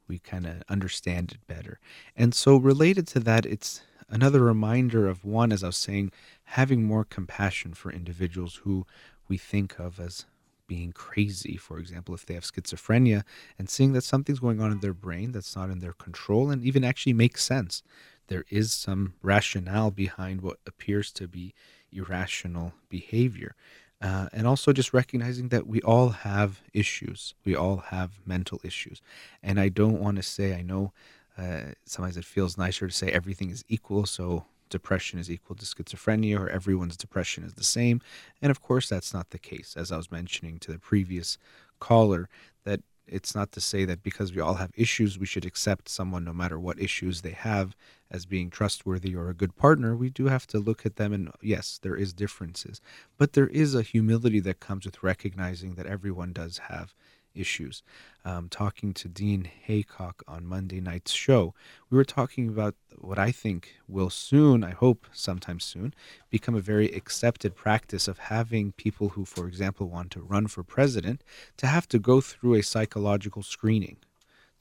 we 0.09 0.19
kind 0.19 0.45
of 0.45 0.63
understand 0.67 1.31
it 1.31 1.47
better. 1.47 1.79
And 2.13 2.35
so 2.35 2.57
related 2.57 3.07
to 3.07 3.21
that, 3.21 3.45
it's 3.45 3.83
another 4.09 4.41
reminder 4.41 5.07
of 5.07 5.23
one, 5.23 5.53
as 5.53 5.63
I 5.63 5.67
was 5.67 5.77
saying, 5.77 6.11
having 6.43 6.83
more 6.83 7.05
compassion 7.05 7.73
for 7.73 7.89
individuals 7.89 8.55
who 8.63 8.85
we 9.29 9.37
think 9.37 9.79
of 9.79 9.97
as 9.97 10.25
being 10.67 10.91
crazy, 10.91 11.57
for 11.57 11.79
example, 11.79 12.15
if 12.15 12.25
they 12.25 12.33
have 12.33 12.43
schizophrenia, 12.43 13.23
and 13.57 13.69
seeing 13.69 13.93
that 13.93 14.03
something's 14.03 14.39
going 14.39 14.61
on 14.61 14.71
in 14.71 14.79
their 14.79 14.93
brain 14.93 15.31
that's 15.31 15.55
not 15.55 15.69
in 15.69 15.79
their 15.79 15.93
control 15.93 16.49
and 16.49 16.63
even 16.63 16.83
actually 16.83 17.13
makes 17.13 17.43
sense. 17.43 17.83
There 18.27 18.45
is 18.49 18.73
some 18.73 19.13
rationale 19.21 19.91
behind 19.91 20.41
what 20.41 20.57
appears 20.65 21.11
to 21.13 21.27
be 21.27 21.53
irrational 21.91 22.73
behavior. 22.89 23.55
Uh, 24.01 24.27
and 24.33 24.45
also 24.45 24.73
just 24.73 24.93
recognizing 24.93 25.47
that 25.49 25.65
we 25.65 25.81
all 25.81 26.09
have 26.09 26.61
issues. 26.73 27.35
We 27.45 27.55
all 27.55 27.77
have 27.77 28.19
mental 28.25 28.59
issues. 28.63 29.01
And 29.41 29.59
I 29.59 29.69
don't 29.69 30.01
want 30.01 30.17
to 30.17 30.23
say, 30.23 30.53
I 30.53 30.61
know 30.61 30.91
uh, 31.37 31.71
sometimes 31.85 32.17
it 32.17 32.25
feels 32.25 32.57
nicer 32.57 32.87
to 32.87 32.93
say 32.93 33.07
everything 33.07 33.49
is 33.49 33.63
equal. 33.69 34.05
So 34.05 34.45
depression 34.69 35.19
is 35.19 35.29
equal 35.29 35.55
to 35.55 35.65
schizophrenia 35.65 36.39
or 36.39 36.49
everyone's 36.49 36.97
depression 36.97 37.43
is 37.43 37.53
the 37.53 37.63
same. 37.63 38.01
And 38.41 38.51
of 38.51 38.61
course, 38.61 38.89
that's 38.89 39.13
not 39.13 39.29
the 39.29 39.39
case. 39.39 39.75
As 39.77 39.91
I 39.91 39.97
was 39.97 40.11
mentioning 40.11 40.59
to 40.59 40.71
the 40.71 40.79
previous 40.79 41.37
caller, 41.79 42.29
that 42.63 42.81
it's 43.07 43.35
not 43.35 43.51
to 43.51 43.61
say 43.61 43.85
that 43.85 44.01
because 44.01 44.33
we 44.33 44.41
all 44.41 44.55
have 44.55 44.71
issues, 44.75 45.19
we 45.19 45.25
should 45.25 45.45
accept 45.45 45.89
someone, 45.89 46.23
no 46.23 46.33
matter 46.33 46.59
what 46.59 46.79
issues 46.79 47.21
they 47.21 47.31
have, 47.31 47.75
as 48.09 48.25
being 48.25 48.49
trustworthy 48.49 49.15
or 49.15 49.29
a 49.29 49.33
good 49.33 49.55
partner. 49.55 49.95
We 49.95 50.09
do 50.09 50.27
have 50.27 50.47
to 50.47 50.59
look 50.59 50.85
at 50.85 50.95
them, 50.95 51.11
and 51.11 51.31
yes, 51.41 51.79
there 51.81 51.95
is 51.95 52.13
differences, 52.13 52.79
but 53.17 53.33
there 53.33 53.47
is 53.47 53.75
a 53.75 53.81
humility 53.81 54.39
that 54.41 54.59
comes 54.59 54.85
with 54.85 55.03
recognizing 55.03 55.75
that 55.75 55.85
everyone 55.85 56.31
does 56.31 56.59
have 56.69 56.93
issues. 57.35 57.83
Um, 58.25 58.47
talking 58.49 58.93
to 58.93 59.07
Dean 59.07 59.43
Haycock 59.43 60.23
on 60.27 60.45
Monday 60.45 60.79
night's 60.79 61.11
show, 61.11 61.53
we 61.89 61.97
were 61.97 62.05
talking 62.05 62.47
about 62.47 62.75
what 62.97 63.19
I 63.19 63.31
think 63.31 63.75
will 63.87 64.09
soon, 64.09 64.63
I 64.63 64.71
hope 64.71 65.07
sometime 65.11 65.59
soon, 65.59 65.93
become 66.29 66.55
a 66.55 66.61
very 66.61 66.87
accepted 66.91 67.55
practice 67.55 68.07
of 68.07 68.17
having 68.19 68.71
people 68.73 69.09
who, 69.09 69.25
for 69.25 69.47
example, 69.47 69.87
want 69.87 70.11
to 70.11 70.21
run 70.21 70.47
for 70.47 70.63
president 70.63 71.23
to 71.57 71.67
have 71.67 71.87
to 71.89 71.99
go 71.99 72.21
through 72.21 72.55
a 72.55 72.63
psychological 72.63 73.43
screening 73.43 73.97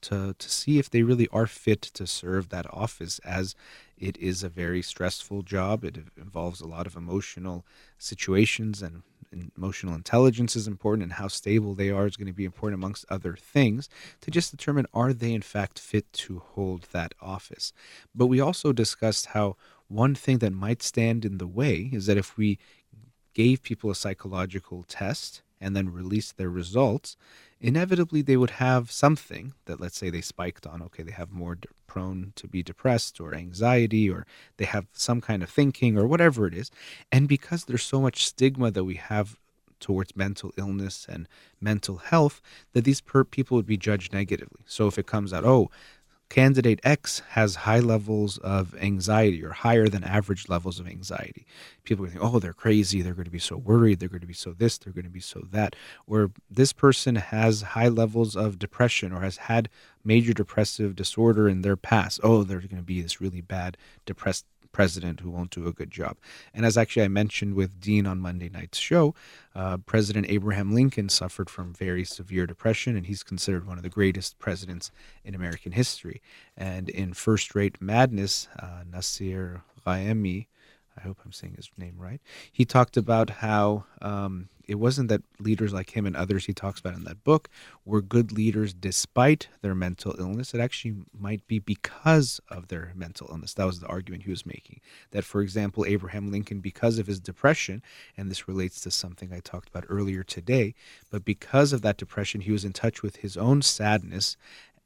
to, 0.02 0.34
to 0.38 0.50
see 0.50 0.78
if 0.78 0.90
they 0.90 1.02
really 1.02 1.28
are 1.32 1.46
fit 1.46 1.80
to 1.80 2.06
serve 2.06 2.50
that 2.50 2.66
office 2.72 3.18
as 3.20 3.54
it 3.96 4.16
is 4.18 4.42
a 4.42 4.48
very 4.48 4.82
stressful 4.82 5.42
job. 5.42 5.84
It 5.84 5.98
involves 6.16 6.60
a 6.60 6.66
lot 6.66 6.86
of 6.86 6.96
emotional 6.96 7.64
situations 7.98 8.82
and 8.82 9.02
emotional 9.56 9.94
intelligence 9.94 10.56
is 10.56 10.66
important 10.66 11.02
and 11.02 11.14
how 11.14 11.28
stable 11.28 11.74
they 11.74 11.90
are 11.90 12.06
is 12.06 12.16
going 12.16 12.26
to 12.26 12.32
be 12.32 12.44
important 12.44 12.78
amongst 12.78 13.04
other 13.08 13.36
things 13.36 13.88
to 14.20 14.30
just 14.30 14.50
determine 14.50 14.86
are 14.92 15.12
they 15.12 15.32
in 15.32 15.42
fact 15.42 15.78
fit 15.78 16.12
to 16.12 16.40
hold 16.40 16.88
that 16.92 17.14
office. 17.20 17.72
But 18.14 18.26
we 18.26 18.40
also 18.40 18.72
discussed 18.72 19.26
how 19.26 19.56
one 19.88 20.14
thing 20.14 20.38
that 20.38 20.52
might 20.52 20.82
stand 20.82 21.24
in 21.24 21.38
the 21.38 21.46
way 21.46 21.90
is 21.92 22.06
that 22.06 22.16
if 22.16 22.36
we 22.36 22.58
gave 23.34 23.62
people 23.62 23.90
a 23.90 23.94
psychological 23.94 24.84
test 24.88 25.42
and 25.60 25.76
then 25.76 25.92
released 25.92 26.36
their 26.36 26.50
results, 26.50 27.16
inevitably 27.62 28.20
they 28.20 28.36
would 28.36 28.50
have 28.50 28.90
something 28.90 29.54
that, 29.64 29.80
let's 29.80 29.96
say, 29.96 30.10
they 30.10 30.20
spiked 30.20 30.66
on. 30.66 30.82
Okay, 30.82 31.02
they 31.02 31.12
have 31.12 31.30
more 31.30 31.54
de- 31.54 31.68
prone 31.86 32.32
to 32.36 32.48
be 32.48 32.62
depressed 32.62 33.20
or 33.20 33.34
anxiety, 33.34 34.10
or 34.10 34.26
they 34.56 34.64
have 34.64 34.86
some 34.92 35.20
kind 35.20 35.42
of 35.42 35.48
thinking 35.48 35.96
or 35.96 36.06
whatever 36.06 36.46
it 36.46 36.54
is. 36.54 36.70
And 37.10 37.28
because 37.28 37.64
there's 37.64 37.84
so 37.84 38.00
much 38.00 38.26
stigma 38.26 38.70
that 38.72 38.84
we 38.84 38.96
have 38.96 39.38
towards 39.80 40.16
mental 40.16 40.52
illness 40.56 41.06
and 41.08 41.28
mental 41.60 41.96
health, 41.96 42.40
that 42.72 42.84
these 42.84 43.00
per- 43.00 43.24
people 43.24 43.56
would 43.56 43.66
be 43.66 43.76
judged 43.76 44.12
negatively. 44.12 44.62
So 44.66 44.86
if 44.86 44.98
it 44.98 45.06
comes 45.06 45.32
out, 45.32 45.44
oh, 45.44 45.70
candidate 46.32 46.80
X 46.82 47.20
has 47.32 47.56
high 47.56 47.78
levels 47.78 48.38
of 48.38 48.74
anxiety 48.76 49.44
or 49.44 49.50
higher 49.50 49.86
than 49.86 50.02
average 50.02 50.48
levels 50.48 50.80
of 50.80 50.88
anxiety. 50.88 51.44
People 51.84 52.06
are 52.06 52.08
think, 52.08 52.24
oh, 52.24 52.38
they're 52.38 52.54
crazy. 52.54 53.02
They're 53.02 53.12
going 53.12 53.26
to 53.26 53.30
be 53.30 53.38
so 53.38 53.58
worried. 53.58 54.00
They're 54.00 54.08
going 54.08 54.22
to 54.22 54.26
be 54.26 54.32
so 54.32 54.54
this. 54.54 54.78
They're 54.78 54.94
going 54.94 55.04
to 55.04 55.10
be 55.10 55.20
so 55.20 55.42
that. 55.50 55.76
Or 56.06 56.30
this 56.50 56.72
person 56.72 57.16
has 57.16 57.60
high 57.60 57.88
levels 57.88 58.34
of 58.34 58.58
depression 58.58 59.12
or 59.12 59.20
has 59.20 59.36
had 59.36 59.68
major 60.04 60.32
depressive 60.32 60.96
disorder 60.96 61.50
in 61.50 61.60
their 61.60 61.76
past. 61.76 62.18
Oh, 62.22 62.44
they're 62.44 62.60
going 62.60 62.76
to 62.76 62.82
be 62.82 63.02
this 63.02 63.20
really 63.20 63.42
bad 63.42 63.76
depressed 64.06 64.46
president 64.72 65.20
who 65.20 65.30
won't 65.30 65.50
do 65.50 65.66
a 65.66 65.72
good 65.72 65.90
job. 65.90 66.16
And 66.54 66.66
as 66.66 66.76
actually 66.76 67.04
I 67.04 67.08
mentioned 67.08 67.54
with 67.54 67.80
Dean 67.80 68.06
on 68.06 68.18
Monday 68.18 68.48
night's 68.48 68.78
show, 68.78 69.14
uh, 69.54 69.76
President 69.78 70.26
Abraham 70.28 70.74
Lincoln 70.74 71.08
suffered 71.08 71.50
from 71.50 71.74
very 71.74 72.04
severe 72.04 72.46
depression, 72.46 72.96
and 72.96 73.06
he's 73.06 73.22
considered 73.22 73.66
one 73.66 73.76
of 73.76 73.82
the 73.82 73.88
greatest 73.88 74.38
presidents 74.38 74.90
in 75.24 75.34
American 75.34 75.72
history. 75.72 76.20
And 76.56 76.88
in 76.88 77.12
First 77.12 77.54
Rate 77.54 77.80
Madness, 77.80 78.48
uh, 78.58 78.82
Nassir 78.90 79.62
Ghaemi, 79.86 80.46
I 81.02 81.08
hope 81.08 81.18
I'm 81.24 81.32
saying 81.32 81.54
his 81.56 81.70
name 81.76 81.94
right. 81.98 82.20
He 82.52 82.64
talked 82.64 82.96
about 82.96 83.30
how 83.30 83.84
um, 84.00 84.48
it 84.68 84.76
wasn't 84.76 85.08
that 85.08 85.22
leaders 85.40 85.72
like 85.72 85.96
him 85.96 86.06
and 86.06 86.16
others 86.16 86.46
he 86.46 86.52
talks 86.52 86.78
about 86.78 86.94
in 86.94 87.04
that 87.04 87.24
book 87.24 87.48
were 87.84 88.00
good 88.00 88.30
leaders 88.30 88.72
despite 88.72 89.48
their 89.60 89.74
mental 89.74 90.14
illness. 90.18 90.54
It 90.54 90.60
actually 90.60 90.94
might 91.18 91.46
be 91.46 91.58
because 91.58 92.40
of 92.48 92.68
their 92.68 92.92
mental 92.94 93.28
illness. 93.30 93.54
That 93.54 93.66
was 93.66 93.80
the 93.80 93.86
argument 93.86 94.22
he 94.22 94.30
was 94.30 94.46
making. 94.46 94.80
That, 95.10 95.24
for 95.24 95.40
example, 95.40 95.84
Abraham 95.84 96.30
Lincoln, 96.30 96.60
because 96.60 96.98
of 96.98 97.06
his 97.06 97.18
depression, 97.18 97.82
and 98.16 98.30
this 98.30 98.46
relates 98.46 98.80
to 98.82 98.90
something 98.90 99.32
I 99.32 99.40
talked 99.40 99.68
about 99.68 99.84
earlier 99.88 100.22
today, 100.22 100.74
but 101.10 101.24
because 101.24 101.72
of 101.72 101.82
that 101.82 101.96
depression, 101.96 102.42
he 102.42 102.52
was 102.52 102.64
in 102.64 102.72
touch 102.72 103.02
with 103.02 103.16
his 103.16 103.36
own 103.36 103.62
sadness 103.62 104.36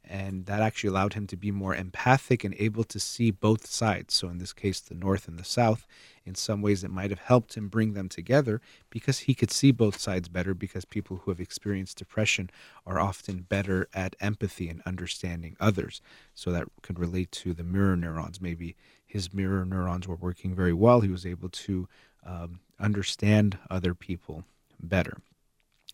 and 0.09 0.47
that 0.47 0.61
actually 0.61 0.89
allowed 0.89 1.15
him 1.15 1.27
to 1.27 1.37
be 1.37 1.51
more 1.51 1.75
empathic 1.75 2.45
and 2.45 2.55
able 2.59 2.85
to 2.85 3.01
see 3.01 3.31
both 3.31 3.67
sides. 3.67 4.15
So, 4.15 4.29
in 4.29 4.39
this 4.39 4.53
case, 4.53 4.81
the 4.81 4.95
North 4.95 5.27
and 5.27 5.39
the 5.39 5.45
South, 5.45 5.87
in 6.25 6.35
some 6.35 6.63
ways, 6.63 6.85
it 6.85 6.91
might 6.91 7.11
have 7.11 7.19
helped 7.19 7.55
him 7.57 7.69
bring 7.69 7.95
them 7.95 8.09
together 8.09 8.61
because 8.91 9.21
he 9.21 9.35
could 9.35 9.51
see 9.51 9.73
both 9.73 9.99
sides 9.99 10.29
better. 10.29 10.55
Because 10.55 10.85
people 10.85 11.19
who 11.19 11.31
have 11.31 11.41
experienced 11.41 11.99
depression 11.99 12.51
are 12.87 13.01
often 13.01 13.43
better 13.49 13.89
at 13.95 14.17
empathy 14.21 14.69
and 14.69 14.83
understanding 14.87 15.57
others. 15.59 16.01
So, 16.35 16.53
that 16.53 16.69
could 16.83 16.99
relate 16.99 17.33
to 17.33 17.53
the 17.53 17.65
mirror 17.65 17.97
neurons. 17.97 18.41
Maybe 18.41 18.77
his 19.05 19.35
mirror 19.35 19.65
neurons 19.65 20.07
were 20.07 20.17
working 20.17 20.55
very 20.55 20.73
well. 20.73 21.01
He 21.01 21.11
was 21.11 21.27
able 21.27 21.49
to 21.49 21.89
um, 22.25 22.61
understand 22.79 23.59
other 23.71 23.95
people 23.95 24.45
better. 24.81 25.19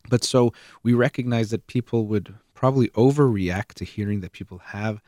But 0.09 0.25
so 0.25 0.53
we 0.83 0.95
recognize 0.95 1.51
that 1.51 1.67
people 1.67 2.07
would 2.07 2.35
probably 2.55 2.89
overreact 2.91 3.75
to 3.75 3.85
hearing 3.85 4.21
that 4.21 4.33
people 4.33 4.59
have 4.59 5.01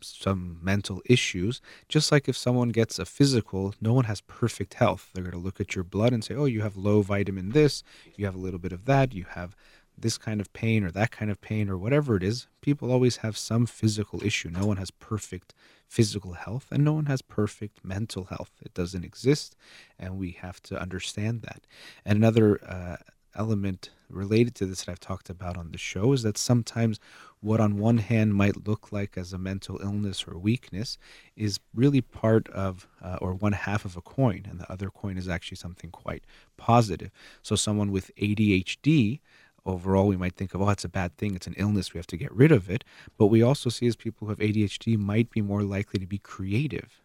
some 0.00 0.58
mental 0.62 1.02
issues. 1.06 1.60
Just 1.88 2.12
like 2.12 2.28
if 2.28 2.36
someone 2.36 2.68
gets 2.70 2.98
a 2.98 3.04
physical, 3.04 3.74
no 3.80 3.92
one 3.92 4.04
has 4.04 4.20
perfect 4.20 4.74
health. 4.74 5.10
They're 5.12 5.24
going 5.24 5.32
to 5.32 5.38
look 5.38 5.60
at 5.60 5.74
your 5.74 5.84
blood 5.84 6.12
and 6.12 6.22
say, 6.22 6.34
oh, 6.34 6.44
you 6.44 6.62
have 6.62 6.76
low 6.76 7.02
vitamin 7.02 7.50
this, 7.50 7.82
you 8.14 8.26
have 8.26 8.34
a 8.34 8.38
little 8.38 8.58
bit 8.58 8.72
of 8.72 8.84
that, 8.84 9.14
you 9.14 9.24
have 9.30 9.56
this 9.98 10.18
kind 10.18 10.40
of 10.40 10.52
pain 10.52 10.84
or 10.84 10.90
that 10.90 11.10
kind 11.10 11.30
of 11.30 11.40
pain 11.40 11.70
or 11.70 11.78
whatever 11.78 12.16
it 12.16 12.22
is. 12.22 12.48
People 12.60 12.92
always 12.92 13.18
have 13.18 13.36
some 13.36 13.64
physical 13.64 14.22
issue. 14.22 14.50
No 14.50 14.66
one 14.66 14.76
has 14.76 14.90
perfect 14.90 15.54
physical 15.88 16.34
health 16.34 16.66
and 16.70 16.84
no 16.84 16.92
one 16.92 17.06
has 17.06 17.22
perfect 17.22 17.84
mental 17.84 18.24
health. 18.24 18.50
It 18.62 18.74
doesn't 18.74 19.04
exist, 19.04 19.56
and 19.98 20.18
we 20.18 20.32
have 20.32 20.62
to 20.64 20.80
understand 20.80 21.42
that. 21.42 21.66
And 22.04 22.18
another 22.18 22.60
uh, 22.68 22.96
element 23.36 23.90
related 24.08 24.54
to 24.54 24.66
this 24.66 24.84
that 24.84 24.92
I've 24.92 25.00
talked 25.00 25.30
about 25.30 25.56
on 25.56 25.72
the 25.72 25.78
show 25.78 26.12
is 26.12 26.22
that 26.22 26.38
sometimes 26.38 27.00
what 27.40 27.60
on 27.60 27.78
one 27.78 27.98
hand 27.98 28.34
might 28.34 28.66
look 28.66 28.92
like 28.92 29.16
as 29.16 29.32
a 29.32 29.38
mental 29.38 29.80
illness 29.82 30.24
or 30.26 30.38
weakness 30.38 30.98
is 31.36 31.58
really 31.74 32.00
part 32.00 32.48
of 32.48 32.86
uh, 33.02 33.18
or 33.20 33.34
one 33.34 33.52
half 33.52 33.84
of 33.84 33.96
a 33.96 34.00
coin 34.00 34.46
and 34.48 34.60
the 34.60 34.70
other 34.70 34.90
coin 34.90 35.18
is 35.18 35.28
actually 35.28 35.56
something 35.56 35.90
quite 35.90 36.24
positive. 36.56 37.10
So 37.42 37.56
someone 37.56 37.90
with 37.90 38.14
adhd 38.16 39.20
overall 39.64 40.06
we 40.06 40.16
might 40.16 40.36
think 40.36 40.54
of 40.54 40.62
oh 40.62 40.68
it's 40.68 40.84
a 40.84 40.88
bad 40.88 41.16
thing. 41.16 41.34
It's 41.34 41.46
an 41.46 41.54
illness. 41.56 41.92
We 41.92 41.98
have 41.98 42.06
to 42.08 42.16
get 42.16 42.32
rid 42.32 42.52
of 42.52 42.70
it. 42.70 42.84
But 43.18 43.26
we 43.26 43.42
also 43.42 43.70
see 43.70 43.86
as 43.86 43.96
people 43.96 44.26
who 44.26 44.30
have 44.30 44.38
adhd 44.38 44.96
might 44.98 45.30
be 45.30 45.42
more 45.42 45.62
likely 45.62 45.98
to 45.98 46.06
be 46.06 46.18
creative 46.18 47.02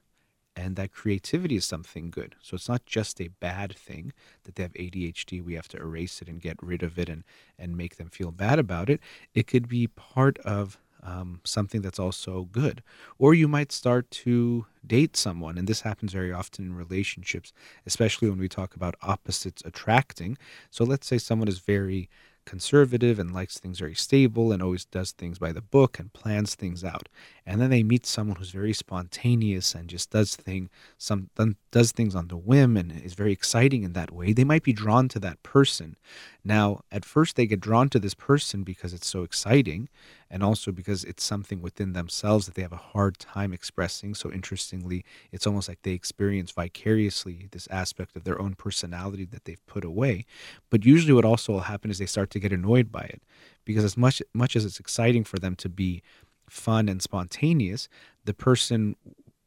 and 0.56 0.76
that 0.76 0.92
creativity 0.92 1.56
is 1.56 1.66
something 1.66 2.10
good. 2.10 2.36
So 2.42 2.56
it's 2.56 2.70
not 2.70 2.86
just 2.86 3.22
a 3.22 3.30
bad 3.30 3.76
thing 3.76 4.14
that 4.44 4.56
they 4.56 4.64
have 4.64 4.74
ADHD, 4.74 5.44
we 5.44 5.54
have 5.54 5.68
to 5.70 5.78
erase 5.78 6.22
it 6.22 6.28
and 6.28 6.42
get 6.42 6.58
rid 6.62 6.84
of 6.84 7.00
it 7.00 7.10
and, 7.10 7.24
and 7.58 7.78
make 7.78 7.98
them 7.98 8.10
feel 8.10 8.32
bad 8.32 8.60
about 8.60 8.90
it. 8.90 9.00
It 9.34 9.48
could 9.48 9.68
be 9.68 9.88
part 9.88 10.38
of 10.40 10.78
um, 11.04 11.40
something 11.44 11.82
that's 11.82 12.00
also 12.00 12.44
good. 12.52 12.84
Or 13.18 13.34
you 13.34 13.48
might 13.48 13.72
start 13.72 14.10
to 14.12 14.66
date 14.86 15.18
someone, 15.18 15.58
and 15.58 15.68
this 15.68 15.82
happens 15.82 16.14
very 16.14 16.32
often 16.32 16.66
in 16.66 16.76
relationships, 16.76 17.54
especially 17.86 18.30
when 18.30 18.40
we 18.40 18.50
talk 18.50 18.76
about 18.76 18.96
opposites 19.02 19.64
attracting. 19.66 20.38
So 20.70 20.84
let's 20.84 21.08
say 21.08 21.18
someone 21.18 21.48
is 21.48 21.60
very 21.60 22.10
conservative 22.46 23.20
and 23.20 23.34
likes 23.34 23.60
things 23.60 23.80
very 23.80 23.96
stable 23.96 24.52
and 24.52 24.62
always 24.62 24.86
does 24.86 25.12
things 25.12 25.40
by 25.40 25.52
the 25.52 25.62
book 25.62 26.00
and 26.00 26.14
plans 26.14 26.56
things 26.56 26.84
out. 26.84 27.08
And 27.46 27.62
then 27.62 27.70
they 27.70 27.84
meet 27.84 28.06
someone 28.06 28.38
who's 28.38 28.52
very 28.52 28.74
spontaneous 28.74 29.74
and 29.76 29.90
just 29.90 30.12
does 30.12 30.36
thing 30.36 30.70
some 30.98 31.30
does 31.72 31.92
things 31.92 32.16
on 32.16 32.28
the 32.28 32.38
whim 32.38 32.78
and 32.78 32.92
is 32.92 33.14
very 33.14 33.32
exciting 33.32 33.84
in 33.84 33.94
that 33.94 34.12
way. 34.12 34.34
They 34.34 34.44
might 34.44 34.64
be 34.64 34.74
drawn 34.74 35.08
to 35.10 35.20
that 35.20 35.42
person. 35.44 35.98
Now, 36.44 36.82
at 36.92 37.06
first 37.06 37.36
they 37.36 37.46
get 37.46 37.60
drawn 37.60 37.90
to 37.90 38.00
this 38.00 38.14
person 38.16 38.64
because 38.64 38.94
it's 38.94 39.08
so 39.08 39.24
exciting 39.24 39.90
and 40.32 40.42
also 40.42 40.72
because 40.72 41.04
it's 41.04 41.24
something 41.24 41.62
within 41.62 41.92
themselves 41.92 42.46
that 42.46 42.56
they 42.56 42.62
have 42.62 42.72
a 42.72 42.78
hard 42.78 43.20
time 43.20 43.52
expressing. 43.52 44.16
So 44.16 44.32
interestingly, 44.32 45.04
it's 45.32 45.46
almost 45.46 45.68
like 45.68 45.82
they 45.84 45.92
experience 45.92 46.52
vicariously 46.52 47.50
this 47.52 47.68
aspect 47.70 48.16
of 48.16 48.24
their 48.24 48.42
own 48.42 48.56
personality 48.56 49.26
that 49.26 49.44
they've 49.44 49.66
put 49.68 49.84
away. 49.84 50.26
But 50.70 50.86
usually 50.86 51.14
what 51.14 51.26
also 51.26 51.52
will 51.52 51.60
happen 51.62 51.92
is 51.92 52.00
they 52.00 52.06
start 52.06 52.30
to 52.32 52.40
get 52.40 52.54
annoyed 52.54 52.92
by 52.92 53.02
it 53.02 53.22
because 53.66 53.84
as 53.84 53.98
much 53.98 54.22
much 54.34 54.56
as 54.56 54.64
it's 54.64 54.80
exciting 54.80 55.26
for 55.26 55.38
them 55.38 55.56
to 55.58 55.70
be 55.70 56.02
fun 56.50 56.88
and 56.88 57.02
spontaneous, 57.02 57.90
the 58.24 58.34
person 58.34 58.96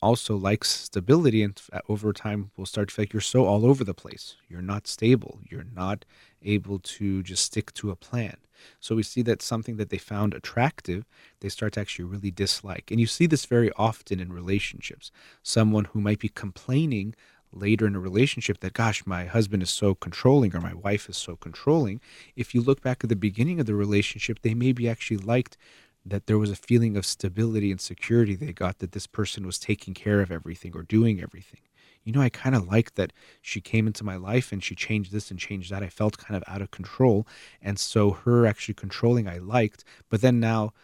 also 0.04 0.36
likes 0.36 0.68
stability 0.68 1.42
and 1.42 1.60
uh, 1.72 1.80
over 1.88 2.12
time 2.12 2.50
will 2.56 2.66
start 2.66 2.88
to 2.88 2.94
feel 2.94 3.02
like 3.04 3.12
you're 3.14 3.20
so 3.22 3.46
all 3.46 3.64
over 3.64 3.82
the 3.84 3.94
place. 3.94 4.36
You're 4.48 4.62
not 4.74 4.86
stable. 4.86 5.40
You're 5.50 5.66
not 5.74 6.04
able 6.42 6.78
to 6.78 7.22
just 7.22 7.44
stick 7.44 7.72
to 7.74 7.90
a 7.90 7.96
plan. 7.96 8.36
So 8.80 8.94
we 8.94 9.02
see 9.02 9.22
that 9.22 9.42
something 9.42 9.76
that 9.78 9.90
they 9.90 9.98
found 9.98 10.34
attractive, 10.34 11.04
they 11.40 11.48
start 11.48 11.72
to 11.74 11.80
actually 11.80 12.04
really 12.04 12.30
dislike. 12.30 12.90
And 12.90 13.00
you 13.00 13.06
see 13.06 13.26
this 13.26 13.46
very 13.46 13.70
often 13.72 14.20
in 14.20 14.32
relationships. 14.32 15.10
Someone 15.42 15.86
who 15.86 16.00
might 16.00 16.20
be 16.20 16.28
complaining 16.28 17.14
later 17.50 17.86
in 17.86 17.94
a 17.94 18.00
relationship 18.00 18.60
that, 18.60 18.74
gosh, 18.74 19.06
my 19.06 19.24
husband 19.24 19.62
is 19.62 19.70
so 19.70 19.94
controlling 19.94 20.54
or 20.54 20.60
my 20.60 20.74
wife 20.74 21.08
is 21.08 21.16
so 21.16 21.36
controlling. 21.36 22.00
If 22.36 22.54
you 22.54 22.60
look 22.60 22.82
back 22.82 23.02
at 23.02 23.08
the 23.08 23.16
beginning 23.16 23.60
of 23.60 23.66
the 23.66 23.74
relationship, 23.74 24.40
they 24.42 24.54
maybe 24.54 24.88
actually 24.88 25.18
liked 25.18 25.56
that 26.04 26.26
there 26.26 26.38
was 26.38 26.50
a 26.50 26.56
feeling 26.56 26.96
of 26.96 27.06
stability 27.06 27.70
and 27.70 27.80
security 27.80 28.34
they 28.34 28.52
got 28.52 28.78
that 28.78 28.92
this 28.92 29.06
person 29.06 29.46
was 29.46 29.58
taking 29.58 29.94
care 29.94 30.20
of 30.20 30.30
everything 30.30 30.72
or 30.74 30.82
doing 30.82 31.20
everything. 31.20 31.60
You 32.04 32.12
know, 32.12 32.20
I 32.20 32.28
kind 32.28 32.54
of 32.54 32.68
liked 32.68 32.96
that 32.96 33.12
she 33.40 33.62
came 33.62 33.86
into 33.86 34.04
my 34.04 34.16
life 34.16 34.52
and 34.52 34.62
she 34.62 34.74
changed 34.74 35.10
this 35.10 35.30
and 35.30 35.40
changed 35.40 35.70
that. 35.72 35.82
I 35.82 35.88
felt 35.88 36.18
kind 36.18 36.36
of 36.36 36.44
out 36.46 36.60
of 36.60 36.70
control. 36.70 37.26
And 37.62 37.78
so 37.78 38.10
her 38.10 38.46
actually 38.46 38.74
controlling, 38.74 39.26
I 39.26 39.38
liked. 39.38 39.84
But 40.10 40.20
then 40.20 40.38
now, 40.38 40.74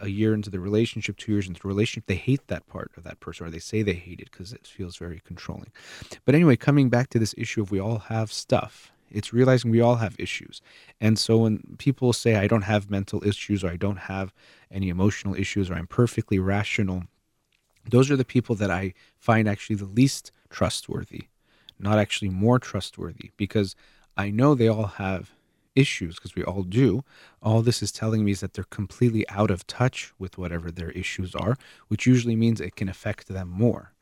a 0.00 0.08
year 0.08 0.34
into 0.34 0.50
the 0.50 0.60
relationship, 0.60 1.16
two 1.16 1.32
years 1.32 1.48
into 1.48 1.60
the 1.60 1.68
relationship, 1.68 2.06
they 2.06 2.14
hate 2.14 2.46
that 2.48 2.66
part 2.66 2.90
of 2.96 3.02
that 3.04 3.20
person, 3.20 3.46
or 3.46 3.50
they 3.50 3.58
say 3.58 3.82
they 3.82 3.94
hate 3.94 4.20
it 4.20 4.30
because 4.30 4.52
it 4.52 4.66
feels 4.66 4.96
very 4.96 5.20
controlling. 5.24 5.72
But 6.24 6.34
anyway, 6.34 6.56
coming 6.56 6.88
back 6.88 7.08
to 7.10 7.18
this 7.18 7.34
issue 7.36 7.62
of 7.62 7.70
we 7.70 7.80
all 7.80 7.98
have 7.98 8.32
stuff, 8.32 8.92
it's 9.10 9.32
realizing 9.32 9.70
we 9.70 9.80
all 9.80 9.96
have 9.96 10.14
issues. 10.18 10.60
And 11.00 11.18
so 11.18 11.38
when 11.38 11.76
people 11.78 12.12
say, 12.12 12.36
I 12.36 12.46
don't 12.46 12.62
have 12.62 12.90
mental 12.90 13.24
issues, 13.26 13.64
or 13.64 13.70
I 13.70 13.76
don't 13.76 13.98
have 13.98 14.32
any 14.70 14.88
emotional 14.88 15.34
issues, 15.34 15.70
or 15.70 15.74
I'm 15.74 15.86
perfectly 15.86 16.38
rational, 16.38 17.04
those 17.88 18.10
are 18.10 18.16
the 18.16 18.24
people 18.24 18.54
that 18.56 18.70
I 18.70 18.94
find 19.18 19.48
actually 19.48 19.76
the 19.76 19.86
least 19.86 20.32
trustworthy, 20.50 21.28
not 21.78 21.98
actually 21.98 22.28
more 22.28 22.58
trustworthy, 22.58 23.30
because 23.36 23.74
I 24.16 24.30
know 24.30 24.54
they 24.54 24.68
all 24.68 24.86
have 24.86 25.32
issues, 25.76 26.16
because 26.16 26.34
we 26.34 26.42
all 26.42 26.62
do. 26.62 27.04
All 27.42 27.62
this 27.62 27.82
is 27.82 27.92
telling 27.92 28.24
me 28.24 28.32
is 28.32 28.40
that 28.40 28.54
they're 28.54 28.64
completely 28.64 29.28
out 29.28 29.50
of 29.50 29.66
touch 29.66 30.12
with 30.18 30.36
whatever 30.36 30.70
their 30.70 30.90
issues 30.90 31.34
are, 31.34 31.56
which 31.88 32.06
usually 32.06 32.36
means 32.36 32.60
it 32.60 32.76
can 32.76 32.88
affect 32.88 33.28
them 33.28 33.48
more. 33.48 33.92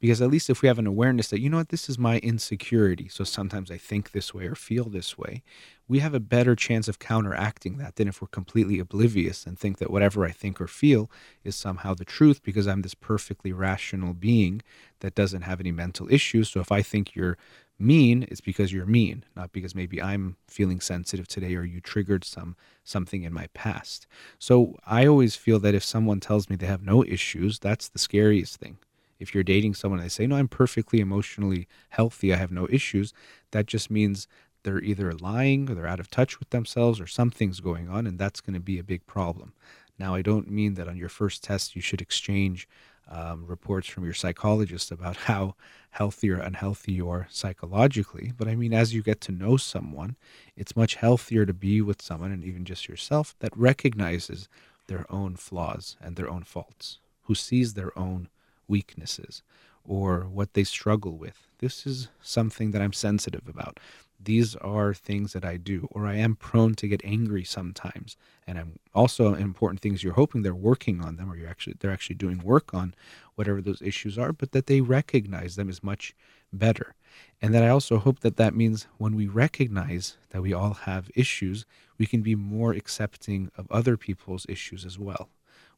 Because 0.00 0.22
at 0.22 0.30
least 0.30 0.48
if 0.48 0.62
we 0.62 0.68
have 0.68 0.78
an 0.78 0.86
awareness 0.86 1.28
that, 1.28 1.40
you 1.40 1.50
know 1.50 1.56
what, 1.56 1.70
this 1.70 1.88
is 1.88 1.98
my 1.98 2.18
insecurity, 2.18 3.08
so 3.08 3.24
sometimes 3.24 3.70
I 3.70 3.78
think 3.78 4.12
this 4.12 4.32
way 4.32 4.46
or 4.46 4.54
feel 4.54 4.84
this 4.84 5.18
way, 5.18 5.42
we 5.88 5.98
have 5.98 6.14
a 6.14 6.20
better 6.20 6.54
chance 6.54 6.86
of 6.86 6.98
counteracting 6.98 7.78
that 7.78 7.96
than 7.96 8.06
if 8.06 8.22
we're 8.22 8.28
completely 8.28 8.78
oblivious 8.78 9.44
and 9.46 9.58
think 9.58 9.78
that 9.78 9.90
whatever 9.90 10.24
I 10.24 10.30
think 10.30 10.60
or 10.60 10.68
feel 10.68 11.10
is 11.42 11.56
somehow 11.56 11.94
the 11.94 12.04
truth 12.04 12.42
because 12.42 12.68
I'm 12.68 12.82
this 12.82 12.94
perfectly 12.94 13.52
rational 13.52 14.14
being 14.14 14.62
that 15.00 15.14
doesn't 15.14 15.42
have 15.42 15.60
any 15.60 15.72
mental 15.72 16.06
issues. 16.12 16.48
So 16.50 16.60
if 16.60 16.70
I 16.70 16.82
think 16.82 17.16
you're 17.16 17.36
mean, 17.78 18.26
it's 18.28 18.40
because 18.40 18.72
you're 18.72 18.86
mean, 18.86 19.24
not 19.36 19.52
because 19.52 19.74
maybe 19.74 20.02
I'm 20.02 20.36
feeling 20.48 20.80
sensitive 20.80 21.28
today 21.28 21.54
or 21.54 21.64
you 21.64 21.80
triggered 21.80 22.24
some 22.24 22.56
something 22.84 23.22
in 23.22 23.32
my 23.32 23.48
past. 23.54 24.06
So 24.38 24.76
I 24.86 25.06
always 25.06 25.36
feel 25.36 25.58
that 25.60 25.74
if 25.74 25.84
someone 25.84 26.20
tells 26.20 26.50
me 26.50 26.56
they 26.56 26.66
have 26.66 26.82
no 26.82 27.04
issues, 27.04 27.58
that's 27.58 27.88
the 27.88 27.98
scariest 27.98 28.56
thing 28.56 28.78
if 29.18 29.34
you're 29.34 29.44
dating 29.44 29.74
someone 29.74 30.00
and 30.00 30.06
they 30.06 30.10
say, 30.10 30.26
No, 30.26 30.36
I'm 30.36 30.48
perfectly 30.48 31.00
emotionally 31.00 31.66
healthy, 31.90 32.32
I 32.32 32.36
have 32.36 32.52
no 32.52 32.66
issues, 32.70 33.12
that 33.50 33.66
just 33.66 33.90
means 33.90 34.28
they're 34.62 34.82
either 34.82 35.12
lying 35.12 35.70
or 35.70 35.74
they're 35.74 35.86
out 35.86 36.00
of 36.00 36.10
touch 36.10 36.38
with 36.38 36.50
themselves 36.50 37.00
or 37.00 37.06
something's 37.06 37.60
going 37.60 37.88
on, 37.88 38.06
and 38.06 38.18
that's 38.18 38.40
going 38.40 38.54
to 38.54 38.60
be 38.60 38.78
a 38.78 38.84
big 38.84 39.06
problem. 39.06 39.52
Now, 39.98 40.14
I 40.14 40.22
don't 40.22 40.50
mean 40.50 40.74
that 40.74 40.88
on 40.88 40.96
your 40.96 41.08
first 41.08 41.42
test 41.42 41.74
you 41.74 41.82
should 41.82 42.00
exchange 42.00 42.68
um, 43.10 43.46
reports 43.46 43.88
from 43.88 44.04
your 44.04 44.14
psychologist 44.14 44.90
about 44.90 45.16
how 45.28 45.54
healthy 45.90 46.30
or 46.30 46.38
unhealthy 46.38 46.92
you 46.92 47.08
are 47.08 47.26
psychologically, 47.30 48.32
but 48.36 48.48
I 48.48 48.54
mean, 48.54 48.72
as 48.72 48.94
you 48.94 49.02
get 49.02 49.20
to 49.22 49.32
know 49.32 49.56
someone, 49.56 50.16
it's 50.56 50.76
much 50.76 50.96
healthier 50.96 51.46
to 51.46 51.54
be 51.54 51.80
with 51.80 52.02
someone 52.02 52.32
and 52.32 52.44
even 52.44 52.64
just 52.64 52.88
yourself 52.88 53.34
that 53.40 53.56
recognizes 53.56 54.48
their 54.86 55.06
own 55.10 55.36
flaws 55.36 55.96
and 56.00 56.16
their 56.16 56.28
own 56.28 56.42
faults, 56.42 56.98
who 57.22 57.34
sees 57.34 57.74
their 57.74 57.96
own 57.98 58.28
weaknesses 58.68 59.42
or 59.84 60.20
what 60.30 60.54
they 60.54 60.64
struggle 60.64 61.16
with. 61.16 61.48
This 61.58 61.86
is 61.86 62.08
something 62.20 62.70
that 62.72 62.82
I'm 62.82 62.92
sensitive 62.92 63.48
about. 63.48 63.80
These 64.20 64.56
are 64.56 64.92
things 64.94 65.32
that 65.32 65.44
I 65.44 65.56
do, 65.56 65.88
or 65.92 66.06
I 66.06 66.16
am 66.16 66.34
prone 66.34 66.74
to 66.74 66.88
get 66.88 67.04
angry 67.04 67.44
sometimes. 67.44 68.16
And 68.46 68.58
I'm 68.58 68.78
also 68.92 69.34
important 69.34 69.80
things 69.80 70.02
you're 70.02 70.12
hoping 70.14 70.42
they're 70.42 70.54
working 70.54 71.00
on 71.00 71.16
them, 71.16 71.30
or 71.30 71.36
you're 71.36 71.48
actually 71.48 71.76
they're 71.78 71.92
actually 71.92 72.16
doing 72.16 72.38
work 72.38 72.74
on 72.74 72.94
whatever 73.36 73.62
those 73.62 73.80
issues 73.80 74.18
are, 74.18 74.32
but 74.32 74.52
that 74.52 74.66
they 74.66 74.80
recognize 74.80 75.54
them 75.54 75.68
is 75.68 75.84
much 75.84 76.14
better. 76.52 76.94
And 77.40 77.54
that 77.54 77.62
I 77.62 77.68
also 77.68 77.98
hope 77.98 78.20
that 78.20 78.36
that 78.36 78.54
means 78.54 78.88
when 78.98 79.14
we 79.14 79.28
recognize 79.28 80.16
that 80.30 80.42
we 80.42 80.52
all 80.52 80.74
have 80.74 81.10
issues, 81.14 81.64
we 81.96 82.06
can 82.06 82.20
be 82.20 82.34
more 82.34 82.72
accepting 82.72 83.50
of 83.56 83.70
other 83.70 83.96
people's 83.96 84.46
issues 84.48 84.84
as 84.84 84.98
well. 84.98 85.28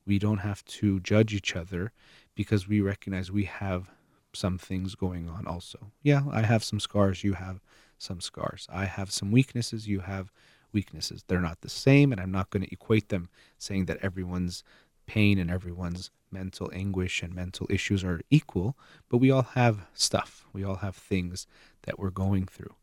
We 0.07 0.19
don't 0.19 0.39
have 0.39 0.65
to 0.65 1.01
judge 1.01 1.35
each 1.35 1.55
other 1.55 1.93
because 2.41 2.67
we 2.67 2.81
recognize 2.81 3.31
we 3.31 3.45
have 3.45 3.91
some 4.33 4.57
things 4.57 4.95
going 4.95 5.29
on 5.29 5.47
also. 5.47 5.93
Yeah, 6.03 6.23
I 6.33 6.41
have 6.41 6.65
some 6.65 6.81
scars, 6.81 7.23
you 7.23 7.35
have 7.35 7.61
some 7.99 8.23
scars. 8.23 8.67
I 8.73 8.87
have 8.87 9.13
some 9.13 9.31
weaknesses, 9.31 9.87
you 9.87 10.01
have 10.01 10.33
weaknesses. 10.73 11.23
They're 11.27 11.43
not 11.43 11.61
the 11.61 11.69
same, 11.69 12.13
and 12.13 12.19
I'm 12.19 12.33
not 12.33 12.49
going 12.49 12.63
to 12.63 12.73
equate 12.73 13.11
them 13.11 13.29
saying 13.59 13.85
that 13.85 13.99
everyone's 14.01 14.65
pain 15.05 15.39
and 15.39 15.51
everyone's 15.51 16.11
mental 16.33 16.71
anguish 16.73 17.23
and 17.23 17.35
mental 17.35 17.67
issues 17.69 18.03
are 18.03 18.23
equal, 18.31 18.75
but 19.11 19.19
we 19.19 19.31
all 19.31 19.43
have 19.43 19.87
stuff. 19.93 20.47
We 20.55 20.65
all 20.65 20.77
have 20.77 20.97
things 20.97 21.47
that 21.83 21.99
we're 21.99 22.09
going 22.09 22.47
through. 22.47 22.75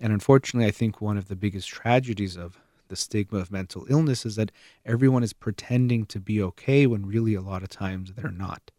And 0.00 0.12
unfortunately, 0.12 0.66
I 0.66 0.72
think 0.72 1.00
one 1.00 1.16
of 1.16 1.28
the 1.28 1.36
biggest 1.36 1.68
tragedies 1.68 2.36
of 2.36 2.58
the 2.88 2.96
stigma 2.96 3.38
of 3.38 3.52
mental 3.52 3.86
illness 3.88 4.26
is 4.26 4.34
that 4.34 4.50
everyone 4.84 5.22
is 5.22 5.32
pretending 5.32 6.04
to 6.06 6.18
be 6.18 6.42
okay 6.42 6.88
when 6.88 7.06
really 7.06 7.34
a 7.34 7.40
lot 7.40 7.62
of 7.62 7.68
times 7.68 8.14
they're 8.16 8.32
not 8.32 8.72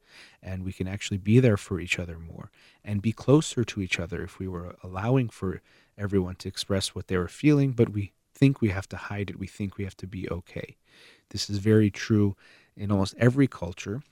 and 0.46 0.64
we 0.64 0.72
can 0.72 0.88
actually 0.88 1.18
be 1.18 1.40
there 1.40 1.58
for 1.58 1.80
each 1.80 1.98
other 1.98 2.20
more 2.20 2.52
and 2.84 3.02
be 3.02 3.12
closer 3.12 3.66
to 3.66 3.82
each 3.82 4.00
other 4.00 4.22
if 4.24 4.38
we 4.38 4.48
were 4.48 4.76
allowing 4.84 5.28
for 5.28 5.62
everyone 5.98 6.36
to 6.36 6.48
express 6.48 6.94
what 6.94 7.08
they 7.08 7.18
were 7.18 7.28
feeling, 7.28 7.72
but 7.72 7.90
we 7.90 8.14
think 8.34 8.62
we 8.62 8.70
have 8.70 8.88
to 8.90 8.98
hide 8.98 9.30
it. 9.30 9.40
We 9.40 9.48
think 9.48 9.78
we 9.78 9.86
have 9.86 9.98
to 9.98 10.08
be 10.08 10.30
okay. 10.30 10.78
This 11.30 11.50
is 11.50 11.58
very 11.58 11.90
true 11.90 12.36
in 12.78 12.92
almost 12.92 13.16
every 13.18 13.48
culture. 13.48 14.04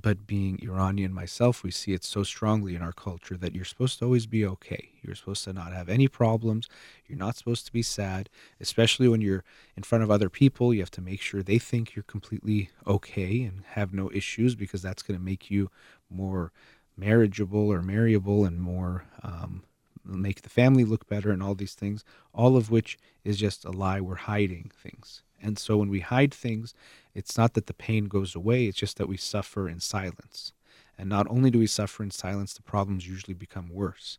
But 0.00 0.26
being 0.26 0.58
Iranian 0.62 1.12
myself, 1.12 1.62
we 1.62 1.70
see 1.70 1.92
it 1.92 2.04
so 2.04 2.22
strongly 2.22 2.74
in 2.74 2.82
our 2.82 2.92
culture 2.92 3.36
that 3.36 3.54
you're 3.54 3.64
supposed 3.64 3.98
to 3.98 4.04
always 4.04 4.26
be 4.26 4.46
okay. 4.46 4.90
You're 5.02 5.14
supposed 5.14 5.44
to 5.44 5.52
not 5.52 5.72
have 5.72 5.88
any 5.88 6.08
problems. 6.08 6.68
You're 7.06 7.18
not 7.18 7.36
supposed 7.36 7.66
to 7.66 7.72
be 7.72 7.82
sad, 7.82 8.28
especially 8.60 9.08
when 9.08 9.20
you're 9.20 9.44
in 9.76 9.82
front 9.82 10.04
of 10.04 10.10
other 10.10 10.28
people. 10.28 10.72
You 10.72 10.80
have 10.80 10.90
to 10.92 11.00
make 11.00 11.20
sure 11.20 11.42
they 11.42 11.58
think 11.58 11.94
you're 11.94 12.02
completely 12.04 12.70
okay 12.86 13.42
and 13.42 13.64
have 13.70 13.92
no 13.92 14.10
issues 14.12 14.54
because 14.54 14.82
that's 14.82 15.02
going 15.02 15.18
to 15.18 15.24
make 15.24 15.50
you 15.50 15.70
more 16.08 16.52
marriageable 16.96 17.68
or 17.68 17.82
marriable 17.82 18.44
and 18.44 18.60
more 18.60 19.06
um, 19.22 19.64
make 20.04 20.42
the 20.42 20.48
family 20.48 20.84
look 20.84 21.08
better 21.08 21.30
and 21.30 21.42
all 21.42 21.54
these 21.54 21.74
things, 21.74 22.04
all 22.32 22.56
of 22.56 22.70
which 22.70 22.98
is 23.24 23.36
just 23.38 23.64
a 23.64 23.70
lie. 23.70 24.00
We're 24.00 24.14
hiding 24.16 24.70
things. 24.74 25.22
And 25.42 25.58
so 25.58 25.76
when 25.76 25.88
we 25.88 26.00
hide 26.00 26.34
things, 26.34 26.74
it's 27.14 27.36
not 27.38 27.54
that 27.54 27.66
the 27.66 27.74
pain 27.74 28.04
goes 28.06 28.34
away, 28.34 28.66
it's 28.66 28.78
just 28.78 28.98
that 28.98 29.08
we 29.08 29.16
suffer 29.16 29.68
in 29.68 29.80
silence. 29.80 30.52
And 30.98 31.08
not 31.08 31.26
only 31.30 31.50
do 31.50 31.58
we 31.58 31.66
suffer 31.66 32.02
in 32.02 32.10
silence, 32.10 32.52
the 32.52 32.62
problems 32.62 33.08
usually 33.08 33.34
become 33.34 33.70
worse. 33.70 34.18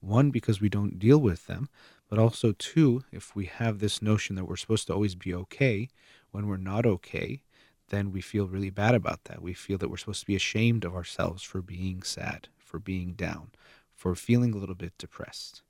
One, 0.00 0.30
because 0.30 0.60
we 0.60 0.68
don't 0.68 0.98
deal 0.98 1.18
with 1.18 1.46
them, 1.46 1.68
but 2.08 2.18
also 2.18 2.52
two, 2.52 3.04
if 3.12 3.36
we 3.36 3.46
have 3.46 3.78
this 3.78 4.02
notion 4.02 4.36
that 4.36 4.46
we're 4.46 4.56
supposed 4.56 4.86
to 4.88 4.94
always 4.94 5.14
be 5.14 5.32
okay 5.34 5.88
when 6.30 6.46
we're 6.46 6.56
not 6.56 6.84
okay, 6.86 7.42
then 7.88 8.10
we 8.10 8.20
feel 8.20 8.48
really 8.48 8.70
bad 8.70 8.94
about 8.94 9.24
that. 9.24 9.42
We 9.42 9.54
feel 9.54 9.78
that 9.78 9.88
we're 9.90 9.98
supposed 9.98 10.20
to 10.20 10.26
be 10.26 10.34
ashamed 10.34 10.84
of 10.84 10.94
ourselves 10.94 11.42
for 11.42 11.62
being 11.62 12.02
sad, 12.02 12.48
for 12.58 12.78
being 12.78 13.12
down, 13.12 13.50
for 13.94 14.14
feeling 14.14 14.54
a 14.54 14.56
little 14.56 14.74
bit 14.74 14.94
depressed, 14.98 15.62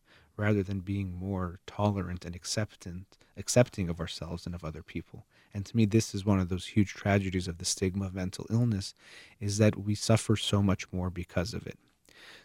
rather 0.42 0.64
than 0.64 0.80
being 0.80 1.14
more 1.14 1.60
tolerant 1.68 2.24
and 2.24 2.34
acceptant, 2.34 3.06
accepting 3.36 3.88
of 3.88 4.00
ourselves 4.00 4.44
and 4.44 4.56
of 4.56 4.64
other 4.64 4.82
people. 4.82 5.24
And 5.54 5.64
to 5.66 5.76
me, 5.76 5.84
this 5.84 6.16
is 6.16 6.24
one 6.24 6.40
of 6.40 6.48
those 6.48 6.66
huge 6.66 6.94
tragedies 6.94 7.46
of 7.46 7.58
the 7.58 7.64
stigma 7.64 8.06
of 8.06 8.14
mental 8.14 8.46
illness, 8.50 8.92
is 9.38 9.58
that 9.58 9.78
we 9.78 9.94
suffer 9.94 10.34
so 10.34 10.60
much 10.60 10.92
more 10.92 11.10
because 11.10 11.54
of 11.54 11.64
it. 11.64 11.78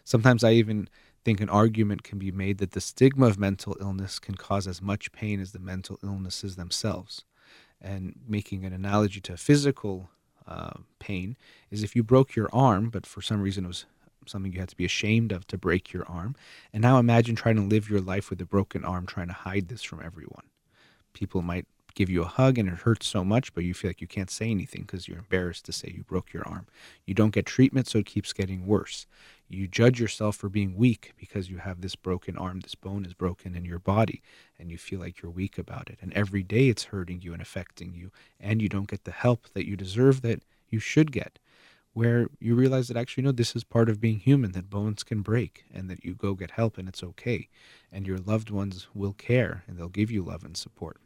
Sometimes 0.04 0.44
I 0.44 0.52
even 0.52 0.88
think 1.24 1.40
an 1.40 1.48
argument 1.48 2.04
can 2.04 2.20
be 2.20 2.30
made 2.30 2.58
that 2.58 2.70
the 2.70 2.80
stigma 2.80 3.26
of 3.26 3.36
mental 3.36 3.76
illness 3.80 4.20
can 4.20 4.36
cause 4.36 4.68
as 4.68 4.80
much 4.80 5.10
pain 5.10 5.40
as 5.40 5.50
the 5.50 5.58
mental 5.58 5.98
illnesses 6.04 6.54
themselves. 6.54 7.24
And 7.80 8.14
making 8.28 8.64
an 8.64 8.72
analogy 8.72 9.20
to 9.22 9.36
physical 9.36 10.08
uh, 10.46 10.78
pain 11.00 11.36
is 11.68 11.82
if 11.82 11.96
you 11.96 12.04
broke 12.04 12.36
your 12.36 12.48
arm, 12.52 12.90
but 12.90 13.06
for 13.06 13.22
some 13.22 13.40
reason 13.40 13.64
it 13.64 13.68
was 13.68 13.86
something 14.28 14.52
you 14.52 14.60
had 14.60 14.68
to 14.68 14.76
be 14.76 14.84
ashamed 14.84 15.32
of 15.32 15.46
to 15.48 15.58
break 15.58 15.92
your 15.92 16.06
arm. 16.08 16.36
And 16.72 16.82
now 16.82 16.98
imagine 16.98 17.36
trying 17.36 17.56
to 17.56 17.62
live 17.62 17.90
your 17.90 18.00
life 18.00 18.30
with 18.30 18.40
a 18.40 18.46
broken 18.46 18.84
arm, 18.84 19.06
trying 19.06 19.28
to 19.28 19.32
hide 19.32 19.68
this 19.68 19.82
from 19.82 20.02
everyone. 20.04 20.44
People 21.12 21.42
might 21.42 21.66
give 21.98 22.08
you 22.08 22.22
a 22.22 22.26
hug 22.26 22.58
and 22.58 22.68
it 22.68 22.76
hurts 22.76 23.08
so 23.08 23.24
much, 23.24 23.52
but 23.54 23.64
you 23.64 23.74
feel 23.74 23.88
like 23.90 24.00
you 24.00 24.06
can't 24.06 24.30
say 24.30 24.48
anything 24.50 24.82
because 24.82 25.08
you're 25.08 25.18
embarrassed 25.18 25.64
to 25.64 25.72
say 25.72 25.92
you 25.92 26.04
broke 26.04 26.32
your 26.32 26.46
arm. 26.46 26.64
You 27.06 27.14
don't 27.14 27.32
get 27.32 27.44
treatment, 27.44 27.88
so 27.88 27.98
it 27.98 28.06
keeps 28.06 28.32
getting 28.32 28.68
worse. 28.68 29.04
You 29.48 29.66
judge 29.66 29.98
yourself 29.98 30.36
for 30.36 30.48
being 30.48 30.76
weak 30.76 31.12
because 31.18 31.50
you 31.50 31.56
have 31.56 31.80
this 31.80 31.96
broken 31.96 32.38
arm, 32.38 32.60
this 32.60 32.76
bone 32.76 33.04
is 33.04 33.14
broken 33.14 33.56
in 33.56 33.64
your 33.64 33.80
body, 33.80 34.22
and 34.60 34.70
you 34.70 34.78
feel 34.78 35.00
like 35.00 35.20
you're 35.20 35.32
weak 35.32 35.58
about 35.58 35.90
it. 35.90 35.98
And 36.00 36.12
every 36.12 36.44
day 36.44 36.68
it's 36.68 36.84
hurting 36.84 37.22
you 37.22 37.32
and 37.32 37.42
affecting 37.42 37.94
you, 37.94 38.12
and 38.38 38.62
you 38.62 38.68
don't 38.68 38.88
get 38.88 39.02
the 39.02 39.10
help 39.10 39.48
that 39.54 39.66
you 39.66 39.74
deserve 39.74 40.22
that 40.22 40.44
you 40.68 40.78
should 40.78 41.10
get 41.10 41.40
where 41.98 42.28
you 42.38 42.54
realize 42.54 42.86
that 42.86 42.96
actually, 42.96 43.24
no, 43.24 43.32
this 43.32 43.56
is 43.56 43.64
part 43.64 43.88
of 43.88 44.00
being 44.00 44.20
human, 44.20 44.52
that 44.52 44.70
bones 44.70 45.02
can 45.02 45.20
break 45.20 45.64
and 45.74 45.90
that 45.90 46.04
you 46.04 46.14
go 46.14 46.32
get 46.32 46.52
help 46.52 46.78
and 46.78 46.88
it's 46.88 47.02
okay. 47.02 47.48
And 47.90 48.06
your 48.06 48.18
loved 48.18 48.50
ones 48.50 48.86
will 48.94 49.14
care 49.14 49.64
and 49.66 49.76
they'll 49.76 49.88
give 49.88 50.08
you 50.08 50.22
love 50.22 50.44
and 50.44 50.56
support. 50.56 50.98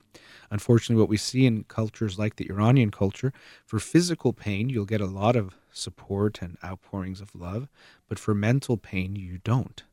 Unfortunately, 0.50 1.00
what 1.00 1.08
we 1.08 1.16
see 1.16 1.46
in 1.46 1.64
cultures 1.64 2.18
like 2.18 2.36
the 2.36 2.50
Iranian 2.50 2.90
culture, 2.90 3.32
for 3.64 3.78
physical 3.78 4.34
pain, 4.34 4.68
you'll 4.68 4.84
get 4.84 5.00
a 5.00 5.06
lot 5.06 5.34
of 5.34 5.56
support 5.72 6.42
and 6.42 6.58
outpourings 6.62 7.22
of 7.22 7.34
love, 7.34 7.68
but 8.06 8.18
for 8.18 8.34
mental 8.34 8.76
pain, 8.76 9.16
you 9.16 9.38
don't. 9.42 9.84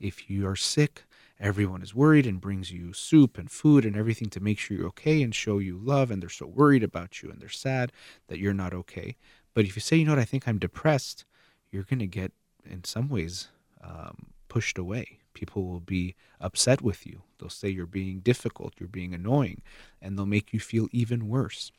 If 0.00 0.28
you 0.28 0.48
are 0.48 0.56
sick, 0.56 1.04
everyone 1.38 1.82
is 1.82 1.94
worried 1.94 2.26
and 2.26 2.40
brings 2.40 2.72
you 2.72 2.92
soup 2.92 3.38
and 3.38 3.48
food 3.48 3.84
and 3.84 3.96
everything 3.96 4.28
to 4.30 4.40
make 4.40 4.58
sure 4.58 4.76
you're 4.76 4.88
okay 4.88 5.22
and 5.22 5.32
show 5.32 5.58
you 5.58 5.78
love, 5.78 6.10
and 6.10 6.20
they're 6.20 6.28
so 6.28 6.46
worried 6.46 6.82
about 6.82 7.22
you 7.22 7.30
and 7.30 7.40
they're 7.40 7.48
sad 7.48 7.92
that 8.26 8.40
you're 8.40 8.52
not 8.52 8.74
okay. 8.74 9.16
But 9.54 9.64
if 9.64 9.76
you 9.76 9.80
say, 9.80 9.96
you 9.96 10.04
know 10.04 10.12
what, 10.12 10.18
I 10.18 10.24
think 10.24 10.46
I'm 10.46 10.58
depressed, 10.58 11.24
you're 11.70 11.84
going 11.84 11.98
to 11.98 12.06
get, 12.06 12.32
in 12.64 12.84
some 12.84 13.08
ways, 13.08 13.48
um, 13.82 14.26
pushed 14.48 14.78
away. 14.78 15.18
People 15.34 15.64
will 15.64 15.80
be 15.80 16.14
upset 16.40 16.82
with 16.82 17.06
you. 17.06 17.22
They'll 17.38 17.48
say 17.48 17.68
you're 17.68 17.86
being 17.86 18.20
difficult, 18.20 18.74
you're 18.78 18.88
being 18.88 19.14
annoying, 19.14 19.62
and 20.00 20.16
they'll 20.16 20.26
make 20.26 20.52
you 20.52 20.60
feel 20.60 20.88
even 20.92 21.28
worse. 21.28 21.72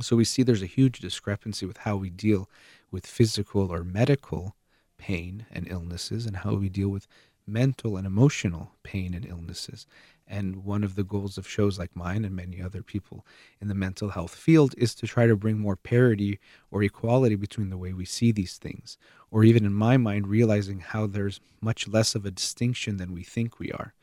So 0.00 0.14
we 0.16 0.24
see 0.24 0.42
there's 0.42 0.62
a 0.62 0.66
huge 0.66 1.00
discrepancy 1.00 1.66
with 1.66 1.78
how 1.78 1.96
we 1.96 2.10
deal 2.10 2.48
with 2.90 3.06
physical 3.06 3.72
or 3.72 3.82
medical 3.82 4.54
pain 4.96 5.46
and 5.50 5.66
illnesses 5.68 6.24
and 6.26 6.36
how 6.36 6.54
we 6.54 6.68
deal 6.68 6.88
with 6.88 7.08
mental 7.46 7.96
and 7.96 8.06
emotional 8.06 8.72
pain 8.82 9.14
and 9.14 9.26
illnesses. 9.26 9.86
And 10.30 10.64
one 10.64 10.84
of 10.84 10.94
the 10.94 11.04
goals 11.04 11.38
of 11.38 11.48
shows 11.48 11.78
like 11.78 11.96
mine 11.96 12.24
and 12.24 12.36
many 12.36 12.60
other 12.60 12.82
people 12.82 13.24
in 13.60 13.68
the 13.68 13.74
mental 13.74 14.10
health 14.10 14.34
field 14.34 14.74
is 14.76 14.94
to 14.96 15.06
try 15.06 15.26
to 15.26 15.34
bring 15.36 15.58
more 15.58 15.76
parity 15.76 16.38
or 16.70 16.82
equality 16.82 17.34
between 17.34 17.70
the 17.70 17.78
way 17.78 17.94
we 17.94 18.04
see 18.04 18.30
these 18.30 18.58
things. 18.58 18.98
Or 19.30 19.42
even 19.42 19.64
in 19.64 19.72
my 19.72 19.96
mind, 19.96 20.28
realizing 20.28 20.80
how 20.80 21.06
there's 21.06 21.40
much 21.62 21.88
less 21.88 22.14
of 22.14 22.26
a 22.26 22.30
distinction 22.30 22.98
than 22.98 23.14
we 23.14 23.22
think 23.22 23.58
we 23.58 23.72
are. 23.72 23.94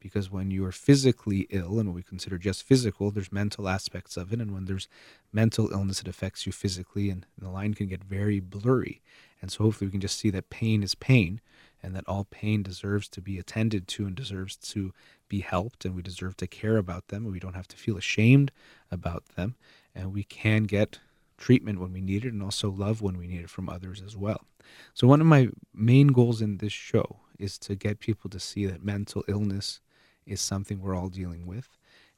Because 0.00 0.30
when 0.30 0.50
you 0.50 0.64
are 0.66 0.72
physically 0.72 1.46
ill, 1.50 1.78
and 1.78 1.88
what 1.88 1.96
we 1.96 2.02
consider 2.02 2.36
just 2.36 2.62
physical, 2.62 3.10
there's 3.10 3.32
mental 3.32 3.68
aspects 3.68 4.16
of 4.16 4.32
it. 4.32 4.40
And 4.40 4.52
when 4.52 4.66
there's 4.66 4.88
mental 5.32 5.70
illness, 5.70 6.00
it 6.00 6.08
affects 6.08 6.44
you 6.44 6.52
physically, 6.52 7.08
and 7.08 7.26
the 7.38 7.48
line 7.48 7.72
can 7.72 7.86
get 7.86 8.04
very 8.04 8.40
blurry. 8.40 9.00
And 9.40 9.50
so 9.50 9.64
hopefully 9.64 9.88
we 9.88 9.92
can 9.92 10.00
just 10.00 10.18
see 10.18 10.30
that 10.30 10.50
pain 10.50 10.82
is 10.82 10.94
pain 10.94 11.40
and 11.82 11.94
that 11.94 12.08
all 12.08 12.24
pain 12.24 12.62
deserves 12.62 13.08
to 13.10 13.20
be 13.20 13.38
attended 13.38 13.86
to 13.86 14.06
and 14.06 14.14
deserves 14.14 14.56
to 14.56 14.94
be 15.34 15.40
helped 15.40 15.84
and 15.84 15.94
we 15.94 16.02
deserve 16.02 16.36
to 16.36 16.46
care 16.46 16.76
about 16.76 17.08
them 17.08 17.24
we 17.24 17.40
don't 17.44 17.60
have 17.60 17.68
to 17.68 17.76
feel 17.84 17.96
ashamed 17.96 18.50
about 18.90 19.24
them 19.36 19.56
and 19.94 20.12
we 20.12 20.24
can 20.24 20.64
get 20.64 20.98
treatment 21.36 21.80
when 21.80 21.92
we 21.92 22.00
need 22.00 22.24
it 22.24 22.32
and 22.32 22.42
also 22.42 22.70
love 22.70 23.02
when 23.02 23.16
we 23.16 23.26
need 23.26 23.42
it 23.42 23.50
from 23.50 23.68
others 23.68 24.02
as 24.04 24.16
well. 24.16 24.44
So 24.94 25.06
one 25.06 25.20
of 25.20 25.26
my 25.26 25.48
main 25.72 26.08
goals 26.08 26.40
in 26.40 26.58
this 26.58 26.72
show 26.72 27.16
is 27.38 27.58
to 27.58 27.74
get 27.74 27.98
people 28.00 28.30
to 28.30 28.40
see 28.40 28.66
that 28.66 28.84
mental 28.84 29.24
illness 29.28 29.80
is 30.26 30.40
something 30.40 30.80
we're 30.80 30.96
all 30.96 31.08
dealing 31.08 31.46
with 31.46 31.68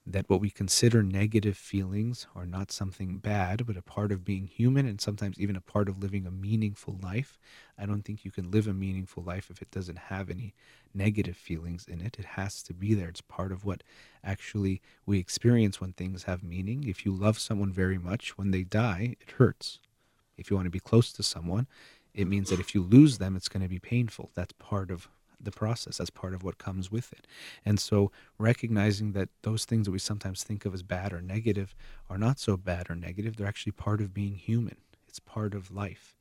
that 0.08 0.30
what 0.30 0.40
we 0.40 0.50
consider 0.50 1.02
negative 1.02 1.56
feelings 1.56 2.28
are 2.36 2.46
not 2.46 2.70
something 2.70 3.16
bad, 3.18 3.66
but 3.66 3.76
a 3.76 3.82
part 3.82 4.12
of 4.12 4.24
being 4.24 4.46
human 4.46 4.86
and 4.86 5.00
sometimes 5.00 5.38
even 5.38 5.56
a 5.56 5.60
part 5.60 5.88
of 5.88 6.00
living 6.00 6.26
a 6.26 6.30
meaningful 6.30 6.96
life. 7.02 7.38
I 7.76 7.86
don't 7.86 8.02
think 8.02 8.24
you 8.24 8.30
can 8.30 8.52
live 8.52 8.68
a 8.68 8.72
meaningful 8.72 9.24
life 9.24 9.50
if 9.50 9.60
it 9.60 9.70
doesn't 9.72 9.98
have 9.98 10.30
any 10.30 10.54
negative 10.94 11.36
feelings 11.36 11.86
in 11.88 12.00
it. 12.00 12.16
It 12.20 12.24
has 12.24 12.62
to 12.64 12.72
be 12.72 12.94
there. 12.94 13.08
It's 13.08 13.20
part 13.20 13.50
of 13.50 13.64
what 13.64 13.82
actually 14.22 14.80
we 15.04 15.18
experience 15.18 15.80
when 15.80 15.92
things 15.92 16.22
have 16.24 16.44
meaning. 16.44 16.84
If 16.86 17.04
you 17.04 17.12
love 17.12 17.40
someone 17.40 17.72
very 17.72 17.98
much, 17.98 18.38
when 18.38 18.52
they 18.52 18.62
die, 18.62 19.16
it 19.20 19.32
hurts. 19.32 19.80
If 20.36 20.50
you 20.50 20.56
want 20.56 20.66
to 20.66 20.70
be 20.70 20.80
close 20.80 21.12
to 21.14 21.24
someone, 21.24 21.66
it 22.14 22.28
means 22.28 22.50
that 22.50 22.60
if 22.60 22.74
you 22.74 22.82
lose 22.82 23.18
them, 23.18 23.34
it's 23.34 23.48
going 23.48 23.62
to 23.62 23.68
be 23.68 23.80
painful. 23.80 24.30
That's 24.34 24.52
part 24.52 24.90
of 24.92 25.08
the 25.40 25.50
process 25.50 26.00
as 26.00 26.10
part 26.10 26.34
of 26.34 26.42
what 26.42 26.58
comes 26.58 26.90
with 26.90 27.12
it. 27.12 27.26
And 27.64 27.78
so 27.78 28.10
recognizing 28.38 29.12
that 29.12 29.28
those 29.42 29.64
things 29.64 29.86
that 29.86 29.92
we 29.92 29.98
sometimes 29.98 30.42
think 30.42 30.64
of 30.64 30.74
as 30.74 30.82
bad 30.82 31.12
or 31.12 31.20
negative 31.20 31.74
are 32.08 32.18
not 32.18 32.38
so 32.38 32.56
bad 32.56 32.90
or 32.90 32.94
negative, 32.94 33.36
they're 33.36 33.46
actually 33.46 33.72
part 33.72 34.00
of 34.00 34.14
being 34.14 34.34
human. 34.34 34.76
It's 35.08 35.18
part 35.18 35.54
of 35.54 35.70
life. 35.70 36.16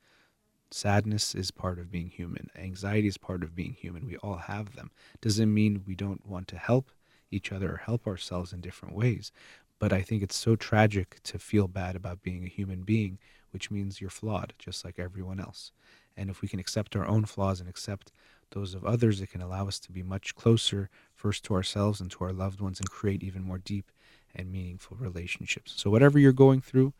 Sadness 0.71 1.35
is 1.35 1.51
part 1.51 1.79
of 1.79 1.91
being 1.91 2.09
human. 2.09 2.49
Anxiety 2.57 3.07
is 3.07 3.17
part 3.17 3.43
of 3.43 3.55
being 3.55 3.73
human. 3.73 4.05
We 4.05 4.17
all 4.17 4.37
have 4.37 4.75
them. 4.75 4.91
Doesn't 5.21 5.53
mean 5.53 5.83
we 5.85 5.95
don't 5.95 6.25
want 6.25 6.47
to 6.49 6.57
help 6.57 6.91
each 7.31 7.51
other 7.51 7.73
or 7.73 7.77
help 7.77 8.07
ourselves 8.07 8.51
in 8.51 8.61
different 8.61 8.95
ways. 8.95 9.31
But 9.79 9.93
I 9.93 10.01
think 10.01 10.23
it's 10.23 10.35
so 10.35 10.55
tragic 10.55 11.19
to 11.23 11.39
feel 11.39 11.67
bad 11.67 11.95
about 11.95 12.23
being 12.23 12.43
a 12.43 12.49
human 12.49 12.81
being, 12.81 13.19
which 13.51 13.69
means 13.69 14.01
you're 14.01 14.09
flawed, 14.09 14.53
just 14.57 14.83
like 14.83 14.99
everyone 14.99 15.39
else. 15.39 15.71
And 16.17 16.29
if 16.29 16.41
we 16.41 16.47
can 16.47 16.59
accept 16.59 16.95
our 16.95 17.05
own 17.05 17.25
flaws 17.25 17.59
and 17.59 17.69
accept 17.69 18.11
those 18.51 18.73
of 18.73 18.85
others, 18.85 19.22
it 19.22 19.31
can 19.31 19.41
allow 19.41 19.67
us 19.67 19.80
to 19.80 19.91
be 19.91 20.03
much 20.03 20.35
closer, 20.35 20.89
first 21.13 21.43
to 21.45 21.53
ourselves 21.53 21.99
and 21.99 22.09
to 22.11 22.23
our 22.23 22.34
loved 22.34 22.61
ones, 22.61 22.80
and 22.80 22.89
create 22.89 23.23
even 23.23 23.43
more 23.43 23.57
deep 23.57 23.91
and 24.34 24.51
meaningful 24.51 24.97
relationships. 24.99 25.73
So, 25.76 25.89
whatever 25.89 26.19
you're 26.19 26.31
going 26.31 26.61
through, 26.61 26.93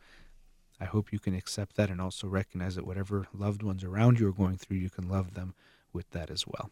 I 0.80 0.84
hope 0.84 1.12
you 1.12 1.18
can 1.18 1.34
accept 1.34 1.76
that 1.76 1.90
and 1.90 2.00
also 2.00 2.26
recognize 2.26 2.74
that 2.76 2.86
whatever 2.86 3.28
loved 3.32 3.62
ones 3.62 3.82
around 3.84 4.20
you 4.20 4.28
are 4.28 4.32
going 4.32 4.56
through, 4.56 4.76
you 4.78 4.90
can 4.90 5.08
love 5.08 5.34
them 5.34 5.54
with 5.92 6.10
that 6.10 6.30
as 6.30 6.46
well. 6.46 6.70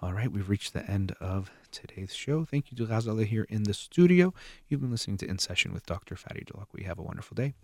All 0.00 0.12
right, 0.12 0.30
we've 0.30 0.48
reached 0.48 0.72
the 0.72 0.88
end 0.88 1.12
of 1.20 1.50
today's 1.72 2.14
show. 2.14 2.44
Thank 2.44 2.70
you 2.70 2.76
to 2.78 2.86
Ghazaleh 2.86 3.26
here 3.26 3.46
in 3.48 3.64
the 3.64 3.74
studio. 3.74 4.32
You've 4.68 4.80
been 4.80 4.92
listening 4.92 5.18
to 5.18 5.26
In 5.26 5.38
Session 5.38 5.74
with 5.74 5.84
Dr. 5.86 6.16
Farid 6.16 6.50
We 6.72 6.84
Have 6.84 6.98
a 6.98 7.02
wonderful 7.02 7.34
day. 7.34 7.54